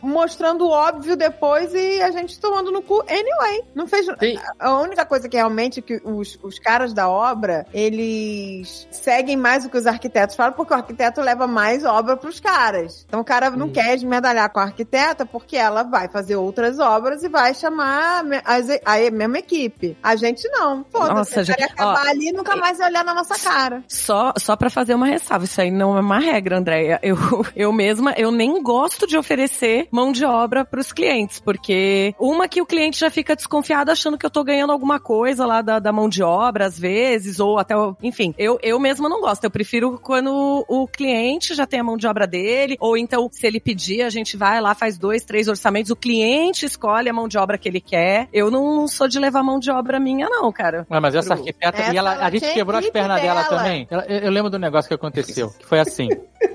mostrando 0.02 0.64
o 0.66 0.70
óbvio 0.70 1.16
depois 1.16 1.72
e 1.74 2.00
a 2.02 2.10
gente 2.10 2.38
tomando 2.40 2.70
no 2.70 2.82
cu 2.82 3.00
anyway. 3.08 3.62
Não 3.74 3.86
fez. 3.86 4.06
tem, 4.18 4.38
A 4.58 4.78
única 4.78 5.04
coisa 5.04 5.28
que 5.28 5.36
realmente 5.36 5.80
que 5.82 6.00
os, 6.04 6.38
os 6.42 6.58
caras 6.58 6.92
da 6.92 7.08
obra, 7.08 7.66
eles 7.72 8.86
seguem 8.90 9.36
mais 9.36 9.64
o 9.64 9.70
que 9.70 9.76
os 9.76 9.86
arquitetos 9.86 10.36
falam, 10.36 10.52
porque 10.52 10.72
o 10.72 10.76
arquiteto 10.76 11.20
leva 11.20 11.46
mais 11.46 11.84
obra 11.84 12.16
pros 12.16 12.40
caras. 12.40 13.04
Então 13.08 13.20
o 13.20 13.24
cara 13.24 13.50
não 13.50 13.66
Hum. 13.66 13.72
quer 13.72 13.94
esmedalhar 13.94 14.50
com 14.52 14.60
a 14.60 14.64
arquiteta 14.64 15.26
porque 15.26 15.56
ela 15.56 15.82
vai 15.82 16.08
fazer 16.08 16.36
outras 16.36 16.78
obras 16.78 17.22
e 17.24 17.28
vai 17.28 17.52
chamar 17.54 18.24
a, 18.44 18.56
a 18.94 19.10
mesma 19.10 19.38
equipe. 19.38 19.96
A 20.02 20.14
gente 20.16 20.48
não. 20.50 20.84
Nossa, 20.92 21.08
Foda-se, 21.08 21.44
gente, 21.44 21.58
vai 21.58 21.68
acabar 21.68 22.06
ó, 22.06 22.10
ali 22.10 22.28
e 22.28 22.32
nunca 22.32 22.54
mais 22.56 22.78
vai 22.78 22.88
olhar 22.88 23.04
na 23.04 23.14
nossa 23.14 23.34
cara. 23.38 23.82
Só, 23.88 24.32
só 24.38 24.54
para 24.56 24.70
fazer 24.70 24.94
uma 24.94 25.06
ressalva, 25.06 25.44
isso 25.44 25.60
aí 25.60 25.70
não 25.70 25.96
é 25.98 26.00
uma 26.06 26.18
regra, 26.18 26.58
Andréia. 26.58 26.98
Eu, 27.02 27.16
eu 27.54 27.72
mesma, 27.72 28.12
eu 28.16 28.30
nem 28.30 28.62
gosto 28.62 29.06
de 29.06 29.16
oferecer 29.16 29.88
mão 29.90 30.12
de 30.12 30.24
obra 30.24 30.64
pros 30.64 30.92
clientes, 30.92 31.40
porque 31.40 32.14
uma 32.18 32.48
que 32.48 32.62
o 32.62 32.66
cliente 32.66 32.98
já 33.00 33.10
fica 33.10 33.34
desconfiado 33.36 33.90
achando 33.90 34.16
que 34.16 34.24
eu 34.24 34.30
tô 34.30 34.42
ganhando 34.44 34.72
alguma 34.72 34.98
coisa 35.00 35.44
lá 35.46 35.60
da, 35.62 35.78
da 35.78 35.92
mão 35.92 36.08
de 36.08 36.22
obra, 36.22 36.66
às 36.66 36.78
vezes, 36.78 37.40
ou 37.40 37.58
até, 37.58 37.76
o- 37.76 37.96
enfim, 38.02 38.34
eu, 38.38 38.58
eu 38.62 38.78
mesma 38.78 39.08
não 39.08 39.20
gosto. 39.20 39.44
Eu 39.44 39.50
prefiro 39.50 39.98
quando 40.02 40.64
o 40.68 40.86
cliente 40.86 41.54
já 41.54 41.66
tem 41.66 41.80
a 41.80 41.84
mão 41.84 41.96
de 41.96 42.06
obra 42.06 42.26
dele, 42.26 42.76
ou 42.80 42.96
então, 42.96 43.28
se 43.32 43.46
ele 43.46 43.60
pedir, 43.60 44.02
a 44.02 44.10
gente 44.10 44.36
vai 44.36 44.60
lá, 44.60 44.74
faz 44.74 44.96
dois, 44.98 45.24
três 45.24 45.48
orçamentos, 45.48 45.90
o 45.90 45.96
cliente 45.96 46.64
escolhe 46.66 47.08
a 47.08 47.12
mão 47.12 47.28
de 47.28 47.36
obra 47.38 47.58
que 47.58 47.68
ele 47.68 47.80
quer. 47.80 48.28
Eu 48.32 48.50
não 48.50 48.86
sou 48.88 49.08
de 49.08 49.18
levar 49.18 49.42
mão 49.42 49.58
de 49.58 49.70
obra 49.70 49.98
minha, 49.98 50.28
não, 50.28 50.50
cara. 50.52 50.86
Ah, 50.88 51.00
mas 51.00 51.14
essa 51.14 51.34
arquiteta, 51.34 51.78
essa 51.82 51.92
e 51.92 51.96
ela, 51.96 52.12
a 52.24 52.30
gente 52.30 52.52
quebrou 52.52 52.78
as 52.78 52.88
pernas 52.90 53.20
dela, 53.20 53.42
dela. 53.42 53.56
também. 53.58 53.86
Ela- 53.90 54.04
eu, 54.06 54.18
eu 54.20 54.30
lembro 54.30 54.50
do 54.50 54.58
negócio 54.58 54.88
que 54.88 54.94
aconteceu, 54.94 55.50
que 55.58 55.66
foi 55.66 55.78
assim. 55.86 56.08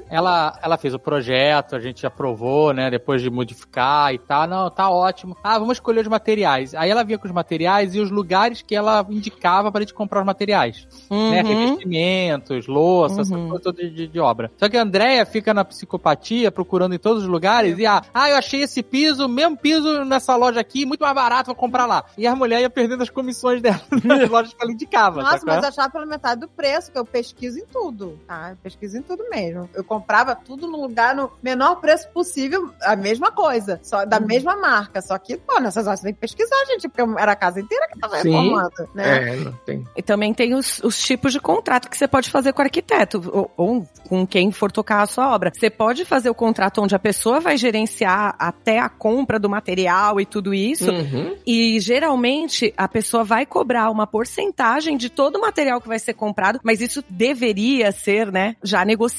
Ela, 0.09 0.59
ela 0.61 0.77
fez 0.77 0.93
o 0.93 0.99
projeto, 0.99 1.75
a 1.75 1.79
gente 1.79 2.05
aprovou, 2.05 2.73
né? 2.73 2.89
Depois 2.91 3.21
de 3.21 3.29
modificar 3.29 4.13
e 4.13 4.19
tal. 4.19 4.45
Não, 4.45 4.69
tá 4.69 4.89
ótimo. 4.89 5.37
Ah, 5.41 5.57
vamos 5.57 5.77
escolher 5.77 6.01
os 6.01 6.07
materiais. 6.07 6.75
Aí 6.75 6.89
ela 6.89 7.03
via 7.03 7.17
com 7.17 7.25
os 7.25 7.33
materiais 7.33 7.95
e 7.95 7.99
os 7.99 8.11
lugares 8.11 8.61
que 8.61 8.75
ela 8.75 9.05
indicava 9.09 9.71
pra 9.71 9.81
gente 9.81 9.93
comprar 9.93 10.19
os 10.19 10.25
materiais. 10.25 10.85
Né? 11.09 11.41
Uhum. 11.41 11.47
Revestimentos, 11.47 12.67
louça, 12.67 13.21
essa 13.21 13.35
Uhum. 13.35 13.49
coisa 13.49 13.63
toda 13.63 13.89
de, 13.89 14.07
de 14.07 14.19
obra. 14.19 14.51
Só 14.57 14.67
que 14.67 14.77
a 14.77 14.81
Andrea 14.83 15.25
fica 15.25 15.53
na 15.53 15.63
psicopatia, 15.63 16.51
procurando 16.51 16.93
em 16.93 16.99
todos 16.99 17.23
os 17.23 17.29
lugares, 17.29 17.77
e 17.79 17.85
ah, 17.85 18.01
ah, 18.13 18.29
eu 18.29 18.35
achei 18.35 18.61
esse 18.63 18.83
piso, 18.83 19.27
mesmo 19.29 19.57
piso 19.57 20.03
nessa 20.03 20.35
loja 20.35 20.59
aqui, 20.59 20.85
muito 20.85 21.01
mais 21.01 21.15
barato, 21.15 21.47
vou 21.47 21.55
comprar 21.55 21.85
lá. 21.85 22.03
E 22.17 22.27
a 22.27 22.35
mulher 22.35 22.59
ia 22.61 22.69
perdendo 22.69 23.01
as 23.01 23.09
comissões 23.09 23.61
dela 23.61 23.81
nas 24.03 24.29
lojas 24.29 24.53
que 24.53 24.61
ela 24.61 24.71
indicava. 24.71 25.21
Nossa, 25.21 25.39
sabe 25.39 25.45
mas 25.45 25.63
achava 25.63 25.89
pela 25.89 26.05
metade 26.05 26.41
do 26.41 26.47
preço, 26.49 26.91
que 26.91 26.99
eu 26.99 27.05
pesquiso 27.05 27.57
em 27.59 27.65
tudo, 27.65 28.19
tá? 28.27 28.49
Eu 28.51 28.57
pesquiso 28.57 28.97
em 28.97 29.01
tudo 29.01 29.20
mesmo. 29.29 29.69
Eu 29.73 29.83
comprava 29.83 30.35
tudo 30.35 30.67
no 30.67 30.81
lugar, 30.81 31.15
no 31.15 31.31
menor 31.41 31.75
preço 31.75 32.09
possível, 32.09 32.71
a 32.81 32.95
mesma 32.95 33.31
coisa, 33.31 33.79
só 33.83 34.05
da 34.05 34.19
mesma 34.19 34.55
marca. 34.55 35.01
Só 35.01 35.17
que, 35.17 35.37
pô, 35.37 35.59
nessas 35.59 35.87
horas 35.87 35.99
você 35.99 36.07
tem 36.07 36.13
que 36.13 36.19
pesquisar, 36.19 36.55
gente, 36.67 36.87
porque 36.87 37.01
era 37.21 37.31
a 37.31 37.35
casa 37.35 37.59
inteira 37.59 37.87
que 37.87 37.99
tava 37.99 38.19
Sim. 38.19 38.31
reformando, 38.31 38.89
né? 38.93 39.33
é, 39.33 39.35
não 39.35 39.53
tem. 39.65 39.85
E 39.95 40.01
também 40.01 40.33
tem 40.33 40.53
os, 40.53 40.79
os 40.83 41.01
tipos 41.01 41.33
de 41.33 41.39
contrato 41.39 41.89
que 41.89 41.97
você 41.97 42.07
pode 42.07 42.29
fazer 42.29 42.53
com 42.53 42.61
o 42.61 42.65
arquiteto, 42.65 43.21
ou, 43.31 43.51
ou 43.55 43.87
com 44.07 44.25
quem 44.25 44.51
for 44.51 44.71
tocar 44.71 45.01
a 45.01 45.05
sua 45.05 45.33
obra. 45.33 45.51
Você 45.53 45.69
pode 45.69 46.03
fazer 46.05 46.29
o 46.29 46.35
contrato 46.35 46.81
onde 46.81 46.95
a 46.95 46.99
pessoa 46.99 47.39
vai 47.39 47.57
gerenciar 47.57 48.35
até 48.37 48.79
a 48.79 48.89
compra 48.89 49.39
do 49.39 49.49
material 49.49 50.19
e 50.19 50.25
tudo 50.25 50.53
isso. 50.53 50.91
Uhum. 50.91 51.37
E 51.45 51.79
geralmente 51.79 52.73
a 52.75 52.87
pessoa 52.87 53.23
vai 53.23 53.45
cobrar 53.45 53.89
uma 53.89 54.05
porcentagem 54.05 54.97
de 54.97 55.09
todo 55.09 55.37
o 55.37 55.41
material 55.41 55.79
que 55.79 55.87
vai 55.87 55.99
ser 55.99 56.13
comprado, 56.13 56.59
mas 56.63 56.81
isso 56.81 57.03
deveria 57.09 57.91
ser, 57.91 58.31
né, 58.31 58.55
já 58.63 58.83
negociado 58.83 59.10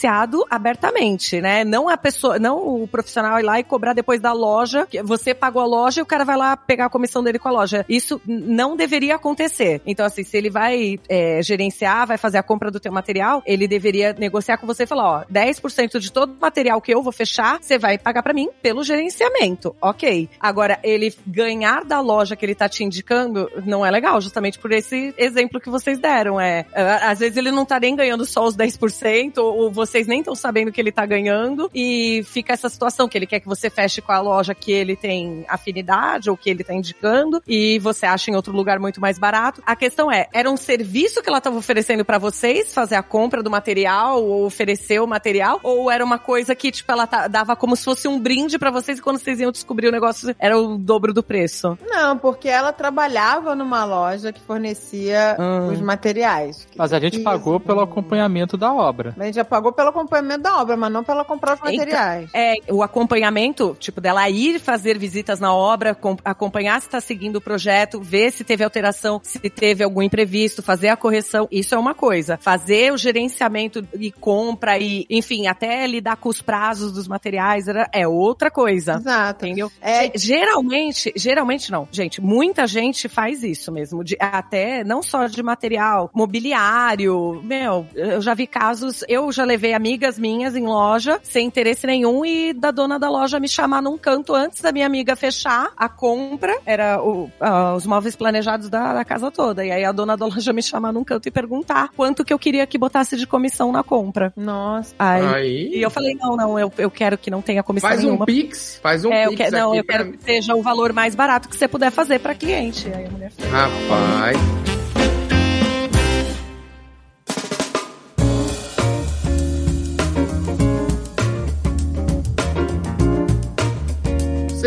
abertamente, 0.50 1.40
né? 1.40 1.64
Não 1.64 1.88
a 1.88 1.96
pessoa, 1.96 2.38
não 2.38 2.82
o 2.82 2.88
profissional 2.88 3.38
ir 3.38 3.42
lá 3.42 3.60
e 3.60 3.64
cobrar 3.64 3.92
depois 3.92 4.20
da 4.20 4.32
loja, 4.32 4.86
você 5.04 5.34
pagou 5.34 5.62
a 5.62 5.66
loja 5.66 6.00
e 6.00 6.02
o 6.02 6.06
cara 6.06 6.24
vai 6.24 6.36
lá 6.36 6.56
pegar 6.56 6.86
a 6.86 6.90
comissão 6.90 7.22
dele 7.22 7.38
com 7.38 7.48
a 7.48 7.52
loja. 7.52 7.84
Isso 7.88 8.20
não 8.26 8.76
deveria 8.76 9.16
acontecer. 9.16 9.80
Então, 9.86 10.04
assim, 10.06 10.24
se 10.24 10.36
ele 10.36 10.50
vai 10.50 10.98
é, 11.08 11.42
gerenciar, 11.42 12.06
vai 12.06 12.18
fazer 12.18 12.38
a 12.38 12.42
compra 12.42 12.70
do 12.70 12.80
teu 12.80 12.92
material, 12.92 13.42
ele 13.46 13.68
deveria 13.68 14.12
negociar 14.12 14.58
com 14.58 14.66
você 14.66 14.84
e 14.84 14.86
falar, 14.86 15.20
ó, 15.20 15.24
10% 15.32 15.98
de 15.98 16.12
todo 16.12 16.32
o 16.32 16.40
material 16.40 16.80
que 16.80 16.92
eu 16.92 17.02
vou 17.02 17.12
fechar, 17.12 17.58
você 17.60 17.78
vai 17.78 17.98
pagar 17.98 18.22
pra 18.22 18.32
mim 18.32 18.48
pelo 18.62 18.82
gerenciamento. 18.82 19.74
Ok. 19.80 20.28
Agora, 20.40 20.78
ele 20.82 21.14
ganhar 21.26 21.84
da 21.84 22.00
loja 22.00 22.36
que 22.36 22.44
ele 22.44 22.54
tá 22.54 22.68
te 22.68 22.84
indicando 22.84 23.50
não 23.64 23.84
é 23.84 23.90
legal, 23.90 24.20
justamente 24.20 24.58
por 24.58 24.72
esse 24.72 25.14
exemplo 25.16 25.60
que 25.60 25.70
vocês 25.70 25.98
deram. 25.98 26.40
É, 26.40 26.66
às 27.02 27.18
vezes 27.18 27.36
ele 27.36 27.50
não 27.50 27.64
tá 27.64 27.78
nem 27.78 27.94
ganhando 27.94 28.24
só 28.24 28.44
os 28.44 28.56
10%, 28.56 29.38
ou, 29.38 29.62
ou 29.62 29.70
vocês 29.86 30.06
nem 30.06 30.20
estão 30.20 30.34
sabendo 30.34 30.70
que 30.70 30.80
ele 30.80 30.92
tá 30.92 31.04
ganhando, 31.04 31.70
e 31.74 32.22
fica 32.24 32.52
essa 32.52 32.68
situação 32.68 33.08
que 33.08 33.18
ele 33.18 33.26
quer 33.26 33.40
que 33.40 33.48
você 33.48 33.68
feche 33.68 34.00
com 34.00 34.12
a 34.12 34.20
loja 34.20 34.54
que 34.54 34.70
ele 34.70 34.94
tem 34.96 35.44
afinidade, 35.48 36.30
ou 36.30 36.36
que 36.36 36.48
ele 36.48 36.62
tá 36.62 36.72
indicando, 36.74 37.42
e 37.46 37.78
você 37.80 38.06
acha 38.06 38.30
em 38.30 38.36
outro 38.36 38.52
lugar 38.52 38.78
muito 38.78 39.00
mais 39.00 39.18
barato. 39.18 39.62
A 39.66 39.74
questão 39.74 40.10
é, 40.10 40.28
era 40.32 40.50
um 40.50 40.56
serviço 40.56 41.22
que 41.22 41.28
ela 41.28 41.40
tava 41.40 41.56
oferecendo 41.56 42.04
pra 42.04 42.18
vocês, 42.18 42.72
fazer 42.72 42.94
a 42.94 43.02
compra 43.02 43.42
do 43.42 43.50
material, 43.50 44.22
ou 44.22 44.44
oferecer 44.46 45.00
o 45.00 45.06
material, 45.06 45.58
ou 45.62 45.90
era 45.90 46.04
uma 46.04 46.18
coisa 46.18 46.54
que, 46.54 46.70
tipo, 46.70 46.90
ela 46.92 47.06
dava 47.28 47.56
como 47.56 47.74
se 47.76 47.84
fosse 47.84 48.06
um 48.06 48.18
brinde 48.20 48.58
pra 48.58 48.70
vocês, 48.70 48.98
e 48.98 49.02
quando 49.02 49.18
vocês 49.18 49.40
iam 49.40 49.50
descobrir 49.50 49.88
o 49.88 49.92
negócio, 49.92 50.34
era 50.38 50.56
o 50.58 50.78
dobro 50.78 51.12
do 51.12 51.22
preço? 51.22 51.76
Não, 51.88 52.16
porque 52.16 52.48
ela 52.48 52.72
trabalhava 52.72 53.54
numa 53.54 53.84
loja 53.84 54.32
que 54.32 54.40
fornecia 54.40 55.36
Hum. 55.38 55.68
os 55.72 55.80
materiais. 55.80 56.66
Mas 56.76 56.92
a 56.92 57.00
gente 57.00 57.14
Isso. 57.14 57.24
pagou 57.24 57.58
pelo 57.58 57.80
acompanhamento 57.80 58.56
da 58.56 58.72
obra. 58.72 59.14
A 59.18 59.24
gente 59.24 59.34
já 59.34 59.44
pagou 59.44 59.71
pelo 59.72 59.88
acompanhamento 59.90 60.42
da 60.42 60.60
obra, 60.60 60.76
mas 60.76 60.92
não 60.92 61.02
pela 61.04 61.24
comprar 61.24 61.54
os 61.54 61.60
Então, 61.60 61.72
materiais. 61.76 62.30
É, 62.34 62.54
o 62.70 62.82
acompanhamento, 62.82 63.76
tipo, 63.78 64.00
dela 64.00 64.28
ir 64.28 64.58
fazer 64.60 64.98
visitas 64.98 65.38
na 65.40 65.54
obra, 65.54 65.94
com- 65.94 66.16
acompanhar 66.24 66.80
se 66.80 66.88
tá 66.88 67.00
seguindo 67.00 67.36
o 67.36 67.40
projeto, 67.40 68.00
ver 68.00 68.30
se 68.32 68.44
teve 68.44 68.64
alteração, 68.64 69.20
se 69.22 69.38
teve 69.38 69.84
algum 69.84 70.02
imprevisto, 70.02 70.62
fazer 70.62 70.88
a 70.88 70.96
correção, 70.96 71.46
isso 71.50 71.74
é 71.74 71.78
uma 71.78 71.94
coisa. 71.94 72.38
Fazer 72.40 72.92
o 72.92 72.96
gerenciamento 72.96 73.86
e 73.98 74.10
compra 74.12 74.78
e, 74.78 75.06
enfim, 75.10 75.46
até 75.46 75.86
lidar 75.86 76.16
com 76.16 76.28
os 76.28 76.42
prazos 76.42 76.92
dos 76.92 77.06
materiais 77.08 77.66
é 77.92 78.06
outra 78.06 78.50
coisa. 78.50 78.94
Exato. 78.96 79.46
Entendeu? 79.46 79.70
É, 79.80 80.10
Ge- 80.18 80.42
Geralmente, 80.42 81.12
geralmente 81.16 81.70
não, 81.70 81.86
gente, 81.90 82.20
muita 82.20 82.66
gente 82.66 83.08
faz 83.08 83.42
isso 83.42 83.70
mesmo, 83.70 84.02
de- 84.02 84.16
até 84.18 84.82
não 84.82 85.02
só 85.02 85.26
de 85.26 85.42
material, 85.42 86.10
mobiliário, 86.12 87.40
meu, 87.44 87.86
eu 87.94 88.20
já 88.20 88.34
vi 88.34 88.46
casos, 88.46 89.04
eu 89.08 89.30
já 89.32 89.44
levei 89.44 89.61
amigas 89.72 90.18
minhas 90.18 90.56
em 90.56 90.66
loja, 90.66 91.20
sem 91.22 91.46
interesse 91.46 91.86
nenhum, 91.86 92.24
e 92.24 92.52
da 92.52 92.70
dona 92.70 92.98
da 92.98 93.08
loja 93.08 93.38
me 93.38 93.48
chamar 93.48 93.80
num 93.82 93.96
canto 93.98 94.34
antes 94.34 94.60
da 94.60 94.72
minha 94.72 94.86
amiga 94.86 95.14
fechar 95.14 95.70
a 95.76 95.88
compra. 95.88 96.56
Era 96.66 97.02
o- 97.02 97.30
ah, 97.40 97.74
os 97.74 97.86
móveis 97.86 98.16
planejados 98.16 98.68
da, 98.68 98.94
da 98.94 99.04
casa 99.04 99.30
toda. 99.30 99.64
E 99.64 99.70
aí 99.70 99.84
a 99.84 99.92
dona 99.92 100.16
da 100.16 100.26
loja 100.26 100.52
me 100.52 100.62
chamar 100.62 100.92
num 100.92 101.04
canto 101.04 101.28
e 101.28 101.30
perguntar 101.30 101.90
quanto 101.96 102.24
que 102.24 102.32
eu 102.32 102.38
queria 102.38 102.66
que 102.66 102.76
botasse 102.78 103.16
de 103.16 103.26
comissão 103.26 103.70
na 103.70 103.82
compra. 103.82 104.32
Nossa. 104.36 104.94
Aí, 104.98 105.26
Aí. 105.34 105.70
E 105.74 105.82
eu 105.82 105.90
falei, 105.90 106.14
não, 106.14 106.36
não, 106.36 106.58
eu, 106.58 106.72
eu 106.78 106.90
quero 106.90 107.16
que 107.18 107.30
não 107.30 107.42
tenha 107.42 107.62
comissão 107.62 107.88
Faz 107.90 108.00
um 108.02 108.06
nenhuma. 108.08 108.26
pix, 108.26 108.78
faz 108.82 109.04
um 109.04 109.12
é, 109.12 109.26
eu 109.26 109.30
pix 109.30 109.42
quero, 109.44 109.56
não, 109.56 109.68
aqui 109.70 109.78
eu 109.78 109.84
quero 109.84 110.12
que 110.12 110.24
seja 110.24 110.54
o 110.54 110.62
valor 110.62 110.92
mais 110.92 111.14
barato 111.14 111.48
que 111.48 111.56
você 111.56 111.68
puder 111.68 111.90
fazer 111.90 112.18
pra 112.18 112.34
cliente. 112.34 112.88
Aí 112.94 113.06
a 113.06 113.10
mulher 113.10 113.30
fez. 113.30 113.50
Rapaz. 113.50 114.81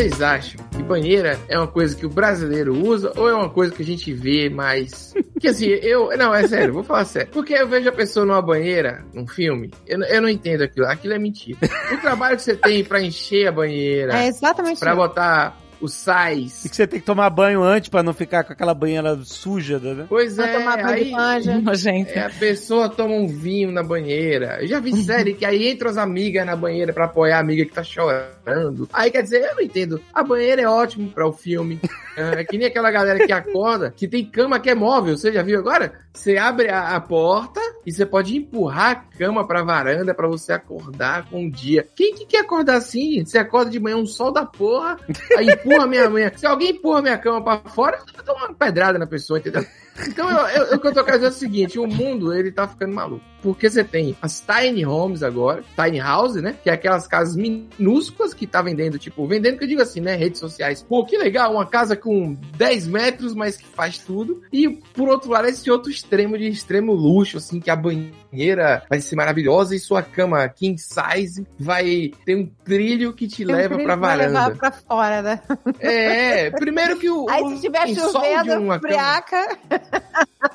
Vocês 0.05 0.21
acham 0.21 0.63
que 0.69 0.83
banheira 0.83 1.39
é 1.49 1.57
uma 1.57 1.65
coisa 1.67 1.95
que 1.95 2.05
o 2.05 2.09
brasileiro 2.09 2.75
usa 2.77 3.11
ou 3.17 3.27
é 3.27 3.33
uma 3.33 3.49
coisa 3.49 3.73
que 3.73 3.81
a 3.81 3.85
gente 3.85 4.13
vê 4.13 4.49
mais. 4.51 5.15
Que 5.39 5.47
assim, 5.47 5.65
eu. 5.65 6.15
Não, 6.15 6.31
é 6.33 6.47
sério, 6.47 6.73
vou 6.75 6.83
falar 6.83 7.05
sério. 7.05 7.31
Porque 7.31 7.53
eu 7.55 7.67
vejo 7.67 7.89
a 7.89 7.91
pessoa 7.91 8.23
numa 8.23 8.39
banheira, 8.41 9.03
num 9.15 9.25
filme, 9.27 9.71
eu, 9.87 9.99
eu 10.03 10.21
não 10.21 10.29
entendo 10.29 10.61
aquilo. 10.61 10.85
Aquilo 10.85 11.15
é 11.15 11.17
mentira. 11.19 11.57
O 11.91 11.97
trabalho 11.97 12.35
que 12.35 12.43
você 12.43 12.55
tem 12.55 12.83
pra 12.83 13.01
encher 13.01 13.47
a 13.47 13.51
banheira, 13.51 14.15
É 14.15 14.27
exatamente 14.27 14.79
pra 14.79 14.91
isso. 14.91 14.99
botar 14.99 15.57
os 15.81 15.93
sais. 15.93 16.65
E 16.65 16.69
que 16.69 16.75
você 16.75 16.87
tem 16.87 16.99
que 16.99 17.05
tomar 17.05 17.29
banho 17.29 17.61
antes 17.63 17.89
pra 17.89 18.03
não 18.03 18.13
ficar 18.13 18.43
com 18.43 18.53
aquela 18.53 18.73
banheira 18.73 19.17
suja, 19.23 19.79
né? 19.79 20.05
Pois 20.07 20.35
Pra 20.35 20.47
é, 20.47 20.57
tomar 20.59 20.77
banho 20.77 20.87
de 20.87 21.03
aí, 21.03 21.11
panja. 21.11 21.57
Nojento. 21.61 22.11
é, 22.11 22.25
a 22.25 22.29
pessoa 22.29 22.89
toma 22.89 23.13
um 23.15 23.27
vinho 23.27 23.71
na 23.71 23.83
banheira. 23.83 24.57
Eu 24.61 24.67
já 24.67 24.79
vi 24.79 24.95
série 25.03 25.33
que 25.33 25.45
aí 25.45 25.67
entra 25.67 25.89
as 25.89 25.97
amigas 25.97 26.45
na 26.45 26.55
banheira 26.55 26.93
pra 26.93 27.05
apoiar 27.05 27.37
a 27.37 27.41
amiga 27.41 27.65
que 27.65 27.71
tá 27.73 27.83
chorando. 27.83 28.87
Aí 28.93 29.11
quer 29.11 29.21
dizer, 29.23 29.43
eu 29.43 29.55
não 29.55 29.61
entendo. 29.61 30.01
A 30.13 30.23
banheira 30.23 30.61
é 30.61 30.67
ótimo 30.67 31.09
pra 31.09 31.27
o 31.27 31.33
filme. 31.33 31.79
É 32.17 32.45
que 32.45 32.57
nem 32.57 32.67
aquela 32.67 32.89
galera 32.89 33.25
que 33.27 33.33
acorda, 33.33 33.91
que 33.93 34.07
tem 34.07 34.25
cama 34.25 34.57
que 34.57 34.69
é 34.69 34.73
móvel. 34.73 35.17
Você 35.17 35.33
já 35.33 35.43
viu 35.43 35.59
agora? 35.59 35.91
Você 36.13 36.37
abre 36.37 36.69
a, 36.69 36.95
a 36.95 37.01
porta 37.01 37.59
e 37.85 37.91
você 37.91 38.05
pode 38.05 38.37
empurrar 38.37 38.91
a 38.91 39.17
cama 39.17 39.45
pra 39.45 39.63
varanda 39.63 40.13
pra 40.13 40.25
você 40.25 40.53
acordar 40.53 41.29
com 41.29 41.45
o 41.45 41.51
dia. 41.51 41.85
Quem 41.93 42.15
que 42.15 42.25
quer 42.25 42.39
acordar 42.39 42.77
assim? 42.77 43.15
gente? 43.15 43.29
Você 43.31 43.37
acorda 43.37 43.69
de 43.69 43.81
manhã 43.81 43.97
um 43.97 44.05
sol 44.05 44.31
da 44.31 44.45
porra, 44.45 44.97
aí 45.37 45.57
empurra 45.65 45.87
minha 45.87 46.09
manhã. 46.09 46.31
Se 46.35 46.45
alguém 46.45 46.71
empurra 46.71 47.01
minha 47.01 47.17
cama 47.17 47.43
pra 47.43 47.69
fora, 47.69 47.99
eu 48.17 48.23
dou 48.23 48.35
uma 48.35 48.53
pedrada 48.53 48.99
na 48.99 49.07
pessoa, 49.07 49.39
entendeu? 49.39 49.65
Então, 50.07 50.29
eu, 50.29 50.47
eu- 50.65 50.75
o 50.75 50.79
que 50.79 50.87
eu 50.87 50.93
tô 50.93 51.03
querendo 51.03 51.21
dizer 51.21 51.25
é 51.27 51.29
o 51.29 51.39
seguinte: 51.39 51.79
o 51.79 51.87
mundo, 51.87 52.33
ele 52.33 52.51
tá 52.51 52.67
ficando 52.67 52.93
maluco. 52.93 53.23
Porque 53.41 53.69
você 53.69 53.83
tem 53.83 54.17
as 54.23 54.39
tiny 54.41 54.83
homes 54.85 55.21
agora, 55.21 55.63
tiny 55.75 55.99
house, 55.99 56.35
né? 56.41 56.55
Que 56.63 56.69
é 56.69 56.73
aquelas 56.73 57.07
casas 57.07 57.35
minúsculas 57.35 58.33
que 58.33 58.47
tá 58.47 58.59
vendendo, 58.59 58.97
tipo, 58.97 59.27
vendendo 59.27 59.57
que 59.59 59.65
eu 59.65 59.67
digo 59.67 59.81
assim, 59.83 60.01
né? 60.01 60.15
Redes 60.15 60.39
sociais. 60.39 60.81
Pô, 60.81 61.05
que 61.05 61.15
legal, 61.15 61.53
uma 61.53 61.65
casa 61.65 61.95
com 61.95 62.35
10 62.57 62.87
metros, 62.87 63.35
mas 63.35 63.55
que 63.55 63.67
faz 63.67 63.99
tudo. 63.99 64.41
E, 64.51 64.67
por 64.67 65.07
outro 65.09 65.29
lado, 65.29 65.47
esse 65.47 65.69
outro 65.69 65.91
extremo 65.91 66.35
de 66.39 66.47
extremo 66.47 66.91
luxo, 66.91 67.37
assim, 67.37 67.59
que 67.59 67.69
a 67.69 67.75
banheira 67.75 68.81
vai 68.89 68.99
ser 68.99 69.15
maravilhosa 69.15 69.75
e 69.75 69.79
sua 69.79 70.01
cama 70.01 70.47
king 70.49 70.79
size 70.81 71.45
vai 71.59 72.11
ter 72.25 72.35
um 72.35 72.49
trilho 72.63 73.13
que 73.13 73.27
te 73.27 73.45
Tem 73.45 73.53
um 73.53 73.57
leva 73.57 73.75
trilho 73.75 73.85
pra 73.85 73.93
que 73.95 74.01
vai 74.01 74.17
varanda. 74.17 74.39
levar 74.47 74.57
pra 74.57 74.71
fora, 74.71 75.21
né? 75.21 75.41
É, 75.79 76.49
primeiro 76.49 76.97
que 76.97 77.09
o. 77.11 77.29
Aí 77.29 77.47
se 77.55 77.61
tiver 77.61 77.87
chovendo, 77.93 78.53
uma 78.59 78.79
cama- 78.79 78.79
friaca. 78.79 79.57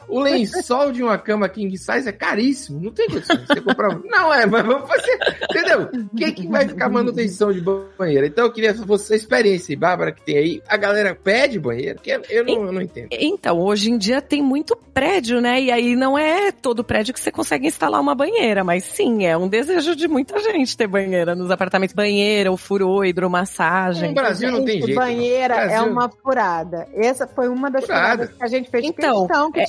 O 0.08 0.20
lençol 0.20 0.92
de 0.92 1.02
uma 1.02 1.16
cama 1.18 1.48
king 1.48 1.76
size 1.76 2.08
é 2.08 2.12
caríssimo. 2.12 2.80
Não 2.80 2.90
tem 2.90 3.08
condição. 3.08 3.36
Você 3.46 3.60
comprar. 3.60 3.98
Não, 4.04 4.32
é, 4.32 4.46
mas 4.46 4.64
vamos 4.66 4.88
fazer. 4.88 5.18
Entendeu? 5.50 5.88
Quem 6.16 6.32
que 6.32 6.48
vai 6.48 6.66
ficar 6.68 6.88
manutenção 6.88 7.52
de 7.52 7.60
banheira? 7.60 8.26
Então 8.26 8.44
eu 8.44 8.52
queria 8.52 8.72
você, 8.74 9.14
a 9.14 9.16
experiência, 9.16 9.76
Bárbara, 9.78 10.12
que 10.12 10.22
tem 10.22 10.36
aí. 10.36 10.62
A 10.68 10.76
galera 10.76 11.14
pede 11.14 11.58
banheiro? 11.58 12.00
Que 12.00 12.10
eu 12.28 12.44
não, 12.44 12.66
eu 12.66 12.72
não 12.72 12.82
entendo. 12.82 13.08
Então, 13.12 13.58
hoje 13.60 13.90
em 13.90 13.98
dia 13.98 14.20
tem 14.20 14.42
muito 14.42 14.76
prédio, 14.92 15.40
né? 15.40 15.60
E 15.60 15.70
aí 15.70 15.94
não 15.94 16.18
é 16.18 16.50
todo 16.52 16.82
prédio 16.84 17.14
que 17.14 17.20
você 17.20 17.30
consegue 17.30 17.66
instalar 17.66 18.00
uma 18.00 18.14
banheira, 18.14 18.64
mas 18.64 18.84
sim, 18.84 19.26
é 19.26 19.36
um 19.36 19.48
desejo 19.48 19.94
de 19.94 20.08
muita 20.08 20.38
gente 20.40 20.76
ter 20.76 20.86
banheira 20.86 21.34
nos 21.34 21.50
apartamentos. 21.50 21.94
Banheira, 21.94 22.50
o 22.50 22.56
furô, 22.56 23.04
hidromassagem. 23.04 24.08
No 24.08 24.14
Brasil 24.14 24.50
não 24.50 24.64
tem 24.64 24.76
Gente, 24.76 24.86
jeito. 24.86 24.98
banheira 24.98 25.54
é 25.54 25.80
uma 25.80 26.08
furada. 26.08 26.88
Essa 26.94 27.26
foi 27.26 27.48
uma 27.48 27.70
das 27.70 27.84
Furada. 27.84 28.26
furadas 28.26 28.36
que 28.36 28.44
a 28.44 28.46
gente 28.46 28.70
fez 28.70 28.84
Então, 28.84 29.19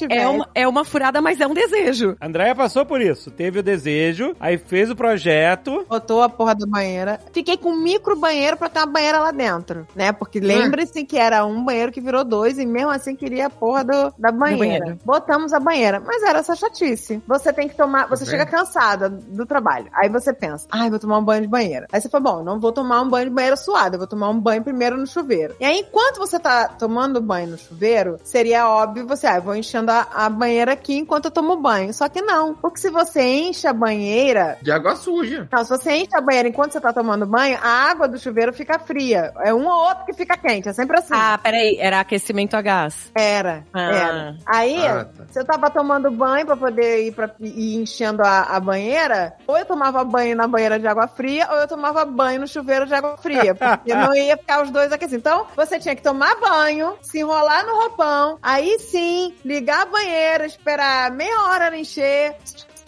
é, 0.09 0.17
é 0.17 0.27
uma, 0.27 0.49
é 0.55 0.67
uma 0.67 0.85
furada, 0.85 1.21
mas 1.21 1.39
é 1.39 1.47
um 1.47 1.53
desejo. 1.53 2.15
A 2.19 2.27
Andréia 2.27 2.55
passou 2.55 2.85
por 2.85 3.01
isso. 3.01 3.31
Teve 3.31 3.59
o 3.59 3.63
desejo, 3.63 4.35
aí 4.39 4.57
fez 4.57 4.89
o 4.89 4.95
projeto. 4.95 5.85
Botou 5.87 6.21
a 6.21 6.29
porra 6.29 6.55
da 6.55 6.65
banheira. 6.65 7.19
Fiquei 7.31 7.57
com 7.57 7.71
um 7.71 7.81
micro 7.81 8.15
banheiro 8.15 8.57
pra 8.57 8.69
ter 8.69 8.79
uma 8.79 8.85
banheira 8.85 9.19
lá 9.19 9.31
dentro, 9.31 9.87
né? 9.95 10.11
Porque 10.11 10.39
lembre-se 10.39 11.03
que 11.03 11.17
era 11.17 11.45
um 11.45 11.63
banheiro 11.63 11.91
que 11.91 12.01
virou 12.01 12.23
dois 12.23 12.57
e 12.57 12.65
mesmo 12.65 12.89
assim 12.89 13.15
queria 13.15 13.47
a 13.47 13.49
porra 13.49 13.83
do, 13.83 14.13
da 14.17 14.31
banheira. 14.31 14.79
banheiro. 14.79 14.99
Botamos 15.05 15.53
a 15.53 15.59
banheira, 15.59 15.99
mas 15.99 16.23
era 16.23 16.39
essa 16.39 16.55
chatice. 16.55 17.21
Você 17.27 17.51
tem 17.53 17.67
que 17.67 17.75
tomar, 17.75 18.07
você 18.07 18.25
Tá 18.25 18.31
chega 18.31 18.45
cansada 18.45 19.09
do 19.09 19.45
trabalho. 19.45 19.87
Aí 19.93 20.09
você 20.09 20.33
pensa, 20.33 20.67
ai, 20.71 20.89
vou 20.89 20.99
tomar 20.99 21.17
um 21.17 21.23
banho 21.23 21.41
de 21.41 21.47
banheira. 21.47 21.87
Aí 21.91 21.99
você 21.99 22.09
fala, 22.09 22.23
bom, 22.23 22.43
não 22.43 22.59
vou 22.59 22.71
tomar 22.71 23.01
um 23.01 23.09
banho 23.09 23.29
de 23.29 23.35
banheira 23.35 23.55
suado, 23.55 23.95
eu 23.95 23.99
vou 23.99 24.07
tomar 24.07 24.29
um 24.29 24.39
banho 24.39 24.63
primeiro 24.63 24.97
no 24.97 25.07
chuveiro. 25.07 25.55
E 25.59 25.65
aí, 25.65 25.79
enquanto 25.79 26.19
você 26.19 26.39
tá 26.39 26.67
tomando 26.67 27.21
banho 27.21 27.49
no 27.49 27.57
chuveiro, 27.57 28.17
seria 28.23 28.69
óbvio 28.69 29.07
você, 29.07 29.27
ah, 29.27 29.39
vou 29.41 29.55
enchendo 29.55 29.91
a, 29.91 30.07
a 30.13 30.29
banheira 30.29 30.73
aqui 30.73 30.97
enquanto 30.97 31.25
eu 31.25 31.31
tomo 31.31 31.55
banho. 31.57 31.93
Só 31.93 32.07
que 32.07 32.21
não, 32.21 32.53
porque 32.55 32.79
se 32.79 32.89
você 32.89 33.21
enche 33.21 33.67
a 33.67 33.73
banheira, 33.73 34.57
De 34.61 34.71
água 34.71 34.95
suja. 34.95 35.47
não, 35.51 35.63
se 35.63 35.69
você 35.69 35.91
enche 35.93 36.15
a 36.15 36.21
banheira 36.21 36.47
enquanto 36.49 36.71
você 36.73 36.81
tá 36.81 36.93
tomando 36.93 37.25
banho, 37.25 37.57
a 37.61 37.89
água 37.89 38.07
do 38.07 38.17
chuveiro 38.19 38.53
fica 38.53 38.79
fria. 38.79 39.33
É 39.43 39.53
um 39.53 39.65
ou 39.67 39.73
outro 39.87 40.05
que 40.05 40.13
fica 40.13 40.37
quente, 40.37 40.69
é 40.69 40.73
sempre 40.73 40.97
assim. 40.97 41.13
Ah, 41.13 41.37
peraí, 41.41 41.77
era 41.79 41.99
aquecimento 41.99 42.55
a 42.55 42.61
gás. 42.61 43.11
Era, 43.15 43.63
Ah. 43.73 43.81
era. 43.81 44.35
Aí, 44.45 44.85
Ah, 44.87 45.05
tá. 45.05 45.23
se 45.29 45.39
eu 45.39 45.45
tava 45.45 45.69
tomando 45.69 46.09
banho 46.11 46.45
pra 46.45 46.55
poder 46.55 47.05
ir, 47.07 47.11
pra, 47.13 47.29
ir 47.39 47.75
enchendo 47.81 48.21
a, 48.23 48.41
a 48.55 48.59
banheira, 48.59 49.33
ou 49.47 49.57
eu 49.57 49.65
tomava 49.65 50.03
banho 50.03 50.35
na 50.35 50.47
banheira 50.47 50.79
de 50.79 50.87
água 50.87 51.07
fria, 51.07 51.47
ou 51.51 51.57
eu 51.57 51.67
tomava 51.67 52.05
banho 52.05 52.41
no 52.41 52.47
chuveiro 52.47 52.85
de 52.85 52.93
água 52.93 53.17
fria. 53.17 53.55
Porque 53.55 53.93
não 53.93 54.13
ia 54.15 54.37
ficar 54.37 54.63
os 54.63 54.69
dois 54.71 54.91
aquecidos. 54.91 55.21
Então, 55.21 55.45
você 55.55 55.79
tinha 55.79 55.95
que 55.95 56.01
tomar 56.01 56.35
banho, 56.39 56.95
se 57.01 57.19
enrolar 57.19 57.65
no 57.65 57.75
roupão, 57.75 58.37
aí 58.41 58.77
sim, 58.79 59.30
ligar 59.43 59.81
a 59.81 59.85
banheira, 59.85 60.45
esperar 60.45 61.11
meia 61.11 61.41
hora 61.43 61.67
ela 61.67 61.77
encher. 61.77 62.35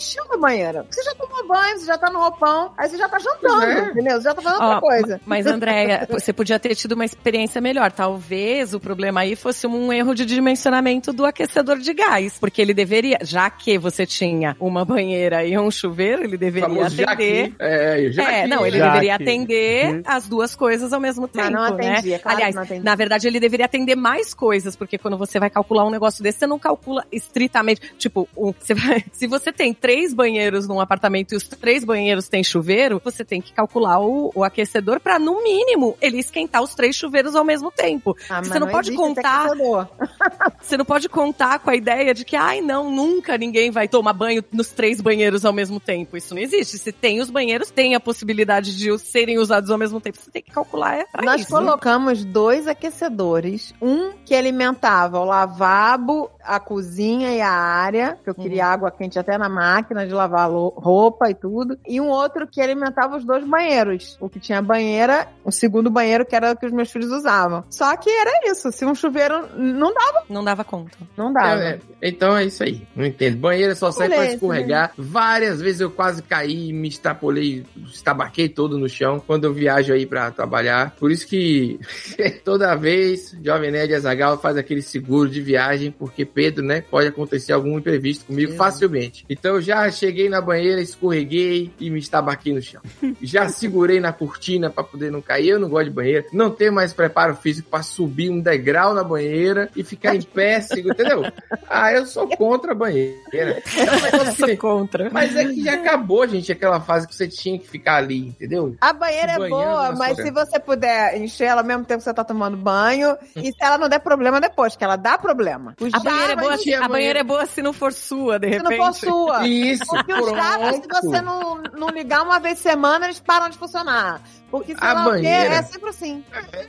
Encheu 0.04 0.24
a 0.32 0.38
banheira. 0.38 0.86
Você 0.90 1.02
já 1.04 1.16
tomou 1.16 1.48
banho, 1.48 1.80
você 1.80 1.86
já 1.86 1.98
tá 1.98 2.10
no 2.12 2.20
roupão, 2.20 2.74
aí 2.78 2.90
você 2.90 2.98
já 2.98 3.08
tá 3.08 3.18
jantando, 3.20 3.64
é. 3.64 3.80
entendeu? 3.92 4.18
Você 4.18 4.24
já 4.24 4.34
tá 4.34 4.42
fazendo 4.42 4.62
Ó, 4.62 4.66
outra 4.66 4.82
coisa. 4.82 5.22
Mas, 5.26 5.46
Andréia, 5.46 6.06
você 6.12 6.34
podia 6.34 6.60
ter 6.60 6.76
tido 6.76 6.92
uma 6.92 7.06
experiência 7.06 7.62
melhor. 7.62 7.92
Talvez 7.92 8.74
o 8.74 8.80
problema 8.80 9.22
aí 9.22 9.36
fosse 9.36 9.66
um 9.66 9.94
erro 9.94 10.14
de 10.14 10.26
dimensionamento 10.26 11.14
do 11.14 11.26
aquecedor 11.26 11.78
de 11.80 11.94
gás. 11.94 12.38
Porque 12.40 12.62
ele 12.62 12.74
deveria, 12.74 13.18
já 13.22 13.50
que 13.50 13.78
você 13.78 14.06
tinha 14.06 14.58
uma 14.60 14.84
banheira 14.84 15.46
e 15.46 15.58
um 15.58 15.72
chuveiro, 15.72 16.24
ele 16.24 16.38
deveria 16.38 16.68
Famoso 16.68 17.02
atender. 17.04 17.54
É. 17.60 18.44
É, 18.44 18.48
não, 18.48 18.66
ele 18.66 18.78
Já 18.78 18.88
deveria 18.88 19.18
que- 19.18 19.24
atender 19.24 19.94
Uhum. 19.96 20.02
as 20.06 20.28
duas 20.28 20.56
coisas 20.56 20.92
ao 20.92 21.00
mesmo 21.00 21.28
tempo, 21.28 21.46
Mas 21.46 21.54
não 21.54 21.64
atendia, 21.64 22.18
né? 22.18 22.20
claro 22.20 22.22
que 22.22 22.28
Aliás, 22.44 22.56
não 22.56 22.64
atendia. 22.64 22.84
na 22.84 22.96
verdade, 22.96 23.28
ele 23.28 23.40
deveria 23.40 23.66
atender 23.66 23.96
mais 23.96 24.34
coisas, 24.34 24.76
porque 24.76 24.98
quando 24.98 25.18
você 25.18 25.40
vai 25.40 25.50
calcular 25.50 25.86
um 25.86 25.90
negócio 25.90 26.22
desse, 26.24 26.40
você 26.40 26.48
não 26.48 26.60
calcula 26.60 27.06
estritamente. 27.12 27.82
Tipo, 27.98 28.28
um, 28.36 28.54
você 28.58 28.74
vai- 28.74 29.04
se 29.14 29.28
você 29.28 29.52
tem 29.52 29.74
três 29.74 29.93
banheiros 30.14 30.68
num 30.68 30.80
apartamento 30.80 31.34
e 31.34 31.36
os 31.36 31.48
três 31.48 31.84
banheiros 31.84 32.28
têm 32.28 32.44
chuveiro, 32.44 33.02
você 33.04 33.24
tem 33.24 33.42
que 33.42 33.54
calcular 33.54 34.00
o, 34.00 34.32
o 34.34 34.44
aquecedor 34.44 35.00
pra, 35.00 35.20
no 35.20 35.44
mínimo, 35.44 35.98
ele 36.02 36.20
esquentar 36.20 36.62
os 36.62 36.74
três 36.74 36.96
chuveiros 36.96 37.36
ao 37.36 37.44
mesmo 37.44 37.72
tempo. 37.72 38.16
Ah, 38.30 38.42
você 38.42 38.60
não, 38.60 38.68
pode 38.68 38.90
existe 38.90 39.04
esse 39.04 39.16
contar 39.16 39.50
você 40.62 40.78
não 40.78 40.86
pode 40.86 41.10
contar 41.10 41.60
com 41.60 41.70
a 41.70 41.76
ideia 41.76 42.14
de 42.14 42.26
que, 42.26 42.36
ai, 42.36 42.62
não, 42.62 42.90
nunca 42.90 43.38
ninguém 43.38 43.72
vai 43.72 43.88
tomar 43.88 44.14
banho 44.14 44.44
nos 44.52 44.70
três 44.70 45.02
banheiros 45.02 45.46
ao 45.46 45.54
mesmo 45.54 45.80
tempo. 45.80 46.18
Isso 46.18 46.34
não 46.34 46.42
existe. 46.42 46.78
Se 46.78 46.92
tem 46.92 47.20
os 47.20 47.30
banheiros, 47.30 47.70
tem 47.70 47.96
a 47.96 48.00
possibilidade 48.00 48.76
de 48.76 48.98
serem 49.00 49.38
usados 49.38 49.70
ao 49.70 49.78
mesmo 49.78 50.00
tempo. 50.00 50.18
Você 50.18 50.32
tem 50.32 50.42
que 50.42 50.52
calcular 50.52 50.98
é 50.98 51.06
Nós 51.24 51.42
isso. 51.42 51.52
colocamos 51.52 52.24
dois 52.24 52.68
aquecedores, 52.68 53.74
um 53.82 54.14
que 54.26 54.36
alimentava 54.36 55.20
o 55.20 55.26
lavabo, 55.26 56.30
a 56.46 56.60
cozinha 56.60 57.32
e 57.34 57.42
a 57.42 57.50
área, 57.50 58.18
que 58.24 58.30
eu 58.30 58.36
queria 58.36 58.66
água 58.66 58.92
quente 58.92 59.18
até 59.18 59.38
na 59.38 59.50
máquina 59.50 60.06
de 60.06 60.14
lavar 60.14 60.50
roupa 60.50 61.30
e 61.30 61.34
tudo, 61.36 61.78
e 61.88 62.00
um 62.00 62.08
outro 62.10 62.48
que 62.48 62.62
alimentava 62.62 63.18
os 63.18 63.24
dois 63.26 63.46
banheiros, 63.46 64.18
o 64.20 64.30
que 64.30 64.40
tinha 64.40 64.62
banheira, 64.62 65.28
o 65.44 65.52
segundo 65.52 65.90
banheiro 65.90 66.26
que 66.26 66.36
era 66.36 66.52
o 66.52 66.58
que 66.58 66.66
os 66.66 66.72
meus 66.72 66.92
filhos 66.92 67.12
usavam. 67.12 67.64
Só 67.70 67.96
que 67.98 68.10
era 68.10 68.52
isso, 68.52 68.72
se 68.72 68.86
um 68.86 68.96
chuveiro 68.96 69.48
não 69.58 69.94
dava, 69.94 70.24
Não 70.30 70.44
dava 70.44 70.64
conta. 70.64 70.98
não 71.18 71.32
dava. 71.32 71.64
É, 71.64 71.70
é. 72.02 72.10
então 72.10 72.36
é 72.38 72.46
isso 72.46 72.64
aí. 72.64 72.86
Não 72.96 73.06
entendo. 73.06 73.38
Banheira 73.38 73.76
só 73.76 73.92
sai 73.92 74.08
pra 74.08 74.18
Beleza, 74.18 74.36
escorregar. 74.36 74.92
Várias 74.98 75.62
vezes 75.62 75.82
eu 75.82 75.92
quase 75.92 76.22
caí, 76.22 76.72
me 76.74 76.88
extrapolei, 76.88 77.66
estabaquei 77.92 78.50
todo 78.50 78.78
no 78.78 78.90
chão 78.90 79.22
quando 79.26 79.46
eu 79.46 79.54
viajo 79.54 79.94
aí 79.94 80.06
pra 80.06 80.32
trabalhar. 80.32 80.96
Por 81.00 81.12
isso 81.12 81.28
que 81.28 81.80
toda 82.44 82.76
vez 82.76 83.36
Jovem 83.44 83.72
Nerd 83.72 83.94
Azagal 83.94 84.38
faz 84.40 84.58
aquele 84.58 84.82
seguro 84.82 85.30
de 85.30 85.42
viagem, 85.42 85.92
porque 85.92 86.26
Pedro, 86.34 86.64
né? 86.64 86.82
Pode 86.82 87.08
acontecer 87.08 87.54
algum 87.54 87.78
imprevisto 87.78 88.26
comigo 88.26 88.54
facilmente. 88.54 89.26
Então 89.30 89.56
eu 89.56 89.62
já 89.62 89.90
cheguei 89.92 90.30
na 90.30 90.42
banheira, 90.42 90.82
escorreguei 90.82 91.72
e 91.80 91.90
me 91.90 92.00
estabaquei 92.00 92.54
no 92.54 92.62
chão. 92.62 92.82
Já 93.22 93.48
segurei 93.50 94.00
na 94.00 94.12
cortina 94.14 94.70
pra 94.70 94.84
poder 94.84 95.12
não 95.12 95.22
cair. 95.22 95.50
Eu 95.50 95.60
não 95.60 95.70
gosto 95.70 95.86
de 95.86 95.92
banheira. 95.92 96.26
Não 96.34 96.50
tenho 96.50 96.74
mais 96.74 96.94
preparo 96.94 97.36
físico 97.36 97.70
pra 97.70 97.82
subir 97.84 98.30
um 98.30 98.40
degrau 98.40 98.94
na 98.94 99.04
banheira 99.04 99.70
e 99.76 99.84
ficar 99.84 100.16
em 100.16 100.22
pé, 100.22 100.60
entendeu? 100.76 101.24
Ah, 101.70 101.92
eu 101.94 102.06
sou 102.06 102.28
contra 102.38 102.72
a 102.74 102.76
banheira. 102.76 103.14
É 103.34 103.92
um 103.92 104.02
negócio 104.02 104.36
Sou 104.36 104.48
que- 104.48 104.58
contra. 104.58 105.10
Mas 105.12 105.36
é 105.36 105.46
que 105.46 105.64
já 105.64 105.74
acabou, 105.74 106.28
gente, 106.28 106.52
aquela 106.52 106.80
fase 106.82 107.08
que 107.08 107.16
você 107.16 107.28
tinha 107.28 107.58
que 107.60 107.68
ficar 107.68 107.96
ali, 107.98 108.20
entendeu? 108.28 108.76
A 108.82 108.94
banheira 108.94 109.34
é 109.34 109.50
boa, 109.50 109.90
na 109.92 109.96
mas 109.98 110.16
sua 110.16 110.26
se 110.26 110.32
você 110.32 110.60
puder 110.60 111.18
encher 111.22 111.46
ela 111.46 111.62
ao 111.62 111.68
mesmo 111.68 111.86
tempo 111.86 112.00
que 112.00 112.04
você 112.04 112.14
tá 112.14 112.24
tomando 112.24 112.58
banho, 112.58 113.16
e 113.36 113.48
se 113.52 113.58
ela 113.62 113.78
não 113.78 113.88
der 113.90 114.00
problema 114.00 114.40
depois, 114.42 114.76
que 114.76 114.84
ela 114.84 114.96
dá 114.96 115.18
problema. 115.18 115.76
Os 115.80 115.94
A 115.94 116.00
banheira, 116.28 116.34
é 116.34 116.36
boa, 116.44 116.58
tinha 116.58 116.78
a 116.78 116.88
banheira 116.88 116.90
banheira- 116.90 117.20
é 117.20 117.24
boa 117.24 117.46
se 117.46 117.62
não 117.62 117.74
for 117.74 117.94
sua, 117.94 118.40
de 118.40 118.48
se 118.48 118.54
repente. 118.58 118.78
não 118.78 118.86
for 118.86 118.94
sua. 118.94 119.48
Isso, 119.48 119.86
Porque 119.86 120.14
os 120.14 120.32
cabos, 120.32 120.76
se 120.76 120.88
você 120.88 121.22
não, 121.22 121.62
não 121.78 121.90
ligar 121.90 122.24
uma 122.24 122.40
vez 122.40 122.58
por 122.60 122.64
semana, 122.70 123.06
eles 123.06 123.20
param 123.20 123.50
de 123.50 123.58
funcionar. 123.58 124.22
Porque 124.50 124.76
A 124.78 124.94
banheira- 124.96 125.56
é 125.56 125.64
sempre 125.64 125.90
assim. 125.90 126.24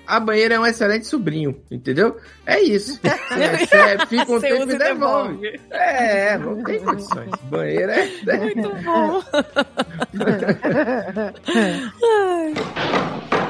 A 0.07 0.19
banheira 0.19 0.55
é 0.55 0.59
um 0.61 0.65
excelente 0.67 1.07
sobrinho, 1.07 1.61
entendeu? 1.71 2.17
É 2.47 2.59
isso. 2.61 2.99
Você 2.99 3.05
recebe, 3.47 4.07
fica 4.07 4.23
um 4.33 4.41
Você 4.41 4.49
tempo 4.49 4.71
e 4.71 4.75
e 4.75 4.79
devolve. 4.79 5.37
devolve. 5.51 5.61
É, 5.71 6.39
não 6.39 6.63
tem 6.65 6.81
condições. 6.83 7.31
Banheira 7.43 7.95
é. 7.95 8.37
Muito 8.39 8.75
bom. 8.83 9.23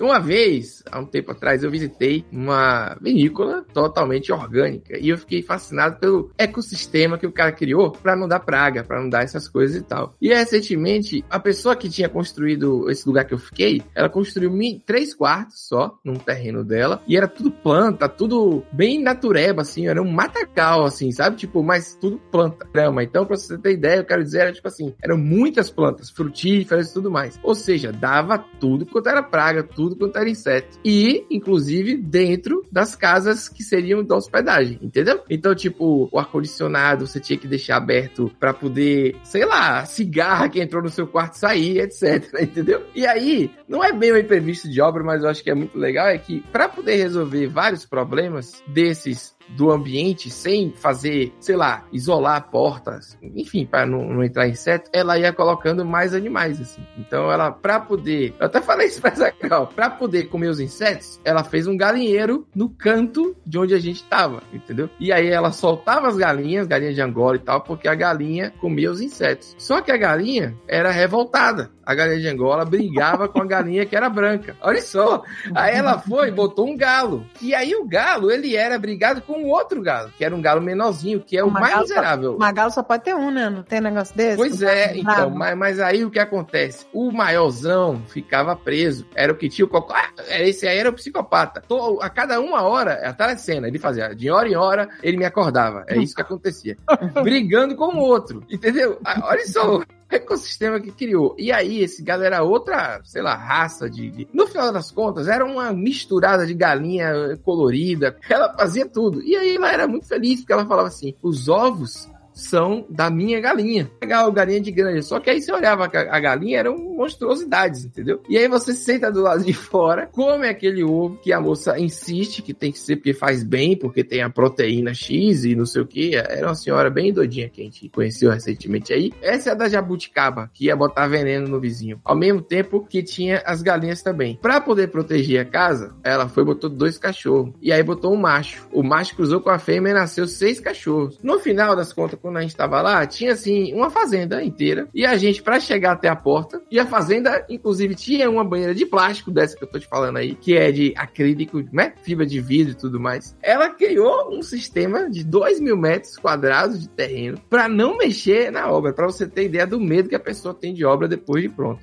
Uma 0.00 0.20
vez, 0.20 0.82
há 0.90 1.00
um 1.00 1.04
tempo 1.04 1.32
atrás, 1.32 1.62
eu 1.62 1.70
visitei 1.70 2.24
uma 2.32 2.96
vinícola 3.00 3.64
totalmente 3.72 4.32
orgânica 4.32 4.98
e 4.98 5.08
eu 5.08 5.18
fiquei 5.18 5.42
fascinado 5.42 5.98
pelo 5.98 6.30
ecossistema 6.38 7.18
que 7.18 7.26
o 7.26 7.32
cara 7.32 7.52
criou 7.52 7.90
para 7.90 8.16
não 8.16 8.28
dar 8.28 8.40
praga, 8.40 8.84
para 8.84 9.00
não 9.00 9.08
dar 9.08 9.24
essas 9.24 9.48
coisas 9.48 9.76
e 9.76 9.82
tal. 9.82 10.14
E 10.20 10.28
recentemente, 10.28 11.24
a 11.28 11.40
pessoa 11.40 11.76
que 11.76 11.88
tinha 11.88 12.08
construído 12.08 12.90
esse 12.90 13.06
lugar 13.06 13.24
que 13.24 13.34
eu 13.34 13.38
fiquei, 13.38 13.82
ela 13.94 14.08
construiu 14.08 14.48
três 14.86 15.14
quartos 15.14 15.66
só 15.68 15.98
num 16.04 16.14
terreno 16.14 16.64
dela 16.64 17.02
e 17.06 17.16
era 17.16 17.28
tudo 17.28 17.50
planta, 17.50 18.08
tudo 18.08 18.62
bem 18.72 19.02
natureba, 19.02 19.62
assim, 19.62 19.86
era 19.86 20.02
um 20.02 20.10
matagal, 20.10 20.84
assim, 20.84 21.10
sabe? 21.10 21.36
Tipo, 21.36 21.62
mas 21.62 21.94
tudo 22.00 22.20
planta, 22.30 22.66
grama. 22.72 23.02
Então, 23.02 23.26
pra 23.26 23.36
você 23.36 23.58
ter 23.58 23.72
ideia, 23.72 23.98
eu 23.98 24.04
quero 24.04 24.22
dizer, 24.22 24.40
era 24.40 24.52
tipo 24.52 24.68
assim, 24.68 24.94
eram 25.02 25.16
muitas 25.16 25.70
plantas, 25.70 26.10
frutíferas 26.10 26.90
e 26.90 26.94
tudo 26.94 27.10
mais. 27.10 27.38
Ou 27.42 27.54
seja, 27.54 27.92
dava 27.92 28.38
tudo 28.38 28.86
quanto 28.86 29.08
era 29.08 29.22
praga, 29.22 29.62
tudo 29.62 29.87
quanto 29.96 30.16
era 30.16 30.28
inseto. 30.28 30.78
E, 30.84 31.24
inclusive, 31.30 31.96
dentro 31.96 32.64
das 32.70 32.94
casas 32.94 33.48
que 33.48 33.62
seriam 33.62 34.04
da 34.04 34.16
hospedagem, 34.16 34.78
entendeu? 34.82 35.22
Então, 35.28 35.54
tipo, 35.54 36.08
o 36.12 36.18
ar-condicionado 36.18 37.06
você 37.06 37.20
tinha 37.20 37.38
que 37.38 37.48
deixar 37.48 37.76
aberto 37.76 38.30
pra 38.38 38.52
poder, 38.52 39.16
sei 39.24 39.44
lá, 39.44 39.84
cigarra 39.84 40.48
que 40.48 40.60
entrou 40.60 40.82
no 40.82 40.88
seu 40.88 41.06
quarto 41.06 41.34
sair, 41.34 41.78
etc, 41.80 42.28
entendeu? 42.40 42.82
E 42.94 43.06
aí, 43.06 43.50
não 43.68 43.82
é 43.84 43.92
bem 43.92 44.12
um 44.12 44.16
imprevisto 44.16 44.68
de 44.68 44.80
obra, 44.80 45.02
mas 45.02 45.22
eu 45.22 45.28
acho 45.28 45.42
que 45.42 45.50
é 45.50 45.54
muito 45.54 45.78
legal, 45.78 46.08
é 46.08 46.18
que 46.18 46.40
pra 46.52 46.68
poder 46.68 46.96
resolver 46.96 47.46
vários 47.46 47.84
problemas 47.84 48.62
desses 48.66 49.37
do 49.50 49.70
ambiente 49.70 50.30
sem 50.30 50.72
fazer, 50.72 51.32
sei 51.40 51.56
lá, 51.56 51.84
isolar 51.92 52.48
portas, 52.50 53.18
enfim, 53.22 53.66
para 53.66 53.86
não, 53.86 54.04
não 54.04 54.24
entrar 54.24 54.48
inseto, 54.48 54.90
ela 54.92 55.18
ia 55.18 55.32
colocando 55.32 55.84
mais 55.84 56.14
animais, 56.14 56.60
assim. 56.60 56.82
Então 56.96 57.30
ela, 57.30 57.50
pra 57.50 57.80
poder, 57.80 58.34
eu 58.38 58.46
até 58.46 58.60
falei 58.60 58.88
isso 58.88 59.00
pra 59.00 59.14
Zagal, 59.14 59.66
pra 59.68 59.90
poder 59.90 60.24
comer 60.24 60.48
os 60.48 60.60
insetos, 60.60 61.20
ela 61.24 61.44
fez 61.44 61.66
um 61.66 61.76
galinheiro 61.76 62.46
no 62.54 62.68
canto 62.68 63.36
de 63.46 63.58
onde 63.58 63.74
a 63.74 63.78
gente 63.78 64.04
tava, 64.04 64.42
entendeu? 64.52 64.88
E 65.00 65.12
aí 65.12 65.28
ela 65.28 65.52
soltava 65.52 66.08
as 66.08 66.16
galinhas, 66.16 66.66
galinha 66.66 66.92
de 66.92 67.00
Angola 67.00 67.36
e 67.36 67.40
tal, 67.40 67.60
porque 67.60 67.88
a 67.88 67.94
galinha 67.94 68.52
comia 68.60 68.90
os 68.90 69.00
insetos. 69.00 69.54
Só 69.58 69.80
que 69.80 69.90
a 69.90 69.96
galinha 69.96 70.54
era 70.66 70.90
revoltada. 70.90 71.70
A 71.84 71.94
galinha 71.94 72.20
de 72.20 72.28
Angola 72.28 72.66
brigava 72.66 73.28
com 73.28 73.40
a 73.40 73.46
galinha 73.46 73.86
que 73.86 73.96
era 73.96 74.10
branca. 74.10 74.54
Olha 74.60 74.82
só. 74.82 75.22
Aí 75.54 75.74
ela 75.74 75.98
foi 75.98 76.30
botou 76.30 76.68
um 76.68 76.76
galo. 76.76 77.26
E 77.40 77.54
aí 77.54 77.74
o 77.74 77.86
galo, 77.88 78.30
ele 78.30 78.54
era 78.54 78.78
brigado 78.78 79.22
com 79.22 79.37
um 79.44 79.48
outro 79.48 79.80
galo, 79.82 80.10
que 80.16 80.24
era 80.24 80.34
um 80.34 80.40
galo 80.42 80.60
menorzinho, 80.60 81.20
que 81.20 81.36
é 81.36 81.42
o 81.44 81.48
Uma 81.48 81.60
mais 81.60 81.78
miserável. 81.80 82.36
Magalo 82.38 82.70
só 82.70 82.82
pode 82.82 83.04
ter 83.04 83.14
um, 83.14 83.30
né? 83.30 83.48
Não 83.48 83.62
tem 83.62 83.80
negócio 83.80 84.16
desse? 84.16 84.36
Pois 84.36 84.60
é, 84.62 84.96
então, 84.96 85.30
mas, 85.30 85.56
mas 85.56 85.80
aí 85.80 86.04
o 86.04 86.10
que 86.10 86.18
acontece? 86.18 86.86
O 86.92 87.10
maiorzão 87.12 88.02
ficava 88.06 88.54
preso, 88.56 89.06
era 89.14 89.32
o 89.32 89.36
que 89.36 89.48
tinha 89.48 89.64
o 89.64 89.68
cocô. 89.68 89.92
Ah, 89.94 90.10
esse 90.40 90.66
aí 90.66 90.78
era 90.78 90.90
o 90.90 90.92
psicopata. 90.92 91.62
To- 91.68 91.98
A 92.02 92.10
cada 92.10 92.40
uma 92.40 92.62
hora, 92.62 92.92
é 92.92 93.08
a 93.08 93.12
telecena, 93.12 93.68
ele 93.68 93.78
fazia 93.78 94.14
de 94.14 94.30
hora 94.30 94.48
em 94.48 94.56
hora, 94.56 94.88
ele 95.02 95.16
me 95.16 95.24
acordava. 95.24 95.84
É 95.88 95.96
isso 95.96 96.14
que 96.14 96.22
acontecia. 96.22 96.76
Brigando 97.22 97.74
com 97.76 97.94
o 97.94 97.98
outro, 98.00 98.42
entendeu? 98.50 98.98
Ah, 99.04 99.20
Olha 99.24 99.46
só. 99.46 99.80
Ecossistema 100.10 100.80
que 100.80 100.90
criou. 100.90 101.34
E 101.38 101.52
aí, 101.52 101.80
esse 101.82 102.02
galo 102.02 102.22
era 102.24 102.42
outra, 102.42 103.00
sei 103.04 103.22
lá, 103.22 103.34
raça 103.36 103.88
de, 103.90 104.10
de- 104.10 104.28
No 104.32 104.46
final 104.46 104.72
das 104.72 104.90
contas, 104.90 105.28
era 105.28 105.44
uma 105.44 105.72
misturada 105.72 106.46
de 106.46 106.54
galinha 106.54 107.38
colorida. 107.44 108.16
Ela 108.28 108.54
fazia 108.56 108.86
tudo. 108.86 109.22
E 109.22 109.36
aí 109.36 109.56
ela 109.56 109.72
era 109.72 109.86
muito 109.88 110.06
feliz, 110.06 110.40
porque 110.40 110.52
ela 110.52 110.66
falava 110.66 110.88
assim: 110.88 111.14
os 111.22 111.48
ovos 111.48 112.08
são 112.38 112.86
da 112.88 113.10
minha 113.10 113.40
galinha. 113.40 113.90
Legal, 114.00 114.30
galinha 114.32 114.60
de 114.60 114.70
granja. 114.70 115.02
Só 115.02 115.20
que 115.20 115.30
aí 115.30 115.40
você 115.40 115.52
olhava 115.52 115.84
a 115.84 116.20
galinha 116.20 116.58
eram 116.58 116.76
monstruosidades, 116.78 117.84
entendeu? 117.84 118.20
E 118.28 118.36
aí 118.36 118.48
você 118.48 118.72
senta 118.72 119.10
do 119.10 119.22
lado 119.22 119.44
de 119.44 119.52
fora, 119.52 120.06
come 120.06 120.48
aquele 120.48 120.82
ovo 120.82 121.16
que 121.18 121.32
a 121.32 121.40
moça 121.40 121.78
insiste 121.78 122.42
que 122.42 122.54
tem 122.54 122.72
que 122.72 122.78
ser 122.78 122.96
porque 122.96 123.12
faz 123.12 123.42
bem, 123.42 123.76
porque 123.76 124.02
tem 124.02 124.22
a 124.22 124.30
proteína 124.30 124.94
X 124.94 125.44
e 125.44 125.54
não 125.54 125.66
sei 125.66 125.82
o 125.82 125.86
que. 125.86 126.16
Era 126.16 126.46
uma 126.46 126.54
senhora 126.54 126.90
bem 126.90 127.12
doidinha 127.12 127.48
que 127.48 127.60
a 127.60 127.64
gente 127.64 127.88
conheceu 127.88 128.30
recentemente 128.30 128.92
aí. 128.92 129.12
Essa 129.20 129.50
é 129.50 129.52
a 129.52 129.54
da 129.54 129.68
jabuticaba, 129.68 130.50
que 130.52 130.66
ia 130.66 130.76
botar 130.76 131.06
veneno 131.06 131.48
no 131.48 131.60
vizinho. 131.60 132.00
Ao 132.04 132.16
mesmo 132.16 132.40
tempo 132.40 132.86
que 132.86 133.02
tinha 133.02 133.42
as 133.44 133.62
galinhas 133.62 134.02
também. 134.02 134.38
Pra 134.40 134.60
poder 134.60 134.88
proteger 134.88 135.40
a 135.40 135.44
casa, 135.44 135.94
ela 136.02 136.28
foi 136.28 136.44
botou 136.44 136.70
dois 136.70 136.98
cachorros. 136.98 137.54
E 137.60 137.72
aí 137.72 137.82
botou 137.82 138.12
um 138.12 138.16
macho. 138.16 138.66
O 138.72 138.82
macho 138.82 139.16
cruzou 139.16 139.40
com 139.40 139.50
a 139.50 139.58
fêmea 139.58 139.90
e 139.90 139.94
nasceu 139.94 140.26
seis 140.26 140.60
cachorros. 140.60 141.18
No 141.22 141.38
final 141.38 141.74
das 141.74 141.92
contas, 141.92 142.18
quando 142.28 142.36
a 142.36 142.42
gente 142.42 142.54
tava 142.56 142.80
lá, 142.82 143.06
tinha 143.06 143.32
assim 143.32 143.72
uma 143.74 143.90
fazenda 143.90 144.42
inteira. 144.42 144.86
E 144.94 145.04
a 145.06 145.16
gente, 145.16 145.42
pra 145.42 145.58
chegar 145.58 145.92
até 145.92 146.08
a 146.08 146.16
porta, 146.16 146.60
e 146.70 146.78
a 146.78 146.86
fazenda, 146.86 147.44
inclusive, 147.48 147.94
tinha 147.94 148.28
uma 148.30 148.44
banheira 148.44 148.74
de 148.74 148.84
plástico, 148.86 149.30
dessa 149.30 149.56
que 149.56 149.64
eu 149.64 149.68
tô 149.70 149.78
te 149.78 149.86
falando 149.86 150.18
aí, 150.18 150.34
que 150.34 150.56
é 150.56 150.70
de 150.70 150.92
acrílico, 150.96 151.62
né? 151.72 151.92
Fibra 152.02 152.26
de 152.26 152.40
vidro 152.40 152.72
e 152.72 152.76
tudo 152.76 153.00
mais. 153.00 153.34
Ela 153.42 153.70
criou 153.70 154.30
um 154.36 154.42
sistema 154.42 155.08
de 155.10 155.24
2 155.24 155.60
mil 155.60 155.76
metros 155.76 156.16
quadrados 156.16 156.80
de 156.80 156.88
terreno 156.88 157.38
pra 157.48 157.68
não 157.68 157.96
mexer 157.96 158.50
na 158.52 158.70
obra, 158.70 158.92
pra 158.92 159.06
você 159.06 159.26
ter 159.26 159.44
ideia 159.44 159.66
do 159.66 159.80
medo 159.80 160.08
que 160.08 160.14
a 160.14 160.20
pessoa 160.20 160.52
tem 160.54 160.74
de 160.74 160.84
obra 160.84 161.08
depois 161.08 161.42
de 161.42 161.48
pronta. 161.48 161.80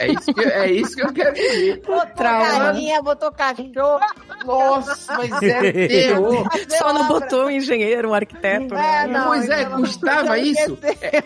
É 0.00 0.08
isso 0.12 0.34
que, 0.34 0.40
é 0.44 0.70
isso 0.70 0.96
que 0.96 1.02
eu 1.02 1.12
quero 1.12 1.34
dizer. 1.34 1.80
Botou 1.86 2.06
galinha, 2.16 3.02
botou 3.02 3.30
cachorro. 3.32 4.00
Nossa, 4.44 5.16
mas 5.16 5.42
é 5.42 5.72
terror. 5.88 6.48
Só 6.78 6.92
não 6.92 7.06
botou 7.08 7.44
um 7.46 7.50
engenheiro, 7.50 8.10
um 8.10 8.14
arquiteto, 8.14 8.74
É, 8.74 9.06
né? 9.06 9.06
não, 9.06 9.28
Pois 9.28 9.48
é, 9.48 9.59
não 9.68 9.80
custava 9.82 10.38
isso. 10.38 10.72
esquecer. 10.82 11.24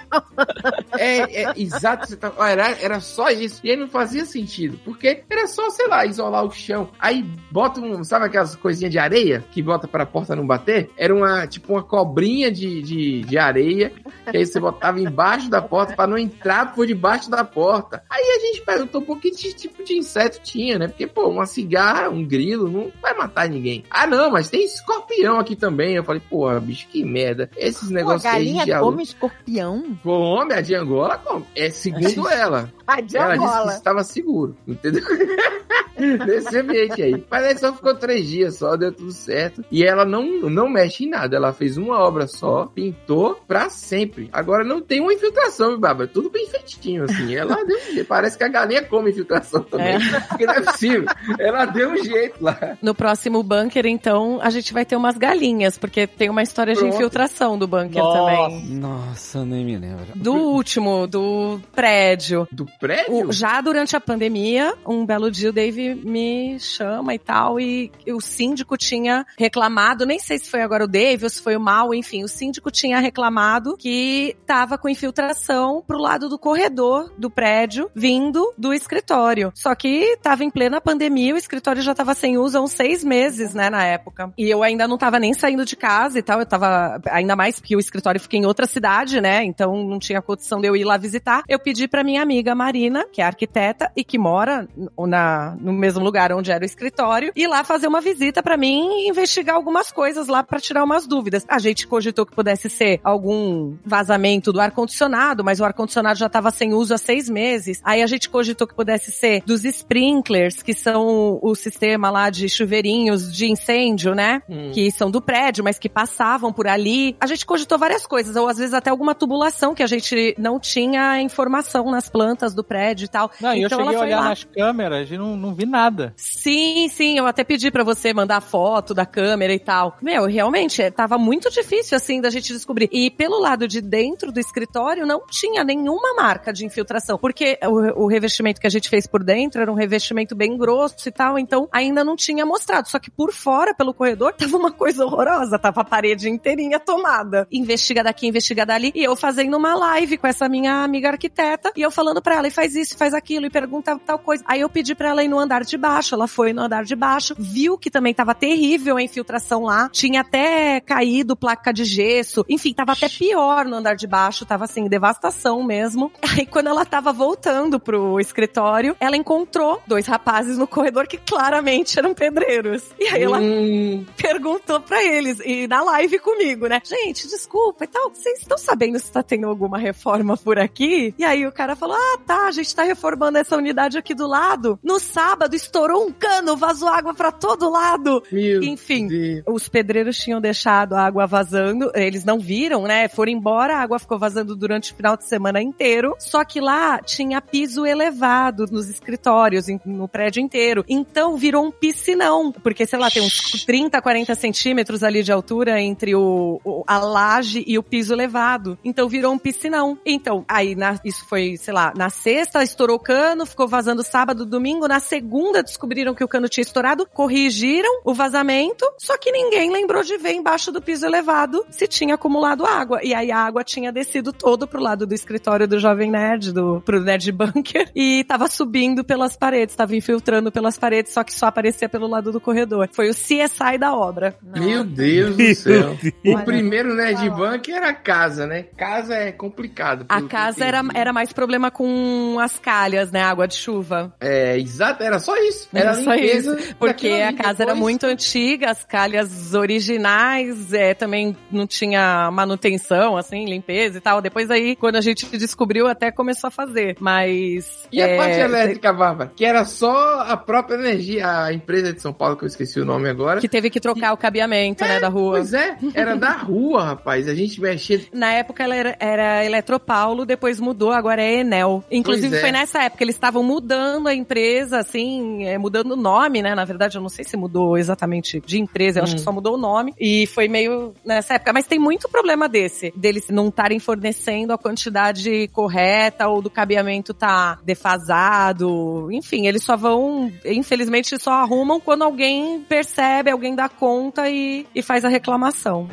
É, 0.98 1.42
é, 1.44 1.52
exato, 1.56 2.06
você 2.06 2.16
tá, 2.16 2.32
ó, 2.36 2.44
era, 2.44 2.70
era 2.80 3.00
só 3.00 3.30
isso. 3.30 3.60
E 3.64 3.70
aí 3.70 3.76
não 3.76 3.88
fazia 3.88 4.24
sentido. 4.24 4.78
Porque 4.84 5.22
era 5.28 5.46
só, 5.46 5.70
sei 5.70 5.86
lá, 5.88 6.04
isolar 6.06 6.44
o 6.44 6.50
chão. 6.50 6.90
Aí 6.98 7.22
bota 7.50 7.80
um, 7.80 8.02
sabe 8.04 8.26
aquelas 8.26 8.54
coisinhas 8.56 8.92
de 8.92 8.98
areia 8.98 9.44
que 9.50 9.62
bota 9.62 9.86
pra 9.88 10.06
porta 10.06 10.34
não 10.36 10.46
bater? 10.46 10.90
Era 10.96 11.14
uma, 11.14 11.46
tipo, 11.46 11.72
uma 11.72 11.82
cobrinha 11.82 12.50
de, 12.50 12.82
de, 12.82 13.20
de 13.22 13.38
areia. 13.38 13.92
Que 14.30 14.36
aí 14.38 14.46
você 14.46 14.58
botava 14.60 15.00
embaixo 15.00 15.50
da 15.50 15.60
porta 15.60 15.94
pra 15.94 16.06
não 16.06 16.16
entrar 16.18 16.74
por 16.74 16.86
debaixo 16.86 17.30
da 17.30 17.44
porta. 17.44 18.02
Aí 18.08 18.22
a 18.22 18.40
gente 18.40 18.62
perguntou 18.64 19.02
por 19.02 19.20
que 19.20 19.30
de- 19.30 19.54
tipo 19.54 19.84
de 19.84 19.94
inseto 19.96 20.40
tinha, 20.42 20.78
né? 20.78 20.88
Porque, 20.88 21.06
pô, 21.06 21.28
uma 21.28 21.46
cigarra, 21.46 22.08
um 22.08 22.24
grilo, 22.24 22.68
não 22.70 22.92
vai 23.02 23.14
matar 23.14 23.48
ninguém. 23.48 23.84
Ah, 23.90 24.06
não, 24.06 24.30
mas 24.30 24.48
tem 24.48 24.64
escorpião 24.64 25.38
aqui 25.38 25.54
também. 25.56 25.94
Eu 25.96 26.04
falei, 26.04 26.22
porra, 26.28 26.60
bicho, 26.60 26.86
que 26.88 27.04
merda. 27.04 27.50
Esses 27.56 27.90
negócios 27.90 28.13
aí 28.14 28.22
galinha 28.22 28.80
come 28.80 29.02
escorpião? 29.02 29.98
Come, 30.02 30.54
a 30.54 30.60
de 30.60 30.74
Angola 30.74 31.18
come. 31.18 31.44
É 31.54 31.70
segundo 31.70 32.28
ela. 32.28 32.72
A 32.86 33.00
de 33.00 33.16
Ela 33.16 33.36
disse 33.36 33.62
que 33.62 33.68
estava 33.74 34.04
seguro, 34.04 34.56
entendeu? 34.66 35.02
Nesse 35.96 36.58
ambiente 36.58 37.00
aí. 37.02 37.24
Mas 37.30 37.44
aí 37.44 37.56
só 37.58 37.72
ficou 37.72 37.94
três 37.94 38.26
dias 38.26 38.56
só, 38.56 38.76
deu 38.76 38.92
tudo 38.92 39.12
certo. 39.12 39.64
E 39.70 39.84
ela 39.84 40.04
não, 40.04 40.24
não 40.50 40.68
mexe 40.68 41.04
em 41.04 41.08
nada. 41.08 41.36
Ela 41.36 41.52
fez 41.52 41.76
uma 41.76 41.98
obra 41.98 42.26
só, 42.26 42.66
pintou 42.66 43.40
pra 43.46 43.70
sempre. 43.70 44.28
Agora 44.32 44.64
não 44.64 44.80
tem 44.80 45.00
uma 45.00 45.12
infiltração, 45.14 45.70
viu, 45.70 45.78
Bárbara? 45.78 46.08
Tudo 46.08 46.30
bem 46.30 46.48
feitinho, 46.48 47.04
assim. 47.04 47.34
Ela 47.34 47.64
deu 47.64 47.76
um 47.76 47.92
jeito. 47.92 48.08
Parece 48.08 48.36
que 48.36 48.44
a 48.44 48.48
galinha 48.48 48.82
come 48.82 49.10
infiltração 49.10 49.62
também. 49.62 49.98
Porque 50.28 50.46
não 50.46 50.54
é 50.54 50.60
possível. 50.62 51.04
Ela 51.38 51.64
deu 51.66 51.90
um 51.90 51.96
jeito 52.02 52.42
lá. 52.42 52.76
No 52.82 52.94
próximo 52.94 53.42
bunker, 53.42 53.86
então, 53.86 54.40
a 54.42 54.50
gente 54.50 54.72
vai 54.72 54.84
ter 54.84 54.96
umas 54.96 55.16
galinhas, 55.16 55.78
porque 55.78 56.06
tem 56.06 56.28
uma 56.28 56.42
história 56.42 56.74
de 56.74 56.80
Pronto. 56.80 56.94
infiltração 56.94 57.56
do 57.56 57.68
bunker 57.68 58.02
Nossa. 58.02 58.18
também. 58.18 58.64
Nossa, 58.66 59.44
nem 59.44 59.64
me 59.64 59.76
lembro. 59.78 60.06
Do 60.14 60.34
último, 60.34 61.06
do 61.06 61.60
prédio. 61.72 62.48
Do 62.50 62.66
prédio? 62.84 63.28
O- 63.28 63.32
já 63.32 63.60
durante 63.60 63.96
a 63.96 64.00
pandemia, 64.00 64.74
um 64.86 65.04
belo 65.04 65.30
dia 65.30 65.50
o 65.50 65.52
Dave 65.52 65.94
me 65.94 66.58
chama 66.60 67.14
e 67.14 67.18
tal, 67.18 67.58
e 67.58 67.90
o 68.08 68.20
síndico 68.20 68.76
tinha 68.76 69.24
reclamado, 69.38 70.06
nem 70.06 70.18
sei 70.18 70.38
se 70.38 70.50
foi 70.50 70.60
agora 70.62 70.84
o 70.84 70.88
Dave 70.88 71.24
ou 71.24 71.30
se 71.30 71.42
foi 71.42 71.56
o 71.56 71.60
Mal, 71.60 71.94
enfim, 71.94 72.22
o 72.22 72.28
síndico 72.28 72.70
tinha 72.70 72.98
reclamado 73.00 73.76
que 73.76 74.36
tava 74.46 74.76
com 74.76 74.88
infiltração 74.88 75.82
pro 75.86 75.98
lado 75.98 76.28
do 76.28 76.38
corredor 76.38 77.12
do 77.16 77.30
prédio, 77.30 77.90
vindo 77.94 78.52
do 78.58 78.72
escritório. 78.72 79.50
Só 79.54 79.74
que 79.74 80.16
tava 80.22 80.44
em 80.44 80.50
plena 80.50 80.80
pandemia, 80.80 81.34
o 81.34 81.38
escritório 81.38 81.80
já 81.82 81.94
tava 81.94 82.14
sem 82.14 82.36
uso 82.36 82.58
há 82.58 82.60
uns 82.60 82.72
seis 82.72 83.02
meses, 83.02 83.54
né, 83.54 83.70
na 83.70 83.84
época. 83.84 84.32
E 84.36 84.48
eu 84.50 84.62
ainda 84.62 84.86
não 84.86 84.98
tava 84.98 85.18
nem 85.18 85.32
saindo 85.32 85.64
de 85.64 85.76
casa 85.76 86.18
e 86.18 86.22
tal, 86.22 86.40
eu 86.40 86.46
tava, 86.46 87.00
ainda 87.10 87.34
mais 87.34 87.58
porque 87.58 87.76
o 87.76 87.80
escritório 87.80 88.20
fica 88.20 88.36
em 88.36 88.44
outra 88.46 88.66
cidade, 88.66 89.20
né, 89.20 89.42
então 89.44 89.84
não 89.86 89.98
tinha 89.98 90.20
condição 90.20 90.60
de 90.60 90.68
eu 90.68 90.76
ir 90.76 90.84
lá 90.84 90.96
visitar. 90.96 91.42
Eu 91.48 91.58
pedi 91.58 91.88
pra 91.88 92.04
minha 92.04 92.22
amiga 92.22 92.54
Marina, 92.74 93.06
que 93.12 93.22
é 93.22 93.24
arquiteta 93.24 93.88
e 93.94 94.02
que 94.02 94.18
mora 94.18 94.68
na, 94.98 95.56
no 95.60 95.72
mesmo 95.72 96.02
lugar 96.02 96.32
onde 96.32 96.50
era 96.50 96.64
o 96.64 96.66
escritório, 96.66 97.30
ir 97.36 97.46
lá 97.46 97.62
fazer 97.62 97.86
uma 97.86 98.00
visita 98.00 98.42
pra 98.42 98.56
mim 98.56 99.04
e 99.04 99.08
investigar 99.08 99.54
algumas 99.54 99.92
coisas 99.92 100.26
lá 100.26 100.42
pra 100.42 100.58
tirar 100.58 100.82
umas 100.82 101.06
dúvidas. 101.06 101.44
A 101.48 101.60
gente 101.60 101.86
cogitou 101.86 102.26
que 102.26 102.34
pudesse 102.34 102.68
ser 102.68 103.00
algum 103.04 103.76
vazamento 103.84 104.52
do 104.52 104.60
ar-condicionado, 104.60 105.44
mas 105.44 105.60
o 105.60 105.64
ar-condicionado 105.64 106.18
já 106.18 106.28
tava 106.28 106.50
sem 106.50 106.74
uso 106.74 106.92
há 106.92 106.98
seis 106.98 107.30
meses. 107.30 107.80
Aí 107.84 108.02
a 108.02 108.08
gente 108.08 108.28
cogitou 108.28 108.66
que 108.66 108.74
pudesse 108.74 109.12
ser 109.12 109.44
dos 109.46 109.64
sprinklers, 109.64 110.60
que 110.60 110.74
são 110.74 111.38
o 111.40 111.54
sistema 111.54 112.10
lá 112.10 112.28
de 112.28 112.48
chuveirinhos 112.48 113.32
de 113.32 113.46
incêndio, 113.46 114.16
né? 114.16 114.42
Hum. 114.50 114.72
que 114.74 114.90
são 114.90 115.12
do 115.12 115.22
prédio, 115.22 115.62
mas 115.62 115.78
que 115.78 115.88
passavam 115.88 116.52
por 116.52 116.66
ali. 116.66 117.16
A 117.20 117.26
gente 117.26 117.46
cogitou 117.46 117.78
várias 117.78 118.04
coisas, 118.04 118.34
ou 118.34 118.48
às 118.48 118.58
vezes 118.58 118.74
até 118.74 118.90
alguma 118.90 119.14
tubulação 119.14 119.76
que 119.76 119.82
a 119.82 119.86
gente 119.86 120.34
não 120.36 120.58
tinha 120.58 121.20
informação 121.20 121.84
nas 121.90 122.08
plantas 122.08 122.53
do 122.54 122.64
prédio 122.64 123.04
e 123.04 123.08
tal. 123.08 123.30
Não, 123.40 123.54
e 123.54 123.62
eu 123.62 123.66
então 123.66 123.78
cheguei 123.80 123.96
a 123.96 124.00
olhar 124.00 124.20
lá. 124.20 124.28
nas 124.30 124.44
câmeras 124.44 125.10
e 125.10 125.18
não, 125.18 125.36
não 125.36 125.54
vi 125.54 125.66
nada. 125.66 126.12
Sim, 126.16 126.88
sim, 126.88 127.18
eu 127.18 127.26
até 127.26 127.44
pedi 127.44 127.70
pra 127.70 127.84
você 127.84 128.12
mandar 128.12 128.40
foto 128.40 128.94
da 128.94 129.06
câmera 129.06 129.52
e 129.52 129.58
tal. 129.58 129.96
Meu, 130.00 130.26
realmente, 130.26 130.82
é, 130.82 130.90
tava 130.90 131.18
muito 131.18 131.50
difícil, 131.50 131.96
assim, 131.96 132.20
da 132.20 132.30
gente 132.30 132.52
descobrir. 132.52 132.88
E 132.92 133.10
pelo 133.10 133.40
lado 133.40 133.66
de 133.66 133.80
dentro 133.80 134.32
do 134.32 134.40
escritório, 134.40 135.06
não 135.06 135.22
tinha 135.26 135.64
nenhuma 135.64 136.14
marca 136.14 136.52
de 136.52 136.64
infiltração, 136.64 137.18
porque 137.18 137.58
o, 137.62 138.04
o 138.04 138.06
revestimento 138.06 138.60
que 138.60 138.66
a 138.66 138.70
gente 138.70 138.88
fez 138.88 139.06
por 139.06 139.22
dentro 139.22 139.60
era 139.60 139.70
um 139.70 139.74
revestimento 139.74 140.34
bem 140.34 140.56
grosso 140.56 141.08
e 141.08 141.12
tal, 141.12 141.38
então 141.38 141.68
ainda 141.72 142.04
não 142.04 142.16
tinha 142.16 142.44
mostrado. 142.46 142.88
Só 142.88 142.98
que 142.98 143.10
por 143.10 143.32
fora, 143.32 143.74
pelo 143.74 143.94
corredor, 143.94 144.34
tava 144.38 144.56
uma 144.56 144.72
coisa 144.72 145.04
horrorosa, 145.04 145.58
tava 145.58 145.80
a 145.80 145.84
parede 145.84 146.28
inteirinha 146.28 146.78
tomada. 146.78 147.46
Investiga 147.50 148.02
daqui, 148.02 148.26
investiga 148.26 148.64
dali, 148.66 148.92
e 148.94 149.02
eu 149.02 149.16
fazendo 149.16 149.56
uma 149.56 149.74
live 149.74 150.16
com 150.18 150.26
essa 150.26 150.48
minha 150.48 150.84
amiga 150.84 151.10
arquiteta, 151.10 151.72
e 151.76 151.82
eu 151.82 151.90
falando 151.90 152.22
pra 152.22 152.36
ela, 152.36 152.43
e 152.46 152.50
faz 152.50 152.74
isso, 152.74 152.96
faz 152.96 153.14
aquilo, 153.14 153.46
e 153.46 153.50
pergunta 153.50 153.98
tal 154.04 154.18
coisa. 154.18 154.42
Aí 154.46 154.60
eu 154.60 154.68
pedi 154.68 154.94
pra 154.94 155.10
ela 155.10 155.22
ir 155.24 155.28
no 155.28 155.38
andar 155.38 155.64
de 155.64 155.76
baixo, 155.76 156.14
ela 156.14 156.26
foi 156.26 156.52
no 156.52 156.62
andar 156.62 156.84
de 156.84 156.96
baixo, 156.96 157.34
viu 157.38 157.78
que 157.78 157.90
também 157.90 158.14
tava 158.14 158.34
terrível 158.34 158.96
a 158.96 159.02
infiltração 159.02 159.62
lá, 159.62 159.88
tinha 159.90 160.20
até 160.20 160.80
caído 160.80 161.36
placa 161.36 161.72
de 161.72 161.84
gesso, 161.84 162.44
enfim, 162.48 162.72
tava 162.72 162.92
até 162.92 163.08
pior 163.08 163.64
no 163.64 163.76
andar 163.76 163.94
de 163.94 164.06
baixo, 164.06 164.44
tava 164.44 164.64
assim, 164.64 164.88
devastação 164.88 165.62
mesmo. 165.62 166.10
Aí 166.36 166.46
quando 166.46 166.68
ela 166.68 166.84
tava 166.84 167.12
voltando 167.12 167.78
pro 167.78 168.18
escritório, 168.20 168.96
ela 168.98 169.16
encontrou 169.16 169.80
dois 169.86 170.06
rapazes 170.06 170.58
no 170.58 170.66
corredor 170.66 171.06
que 171.06 171.16
claramente 171.18 171.98
eram 171.98 172.14
pedreiros. 172.14 172.82
E 172.98 173.06
aí 173.08 173.22
ela 173.22 173.38
Hum, 173.40 174.04
perguntou 174.16 174.80
pra 174.80 175.02
eles, 175.04 175.38
e 175.44 175.66
na 175.66 175.82
live 175.82 176.18
comigo, 176.18 176.66
né? 176.66 176.80
Gente, 176.84 177.28
desculpa 177.28 177.84
e 177.84 177.86
tal, 177.86 178.10
vocês 178.10 178.40
estão 178.40 178.58
sabendo 178.58 178.98
se 178.98 179.10
tá 179.10 179.22
tendo 179.22 179.46
alguma 179.46 179.78
reforma 179.78 180.36
por 180.36 180.58
aqui? 180.58 181.14
E 181.18 181.24
aí 181.24 181.46
o 181.46 181.52
cara 181.52 181.76
falou, 181.76 181.96
ah, 181.96 182.18
tá, 182.26 182.33
a 182.46 182.50
gente 182.50 182.74
tá 182.74 182.82
reformando 182.82 183.38
essa 183.38 183.56
unidade 183.56 183.96
aqui 183.98 184.14
do 184.14 184.26
lado. 184.26 184.78
No 184.82 184.98
sábado 184.98 185.54
estourou 185.54 186.06
um 186.06 186.12
cano, 186.12 186.56
vazou 186.56 186.88
água 186.88 187.14
pra 187.14 187.30
todo 187.32 187.70
lado. 187.70 188.22
meu 188.30 188.62
Enfim, 188.62 189.06
Deus. 189.06 189.42
os 189.46 189.68
pedreiros 189.68 190.16
tinham 190.18 190.40
deixado 190.40 190.94
a 190.94 191.04
água 191.04 191.26
vazando, 191.26 191.90
eles 191.94 192.24
não 192.24 192.38
viram, 192.38 192.82
né? 192.82 193.08
Foram 193.08 193.32
embora, 193.32 193.76
a 193.76 193.80
água 193.80 193.98
ficou 193.98 194.18
vazando 194.18 194.54
durante 194.56 194.92
o 194.92 194.96
final 194.96 195.16
de 195.16 195.26
semana 195.26 195.62
inteiro. 195.62 196.14
Só 196.18 196.44
que 196.44 196.60
lá 196.60 196.98
tinha 197.00 197.40
piso 197.40 197.86
elevado 197.86 198.66
nos 198.70 198.88
escritórios, 198.88 199.66
no 199.84 200.08
prédio 200.08 200.40
inteiro. 200.42 200.84
Então 200.88 201.36
virou 201.36 201.64
um 201.64 201.70
piscinão, 201.70 202.50
porque 202.52 202.86
sei 202.86 202.98
lá, 202.98 203.10
tem 203.10 203.22
uns 203.22 203.64
30, 203.64 204.00
40 204.00 204.34
centímetros 204.34 205.02
ali 205.02 205.22
de 205.22 205.32
altura 205.32 205.80
entre 205.80 206.14
o, 206.14 206.60
o- 206.64 206.84
a 206.86 206.98
laje 206.98 207.64
e 207.66 207.78
o 207.78 207.82
piso 207.82 208.12
elevado. 208.12 208.78
Então 208.84 209.08
virou 209.08 209.32
um 209.32 209.38
piscinão. 209.38 209.98
Então, 210.04 210.44
aí 210.48 210.74
na- 210.74 210.98
isso 211.04 211.24
foi, 211.28 211.56
sei 211.56 211.72
lá, 211.74 211.92
na 211.96 212.10
sexta 212.24 212.62
estourou 212.62 212.96
o 212.96 212.98
cano, 212.98 213.44
ficou 213.44 213.68
vazando 213.68 214.02
sábado, 214.02 214.46
domingo. 214.46 214.88
Na 214.88 214.98
segunda 214.98 215.62
descobriram 215.62 216.14
que 216.14 216.24
o 216.24 216.28
cano 216.28 216.48
tinha 216.48 216.62
estourado, 216.62 217.06
corrigiram 217.12 218.00
o 218.02 218.14
vazamento, 218.14 218.86
só 218.96 219.18
que 219.18 219.30
ninguém 219.30 219.70
lembrou 219.70 220.02
de 220.02 220.16
ver 220.16 220.32
embaixo 220.32 220.72
do 220.72 220.80
piso 220.80 221.04
elevado 221.04 221.66
se 221.68 221.86
tinha 221.86 222.14
acumulado 222.14 222.64
água. 222.64 223.00
E 223.02 223.12
aí 223.12 223.30
a 223.30 223.36
água 223.36 223.62
tinha 223.62 223.92
descido 223.92 224.32
todo 224.32 224.66
pro 224.66 224.80
lado 224.80 225.06
do 225.06 225.12
escritório 225.12 225.68
do 225.68 225.78
Jovem 225.78 226.10
Nerd, 226.10 226.50
do, 226.50 226.80
pro 226.80 226.98
Nerd 226.98 227.30
Bunker, 227.30 227.90
e 227.94 228.24
tava 228.24 228.48
subindo 228.48 229.04
pelas 229.04 229.36
paredes, 229.36 229.76
tava 229.76 229.94
infiltrando 229.94 230.50
pelas 230.50 230.78
paredes, 230.78 231.12
só 231.12 231.22
que 231.22 231.34
só 231.34 231.48
aparecia 231.48 231.90
pelo 231.90 232.06
lado 232.06 232.32
do 232.32 232.40
corredor. 232.40 232.88
Foi 232.90 233.10
o 233.10 233.14
CSI 233.14 233.76
da 233.78 233.94
obra. 233.94 234.34
Meu 234.42 234.82
Deus 234.82 235.36
do 235.36 235.54
céu. 235.54 235.98
O 236.24 236.42
primeiro 236.42 236.94
Nerd. 236.94 237.28
Bank 237.30 237.70
era 237.70 237.90
a 237.90 237.94
casa, 237.94 238.46
né? 238.46 238.62
Casa 238.76 239.14
é 239.14 239.30
complicado. 239.30 240.06
A 240.08 240.22
casa 240.22 240.64
era, 240.64 240.82
era 240.94 241.12
mais 241.12 241.32
problema 241.32 241.70
com 241.70 242.13
as 242.38 242.58
calhas, 242.58 243.10
né? 243.10 243.22
Água 243.22 243.46
de 243.48 243.54
chuva. 243.54 244.12
É, 244.20 244.58
exato, 244.58 245.02
era 245.02 245.18
só 245.18 245.36
isso. 245.36 245.68
Era 245.72 245.90
Era 245.92 246.02
só 246.02 246.14
isso. 246.14 246.56
Porque 246.78 247.08
a 247.08 247.32
casa 247.32 247.62
era 247.62 247.72
Depois- 247.74 247.78
muito 247.80 248.06
antiga, 248.06 248.70
as 248.70 248.84
calhas 248.84 249.54
originais 249.54 250.72
é, 250.72 250.94
também 250.94 251.36
não 251.50 251.66
tinha 251.66 252.30
manutenção, 252.30 253.16
assim, 253.16 253.44
limpeza 253.44 253.98
e 253.98 254.00
tal. 254.00 254.20
Depois 254.20 254.50
aí, 254.50 254.76
quando 254.76 254.96
a 254.96 255.00
gente 255.00 255.26
descobriu, 255.36 255.86
até 255.86 256.10
começou 256.10 256.48
a 256.48 256.50
fazer. 256.50 256.96
Mas. 257.00 257.86
E 257.92 258.00
a 258.02 258.06
é, 258.08 258.16
parte 258.16 258.38
elétrica, 258.38 258.92
Bárbara? 258.92 259.32
Que 259.34 259.44
era 259.44 259.64
só 259.64 260.20
a 260.20 260.36
própria 260.36 260.76
energia, 260.76 261.44
a 261.44 261.52
empresa 261.52 261.92
de 261.92 262.00
São 262.00 262.12
Paulo, 262.12 262.36
que 262.36 262.44
eu 262.44 262.48
esqueci 262.48 262.80
o 262.80 262.84
nome 262.84 263.08
agora. 263.08 263.40
Que 263.40 263.48
teve 263.48 263.70
que 263.70 263.80
trocar 263.80 264.12
o 264.12 264.16
cabeamento, 264.16 264.84
né, 264.84 265.00
da 265.00 265.08
rua. 265.08 265.32
Pois 265.38 265.52
é, 265.52 265.76
era 265.94 266.16
da 266.16 266.32
rua, 266.38 266.84
rapaz. 266.84 267.28
A 267.28 267.34
gente 267.34 267.60
mexia. 267.60 268.00
Na 268.12 268.32
época 268.32 268.62
ela 268.64 268.74
era, 268.74 268.96
era 268.98 269.44
Eletropaulo, 269.44 270.24
depois 270.24 270.58
mudou, 270.60 270.92
agora 270.92 271.22
é 271.22 271.40
Enel. 271.40 271.84
Inclusive 272.04 272.36
é. 272.36 272.40
foi 272.40 272.52
nessa 272.52 272.82
época, 272.82 273.02
eles 273.02 273.14
estavam 273.14 273.42
mudando 273.42 274.08
a 274.08 274.14
empresa, 274.14 274.78
assim, 274.78 275.44
é, 275.44 275.56
mudando 275.56 275.92
o 275.92 275.96
nome, 275.96 276.42
né? 276.42 276.54
Na 276.54 276.64
verdade, 276.64 276.96
eu 276.98 277.02
não 277.02 277.08
sei 277.08 277.24
se 277.24 277.36
mudou 277.36 277.78
exatamente 277.78 278.42
de 278.44 278.60
empresa, 278.60 279.00
eu 279.00 279.04
acho 279.04 279.14
Hum. 279.14 279.16
que 279.16 279.22
só 279.22 279.32
mudou 279.32 279.54
o 279.54 279.58
nome. 279.58 279.94
E 279.98 280.26
foi 280.26 280.46
meio 280.46 280.94
nessa 281.04 281.34
época. 281.34 281.52
Mas 281.52 281.66
tem 281.66 281.78
muito 281.78 282.08
problema 282.08 282.48
desse, 282.48 282.92
deles 282.94 283.28
não 283.30 283.48
estarem 283.48 283.78
fornecendo 283.78 284.52
a 284.52 284.58
quantidade 284.58 285.48
correta 285.48 286.28
ou 286.28 286.42
do 286.42 286.50
cabeamento 286.50 287.14
tá 287.14 287.58
defasado. 287.64 289.08
Enfim, 289.10 289.46
eles 289.46 289.62
só 289.62 289.76
vão, 289.76 290.30
infelizmente, 290.44 291.18
só 291.18 291.32
arrumam 291.32 291.80
quando 291.80 292.02
alguém 292.02 292.60
percebe, 292.68 293.30
alguém 293.30 293.54
dá 293.54 293.68
conta 293.68 294.28
e, 294.28 294.66
e 294.74 294.82
faz 294.82 295.04
a 295.04 295.08
reclamação. 295.08 295.88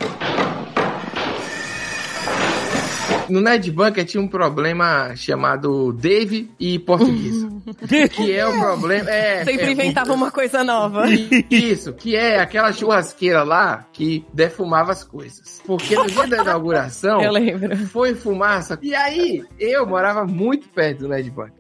No 3.31 3.39
Nerd 3.39 3.71
Bunker 3.71 4.05
tinha 4.05 4.21
um 4.21 4.27
problema 4.27 5.15
chamado 5.15 5.93
Dave 5.93 6.51
e 6.59 6.77
português. 6.79 7.35
que 8.11 8.31
é 8.31 8.45
o 8.45 8.59
problema. 8.59 9.09
É, 9.09 9.45
Sempre 9.45 9.67
é, 9.67 9.71
inventava 9.71 10.13
uma 10.13 10.29
coisa 10.29 10.63
nova. 10.63 11.05
Isso, 11.49 11.93
que 11.93 12.15
é 12.15 12.39
aquela 12.39 12.73
churrasqueira 12.73 13.43
lá 13.43 13.85
que 13.93 14.25
defumava 14.33 14.91
as 14.91 15.03
coisas. 15.03 15.61
Porque 15.65 15.95
no 15.95 16.07
dia 16.07 16.27
da 16.27 16.37
inauguração 16.41 17.21
Eu 17.23 17.31
lembro. 17.31 17.77
foi 17.87 18.13
fumaça. 18.13 18.77
E 18.81 18.93
aí, 18.93 19.43
eu 19.57 19.87
morava 19.87 20.25
muito 20.25 20.67
perto 20.69 21.07
do. 21.07 21.13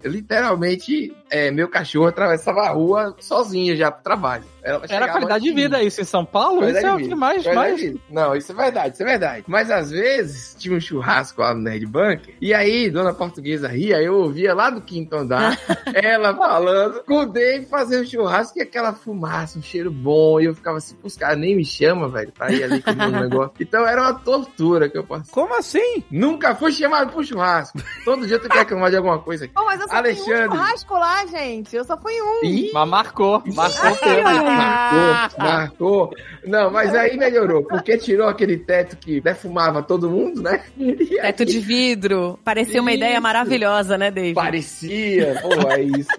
Eu, 0.03 0.11
literalmente, 0.11 1.13
é, 1.31 1.49
meu 1.49 1.69
cachorro 1.69 2.07
atravessava 2.07 2.61
a 2.61 2.69
rua 2.71 3.15
sozinho 3.19 3.75
já 3.75 3.89
pro 3.89 4.03
trabalho. 4.03 4.43
Ela 4.61 4.83
Era 4.87 5.07
qualidade 5.07 5.43
de 5.43 5.51
vida 5.51 5.81
isso 5.81 6.01
em 6.01 6.03
São 6.03 6.23
Paulo? 6.23 6.57
Qualidade 6.57 6.85
Isso 6.85 6.87
é 6.87 6.93
o 6.93 7.09
que 7.09 7.15
mais, 7.15 7.45
mais... 7.47 7.93
Não, 8.09 8.35
isso 8.35 8.51
é 8.51 8.55
verdade, 8.55 8.93
isso 8.93 9.01
é 9.01 9.05
verdade. 9.05 9.43
Mas 9.47 9.71
às 9.71 9.89
vezes 9.89 10.55
tinha 10.59 10.75
um 10.75 10.79
churrasco 10.79 11.41
lá 11.41 11.53
no 11.53 11.61
Nerd 11.61 11.85
Bunker, 11.87 12.35
e 12.39 12.53
aí 12.53 12.89
Dona 12.91 13.13
Portuguesa 13.13 13.67
ria, 13.67 13.99
eu 14.01 14.15
ouvia 14.15 14.53
lá 14.53 14.69
do 14.69 14.81
quinto 14.81 15.15
andar, 15.15 15.57
ela 15.95 16.35
falando 16.35 17.03
com 17.05 17.21
o 17.21 17.25
Dave 17.25 17.65
fazendo 17.65 18.05
churrasco 18.05 18.59
e 18.59 18.61
aquela 18.61 18.93
fumaça, 18.93 19.57
um 19.57 19.63
cheiro 19.63 19.89
bom, 19.89 20.39
e 20.39 20.45
eu 20.45 20.53
ficava 20.53 20.77
assim, 20.77 20.95
os 21.01 21.15
caras 21.15 21.39
nem 21.39 21.55
me 21.55 21.65
chamam, 21.65 22.09
velho, 22.09 22.31
pra 22.31 22.51
ir 22.51 22.63
ali 22.63 22.81
comer 22.81 23.07
um 23.07 23.19
negócio. 23.21 23.53
Então 23.59 23.87
era 23.87 24.01
uma 24.01 24.13
tortura 24.13 24.89
que 24.89 24.97
eu 24.97 25.03
passei. 25.03 25.33
Como 25.33 25.57
assim? 25.57 26.03
Nunca 26.11 26.53
fui 26.53 26.71
chamado 26.71 27.11
pro 27.11 27.23
churrasco. 27.23 27.81
Todo 28.03 28.27
dia 28.27 28.37
tu 28.37 28.47
quer 28.47 28.59
reclamar 28.59 28.91
de 28.91 28.97
alguma 28.97 29.19
coisa 29.19 29.45
aqui. 29.45 29.53
Pô, 29.53 29.65
mas 29.65 29.79
eu 29.79 29.87
Alexandre. 29.89 30.49
um 30.49 30.51
churrasco 30.51 30.93
lá 30.93 31.20
lá, 31.21 31.25
gente. 31.25 31.75
Eu 31.75 31.83
só 31.83 31.97
fui 31.97 32.13
um. 32.21 32.45
Ih, 32.45 32.71
Mas 32.73 32.89
marcou, 32.89 33.43
marcou 33.53 33.95
tempo. 33.97 34.23
marcou, 34.23 35.43
marcou. 35.43 36.13
Não, 36.45 36.71
mas 36.71 36.93
aí 36.95 37.17
melhorou, 37.17 37.63
porque 37.63 37.97
tirou 37.97 38.27
aquele 38.27 38.57
teto 38.57 38.97
que 38.97 39.21
defumava 39.21 39.83
todo 39.83 40.09
mundo, 40.09 40.41
né? 40.41 40.63
Teto 41.21 41.45
de 41.45 41.59
vidro. 41.59 42.39
Parecia 42.43 42.81
uma 42.81 42.91
ideia 42.91 43.13
Isso. 43.13 43.21
maravilhosa, 43.21 43.97
né, 43.97 44.09
David? 44.09 44.33
Parecia, 44.35 45.39
pô, 45.41 45.53
é 45.69 45.81
isso. 45.81 46.09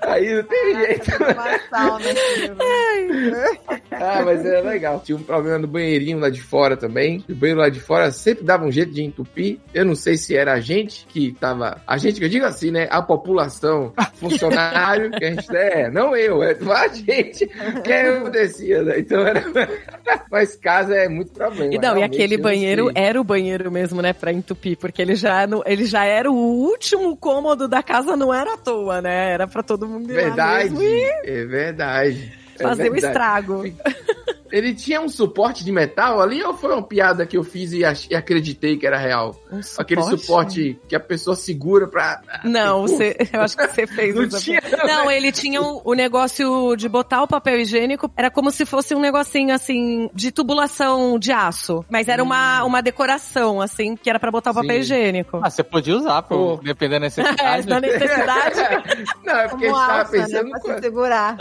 Aí 0.00 0.34
não 0.34 0.42
tem 0.44 0.74
jeito. 0.74 1.10
Né? 1.20 1.38
Ah, 4.00 4.22
mas 4.24 4.44
era 4.44 4.60
legal. 4.60 5.02
Tinha 5.04 5.18
um 5.18 5.22
problema 5.22 5.58
no 5.58 5.66
banheirinho 5.66 6.20
lá 6.20 6.30
de 6.30 6.40
fora 6.40 6.76
também. 6.76 7.24
O 7.28 7.34
banheiro 7.34 7.60
lá 7.60 7.68
de 7.68 7.80
fora 7.80 8.12
sempre 8.12 8.44
dava 8.44 8.64
um 8.64 8.70
jeito 8.70 8.92
de 8.92 9.02
entupir. 9.02 9.58
Eu 9.74 9.84
não 9.84 9.96
sei 9.96 10.16
se 10.16 10.36
era 10.36 10.52
a 10.52 10.60
gente 10.60 11.04
que 11.06 11.32
tava. 11.32 11.82
A 11.84 11.98
gente 11.98 12.20
que 12.20 12.24
eu 12.24 12.28
digo 12.28 12.46
assim, 12.46 12.70
né? 12.70 12.86
A 12.90 13.02
população, 13.02 13.92
funcionário, 14.38 15.10
que 15.10 15.24
a 15.24 15.30
gente. 15.30 15.56
É, 15.56 15.90
não 15.90 16.16
eu, 16.16 16.42
é 16.42 16.56
a 16.70 16.88
gente 16.88 17.46
que 17.84 17.92
acontecia, 17.92 18.82
né? 18.82 18.98
Então 19.00 19.26
era. 19.26 19.44
Mas 20.30 20.54
casa 20.56 20.94
é 20.94 21.08
muito 21.08 21.32
problema. 21.32 21.74
E 21.74 21.78
não, 21.78 21.96
e 21.98 22.02
aquele 22.02 22.36
banheiro 22.36 22.90
era 22.94 23.20
o 23.20 23.24
banheiro 23.24 23.70
mesmo, 23.70 24.00
né, 24.02 24.12
pra 24.12 24.32
entupir, 24.32 24.76
porque 24.76 25.02
ele 25.02 25.14
já, 25.14 25.46
não- 25.46 25.62
ele 25.66 25.84
já 25.84 26.04
era 26.04 26.30
o 26.30 26.34
último 26.34 27.16
cômodo 27.16 27.66
da 27.68 27.82
casa, 27.82 28.16
não 28.16 28.32
era 28.32 28.54
à 28.54 28.56
toa, 28.56 29.00
né? 29.00 29.32
Era 29.32 29.46
pra 29.46 29.62
todo 29.62 29.86
mundo 29.86 30.10
ir 30.10 30.14
lá 30.16 30.22
Verdade, 30.22 30.70
mesmo 30.70 30.82
e 30.82 31.02
é 31.24 31.44
verdade. 31.44 32.32
É 32.58 32.62
fazer 32.62 32.88
o 32.88 32.92
verdade. 32.92 33.06
estrago. 33.06 33.64
Ele 34.50 34.74
tinha 34.74 35.00
um 35.00 35.08
suporte 35.08 35.64
de 35.64 35.72
metal 35.72 36.20
ali 36.20 36.42
ou 36.42 36.54
foi 36.54 36.72
uma 36.72 36.82
piada 36.82 37.26
que 37.26 37.36
eu 37.36 37.44
fiz 37.44 37.72
e, 37.72 37.84
ach- 37.84 38.06
e 38.10 38.14
acreditei 38.16 38.76
que 38.76 38.86
era 38.86 38.98
real? 38.98 39.38
Um 39.50 39.60
Aquele 39.78 40.02
suporte 40.02 40.78
que 40.88 40.94
a 40.96 41.00
pessoa 41.00 41.36
segura 41.36 41.86
pra. 41.86 42.20
Não, 42.44 42.82
você, 42.88 43.16
eu 43.32 43.40
acho 43.40 43.56
que 43.56 43.66
você 43.66 43.86
fez 43.86 44.14
Não 44.14 44.24
essa 44.24 44.40
tinha. 44.40 44.60
Não, 44.86 45.10
ele 45.10 45.30
tinha 45.32 45.60
o, 45.62 45.80
o 45.84 45.94
negócio 45.94 46.74
de 46.76 46.88
botar 46.88 47.22
o 47.22 47.28
papel 47.28 47.60
higiênico, 47.60 48.10
era 48.16 48.30
como 48.30 48.50
se 48.50 48.64
fosse 48.66 48.94
um 48.94 49.00
negocinho 49.00 49.54
assim, 49.54 50.08
de 50.14 50.30
tubulação 50.32 51.18
de 51.18 51.32
aço. 51.32 51.84
Mas 51.90 52.08
era 52.08 52.22
uma, 52.22 52.64
uma 52.64 52.80
decoração, 52.82 53.60
assim, 53.60 53.96
que 53.96 54.08
era 54.10 54.18
pra 54.18 54.30
botar 54.30 54.50
o 54.50 54.54
papel 54.54 54.70
Sim. 54.76 54.80
higiênico. 54.80 55.40
Ah, 55.42 55.50
você 55.50 55.62
podia 55.62 55.96
usar, 55.96 56.22
pô, 56.22 56.56
Pô. 56.56 56.62
dependendo 56.62 57.00
da 57.00 57.06
É, 57.06 57.08
necessidade. 57.08 57.66
na 57.68 57.80
necessidade. 57.80 58.58
Não, 59.24 59.34
é 59.36 59.48
porque 59.48 59.66
a 59.66 59.70
Como 59.70 59.80
gente 59.80 59.86
tava 59.88 59.98
alça, 60.00 60.16
né? 60.16 60.24
pensando. 60.24 60.50
Pra 60.50 60.60
qual- 60.60 60.74
se 60.76 60.82
segurar. 60.82 61.36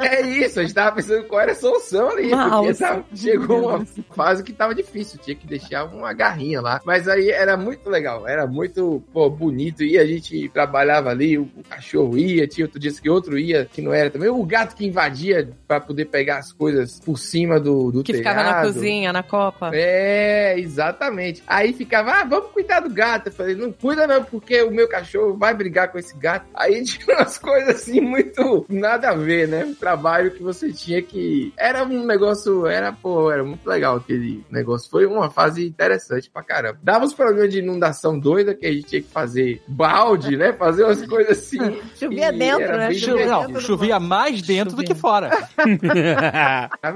É 0.00 0.20
isso, 0.22 0.60
a 0.60 0.62
gente 0.62 0.74
tava 0.74 0.96
pensando 0.96 1.24
qual 1.24 1.40
era 1.40 1.52
a 1.52 1.54
solução 1.54 2.08
ali. 2.10 2.32
Uma 2.32 2.45
porque 2.50 2.74
tava- 2.74 3.04
chegou 3.14 3.68
uma 3.68 3.86
fase 4.14 4.42
que 4.42 4.52
tava 4.52 4.74
difícil, 4.74 5.18
tinha 5.22 5.34
que 5.36 5.46
deixar 5.46 5.84
uma 5.84 6.12
garrinha 6.12 6.60
lá. 6.60 6.80
Mas 6.84 7.08
aí 7.08 7.30
era 7.30 7.56
muito 7.56 7.88
legal, 7.90 8.26
era 8.26 8.46
muito 8.46 9.02
pô, 9.12 9.28
bonito. 9.28 9.82
E 9.82 9.98
a 9.98 10.06
gente 10.06 10.48
trabalhava 10.50 11.10
ali, 11.10 11.38
o, 11.38 11.42
o 11.56 11.62
cachorro 11.68 12.16
ia, 12.18 12.46
tinha 12.46 12.64
outro 12.66 12.78
dia 12.80 12.92
que 12.92 13.10
outro 13.10 13.38
ia, 13.38 13.66
que 13.70 13.82
não 13.82 13.92
era 13.92 14.10
também. 14.10 14.28
O 14.28 14.44
gato 14.44 14.74
que 14.74 14.86
invadia 14.86 15.50
pra 15.66 15.80
poder 15.80 16.06
pegar 16.06 16.38
as 16.38 16.52
coisas 16.52 16.98
por 17.00 17.18
cima 17.18 17.58
do, 17.60 17.90
do 17.90 18.02
Que 18.02 18.12
telhado. 18.12 18.36
ficava 18.38 18.50
na 18.56 18.62
cozinha, 18.62 19.12
na 19.12 19.22
copa. 19.22 19.70
É, 19.74 20.58
exatamente. 20.58 21.42
Aí 21.46 21.72
ficava, 21.72 22.12
ah, 22.12 22.24
vamos 22.24 22.50
cuidar 22.52 22.80
do 22.80 22.90
gato. 22.90 23.28
Eu 23.28 23.32
falei, 23.32 23.54
não 23.54 23.72
cuida 23.72 24.06
não, 24.06 24.22
porque 24.24 24.62
o 24.62 24.70
meu 24.70 24.88
cachorro 24.88 25.36
vai 25.36 25.54
brigar 25.54 25.90
com 25.90 25.98
esse 25.98 26.16
gato. 26.16 26.46
Aí 26.54 26.82
tinha 26.84 27.16
umas 27.16 27.38
coisas 27.38 27.76
assim, 27.76 28.00
muito 28.00 28.64
nada 28.68 29.10
a 29.10 29.14
ver, 29.14 29.48
né? 29.48 29.64
Um 29.64 29.74
trabalho 29.74 30.30
que 30.30 30.42
você 30.42 30.72
tinha 30.72 31.02
que. 31.02 31.52
Era 31.56 31.84
um 31.84 32.04
negócio, 32.04 32.35
era, 32.66 32.92
pô, 32.92 33.30
era 33.30 33.42
muito 33.44 33.66
legal 33.66 33.96
aquele 33.96 34.44
negócio. 34.50 34.90
Foi 34.90 35.06
uma 35.06 35.30
fase 35.30 35.66
interessante 35.66 36.30
pra 36.30 36.42
caramba. 36.42 36.78
Dava 36.82 37.04
uns 37.04 37.14
problemas 37.14 37.50
de 37.52 37.58
inundação 37.60 38.18
doida 38.18 38.54
que 38.54 38.66
a 38.66 38.72
gente 38.72 38.84
tinha 38.84 39.02
que 39.02 39.08
fazer 39.10 39.62
balde, 39.68 40.36
né? 40.36 40.52
Fazer 40.52 40.84
umas 40.84 41.04
coisas 41.06 41.38
assim. 41.38 41.58
Chovia 41.98 42.32
dentro, 42.32 42.76
né? 42.76 42.92
Chovia 42.94 43.26
Não, 43.26 43.46
dentro 43.46 43.60
chovia 43.62 44.00
mais 44.00 44.42
dentro 44.42 44.76
do 44.76 44.84
que 44.84 44.94
fora. 44.94 45.30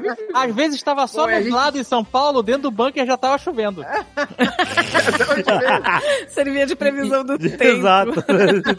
divertido. 0.00 0.30
Às 0.34 0.54
vezes 0.54 0.76
estava 0.76 1.06
só 1.06 1.22
Pô, 1.24 1.28
a 1.28 1.34
gente- 1.34 1.44
nublado 1.44 1.78
em 1.78 1.84
São 1.84 2.04
Paulo, 2.04 2.42
dentro 2.42 2.62
do 2.62 2.70
bunker 2.70 3.06
já 3.06 3.16
tava 3.16 3.38
chovendo. 3.38 3.84
Servia 6.28 6.66
de 6.66 6.74
previsão 6.76 7.24
do 7.24 7.38
tempo. 7.38 7.62
Exato. 7.62 8.12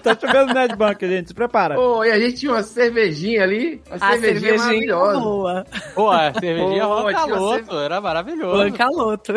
tá 0.01 0.17
chovendo 0.19 0.53
no 0.53 0.77
Bunker, 0.77 1.09
gente. 1.09 1.27
Se 1.29 1.33
prepara. 1.33 1.75
Pô, 1.75 2.03
e 2.03 2.11
a 2.11 2.19
gente 2.19 2.37
tinha 2.39 2.51
uma 2.51 2.63
cervejinha 2.63 3.43
ali, 3.43 3.81
uma 3.87 3.95
A 3.95 3.99
cervejinha, 4.11 4.57
cervejinha 4.57 4.57
maravilhosa. 4.57 5.19
boa. 5.19 5.65
Pô, 5.95 6.09
a 6.11 6.31
cervejinha 6.53 6.83
Pô, 7.67 7.79
era 7.79 8.01
maravilhoso. 8.01 8.57
Bancaloto. 8.63 9.33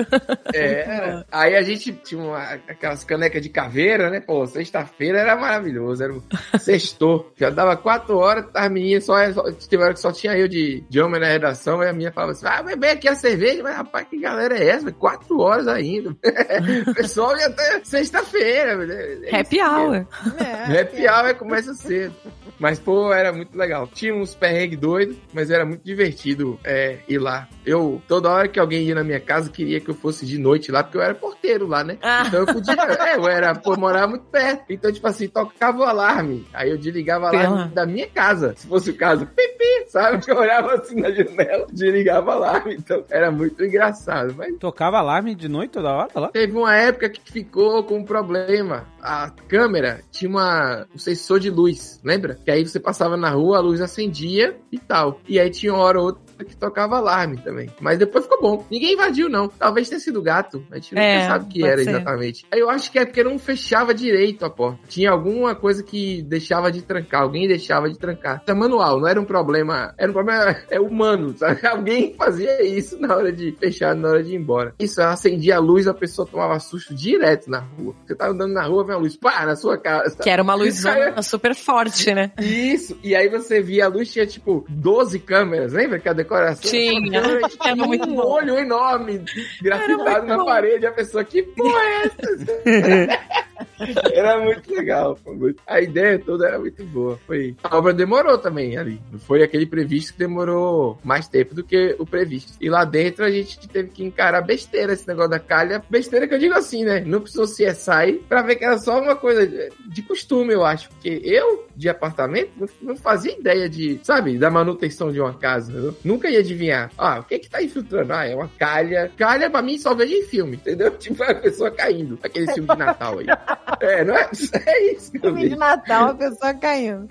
É, 0.55 1.25
aí 1.31 1.57
a 1.57 1.63
gente 1.63 1.93
tinha 2.05 2.23
uma- 2.23 2.43
aquelas 2.69 3.05
canecas 3.05 3.43
de 3.43 3.49
caveira, 3.49 4.11
né? 4.11 4.21
Pô, 4.21 4.47
sexta-feira 4.47 5.19
era 5.21 5.37
maravilhoso, 5.37 6.03
era 6.03 6.13
sextou. 6.59 7.33
Já 7.37 7.51
dava 7.51 7.77
quatro 7.77 8.17
horas, 8.19 8.47
as 8.55 8.71
meninas 8.71 9.05
só, 9.05 9.15
só 9.33 9.43
teve 9.69 9.83
hora 9.83 9.95
que 9.95 10.01
só 10.01 10.13
tinha 10.13 10.37
eu 10.37 10.49
de, 10.49 10.85
de 10.89 11.01
homem 11.01 11.21
na 11.21 11.27
redação, 11.27 11.83
e 11.83 11.89
a 11.89 11.93
minha 11.93 12.13
falava 12.13 12.33
assim, 12.33 12.47
ah, 12.47 12.63
bem 12.77 12.91
aqui 12.91 13.09
a 13.09 13.15
cerveja, 13.15 13.63
mas 13.63 13.77
rapaz, 13.77 14.07
que 14.09 14.19
galera 14.21 14.57
é 14.57 14.69
essa? 14.69 14.93
Quatro 14.93 15.39
horas 15.41 15.67
ainda. 15.69 16.11
o 16.89 16.95
pessoal 16.95 17.37
ia 17.37 17.47
até 17.47 17.81
sexta-feira. 17.85 18.77
né? 18.77 19.19
É 19.25 19.41
Happy 19.41 19.57
isso 19.57 19.65
hour. 19.65 20.07
É, 20.39 20.81
Happy 20.81 21.09
hour 21.09 21.35
começa 21.37 21.75
cedo. 21.75 22.15
Mas, 22.59 22.79
pô, 22.79 23.13
era 23.13 23.33
muito 23.33 23.57
legal. 23.57 23.89
Tinha 23.93 24.15
uns 24.15 24.35
perrengues 24.35 24.79
doidos, 24.79 25.17
mas 25.33 25.51
era 25.51 25.65
muito 25.65 25.83
divertido 25.83 26.59
é, 26.65 26.99
ir 27.09 27.19
lá. 27.19 27.49
Eu, 27.65 28.01
toda 28.07 28.31
hora 28.31 28.49
que 28.49 28.59
alguém 28.59 28.85
ia 28.85 28.95
na 28.95 29.05
minha 29.05 29.21
casa, 29.21 29.51
queria 29.51 29.81
que 29.81 29.91
eu 29.91 29.95
fosse 29.95 30.25
de 30.27 30.39
noite 30.39 30.71
lá, 30.71 30.83
porque 30.83 30.99
eu 30.99 31.03
era 31.03 31.15
porteiro 31.15 31.67
lá, 31.67 31.83
né? 31.83 31.99
Ah. 32.03 32.25
Então 32.27 32.41
eu 32.41 32.47
podia. 32.47 32.75
é, 32.75 33.17
eu 33.17 33.29
era, 33.29 33.55
pô, 33.55 33.77
morava 33.77 34.09
muito 34.09 34.27
perto. 34.27 34.65
Então, 34.71 34.93
tipo 34.93 35.07
assim, 35.07 35.29
tocava 35.29 35.79
o 35.79 35.85
alarme. 35.85 36.47
Aí 36.53 36.71
eu 36.71 36.79
desligava 36.79 37.25
o 37.25 37.29
alarme 37.29 37.57
Pela. 37.57 37.69
da 37.69 37.87
minha 37.87 38.07
casa. 38.07 38.55
Se 38.57 38.67
fosse 38.67 38.91
o 38.91 38.97
caso, 38.97 39.27
pipi, 39.27 39.89
sabe? 39.89 40.23
Eu 40.27 40.37
olhava 40.37 40.75
assim 40.75 41.01
na 41.01 41.11
janela, 41.11 41.67
desligava 41.73 42.29
o 42.29 42.33
alarme. 42.33 42.75
Então, 42.75 43.05
era 43.11 43.31
muito 43.31 43.65
engraçado. 43.65 44.35
Mas 44.37 44.57
Tocava 44.59 44.99
alarme 44.99 45.35
de 45.35 45.49
noite 45.49 45.73
toda 45.73 45.91
hora 45.91 46.11
lá? 46.15 46.29
Teve 46.29 46.57
uma 46.57 46.75
época 46.75 47.09
que 47.09 47.21
ficou 47.33 47.83
com 47.85 47.99
um 47.99 48.05
problema. 48.05 48.87
A 49.05 49.29
câmera 49.29 50.01
tinha 50.11 50.31
uma, 50.31 50.87
um 50.95 50.99
sensor 50.99 51.39
de 51.39 51.51
luz, 51.51 52.01
lembra? 52.03 52.39
Que 52.43 52.51
aí 52.51 52.67
você 52.67 52.81
passava 52.81 53.19
na 53.19 53.29
rua, 53.29 53.59
a 53.59 53.61
luz 53.61 53.83
acendia 53.83 54.59
e 54.73 54.79
tal. 54.79 55.21
E 55.29 55.39
aí 55.39 55.51
tinha 55.51 55.75
uma 55.75 55.83
hora 55.83 56.01
ou 56.01 56.07
outra 56.07 56.23
que 56.45 56.57
tocava 56.57 56.97
alarme 56.97 57.39
também. 57.39 57.71
Mas 57.81 57.99
depois 57.99 58.25
ficou 58.25 58.41
bom. 58.41 58.67
Ninguém 58.71 58.95
invadiu, 58.95 59.29
não. 59.29 59.49
Talvez 59.49 59.89
tenha 59.89 60.01
sido 60.01 60.23
gato. 60.23 60.65
A 60.71 60.77
gente 60.77 60.97
É, 60.97 61.15
nunca 61.15 61.27
sabe 61.29 61.45
o 61.45 61.49
que 61.49 61.65
era 61.65 61.83
ser. 61.83 61.91
exatamente. 61.91 62.47
Aí 62.53 62.61
eu 62.61 62.71
acho 62.71 62.91
que 62.91 62.99
é 62.99 63.05
porque 63.05 63.23
não 63.25 63.39
fechava 63.39 63.95
direito 63.95 64.45
a 64.45 64.51
porta. 64.51 64.79
Tinha 64.89 65.11
alguma 65.11 65.55
coisa 65.55 65.83
que 65.83 66.23
deixava 66.23 66.71
de 66.71 66.83
trancar. 66.83 67.23
Alguém 67.23 67.47
deixava 67.49 67.89
de 67.91 67.99
trancar. 67.99 68.41
Isso 68.43 68.51
é 68.51 68.55
manual, 68.55 69.01
não 69.01 69.09
era 69.09 69.21
um 69.21 69.25
problema. 69.25 69.95
Era 69.99 70.11
um 70.11 70.15
problema 70.15 70.57
é 70.71 70.81
humano, 70.81 71.35
sabe? 71.37 71.65
Alguém 71.67 72.15
fazia 72.15 72.63
isso 72.65 72.99
na 73.01 73.15
hora 73.17 73.33
de 73.33 73.53
fechar, 73.53 73.95
na 73.95 74.09
hora 74.09 74.23
de 74.23 74.33
ir 74.33 74.37
embora. 74.37 74.75
Isso, 74.79 75.01
acendia 75.03 75.57
a 75.57 75.61
luz, 75.61 75.87
a 75.87 75.95
pessoa 75.95 76.27
tomava 76.27 76.59
susto 76.61 76.95
direto 76.95 77.49
na 77.51 77.59
rua. 77.61 77.95
Você 78.07 78.15
tá 78.15 78.29
andando 78.29 78.53
na 78.53 78.65
rua, 78.67 78.85
vem 78.85 78.95
a 78.95 78.99
luz, 78.99 79.17
pá, 79.17 79.45
na 79.47 79.57
sua 79.57 79.79
cara. 79.79 80.11
Que 80.11 80.31
era 80.31 80.43
uma 80.43 80.55
luzona 80.55 81.23
super 81.23 81.55
forte, 81.55 82.13
né? 82.15 82.33
Isso, 82.41 82.97
e 83.03 83.15
aí 83.15 83.29
você 83.29 83.61
via 83.61 83.87
a 83.87 83.89
luz, 83.89 84.13
tinha 84.13 84.27
tipo 84.27 84.65
12 84.69 85.19
câmeras, 85.21 85.73
lembra 85.73 85.99
que 85.99 86.09
a 86.09 86.13
decoração? 86.39 86.71
Tinha. 86.71 87.23
Tinha 87.23 87.73
Era 87.73 87.77
muito 87.87 88.09
um 88.09 88.15
bom. 88.17 88.23
olho 88.33 88.59
enorme 88.59 89.25
grafitado 89.63 90.27
na 90.27 90.37
bom. 90.39 90.45
parede, 90.45 90.87
a 90.87 90.93
pessoa, 90.93 91.25
que 91.25 91.43
porra 91.43 91.79
é 91.81 92.05
essa? 92.07 93.35
era 94.13 94.39
muito 94.41 94.71
legal. 94.75 95.19
muito- 95.27 95.63
A 95.67 95.81
ideia 95.81 96.19
toda 96.19 96.47
era 96.49 96.59
muito 96.59 96.83
boa. 96.85 97.19
Foi... 97.27 97.55
A 97.63 97.77
obra 97.77 97.93
demorou 97.93 98.39
também 98.39 98.77
ali. 98.77 99.01
Não 99.13 99.19
foi 99.19 99.43
aquele 99.43 99.67
previsto 99.67 100.13
que 100.13 100.19
demorou 100.19 100.99
mais 101.05 101.29
tempo 101.29 101.55
do 101.55 101.63
que 101.65 101.95
o 101.99 102.07
previsto. 102.07 102.53
E 102.61 102.69
lá 102.69 102.85
dentro 102.85 103.25
a 103.25 103.31
gente 103.31 103.69
teve 103.69 103.91
que 103.91 104.05
encarar 104.05 104.41
besteira 104.43 104.93
esse 104.93 105.07
negócio 105.07 105.31
da 105.31 105.39
calha. 105.39 105.83
Besteira 105.91 106.27
que 106.29 106.35
eu 106.35 106.39
digo 106.39 106.55
assim, 106.55 106.85
né? 106.85 107.01
Não 107.01 107.21
precisou 107.21 107.47
CSI 107.47 108.23
pra 108.29 108.43
ver 108.43 108.57
que 108.57 108.65
era 108.65 108.79
só 108.79 109.01
uma 109.01 109.17
coisa 109.17 109.47
de- 109.47 110.03
costume, 110.05 110.53
eu 110.53 110.65
acho. 110.65 110.89
Porque 110.91 111.21
eu, 111.25 111.67
de 111.75 111.89
apartamento, 111.89 112.51
não- 112.59 112.69
não 112.83 112.97
fazia 112.97 113.33
ideia 113.39 113.69
de, 113.69 113.99
sabe, 114.03 114.37
da 114.39 114.51
manutenção 114.51 115.11
de 115.11 115.19
uma 115.21 115.33
casa. 115.35 115.73
Eu 115.73 115.95
nunca 116.15 116.31
ia 116.31 116.39
adivinhar. 116.39 116.91
Ah, 116.97 117.19
o 117.19 117.25
que 117.25 117.39
que 117.39 117.51
tá 117.51 117.63
infiltrando? 117.63 118.13
Ah, 118.13 118.27
é 118.27 118.35
uma 118.35 118.49
calha. 118.59 119.11
Calha, 119.17 119.51
pra 119.51 119.63
mim, 119.63 119.79
só 119.79 119.95
vejo 119.95 120.13
em 120.15 120.23
filme, 120.25 120.57
entendeu? 120.57 120.91
Tipo, 120.97 121.23
a 121.23 121.35
pessoa 121.35 121.71
caindo. 121.71 122.19
Aquele 122.23 122.51
filme 122.53 122.69
de 122.69 122.77
Natal 122.77 123.19
aí. 123.19 123.27
É, 123.81 124.05
não 124.05 124.17
é? 124.17 124.31
É 124.67 124.93
isso 124.93 125.11
que 125.11 125.19
eu 125.19 125.23
Filme 125.23 125.49
de. 125.49 125.57
Natal, 125.57 126.11
a 126.11 126.15
pessoa 126.15 126.55
caindo. 126.55 127.09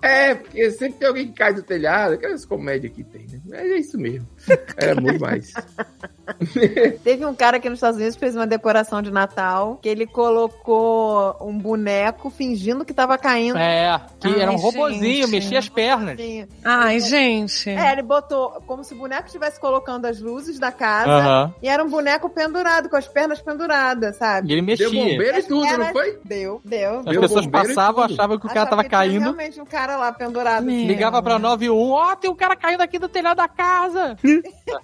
É, 0.00 0.34
porque 0.34 0.70
sempre 0.70 0.98
tem 0.98 1.08
alguém 1.08 1.26
que 1.28 1.34
cai 1.34 1.52
do 1.52 1.62
telhado, 1.62 2.14
aquelas 2.14 2.46
comédias 2.46 2.92
que 2.92 3.02
tem, 3.02 3.26
né? 3.26 3.40
Mas 3.44 3.60
é 3.60 3.76
isso 3.76 3.98
mesmo. 3.98 4.26
Era 4.76 5.00
muito 5.00 5.20
mais. 5.20 5.52
Teve 7.04 7.24
um 7.26 7.34
cara 7.34 7.58
aqui 7.58 7.68
nos 7.68 7.76
Estados 7.78 7.96
Unidos 7.96 8.14
que 8.16 8.20
fez 8.20 8.34
uma 8.34 8.46
decoração 8.46 9.02
de 9.02 9.10
Natal, 9.10 9.78
que 9.82 9.88
ele 9.88 10.06
colocou 10.06 11.36
um 11.40 11.56
boneco 11.58 12.30
fingindo 12.30 12.84
que 12.84 12.94
tava 12.94 13.18
caindo. 13.18 13.58
É, 13.58 14.00
que 14.18 14.28
Ai, 14.28 14.40
era 14.40 14.50
um 14.50 14.56
robozinho, 14.56 15.22
gente. 15.26 15.30
mexia 15.30 15.58
as 15.58 15.68
pernas. 15.68 16.18
Ai, 16.64 17.00
gente. 17.00 17.68
É, 17.70 17.92
ele 17.92 18.02
botou 18.02 18.50
como 18.66 18.82
se 18.82 18.94
o 18.94 18.96
boneco 18.96 19.26
estivesse 19.26 19.60
colocando 19.60 20.06
as 20.06 20.20
luzes 20.20 20.58
da 20.58 20.72
casa 20.72 21.10
Aham. 21.10 21.54
e 21.62 21.68
era 21.68 21.84
um 21.84 21.88
boneco 21.90 22.28
pendurado, 22.30 22.88
com 22.88 22.96
as 22.96 23.06
pernas 23.06 23.40
penduradas, 23.42 24.16
E 24.16 24.18
sabe? 24.18 24.52
ele 24.52 24.62
Deu 24.74 24.90
mexia. 24.90 25.12
bombeiro 25.12 25.38
e 25.38 25.42
tudo, 25.42 25.66
Era- 25.66 25.78
não 25.78 25.92
foi? 25.92 26.18
Deu, 26.24 26.60
deu. 26.64 26.98
As 27.00 27.04
Deu 27.04 27.20
pessoas 27.20 27.44
e 27.44 27.48
passavam, 27.50 28.04
achavam 28.04 28.38
que 28.38 28.46
o 28.46 28.48
cara 28.48 28.60
Achava 28.62 28.70
tava 28.70 28.82
que 28.84 28.88
tinha 28.88 28.98
caindo. 29.00 29.20
realmente 29.22 29.60
um 29.60 29.66
cara 29.66 29.96
lá 29.96 30.10
pendurado. 30.12 30.64
Meu. 30.64 30.86
Ligava 30.86 31.22
pra 31.22 31.38
91, 31.38 31.90
ó, 31.90 32.16
tem 32.16 32.30
um 32.30 32.34
cara 32.34 32.56
caindo 32.56 32.80
aqui 32.80 32.98
do 32.98 33.08
telhado 33.08 33.36
da 33.36 33.48
casa. 33.48 34.16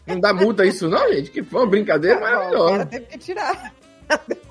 Não 0.06 0.20
dá 0.20 0.32
multa 0.32 0.64
isso, 0.64 0.88
não, 0.88 1.12
gente? 1.12 1.30
Que 1.30 1.42
foi 1.42 1.60
uma 1.60 1.66
brincadeira 1.70 2.18
cara 2.18 2.36
maravilhosa. 2.36 2.86
teve 2.86 3.06
que 3.06 3.18
tirar. 3.18 3.72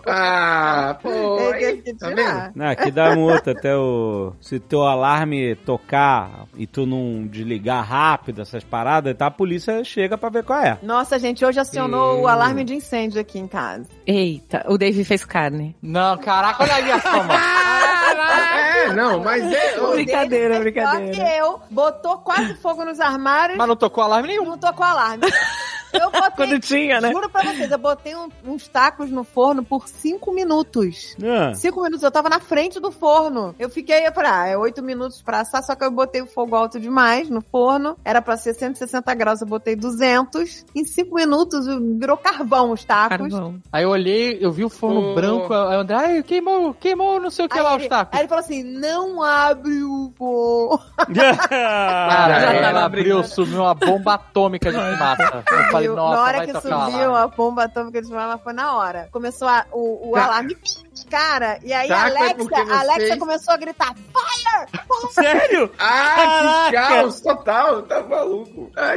Ah, 0.06 0.98
pô. 1.02 1.38
Que 1.84 1.94
Tá 1.94 2.10
vendo? 2.10 2.52
Não, 2.56 2.66
aqui 2.68 2.90
dá 2.92 3.16
multa 3.16 3.52
até 3.52 3.76
o. 3.76 4.34
Se 4.40 4.60
teu 4.60 4.84
alarme 4.84 5.56
tocar 5.56 6.46
e 6.56 6.66
tu 6.66 6.86
não 6.86 7.28
desligar 7.28 7.84
rápido 7.86 8.42
essas 8.42 8.64
paradas, 8.64 9.16
tá? 9.18 9.28
A 9.28 9.32
polícia 9.32 9.84
chega 9.84 10.18
pra 10.18 10.30
ver 10.30 10.44
qual 10.44 10.62
é. 10.62 10.78
Nossa, 10.82 11.20
gente, 11.20 11.44
hoje 11.44 11.60
acionou 11.60 12.22
o 12.22 12.28
alarme 12.28 12.64
de 12.64 12.74
incêndio 12.76 13.20
aqui 13.20 13.38
em 13.38 13.48
casa. 13.48 13.88
Eita, 14.08 14.66
o 14.68 14.78
Dave 14.78 15.04
fez 15.04 15.26
carne. 15.26 15.76
Não, 15.82 16.18
caraca, 16.18 16.64
olha 16.64 16.76
aí 16.76 16.92
a 16.92 17.00
fama. 18.28 18.58
É, 18.60 18.94
não, 18.94 19.20
mas 19.20 19.44
é. 19.52 19.80
Brincadeira, 19.80 20.56
Só 20.56 20.60
brincadeira. 20.62 21.14
que 21.16 21.22
eu 21.40 21.62
botou 21.70 22.18
quase 22.20 22.54
fogo 22.56 22.86
nos 22.86 23.00
armários 23.00 23.58
Mas 23.58 23.68
não 23.68 23.76
tocou 23.76 24.04
alarme 24.04 24.28
nenhum. 24.30 24.46
não 24.46 24.58
tocou 24.58 24.86
alarme. 24.86 25.24
Eu 25.94 26.12
botei, 26.12 26.30
Quando 26.36 26.60
tinha, 26.60 27.02
né? 27.02 27.12
juro 27.12 27.30
pra 27.30 27.44
vocês, 27.44 27.70
eu 27.72 27.78
botei 27.78 28.16
um- 28.16 28.30
uns 28.46 28.68
tacos 28.68 29.10
no 29.10 29.24
forno 29.24 29.64
por 29.64 29.88
cinco 29.88 30.32
minutos. 30.34 31.16
Ah, 31.24 31.54
Cinco 31.54 31.82
minutos, 31.82 32.04
eu 32.04 32.12
tava 32.12 32.30
na 32.30 32.40
frente 32.40 32.80
do 32.80 32.92
forno. 32.92 33.54
Eu 33.60 33.70
fiquei, 33.70 34.08
eu 34.08 34.14
falei, 34.14 34.32
ah, 34.32 34.48
é 34.48 34.58
oito 34.58 34.82
minutos 34.84 35.22
pra 35.22 35.42
assar, 35.42 35.64
só 35.64 35.76
que 35.76 35.84
eu 35.84 35.92
botei 35.92 36.22
o 36.22 36.28
fogo 36.28 36.56
alto 36.56 36.80
demais 36.80 37.30
no 37.30 37.42
forno. 37.42 37.98
Era 38.06 38.22
pra 38.22 38.38
ser 38.38 38.54
160 38.54 39.14
graus, 39.16 39.42
eu 39.42 39.48
botei 39.48 39.76
200. 39.76 40.66
Em 40.76 40.86
cinco 40.86 41.16
minutos, 41.16 41.66
virou 42.00 42.16
carvão 42.18 42.72
os 42.72 42.84
tacos. 42.86 43.18
Carvão. 43.18 43.56
Aí 43.72 43.84
eu 43.84 43.90
olhei, 43.90 44.38
eu 44.40 44.52
vi 44.52 44.64
o 44.64 44.70
forno 44.70 45.12
Ô. 45.12 45.16
branco, 45.16 45.54
aí 45.54 45.78
o 45.78 45.82
André, 45.82 45.96
ai, 45.96 46.24
queimou, 46.24 46.74
queimou 46.74 47.20
não 47.20 47.30
sei 47.30 47.46
o 47.46 47.50
que 47.50 47.58
Aí 47.58 47.64
lá, 47.64 47.76
os 47.76 47.88
tacos. 47.88 48.14
aí 48.14 48.22
ele 48.22 48.30
falou 48.30 48.44
assim, 48.44 48.64
não 48.64 49.22
abre 49.24 49.84
o 49.84 50.14
forno. 50.18 50.80
Cara, 51.50 52.40
já 52.40 52.54
ela 52.54 52.86
abriu, 52.86 53.24
sumiu 53.24 53.62
uma 53.62 53.74
bomba 53.74 54.14
atômica 54.16 54.72
de 54.72 54.78
fumaça. 54.80 55.44
Falei, 55.88 55.96
nossa, 55.96 56.16
na 56.16 56.22
hora 56.24 56.46
que 56.46 56.54
tocar 56.54 56.86
subiu 56.86 57.16
a 57.16 57.28
bomba 57.28 57.64
atômica 57.64 58.02
de 58.02 58.08
fumaça, 58.08 58.38
foi 58.38 58.54
na 58.54 58.76
hora. 58.76 59.10
Começou 59.12 59.48
a- 59.48 59.66
o, 59.72 60.10
o 60.12 60.16
alarme, 60.18 60.58
cara, 61.06 61.60
e 61.64 61.72
aí 61.74 61.88
Tá, 61.88 61.96
a 61.96 62.10
foi 62.12 62.18
Alexa, 62.18 62.56
a 62.56 62.80
Alexa 62.80 63.00
vocês- 63.08 63.20
começou 63.20 63.54
a 63.54 63.58
gritar, 63.58 63.96
Sério? 65.12 65.72
Ah, 65.80 66.66
que 66.70 66.76
Caraca! 66.76 66.96
caos 67.02 67.22
total, 67.22 67.82
tá 67.84 68.02
maluco. 68.04 68.72
Ah, 68.76 68.92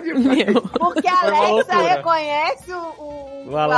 porque 0.78 1.08
a 1.08 1.12
uma 1.12 1.26
Alexa 1.26 1.48
loucura. 1.74 1.94
reconhece 1.94 2.72
o, 2.72 2.76
o- 2.78 3.44
O 3.50 3.56
alarme. 3.56 3.72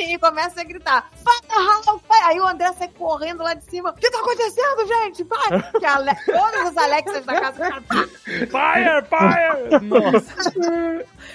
alarme. 0.00 0.14
e 0.14 0.18
começa 0.18 0.60
a 0.60 0.64
gritar, 0.64 1.10
fire, 1.16 1.98
fire. 2.00 2.24
Aí 2.24 2.40
o 2.40 2.46
André 2.46 2.72
sai 2.78 2.88
correndo 2.88 3.42
lá 3.42 3.54
de 3.54 3.64
cima, 3.64 3.90
o 3.90 3.94
que 3.94 4.10
tá 4.10 4.18
acontecendo, 4.18 4.86
gente? 4.86 5.24
Vai! 5.24 5.62
Porque 5.70 5.86
a 5.86 5.94
Ale- 5.96 6.16
todas 6.26 6.66
as 6.66 6.76
Alexas 6.76 7.24
da 7.24 7.40
casa 7.40 7.52
ficaram, 7.64 8.08
Fire, 8.18 9.04
fire! 9.08 9.84
Nossa. 9.86 10.52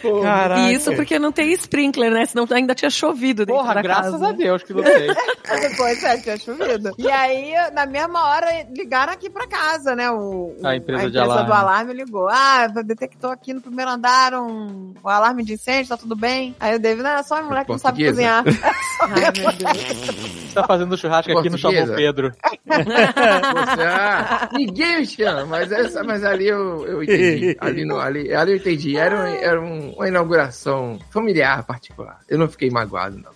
Pô, 0.02 0.22
Caraca. 0.22 0.62
E 0.62 0.74
isso 0.74 0.94
porque 0.96 1.18
não 1.18 1.32
tem 1.32 1.52
sprinkler, 1.54 2.12
né? 2.12 2.26
Senão 2.26 2.46
ainda 2.52 2.76
tinha 2.76 2.90
chovido 2.92 3.46
dentro 3.46 3.62
Porra, 3.62 3.76
da 3.76 3.82
graças 3.82 4.12
casa. 4.12 4.28
a 4.30 4.32
Deus 4.34 4.64
que 4.64 4.74
não 4.74 4.84
tem. 4.84 5.08
Depois 5.70 6.04
é, 6.04 6.18
tinha 6.24 6.38
chovido. 6.38 6.92
E 6.98 7.10
aí, 7.10 7.54
na 7.74 7.86
mesma 7.86 8.24
hora, 8.30 8.48
ligaram 8.76 9.14
aqui 9.14 9.30
pra 9.30 9.46
casa, 9.48 9.96
né? 9.96 10.10
O, 10.10 10.56
A 10.64 10.76
empresa 10.76 11.10
de 11.12 11.18
alarme. 11.20 11.46
do 11.48 11.54
alarme 11.54 11.94
ligou. 11.94 12.28
Ah, 12.30 12.68
detectou 12.68 13.30
aqui 13.32 13.54
no 13.54 13.62
primeiro 13.62 13.92
andar 13.92 14.34
um, 14.34 14.94
um 15.04 15.10
alarme 15.10 15.44
de 15.44 15.54
incêndio, 15.54 15.90
tá 15.90 15.98
tudo 15.98 16.16
bem? 16.16 16.56
Aí 16.60 16.76
o 16.76 16.80
David, 16.80 17.04
não, 17.04 17.12
é 17.12 17.24
só 17.24 17.36
a 17.38 17.42
mulher 17.44 17.66
que 17.66 17.72
não 17.72 17.78
sabe 17.78 18.06
cozinhar. 18.08 18.44
Ai, 19.02 19.32
meu 19.40 19.52
Deus. 19.52 20.54
tá 20.54 20.64
fazendo 20.66 20.98
churrasco 20.98 21.38
aqui 21.38 21.50
no. 21.50 21.58
Chamou 21.58 21.88
Pedro. 21.96 22.32
Você, 22.66 23.82
ah, 23.84 24.50
ninguém 24.54 24.98
me 25.00 25.06
chama, 25.06 25.46
mas, 25.46 25.72
essa, 25.72 26.04
mas 26.04 26.24
ali 26.24 26.48
eu, 26.48 26.86
eu 26.88 27.04
entendi. 27.04 27.58
Ali, 27.60 27.86
no, 27.86 28.00
ali, 28.00 28.34
ali 28.34 28.52
eu 28.52 28.58
entendi. 28.58 28.98
Era, 28.98 29.16
um- 29.22 29.36
era 29.36 29.62
um- 29.62 29.94
uma 29.94 30.08
inauguração 30.08 31.00
familiar 31.12 31.64
particular. 31.64 32.20
Eu 32.30 32.38
não 32.38 32.48
fiquei 32.48 32.70
magoado, 32.70 33.18
não. 33.18 33.32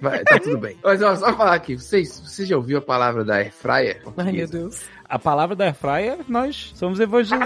Mas 0.00 0.22
tá 0.24 0.38
tudo 0.40 0.58
bem. 0.58 0.76
Mas 0.82 1.02
ó, 1.02 1.14
só 1.16 1.32
falar 1.34 1.54
aqui, 1.54 1.76
vocês, 1.76 2.08
você 2.24 2.46
já 2.46 2.56
ouviu 2.56 2.78
a 2.78 2.82
palavra 2.82 3.24
da 3.24 3.36
Air 3.36 3.52
Fryer? 3.52 4.02
Ai, 4.16 4.32
meu 4.32 4.48
Deus. 4.48 4.82
A 5.06 5.18
palavra 5.18 5.54
da 5.54 5.66
Airfryer, 5.66 6.18
nós 6.28 6.72
somos 6.74 6.98
evangel... 6.98 7.38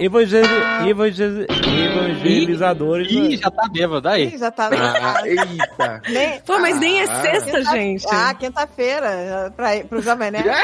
evangel... 0.00 0.42
evangel... 0.86 1.46
evangelizadores. 1.48 3.10
Ih, 3.10 3.36
já 3.36 3.50
tá 3.50 3.68
bêbado, 3.68 4.08
aí. 4.08 4.34
Ih, 4.34 4.38
já 4.38 4.50
tá 4.50 4.68
Ah, 4.72 5.22
eita. 5.26 6.02
Nem- 6.08 6.40
Pô, 6.40 6.58
mas 6.58 6.78
nem 6.80 7.00
é 7.00 7.04
Ah. 7.04 7.22
sexta, 7.22 7.58
quinta- 7.58 7.70
gente. 7.70 8.06
Ah, 8.10 8.34
quinta-feira, 8.34 9.52
pra, 9.56 9.68
pro 9.88 10.02
Jovem 10.02 10.30
Nerd. 10.32 10.44
Já? 10.46 10.54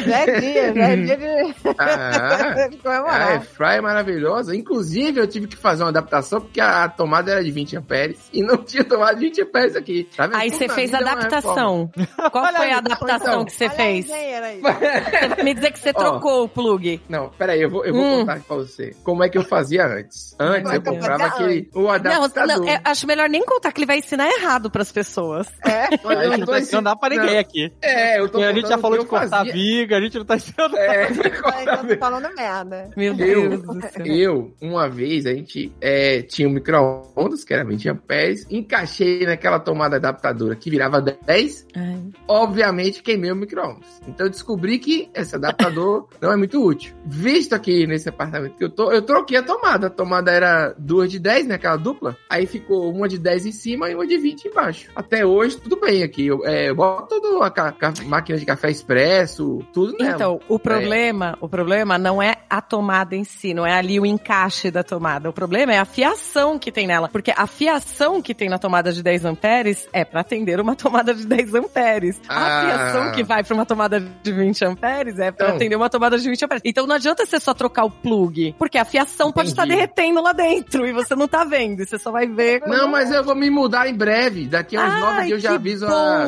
Já 0.00 0.18
é 0.18 0.40
dia, 0.40 0.74
já 0.74 0.88
é 0.88 0.96
dia 0.96 1.16
de, 1.16 1.54
Ah, 1.78 2.66
de 2.68 2.76
a 2.76 2.82
comemorar. 2.82 3.28
Air 3.32 3.42
Fryer 3.42 3.74
é 3.78 3.80
maravilhosa. 3.80 4.54
Inclusive, 4.56 5.20
eu 5.20 5.26
tive 5.26 5.46
que 5.46 5.56
fazer 5.56 5.82
uma 5.82 5.88
adaptação 5.90 6.40
porque 6.40 6.60
a 6.60 6.88
tomada 6.88 7.32
era 7.32 7.42
de 7.42 7.50
20 7.50 7.76
amperes 7.76 8.28
e 8.32 8.42
não 8.42 8.56
tinha 8.64 8.84
tomada 8.84 9.14
de 9.14 9.20
20 9.26 9.42
amperes 9.42 9.76
aqui. 9.76 10.08
Tá 10.16 10.26
vendo? 10.26 10.36
Aí 10.36 10.50
você 10.50 10.68
fez 10.68 10.92
é 10.92 10.96
adaptação. 10.96 11.90
Qual 12.30 12.44
Olha 12.44 12.56
foi 12.56 12.66
aí, 12.66 12.72
a 12.72 12.78
adaptação 12.78 13.32
então. 13.32 13.44
que 13.44 13.52
você 13.52 13.64
Olha 13.64 13.74
fez? 13.74 14.10
aí. 14.10 14.60
reforma. 14.60 15.39
Me 15.44 15.54
dizer 15.54 15.72
que 15.72 15.78
você 15.78 15.92
trocou 15.92 16.44
o 16.44 16.48
plug. 16.48 17.00
Não, 17.08 17.30
peraí, 17.30 17.60
eu 17.62 17.70
vou, 17.70 17.84
eu 17.84 17.94
vou 17.94 18.02
Hum. 18.04 18.18
contar 18.20 18.34
aqui 18.34 18.46
pra 18.46 18.56
você. 18.56 18.94
Como 19.02 19.22
é 19.24 19.28
que 19.28 19.38
eu 19.38 19.42
fazia 19.44 19.86
antes? 19.86 20.34
Antes 20.38 20.70
é 20.70 20.76
eu 20.76 20.80
eu 20.80 20.82
comprava 20.82 21.24
aquele. 21.26 21.70
O 21.74 21.82
Não, 21.82 21.90
adaptador. 21.90 22.46
não, 22.58 22.68
é- 22.68 22.80
acho 22.84 23.06
melhor 23.06 23.28
nem 23.28 23.44
contar 23.44 23.72
que 23.72 23.80
ele 23.80 23.86
vai 23.86 23.98
ensinar 23.98 24.28
errado 24.30 24.70
pras 24.70 24.90
pessoas. 24.92 25.48
É, 25.64 25.84
A 25.86 26.24
eu 26.24 26.30
não 26.30 26.38
não 26.38 26.46
tô 26.46 26.52
tá 26.52 26.58
ensinando 26.60 26.98
pra 26.98 27.08
ninguém 27.08 27.38
aqui. 27.38 27.72
É, 27.80 28.18
eu 28.20 28.28
tô 28.28 28.40
a 28.42 28.52
gente 28.52 28.68
já 28.68 28.78
falou 28.78 28.98
de 28.98 29.04
eu 29.04 29.08
cortar 29.08 29.28
fazia. 29.38 29.52
viga, 29.52 29.96
a 29.96 30.00
gente 30.00 30.18
não 30.18 30.24
tá 30.24 30.36
ensinando 30.36 30.74
nada. 30.76 30.90
É, 30.90 31.62
então 31.62 31.86
tô 31.86 31.96
falando 31.98 32.34
merda. 32.34 32.90
Meu 32.96 33.12
Eu- 33.12 33.48
Deus 33.48 33.62
do 33.62 33.80
céu. 33.82 34.06
Eu, 34.06 34.54
uma 34.60 34.88
vez, 34.88 35.26
a 35.26 35.30
gente 35.32 35.72
é, 35.80 36.22
tinha 36.22 36.48
um 36.48 36.52
micro-ondas, 36.52 37.44
que 37.44 37.52
era 37.54 37.64
20 37.64 37.88
amperes, 37.88 38.46
encaixei 38.50 39.24
naquela 39.26 39.58
tomada 39.58 39.96
adaptadora 39.96 40.54
que 40.56 40.70
virava 40.70 41.00
10, 41.00 41.66
Ai. 41.76 42.00
obviamente 42.28 43.02
queimei 43.02 43.30
o 43.30 43.36
micro-ondas. 43.36 44.00
Então 44.08 44.26
eu 44.26 44.30
descobri 44.30 44.78
que 44.78 45.10
esse 45.30 45.36
adaptador 45.36 46.06
não 46.20 46.32
é 46.32 46.36
muito 46.36 46.62
útil. 46.64 46.94
Visto 47.06 47.54
aqui 47.54 47.86
nesse 47.86 48.08
apartamento 48.08 48.56
que 48.56 48.64
eu 48.64 48.70
tô, 48.70 48.90
eu 48.92 49.02
troquei 49.02 49.36
a 49.38 49.42
tomada. 49.42 49.86
A 49.86 49.90
tomada 49.90 50.30
era 50.30 50.74
duas 50.76 51.10
de 51.10 51.18
10, 51.18 51.46
né? 51.46 51.54
Aquela 51.54 51.76
dupla. 51.76 52.16
Aí 52.28 52.46
ficou 52.46 52.92
uma 52.92 53.08
de 53.08 53.18
10 53.18 53.46
em 53.46 53.52
cima 53.52 53.88
e 53.90 53.94
uma 53.94 54.06
de 54.06 54.18
20 54.18 54.46
embaixo. 54.48 54.90
Até 54.94 55.24
hoje, 55.24 55.56
tudo 55.58 55.76
bem 55.80 56.02
aqui. 56.02 56.26
Eu, 56.26 56.44
é, 56.44 56.68
eu 56.70 56.74
boto 56.74 57.20
tudo, 57.20 57.42
a 57.42 57.50
ca- 57.50 57.74
máquina 58.06 58.38
de 58.38 58.44
café 58.44 58.70
expresso, 58.70 59.60
tudo 59.72 59.96
nela. 59.98 60.14
Então, 60.14 60.40
o 60.48 60.58
problema, 60.58 61.36
o 61.40 61.48
problema 61.48 61.98
não 61.98 62.20
é 62.22 62.36
a 62.48 62.60
tomada 62.60 63.14
em 63.14 63.24
si, 63.24 63.54
não 63.54 63.66
é 63.66 63.72
ali 63.74 63.98
o 64.00 64.06
encaixe 64.06 64.70
da 64.70 64.82
tomada. 64.82 65.28
O 65.28 65.32
problema 65.32 65.72
é 65.72 65.78
a 65.78 65.84
fiação 65.84 66.58
que 66.58 66.72
tem 66.72 66.86
nela, 66.86 67.08
porque 67.08 67.32
a 67.36 67.46
fiação 67.46 68.20
que 68.20 68.34
tem 68.34 68.48
na 68.48 68.58
tomada 68.58 68.92
de 68.92 69.02
10 69.02 69.24
amperes 69.24 69.88
é 69.92 70.04
para 70.04 70.20
atender 70.20 70.60
uma 70.60 70.74
tomada 70.76 71.14
de 71.14 71.24
10 71.26 71.54
amperes. 71.54 72.20
A 72.28 72.40
Ah. 72.50 72.64
fiação 72.64 73.12
que 73.12 73.22
vai 73.22 73.44
para 73.44 73.54
uma 73.54 73.66
tomada 73.66 74.00
de 74.00 74.32
20 74.32 74.64
amperes 74.64 75.18
é 75.20 75.30
para 75.30 75.46
Então. 75.46 75.56
atender 75.56 75.76
uma 75.76 75.88
tomada 75.90 76.18
de 76.18 76.28
20 76.28 76.44
amperes. 76.44 76.62
Então 76.64 76.86
não 76.86 76.94
adianta 76.96 77.24
você 77.26 77.38
só 77.40 77.52
trocar 77.54 77.84
o 77.84 77.90
plug, 77.90 78.54
porque 78.58 78.78
a 78.78 78.84
fiação 78.84 79.30
pode 79.32 79.48
estar 79.50 79.64
Entendi. 79.64 79.80
derretendo 79.80 80.22
lá 80.22 80.32
dentro 80.32 80.86
e 80.86 80.92
você 80.92 81.14
não 81.14 81.28
tá 81.28 81.44
vendo, 81.44 81.84
você 81.84 81.98
só 81.98 82.10
vai 82.10 82.26
ver. 82.26 82.62
Não, 82.66 82.88
mas 82.88 83.10
eu 83.10 83.22
vou 83.24 83.34
me 83.34 83.50
mudar 83.50 83.88
em 83.88 83.94
breve. 83.94 84.46
Daqui 84.46 84.76
a 84.76 84.84
uns 84.86 85.00
nove 85.00 85.06
Ai, 85.20 85.26
dias 85.26 85.32
eu 85.44 85.50
já 85.50 85.54
aviso 85.56 85.86
a. 85.86 86.26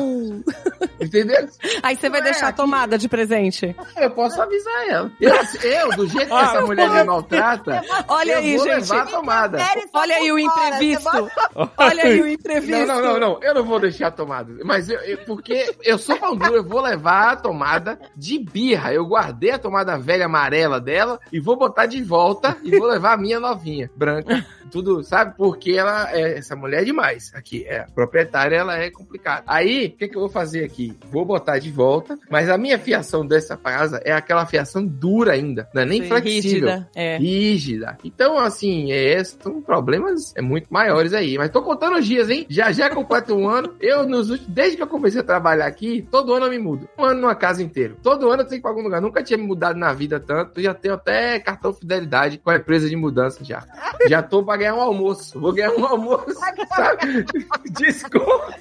Entendeu? 0.99 1.47
Aí 1.81 1.95
você 1.95 2.09
vai 2.09 2.19
é, 2.19 2.23
deixar 2.23 2.47
a 2.49 2.53
tomada 2.53 2.97
de 2.97 3.07
presente. 3.09 3.75
Eu 3.97 4.11
posso 4.11 4.41
avisar 4.41 4.87
ela. 4.89 5.11
Eu, 5.19 5.33
eu, 5.69 5.89
do 5.95 6.07
jeito 6.07 6.27
que 6.27 6.33
essa 6.33 6.61
mulher 6.61 6.89
me 6.89 7.03
maltrata, 7.03 7.81
Olha 8.07 8.33
eu 8.33 8.37
aí, 8.39 8.57
vou 8.57 8.65
gente. 8.65 8.75
levar 8.81 9.01
a 9.01 9.05
tomada. 9.05 9.57
Olha 9.93 10.15
aí 10.15 10.31
o 10.31 10.39
imprevisto. 10.39 11.31
Olha 11.77 12.03
aí 12.03 12.21
o 12.21 12.27
imprevisto. 12.27 12.85
Não, 12.85 13.01
não, 13.01 13.13
não, 13.13 13.19
não. 13.19 13.43
Eu 13.43 13.53
não 13.53 13.63
vou 13.63 13.79
deixar 13.79 14.07
a 14.07 14.11
tomada. 14.11 14.53
Mas 14.63 14.89
eu, 14.89 14.99
eu- 15.01 15.17
porque 15.25 15.73
eu 15.83 15.97
sou 15.97 16.17
duro, 16.35 16.55
eu 16.55 16.63
vou 16.63 16.81
levar 16.81 17.33
a 17.33 17.35
tomada 17.35 17.99
de 18.15 18.39
birra. 18.39 18.93
Eu 18.93 19.05
guardei 19.05 19.51
a 19.51 19.59
tomada 19.59 19.97
velha 19.97 20.25
amarela 20.25 20.79
dela 20.79 21.19
e 21.31 21.39
vou 21.39 21.55
botar 21.57 21.85
de 21.85 22.01
volta 22.03 22.57
e 22.63 22.77
vou 22.77 22.87
levar 22.87 23.13
a 23.13 23.17
minha 23.17 23.39
novinha, 23.39 23.89
branca. 23.95 24.45
Tudo, 24.71 25.03
sabe? 25.03 25.35
Porque 25.37 25.71
ela 25.73 26.09
é, 26.11 26.39
essa 26.39 26.55
mulher 26.55 26.81
é 26.81 26.85
demais. 26.85 27.31
Aqui, 27.35 27.63
é. 27.67 27.81
A 27.81 27.87
proprietária, 27.93 28.55
ela 28.57 28.75
é 28.77 28.89
complicada. 28.89 29.43
Aí, 29.45 29.87
o 29.93 29.97
que, 29.97 30.07
que 30.07 30.15
eu 30.15 30.21
vou 30.21 30.29
fazer 30.29 30.63
aqui. 30.63 30.72
Vou 31.11 31.25
botar 31.25 31.59
de 31.59 31.71
volta, 31.71 32.17
mas 32.29 32.49
a 32.49 32.57
minha 32.57 32.77
fiação 32.79 33.25
dessa 33.25 33.55
casa 33.55 34.01
é 34.03 34.11
aquela 34.11 34.45
fiação 34.45 34.85
dura 34.85 35.33
ainda, 35.33 35.69
não 35.73 35.81
é 35.81 35.85
nem 35.85 36.01
Sim, 36.01 36.07
flexível. 36.07 36.41
rígida, 36.41 36.89
é. 36.95 37.17
Rígida. 37.17 37.97
Então, 38.03 38.37
assim, 38.37 38.91
é, 38.91 39.23
são 39.23 39.61
problemas 39.61 40.33
é, 40.35 40.41
muito 40.41 40.67
maiores 40.69 41.13
aí. 41.13 41.37
Mas 41.37 41.49
tô 41.49 41.61
contando 41.61 41.97
os 41.97 42.05
dias, 42.05 42.29
hein? 42.29 42.45
Já 42.49 42.71
já 42.71 42.89
completo 42.89 43.35
um 43.35 43.47
ano. 43.47 43.75
Eu, 43.79 44.07
nos 44.07 44.29
últimos, 44.29 44.51
desde 44.53 44.77
que 44.77 44.83
eu 44.83 44.87
comecei 44.87 45.21
a 45.21 45.23
trabalhar 45.23 45.65
aqui, 45.65 46.07
todo 46.09 46.33
ano 46.33 46.45
eu 46.45 46.49
me 46.49 46.59
mudo. 46.59 46.87
Um 46.97 47.03
ano 47.03 47.21
numa 47.21 47.35
casa 47.35 47.61
inteira. 47.61 47.95
Todo 48.01 48.29
ano 48.29 48.41
eu 48.41 48.47
tenho 48.47 48.49
que 48.49 48.55
ir 48.55 48.61
pra 48.61 48.71
algum 48.71 48.83
lugar. 48.83 49.01
Nunca 49.01 49.23
tinha 49.23 49.37
me 49.37 49.45
mudado 49.45 49.77
na 49.77 49.93
vida 49.93 50.19
tanto. 50.19 50.61
Já 50.61 50.73
tenho 50.73 50.95
até 50.95 51.39
cartão 51.39 51.73
fidelidade 51.73 52.37
com 52.37 52.49
a 52.49 52.57
empresa 52.57 52.89
de 52.89 52.95
mudança 52.95 53.43
já. 53.43 53.63
Já 54.07 54.21
tô 54.21 54.43
pra 54.43 54.57
ganhar 54.57 54.75
um 54.75 54.81
almoço. 54.81 55.39
Vou 55.39 55.53
ganhar 55.53 55.71
um 55.71 55.85
almoço, 55.85 56.33
sabe? 56.69 57.25
Desconto. 57.71 58.53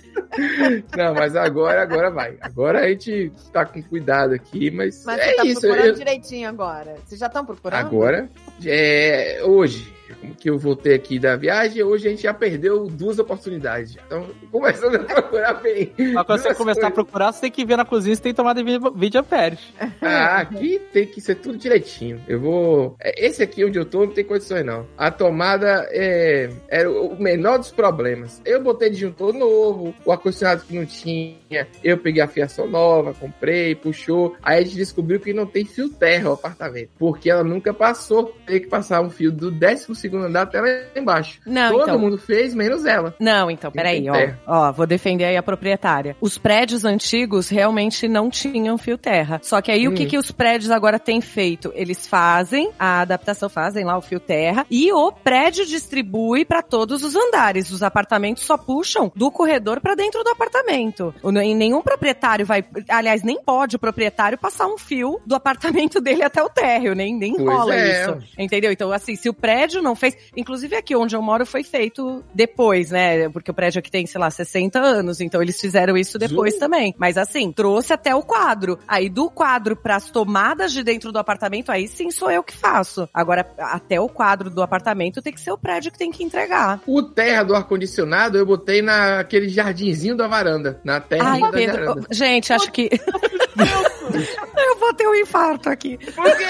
Não, 0.96 1.14
mas 1.14 1.36
agora, 1.36 1.82
agora 1.92 2.10
vai. 2.10 2.36
Agora 2.40 2.80
a 2.80 2.88
gente 2.88 3.30
tá 3.52 3.64
com 3.64 3.82
cuidado 3.82 4.34
aqui, 4.34 4.70
mas, 4.70 5.04
Mas 5.04 5.18
é 5.20 5.24
você 5.30 5.36
tá 5.36 5.44
isso. 5.44 5.60
procurando 5.60 5.86
eu- 5.86 5.94
direitinho 5.94 6.48
agora. 6.48 6.94
Vocês 7.06 7.20
já 7.20 7.26
estão 7.26 7.44
procurando? 7.44 7.86
Agora, 7.86 8.28
é, 8.64 9.40
hoje, 9.44 9.92
que 10.38 10.48
eu 10.50 10.58
voltei 10.58 10.94
aqui 10.94 11.18
da 11.18 11.36
viagem, 11.36 11.82
hoje 11.82 12.06
a 12.06 12.10
gente 12.10 12.22
já 12.22 12.34
perdeu 12.34 12.86
duas 12.86 13.18
oportunidades. 13.18 13.96
Então, 14.06 14.26
começando 14.50 14.96
a 14.96 14.98
procurar 15.00 15.54
bem. 15.54 15.92
Mas 15.98 16.26
quando 16.26 16.40
você 16.42 16.54
começar 16.54 16.86
a 16.88 16.90
procurar, 16.90 17.32
você 17.32 17.42
tem 17.42 17.50
que 17.50 17.64
ver 17.64 17.76
na 17.76 17.84
cozinha 17.84 18.14
se 18.14 18.22
tem 18.22 18.34
tomada 18.34 18.62
de 18.62 18.78
vídeo 18.94 19.20
amperes. 19.20 19.60
Ah, 20.04 20.38
aqui 20.38 20.80
tem 20.92 21.06
que 21.06 21.20
ser 21.20 21.36
tudo 21.36 21.56
direitinho. 21.56 22.20
Eu 22.26 22.40
vou. 22.40 22.96
é, 23.00 23.24
Esse 23.26 23.42
aqui 23.42 23.64
onde 23.64 23.78
eu 23.78 23.84
tô 23.84 24.00
não 24.04 24.12
tem 24.12 24.24
condições, 24.24 24.64
não. 24.64 24.86
A 24.96 25.10
tomada 25.10 25.86
é, 25.90 26.50
era 26.68 26.90
o 26.90 27.20
menor 27.20 27.58
dos 27.58 27.70
problemas. 27.70 28.40
Eu 28.44 28.62
botei 28.62 28.90
disjuntor 28.90 29.32
novo, 29.32 29.94
o 30.04 30.12
ar-condicionado 30.12 30.64
que 30.64 30.74
não 30.74 30.84
tinha, 30.84 31.66
eu 31.82 31.96
peguei 31.98 32.22
a 32.22 32.26
fiação 32.28 32.66
nova, 32.68 33.14
comprei, 33.14 33.74
puxou. 33.74 34.36
Aí 34.42 34.58
a 34.58 34.62
gente 34.62 34.76
descobriu 34.76 35.20
que 35.20 35.32
não 35.32 35.46
tem 35.46 35.64
fio 35.64 35.88
terra 35.88 36.30
o 36.30 36.34
apartamento. 36.34 36.90
Porque 36.98 37.30
ela 37.30 37.44
nunca 37.44 37.72
passou. 37.72 38.34
Tem 38.46 38.60
que 38.60 38.66
passar 38.68 39.00
um 39.00 39.10
fio 39.10 39.30
do 39.30 39.50
12 39.50 39.94
andar 40.18 40.42
até 40.42 40.60
lá 40.60 40.68
embaixo. 40.96 41.40
Não, 41.46 41.70
Todo 41.72 41.82
então. 41.82 41.98
mundo 41.98 42.18
fez, 42.18 42.54
menos 42.54 42.84
ela. 42.84 43.14
Não, 43.20 43.50
então, 43.50 43.70
peraí, 43.70 44.06
ó. 44.08 44.14
Ó, 44.46 44.72
vou 44.72 44.86
defender 44.86 45.24
aí 45.24 45.36
a 45.36 45.42
proprietária. 45.42 46.16
Os 46.20 46.38
prédios 46.38 46.84
antigos 46.84 47.48
realmente 47.48 48.06
não 48.08 48.30
tinham 48.30 48.76
fio 48.78 48.98
terra. 48.98 49.40
Só 49.42 49.60
que 49.60 49.70
aí 49.70 49.88
o 49.88 49.92
que, 49.94 50.04
Hum. 50.04 50.08
que 50.08 50.18
os 50.18 50.30
prédios 50.30 50.70
agora 50.70 50.98
têm 50.98 51.20
feito? 51.20 51.72
Eles 51.74 52.06
fazem 52.06 52.70
a 52.78 53.00
adaptação, 53.00 53.48
fazem 53.48 53.84
lá 53.84 53.96
o 53.96 54.02
fio 54.02 54.20
terra 54.20 54.66
e 54.70 54.92
o 54.92 55.12
prédio 55.12 55.64
distribui 55.66 56.44
para 56.44 56.62
todos 56.62 57.02
os 57.02 57.14
andares. 57.14 57.70
Os 57.70 57.82
apartamentos 57.82 58.44
só 58.44 58.56
puxam 58.56 59.10
do 59.14 59.30
corredor 59.30 59.80
para 59.80 59.94
dentro 59.94 60.22
do 60.22 60.30
apartamento. 60.30 61.14
Em 61.42 61.54
Nenhum 61.62 61.80
proprietário 61.82 62.44
vai, 62.44 62.64
aliás, 62.88 63.22
nem 63.22 63.40
pode 63.40 63.76
o 63.76 63.78
proprietário 63.78 64.36
passar 64.38 64.66
um 64.66 64.76
fio 64.78 65.20
do 65.26 65.34
apartamento 65.34 66.00
dele 66.02 66.22
até 66.22 66.42
o 66.42 66.48
térreo, 66.48 66.94
nem, 66.94 67.14
nem 67.16 67.34
Pois 67.36 67.48
rola 67.48 67.74
é. 67.74 68.02
isso. 68.02 68.18
Entendeu? 68.38 68.72
Então, 68.72 68.90
assim, 68.92 69.14
se 69.14 69.28
o 69.28 69.34
prédio 69.34 69.80
não 69.82 69.94
fez. 70.02 70.16
Inclusive 70.36 70.74
aqui 70.74 70.96
onde 70.96 71.14
eu 71.14 71.22
moro 71.22 71.46
foi 71.46 71.62
feito 71.62 72.24
depois, 72.34 72.90
né? 72.90 73.28
Porque 73.28 73.50
o 73.50 73.54
prédio 73.54 73.78
aqui 73.78 73.90
tem, 73.90 74.06
sei 74.06 74.20
lá, 74.20 74.30
60 74.30 74.78
anos, 74.80 75.20
então 75.20 75.40
eles 75.40 75.60
fizeram 75.60 75.96
isso 75.96 76.18
depois 76.18 76.54
Zum. 76.54 76.60
também. 76.60 76.94
Mas 76.98 77.16
assim, 77.16 77.52
trouxe 77.52 77.92
até 77.92 78.14
o 78.14 78.22
quadro. 78.22 78.78
Aí 78.86 79.08
do 79.08 79.30
quadro 79.30 79.76
pras 79.76 80.10
tomadas 80.10 80.72
de 80.72 80.82
dentro 80.82 81.12
do 81.12 81.18
apartamento, 81.18 81.70
aí 81.70 81.86
sim 81.86 82.10
sou 82.10 82.30
eu 82.30 82.42
que 82.42 82.56
faço. 82.56 83.08
Agora, 83.14 83.48
até 83.58 84.00
o 84.00 84.08
quadro 84.08 84.50
do 84.50 84.62
apartamento 84.62 85.22
tem 85.22 85.32
que 85.32 85.40
ser 85.40 85.52
o 85.52 85.58
prédio 85.58 85.92
que 85.92 85.98
tem 85.98 86.10
que 86.10 86.24
entregar. 86.24 86.80
O 86.86 87.02
terra 87.02 87.42
do 87.42 87.54
ar-condicionado 87.54 88.36
eu 88.36 88.44
botei 88.46 88.82
naquele 88.82 89.48
jardinzinho 89.48 90.16
da 90.16 90.26
varanda. 90.26 90.80
Na 90.84 91.00
terra 91.00 91.32
Ai, 91.32 91.40
da 91.40 91.50
Pedro, 91.50 91.86
varanda. 91.86 92.08
gente, 92.10 92.52
acho 92.52 92.70
que. 92.72 92.90
eu 94.56 94.78
vou 94.78 94.94
ter 94.94 95.06
um 95.06 95.14
infarto 95.14 95.68
aqui. 95.68 95.98
Porque 95.98 96.44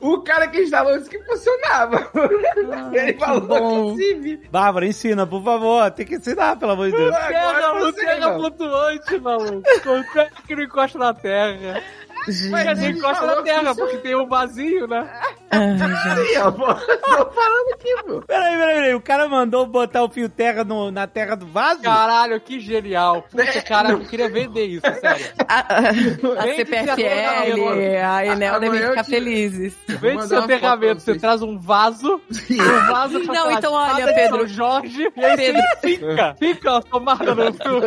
o 0.00 0.20
cara 0.22 0.48
que 0.48 0.62
instalou 0.62 0.96
disse 0.98 1.10
que 1.10 1.22
funcionava. 1.24 2.10
Ele 2.92 3.14
falou 3.14 3.40
bom. 3.40 3.96
que 3.96 4.02
sim. 4.02 4.40
Bárbara, 4.50 4.86
ensina, 4.86 5.26
por 5.26 5.42
favor. 5.42 5.90
Tem 5.90 6.06
que 6.06 6.16
ensinar, 6.16 6.56
pelo 6.56 6.72
amor 6.72 6.90
de 6.90 6.96
Deus. 6.96 7.14
Você, 7.14 8.00
terra 8.00 8.20
não. 8.20 8.38
flutuante, 8.38 9.20
maluco. 9.20 9.62
Consegue 9.82 10.30
que 10.46 10.56
não 10.56 10.62
encosta 10.62 10.98
na 10.98 11.14
terra. 11.14 11.82
Dizer, 12.28 12.68
ele 12.68 12.98
encosta 12.98 13.26
na 13.26 13.42
terra, 13.42 13.70
isso- 13.70 13.76
porque 13.80 13.96
tem 13.98 14.14
um 14.16 14.26
vazio, 14.26 14.86
né? 14.86 15.08
Ai, 15.50 16.52
pô. 16.52 16.74
Tô 16.74 17.30
falando 17.30 17.72
aqui, 17.74 17.94
pô. 18.06 18.20
Peraí, 18.26 18.56
peraí, 18.58 18.74
peraí. 18.74 18.94
O 18.94 19.00
cara 19.00 19.26
mandou 19.28 19.66
botar 19.66 20.02
o 20.04 20.10
fio 20.10 20.28
terra 20.28 20.62
no- 20.62 20.90
na 20.90 21.06
terra 21.06 21.34
do 21.36 21.46
vaso? 21.46 21.80
Caralho, 21.82 22.38
que 22.40 22.60
genial. 22.60 23.22
Puta, 23.30 23.42
É, 23.42 23.60
cara, 23.62 23.90
eu 23.92 24.00
queria 24.00 24.28
vender 24.28 24.66
isso, 24.66 24.82
sério. 25.00 25.26
A, 25.48 25.58
a- 25.60 25.78
a 25.88 26.54
CPFL, 26.54 28.04
a 28.04 28.26
Enel 28.26 28.60
devem 28.60 28.80
ficar 28.88 29.04
te- 29.04 29.10
felizes. 29.10 29.74
Vende 29.88 30.26
seu 30.28 30.38
pra 30.38 30.46
terramento, 30.46 31.00
você 31.02 31.18
traz 31.18 31.40
um 31.42 31.58
vaso, 31.58 32.20
um 32.50 32.86
vaso 32.92 33.20
com 33.26 33.32
Não, 33.32 33.50
então 33.50 33.72
olha, 33.72 34.12
Pedro. 34.14 34.46
Jorge, 34.46 35.08
e 35.16 35.24
aí 35.24 35.36
Pedro. 35.36 35.62
fica, 35.80 36.36
fica 36.38 36.72
ó, 36.72 36.80
tomada 36.80 37.34
no 37.34 37.52
fio. 37.54 37.80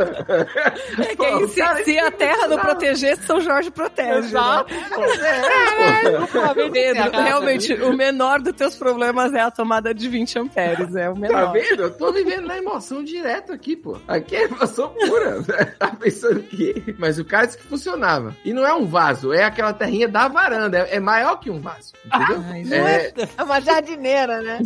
É 1.03 1.15
que 1.15 1.25
aí, 1.25 1.47
se, 1.47 1.83
se 1.83 1.99
a 1.99 2.11
terra 2.11 2.47
não 2.47 2.57
proteger, 2.57 3.17
São 3.17 3.39
Jorge 3.39 3.69
protege. 3.71 4.30
Exato. 4.39 4.73
Né? 4.73 6.17
Duplamente 6.19 6.71
Pedro, 6.71 7.11
terra. 7.11 7.23
realmente, 7.23 7.73
o 7.73 7.93
menor 7.93 8.39
dos 8.41 8.53
teus 8.53 8.75
problemas 8.75 9.33
é 9.33 9.41
a 9.41 9.51
tomada 9.51 9.93
de 9.93 10.07
20 10.07 10.39
amperes. 10.39 10.95
É 10.95 11.09
o 11.09 11.13
Tá 11.13 11.19
menor. 11.19 11.53
vendo? 11.53 11.83
Eu 11.83 11.91
tô 11.97 12.11
vivendo 12.11 12.47
na 12.47 12.57
emoção 12.57 13.03
direto 13.03 13.51
aqui, 13.53 13.75
pô. 13.75 13.97
Aqui 14.07 14.35
é 14.35 14.43
emoção 14.45 14.89
pura. 14.89 15.41
tá 15.77 15.87
pensando 15.99 16.41
que. 16.43 16.95
Mas 16.97 17.19
o 17.19 17.25
cara 17.25 17.45
disse 17.45 17.57
que 17.57 17.63
funcionava. 17.65 18.35
E 18.43 18.53
não 18.53 18.65
é 18.65 18.73
um 18.73 18.85
vaso, 18.85 19.33
é 19.33 19.43
aquela 19.43 19.73
terrinha 19.73 20.07
da 20.07 20.27
varanda. 20.27 20.79
É, 20.89 20.95
é 20.95 20.99
maior 20.99 21.37
que 21.39 21.49
um 21.49 21.59
vaso. 21.59 21.93
Entendeu? 22.05 22.43
Ai, 22.49 22.63
é, 22.71 23.13
É 23.37 23.43
uma 23.43 23.59
jardineira, 23.61 24.41
né? 24.41 24.59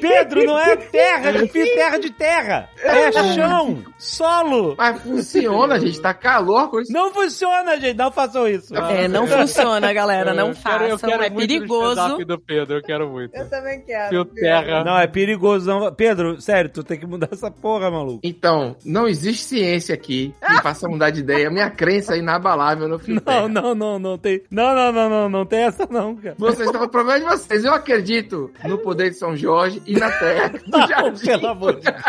Pedro, 0.00 0.44
não 0.44 0.58
é 0.58 0.76
terra 0.76 1.32
de 1.32 1.48
terra 1.48 1.98
de 1.98 2.10
terra. 2.10 2.68
É 2.82 3.12
chão, 3.34 3.82
solo. 3.98 4.74
mas 4.76 5.00
funciona, 5.02 5.78
gente. 5.78 6.00
Tá 6.00 6.12
calor 6.14 6.70
com 6.70 6.80
isso. 6.80 6.92
Não 6.92 7.10
funciona, 7.12 7.78
gente. 7.78 7.96
Não 7.96 8.10
façam 8.10 8.43
isso. 8.48 8.74
É, 8.76 9.08
não 9.08 9.26
funciona, 9.26 9.92
galera. 9.92 10.32
Não 10.34 10.48
Eu 10.48 10.54
quero- 10.54 10.84
eu 10.84 10.98
quero 10.98 11.22
É 11.24 11.30
muito 11.30 11.48
perigoso. 11.48 12.18
do 12.24 12.38
Pedro, 12.40 12.76
eu 12.78 12.82
quero 12.82 13.08
muito. 13.08 13.34
Eu 13.34 13.48
também 13.48 13.80
quero. 13.82 14.08
Fio 14.10 14.24
terra. 14.24 14.84
Não, 14.84 14.98
é 14.98 15.06
perigoso. 15.06 15.66
Não. 15.68 15.92
Pedro, 15.92 16.40
sério, 16.40 16.70
tu 16.70 16.82
tem 16.82 16.98
que 16.98 17.06
mudar 17.06 17.28
essa 17.32 17.50
porra, 17.50 17.90
maluco. 17.90 18.20
Então, 18.22 18.76
não 18.84 19.06
existe 19.08 19.44
ciência 19.44 19.94
aqui 19.94 20.34
que 20.46 20.52
me 20.52 20.62
faça 20.62 20.88
mudar 20.88 21.10
de 21.10 21.20
ideia. 21.20 21.50
Minha 21.50 21.70
crença 21.70 22.14
é 22.14 22.18
inabalável 22.18 22.88
no 22.88 22.98
fio 22.98 23.14
Não, 23.16 23.20
terra. 23.22 23.48
não, 23.48 23.74
não, 23.74 23.98
não 23.98 24.18
tem. 24.18 24.42
Não, 24.50 24.74
não, 24.74 24.92
não, 24.92 25.08
não, 25.10 25.28
não 25.28 25.46
tem 25.46 25.60
essa 25.64 25.86
não, 25.90 26.16
cara. 26.16 26.34
Vocês 26.38 26.66
estão 26.66 26.80
com 26.80 26.88
problema 26.88 27.20
de 27.20 27.26
vocês. 27.26 27.64
Eu 27.64 27.72
acredito 27.74 28.50
no 28.64 28.78
poder 28.78 29.10
de 29.10 29.16
São 29.16 29.36
Jorge 29.36 29.82
e 29.86 29.94
na 29.98 30.10
terra 30.10 30.48
do 30.48 30.60
Não, 30.78 30.86
jardim. 30.88 31.26
pelo 31.26 31.46
amor 31.48 31.74
de 31.76 31.82
Deus. 31.82 32.04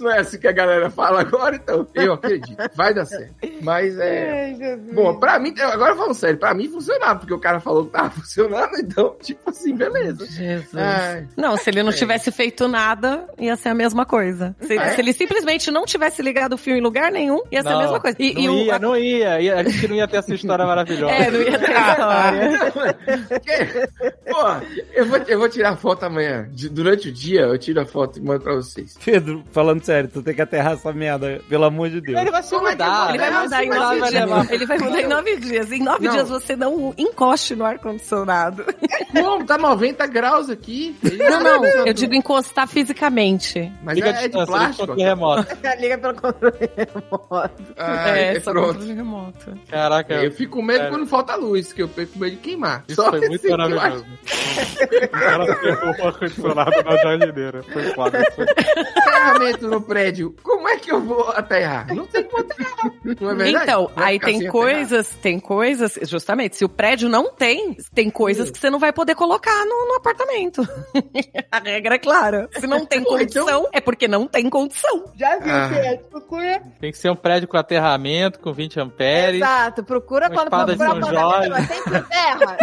Não 0.00 0.10
é 0.12 0.18
assim 0.20 0.38
que 0.38 0.48
a 0.48 0.52
galera 0.52 0.90
fala 0.90 1.20
agora, 1.20 1.56
então. 1.56 1.86
Eu 1.94 2.12
acredito. 2.14 2.56
Vai 2.74 2.94
dar 2.94 3.04
certo. 3.04 3.34
Mas 3.62 3.98
é. 3.98 4.17
Jesus. 4.56 4.94
Bom, 4.94 5.18
pra 5.18 5.38
mim, 5.38 5.54
agora 5.60 5.94
falando 5.96 6.14
sério, 6.14 6.38
pra 6.38 6.54
mim 6.54 6.68
funcionava, 6.68 7.18
porque 7.20 7.34
o 7.34 7.38
cara 7.40 7.60
falou 7.60 7.86
que 7.86 7.92
tava 7.92 8.10
funcionando, 8.20 8.76
então, 8.78 9.16
tipo 9.22 9.50
assim, 9.50 9.74
beleza. 9.74 10.26
Jesus. 10.26 10.74
Ai, 10.76 11.26
Não, 11.36 11.56
se 11.56 11.70
ele 11.70 11.82
não 11.82 11.92
tivesse 11.92 12.30
feito 12.30 12.66
nada, 12.68 13.26
ia 13.38 13.56
ser 13.56 13.70
a 13.70 13.74
mesma 13.74 14.04
coisa. 14.06 14.54
Se, 14.60 14.76
é? 14.76 14.90
se 14.94 15.00
ele 15.00 15.12
simplesmente 15.12 15.70
não 15.70 15.84
tivesse 15.84 16.22
ligado 16.22 16.54
o 16.54 16.58
fio 16.58 16.76
em 16.76 16.80
lugar 16.80 17.10
nenhum, 17.12 17.40
ia 17.50 17.62
ser 17.62 17.68
a 17.68 17.72
Não, 17.72 17.80
mesma 17.80 18.00
coisa. 18.00 18.16
E, 18.20 18.34
não 18.34 18.40
e 18.42 18.48
o- 18.48 18.54
ia, 18.64 18.74
a- 18.74 18.78
não 18.78 18.96
ia, 18.96 19.40
ia. 19.40 19.56
A 19.56 19.62
gente 19.62 19.88
não 19.88 19.96
ia 19.96 20.08
ter 20.08 20.16
essa 20.18 20.34
história 20.34 20.64
maravilhosa. 20.66 21.12
É, 21.14 21.30
não 21.30 21.40
ia 21.42 21.58
ter 21.58 21.70
história. 21.70 22.72
Pô, 24.28 24.46
eu 24.94 25.06
vou, 25.06 25.18
eu 25.26 25.38
vou 25.38 25.48
tirar 25.48 25.76
foto 25.76 26.04
amanhã. 26.04 26.48
De- 26.52 26.68
durante 26.68 27.08
o 27.08 27.12
dia, 27.12 27.42
eu 27.42 27.58
tiro 27.58 27.80
a 27.80 27.86
foto 27.86 28.18
e 28.18 28.22
mando 28.22 28.42
pra 28.42 28.54
vocês. 28.54 28.96
Pedro, 29.04 29.42
falando 29.52 29.82
sério, 29.84 30.08
tu 30.12 30.22
tem 30.22 30.34
que 30.34 30.42
aterrar 30.42 30.72
essa 30.74 30.92
merda, 30.92 31.40
pelo 31.48 31.64
amor 31.64 31.88
de 31.90 32.00
Deus. 32.00 32.18
Ele 32.20 32.30
vai 32.30 32.42
se 32.42 32.54
é 32.54 32.58
mudar. 32.58 33.08
Ele 33.10 33.18
vai 33.18 33.30
Não, 33.30 33.42
mudar 33.42 33.64
em 33.64 33.68
nove 33.68 34.07
vai 34.10 34.20
levar. 34.20 34.52
Ele 34.52 34.66
vai 34.66 34.78
mudar 34.78 35.00
em 35.00 35.06
nove 35.08 35.36
dias. 35.36 35.72
Em 35.72 35.82
nove 35.82 36.06
Não. 36.06 36.12
dias 36.14 36.28
você 36.28 36.56
não 36.56 36.94
encoste 36.96 37.54
no 37.54 37.64
ar-condicionado. 37.64 38.64
Como? 39.12 39.44
Tá 39.44 39.56
90 39.58 40.06
graus 40.06 40.50
aqui. 40.50 40.96
Não, 41.18 41.40
não. 41.42 41.64
Eu 41.86 41.92
digo 41.92 42.14
encostar 42.14 42.66
fisicamente. 42.68 43.72
Mas 43.82 43.96
Liga 43.96 44.08
é, 44.08 44.12
a 44.12 44.14
é 44.16 44.28
de 44.28 44.34
liga 44.34 44.46
plástico. 44.46 44.78
controle 44.86 45.02
remoto. 45.02 45.56
Liga 45.80 45.98
pelo 45.98 46.14
controle 46.14 46.70
remoto. 46.76 47.74
Ah, 47.76 48.18
é, 48.18 48.36
é, 48.36 48.40
só 48.40 48.52
pronto. 48.52 48.66
controle 48.74 48.94
remoto. 48.94 49.58
Caraca, 49.70 50.14
Eu 50.14 50.32
fico 50.32 50.56
com 50.58 50.62
medo 50.62 50.78
Sério. 50.78 50.92
quando 50.92 51.06
falta 51.06 51.36
luz, 51.36 51.72
que 51.72 51.82
eu 51.82 51.88
fico 51.88 52.12
com 52.14 52.18
medo 52.18 52.36
de 52.36 52.42
queimar. 52.42 52.84
isso 52.88 53.02
Só 53.02 53.10
foi 53.10 53.20
muito 53.20 53.34
assim 53.46 53.50
maravilhoso. 53.50 54.06
O 54.58 55.08
cara 55.08 55.56
pegou 55.56 55.88
o 55.88 56.06
ar-condicionado 56.08 56.70
na 56.84 56.96
jardineira. 56.96 57.62
Foi 57.62 57.82
foda. 57.94 58.24
Foi... 58.34 58.46
aterramento 58.48 59.68
no 59.68 59.80
prédio, 59.80 60.34
como 60.42 60.68
é 60.68 60.76
que 60.76 60.90
eu 60.92 61.00
vou 61.00 61.30
aterrar? 61.30 61.86
Não 61.94 62.06
tem 62.06 62.24
como 62.24 62.42
aterrar. 62.42 62.92
Não 63.20 63.30
é 63.30 63.34
verdade? 63.34 63.64
Então, 63.64 63.90
aí 63.98 64.18
tem 64.18 64.46
coisas, 64.48 65.08
tem 65.22 65.38
coisas, 65.38 65.98
justamente, 66.02 66.56
se 66.56 66.64
o 66.64 66.68
prédio 66.68 67.08
não 67.08 67.32
tem, 67.32 67.76
tem 67.94 68.10
coisas 68.10 68.50
que 68.50 68.58
você 68.58 68.70
não 68.70 68.78
vai 68.78 68.92
poder 68.92 69.14
colocar 69.14 69.64
no, 69.64 69.86
no 69.88 69.94
apartamento. 69.96 70.66
A 71.50 71.58
regra 71.58 71.94
é 71.94 71.98
clara. 71.98 72.48
Se 72.58 72.66
não 72.66 72.84
tem 72.84 73.00
então- 73.02 73.12
condição, 73.18 73.68
é 73.72 73.80
porque 73.80 74.06
não 74.08 74.26
tem 74.26 74.48
condição. 74.50 75.04
Já 75.16 75.38
viu, 75.38 75.52
Ah. 75.52 75.70
Pedro? 75.72 76.04
Procura. 76.10 76.62
Tem 76.80 76.90
que 76.92 76.98
ser 76.98 77.10
um 77.10 77.16
prédio 77.16 77.48
com 77.48 77.56
aterramento, 77.56 78.38
com 78.40 78.52
20 78.52 78.80
amperes. 78.80 79.36
Exato, 79.40 79.82
procura 79.84 80.28
quando 80.30 80.46
espada 80.46 80.72
de 80.72 80.78
procurar 80.78 81.00
São 81.00 81.08
apartamento, 81.08 81.48
Jorge. 81.48 81.50
mas 81.50 81.68
tem 81.68 81.82
por 81.82 82.08
terra. 82.08 82.56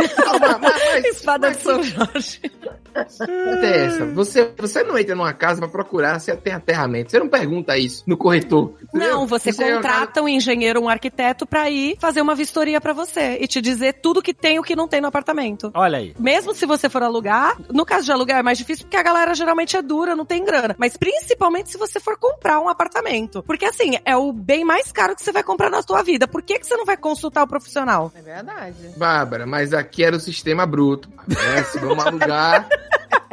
Espada 1.10 1.48
mas 1.50 1.58
de 1.58 1.64
São 1.64 1.84
Jorge. 1.84 2.40
que 2.40 3.66
é 3.66 3.86
essa? 3.86 4.06
Você, 4.08 4.52
você 4.58 4.84
não 4.84 4.98
entra 4.98 5.16
numa 5.16 5.34
casa 5.34 5.60
pra 5.62 5.70
procurar 5.70 6.20
se 6.20 6.36
tem 6.38 6.54
aterramento. 6.54 7.12
Você 7.12 7.20
não 7.20 7.28
pergunta 7.28 7.78
isso 7.78 8.04
no 8.08 8.18
corretor. 8.18 8.74
entendeu? 8.84 9.10
Não, 9.10 9.28
você 9.28 9.50
aí 9.50 9.56
é 9.62 9.66
uma 9.74 9.76
contrata 9.76 10.22
um 10.22 10.30
engenheiro, 10.30 10.82
um 10.82 10.90
arquiteto 10.90 11.25
pra 11.48 11.70
ir 11.70 11.98
fazer 12.00 12.22
uma 12.22 12.36
vistoria 12.36 12.82
pra 12.82 12.94
você 12.94 13.38
e 13.40 13.48
te 13.48 13.62
dizer 13.62 13.94
tudo 13.94 14.22
que 14.22 14.34
tem 14.34 14.58
e 14.58 14.60
o 14.60 14.64
que 14.64 14.76
não 14.76 14.88
tem 14.88 15.02
no 15.02 15.08
apartamento. 15.08 15.72
Olha 15.74 15.98
aí. 15.98 16.14
Mesmo 16.20 16.54
se 16.54 16.66
você 16.66 16.90
for 16.90 17.02
alugar, 17.02 17.58
no 17.72 17.86
caso 17.86 18.06
de 18.06 18.12
alugar 18.12 18.40
é 18.40 18.44
mais 18.44 18.58
difícil 18.58 18.86
porque 18.86 18.98
a 18.98 19.04
galera 19.04 19.34
geralmente 19.34 19.78
é 19.78 19.82
dura, 19.82 20.16
não 20.16 20.26
tem 20.26 20.44
grana. 20.44 20.76
Mas 20.78 20.98
principalmente 20.98 21.72
se 21.72 21.78
você 21.78 22.00
for 22.00 22.18
comprar 22.18 22.60
um 22.60 22.68
apartamento. 22.68 23.42
Porque 23.44 23.66
assim, 23.66 23.98
é 24.04 24.16
o 24.16 24.32
bem 24.34 24.66
mais 24.66 24.92
caro 24.92 25.16
que 25.16 25.24
você 25.24 25.32
vai 25.32 25.44
comprar 25.44 25.70
na 25.70 25.82
sua 25.82 26.04
vida. 26.04 26.28
Por 26.28 26.42
que, 26.42 26.60
que 26.60 26.68
você 26.68 26.76
não 26.76 26.86
vai 26.86 26.98
consultar 26.98 27.44
o 27.44 27.48
profissional? 27.48 28.12
É 28.16 28.22
verdade. 28.22 28.76
Bárbara, 28.98 29.46
mas 29.46 29.74
aqui 29.74 30.04
era 30.04 30.16
o 30.16 30.20
sistema 30.20 30.66
bruto. 30.66 31.10
É, 31.58 31.64
se 31.64 31.80
vamos 31.80 32.06
alugar, 32.06 32.68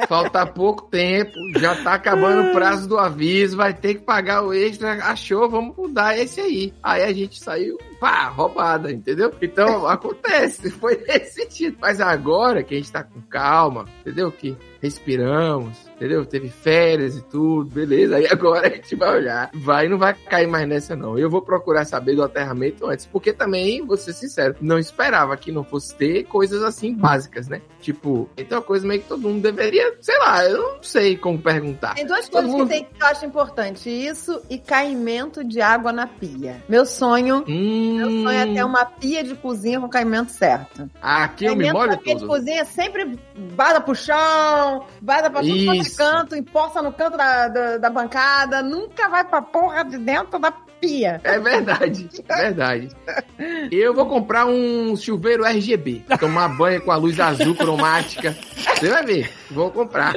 falta 0.08 0.46
pouco 0.46 0.82
tempo, 0.82 1.32
já 1.58 1.82
tá 1.82 1.94
acabando 1.94 2.50
o 2.50 2.52
prazo 2.52 2.88
do 2.88 2.98
aviso, 2.98 3.56
vai 3.56 3.74
ter 3.74 3.94
que 3.94 4.00
pagar 4.00 4.42
o 4.42 4.52
extra. 4.52 4.92
Achou, 5.04 5.48
vamos 5.48 5.76
mudar 5.76 6.18
esse 6.18 6.40
aí. 6.40 6.72
Aí 6.82 7.02
a 7.02 7.12
gente 7.12 7.42
saiu, 7.42 7.78
pá, 8.02 8.26
roubada, 8.30 8.90
entendeu? 8.90 9.32
Então 9.40 9.86
acontece, 9.86 10.70
foi 10.72 10.96
nesse 11.06 11.34
sentido. 11.42 11.76
Mas 11.80 12.00
agora 12.00 12.64
que 12.64 12.74
a 12.74 12.76
gente 12.76 12.90
tá 12.90 13.04
com 13.04 13.20
calma, 13.22 13.84
entendeu? 14.00 14.32
Que 14.32 14.56
respiramos, 14.82 15.78
entendeu? 15.94 16.26
Teve 16.26 16.48
férias 16.48 17.16
e 17.16 17.22
tudo, 17.22 17.72
beleza. 17.72 18.16
Aí 18.16 18.26
agora 18.28 18.66
a 18.66 18.70
gente 18.70 18.96
vai 18.96 19.16
olhar. 19.18 19.50
Vai, 19.54 19.88
não 19.88 19.98
vai 19.98 20.14
cair 20.14 20.48
mais 20.48 20.66
nessa, 20.66 20.96
não. 20.96 21.16
Eu 21.16 21.30
vou 21.30 21.42
procurar 21.42 21.84
saber 21.84 22.16
do 22.16 22.24
aterramento 22.24 22.86
antes, 22.86 23.06
porque 23.06 23.32
também, 23.32 23.86
vou 23.86 23.96
ser 23.96 24.12
sincero, 24.12 24.56
não 24.60 24.78
esperava 24.78 25.36
que 25.36 25.52
não 25.52 25.62
fosse 25.62 25.94
ter 25.94 26.24
coisas 26.24 26.62
assim 26.64 26.94
básicas, 26.94 27.46
né? 27.46 27.62
Tipo, 27.80 28.28
então 28.36 28.56
é 28.56 28.60
uma 28.60 28.66
coisa 28.66 28.84
meio 28.86 29.00
que 29.02 29.08
todo 29.08 29.20
mundo 29.28 29.40
deveria, 29.42 29.94
sei 30.00 30.18
lá, 30.18 30.44
eu 30.44 30.74
não 30.74 30.82
sei 30.82 31.16
como 31.16 31.38
perguntar. 31.40 31.94
Tem 31.94 32.06
duas 32.06 32.28
Todo 32.28 32.42
coisas 32.42 32.50
mundo- 32.52 32.68
que, 32.68 32.74
tem, 32.74 32.84
que 32.84 33.02
eu 33.02 33.06
acho 33.06 33.24
importante. 33.26 33.88
Isso 33.90 34.40
e 34.50 34.58
caimento 34.58 35.44
de 35.44 35.60
água 35.60 35.92
na 35.92 36.06
pia. 36.08 36.62
Meu 36.68 36.84
sonho, 36.84 37.44
Hum, 37.48 37.91
meu 37.92 38.10
sonho 38.10 38.30
é 38.30 38.46
ter 38.46 38.64
uma 38.64 38.84
pia 38.84 39.22
de 39.22 39.34
cozinha 39.34 39.80
com 39.80 39.88
caimento 39.88 40.32
certo. 40.32 40.90
Aqui 41.00 41.44
eu 41.44 41.56
me 41.56 41.64
caimento 41.64 41.78
molho 41.78 41.98
pia 41.98 42.14
de 42.14 42.20
todo. 42.20 42.28
cozinha 42.28 42.64
sempre 42.64 43.18
vaza 43.54 43.80
pro 43.80 43.94
chão, 43.94 44.86
vaza 45.00 45.30
pra 45.30 45.42
quanto 45.42 45.72
é 45.72 45.96
canto, 45.96 46.36
empoça 46.36 46.82
no 46.82 46.92
canto 46.92 47.16
da, 47.16 47.48
da, 47.48 47.78
da 47.78 47.90
bancada, 47.90 48.62
nunca 48.62 49.08
vai 49.08 49.24
pra 49.24 49.42
porra 49.42 49.84
de 49.84 49.98
dentro 49.98 50.38
da 50.38 50.52
pia. 50.82 51.20
É 51.22 51.38
verdade, 51.38 52.08
é 52.28 52.36
verdade. 52.42 52.88
Eu 53.70 53.94
vou 53.94 54.06
comprar 54.06 54.46
um 54.46 54.96
chuveiro 54.96 55.44
RGB, 55.44 56.02
tomar 56.18 56.48
banho 56.48 56.82
com 56.82 56.90
a 56.90 56.96
luz 56.96 57.18
azul 57.20 57.54
cromática. 57.54 58.36
Você 58.78 58.88
vai 58.90 59.04
ver, 59.04 59.30
vou 59.50 59.70
comprar. 59.70 60.14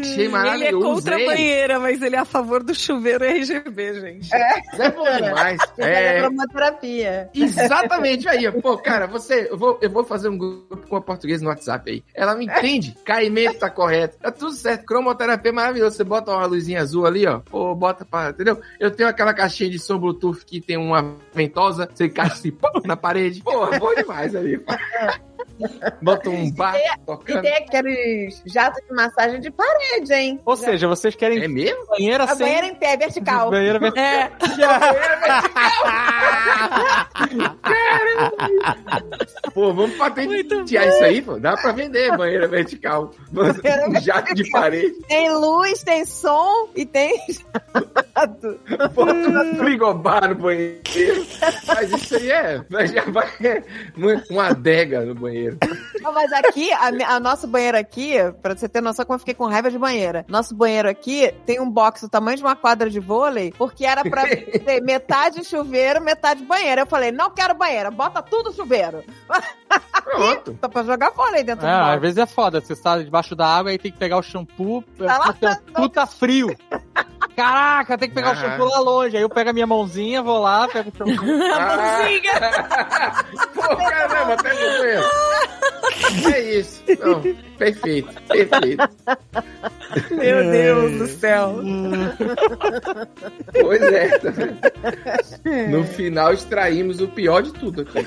Achei 0.00 0.14
Ele 0.14 0.24
é 0.24 0.28
maravilhoso. 0.28 0.80
contra 0.86 1.14
a 1.14 1.16
usei. 1.18 1.26
banheira, 1.26 1.78
mas 1.78 2.00
ele 2.00 2.16
é 2.16 2.18
a 2.20 2.24
favor 2.24 2.62
do 2.62 2.74
chuveiro 2.74 3.24
RGB, 3.24 4.00
gente. 4.00 4.30
É 4.34 4.90
bom 4.90 5.04
demais. 5.04 5.58
É. 5.78 6.18
É, 6.18 6.20
cromoterapia. 6.20 7.30
Exatamente 7.34 8.28
aí, 8.28 8.50
pô, 8.60 8.76
cara, 8.78 9.06
você, 9.06 9.48
eu 9.50 9.56
vou, 9.58 9.78
eu 9.82 9.90
vou 9.90 10.04
fazer 10.04 10.28
um 10.28 10.36
grupo 10.38 10.86
com 10.88 10.96
a 10.96 11.00
portuguesa 11.00 11.42
no 11.42 11.50
WhatsApp 11.50 11.90
aí. 11.90 12.04
Ela 12.14 12.34
me 12.34 12.44
entende, 12.46 12.94
caimento 13.04 13.58
tá 13.58 13.68
correto, 13.70 14.18
tá 14.18 14.30
tudo 14.30 14.52
certo, 14.52 14.84
cromoterapia 14.84 15.50
é 15.50 15.54
maravilhoso. 15.54 15.96
Você 15.96 16.04
bota 16.04 16.32
uma 16.32 16.46
luzinha 16.46 16.80
azul 16.80 17.06
ali, 17.06 17.26
ó, 17.26 17.40
ou 17.50 17.74
bota 17.74 18.04
pra, 18.04 18.30
entendeu? 18.30 18.60
Eu 18.78 18.90
tenho 18.90 19.08
aquela 19.08 19.32
caixinha 19.34 19.70
de 19.70 19.78
som 19.80 19.98
Bluetooth 19.98 20.44
que 20.44 20.60
tem 20.60 20.76
uma 20.76 21.16
ventosa, 21.32 21.88
você 21.92 22.06
encaixa 22.06 22.34
assim, 22.34 22.50
pô, 22.50 22.68
na 22.84 22.96
parede. 22.96 23.42
Porra, 23.42 23.78
bom 23.78 23.94
demais 23.94 24.34
ali. 24.34 24.62
Bota 26.02 26.30
um 26.30 26.50
bar 26.52 26.76
E 26.76 26.98
tocando. 27.06 27.42
tem 27.42 27.54
aqueles 27.54 28.42
jatos 28.46 28.82
de 28.88 28.94
massagem 28.94 29.40
de 29.40 29.50
parede, 29.50 30.12
hein? 30.12 30.40
Ou 30.44 30.56
seja, 30.56 30.86
vocês 30.88 31.14
querem 31.14 31.42
É 31.42 31.48
mesmo? 31.48 31.86
banheira 31.86 32.24
A 32.24 32.28
sem... 32.28 32.46
banheira 32.46 32.66
em 32.66 32.74
pé, 32.74 32.96
vertical. 32.96 33.50
Banheira 33.50 33.78
vertical. 33.80 34.04
É, 34.04 34.30
Pô, 39.54 39.72
vamos 39.74 39.96
patentear 39.96 40.88
isso 40.88 41.04
aí, 41.04 41.22
pô. 41.22 41.38
Dá 41.38 41.56
pra 41.56 41.72
vender 41.72 42.16
banheira 42.16 42.46
vertical. 42.48 43.10
Um 43.32 44.00
jato 44.00 44.34
de 44.34 44.48
parede. 44.50 44.92
Tem 45.08 45.30
luz, 45.32 45.82
tem 45.82 46.04
som 46.04 46.68
e 46.74 46.84
tem 46.86 47.18
jato. 48.16 48.60
Bota 48.94 49.12
um 49.12 49.54
frigobar 49.56 50.28
no 50.28 50.34
banheiro. 50.36 50.80
Mas 51.66 51.92
isso 51.92 52.16
aí 52.16 52.30
é. 52.30 52.64
Mas 52.68 52.90
já 52.92 53.04
vai. 53.06 53.28
Uma 54.30 54.48
adega 54.48 55.02
no 55.04 55.14
banheiro. 55.14 55.49
Não, 56.02 56.12
mas 56.12 56.32
aqui, 56.32 56.72
a, 56.72 57.14
a 57.14 57.20
nosso 57.20 57.46
banheiro 57.46 57.76
aqui, 57.78 58.14
pra 58.42 58.54
você 58.56 58.68
ter 58.68 58.80
noção 58.80 59.04
como 59.04 59.16
eu 59.16 59.18
fiquei 59.20 59.34
com 59.34 59.46
raiva 59.46 59.70
de 59.70 59.78
banheira. 59.78 60.24
Nosso 60.28 60.54
banheiro 60.54 60.88
aqui 60.88 61.32
tem 61.44 61.60
um 61.60 61.70
box 61.70 62.02
do 62.02 62.08
tamanho 62.08 62.36
de 62.36 62.42
uma 62.42 62.56
quadra 62.56 62.88
de 62.88 62.98
vôlei, 63.00 63.52
porque 63.58 63.84
era 63.84 64.02
pra 64.02 64.22
ter 64.28 64.80
metade 64.82 65.44
chuveiro, 65.44 66.00
metade 66.00 66.42
banheiro. 66.44 66.82
Eu 66.82 66.86
falei, 66.86 67.12
não 67.12 67.30
quero 67.30 67.54
banheiro, 67.54 67.90
bota 67.90 68.22
tudo 68.22 68.52
chuveiro. 68.52 69.04
Pronto. 70.04 70.58
Só 70.60 70.68
pra 70.68 70.82
jogar 70.82 71.10
vôlei 71.10 71.44
dentro 71.44 71.66
É, 71.66 71.70
do 71.70 71.76
às 71.76 71.86
box. 71.90 72.00
vezes 72.00 72.18
é 72.18 72.26
foda. 72.26 72.60
Você 72.60 72.72
está 72.72 72.98
debaixo 72.98 73.36
da 73.36 73.46
água 73.46 73.72
e 73.72 73.78
tem 73.78 73.92
que 73.92 73.98
pegar 73.98 74.16
o 74.18 74.22
shampoo. 74.22 74.82
Tá 74.98 75.18
lá, 75.18 75.30
o 75.30 75.34
shampoo 75.38 75.88
tá 75.88 76.06
frio. 76.06 76.56
Caraca, 77.36 77.96
tem 77.98 78.08
que 78.08 78.14
pegar 78.14 78.28
o 78.28 78.32
Ah. 78.32 78.36
shampoo 78.36 78.68
lá 78.68 78.78
longe. 78.80 79.16
Aí 79.16 79.22
eu 79.22 79.28
pego 79.28 79.50
a 79.50 79.52
minha 79.52 79.66
mãozinha, 79.66 80.22
vou 80.22 80.40
lá, 80.40 80.68
pego 80.68 80.90
o 80.90 80.96
shampoo. 80.96 81.24
a 81.54 81.76
mãozinha. 81.76 82.32
Pô, 83.54 83.76
caramba, 83.76 84.34
até 84.34 84.50
banheiro. 84.54 85.04
É 86.34 86.40
isso. 86.40 86.82
Não, 87.00 87.20
perfeito, 87.56 88.22
perfeito. 88.22 88.88
Meu 90.10 90.50
Deus 90.50 90.92
do 90.98 91.06
céu. 91.06 91.56
Pois 93.60 93.82
é. 93.82 94.10
No 95.68 95.84
final 95.84 96.32
extraímos 96.32 97.00
o 97.00 97.08
pior 97.08 97.42
de 97.42 97.52
tudo 97.52 97.82
aqui. 97.82 97.98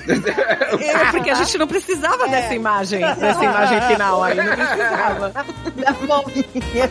É, 0.84 1.10
porque 1.10 1.30
a 1.30 1.34
gente 1.34 1.58
não 1.58 1.66
precisava 1.66 2.26
dessa 2.28 2.54
imagem, 2.54 3.00
dessa 3.00 3.44
imagem 3.44 3.80
final 3.82 4.22
aí, 4.22 4.36
não 4.36 4.44
precisava. 4.56 5.32
Da 5.74 5.92
mãozinha. 6.06 6.90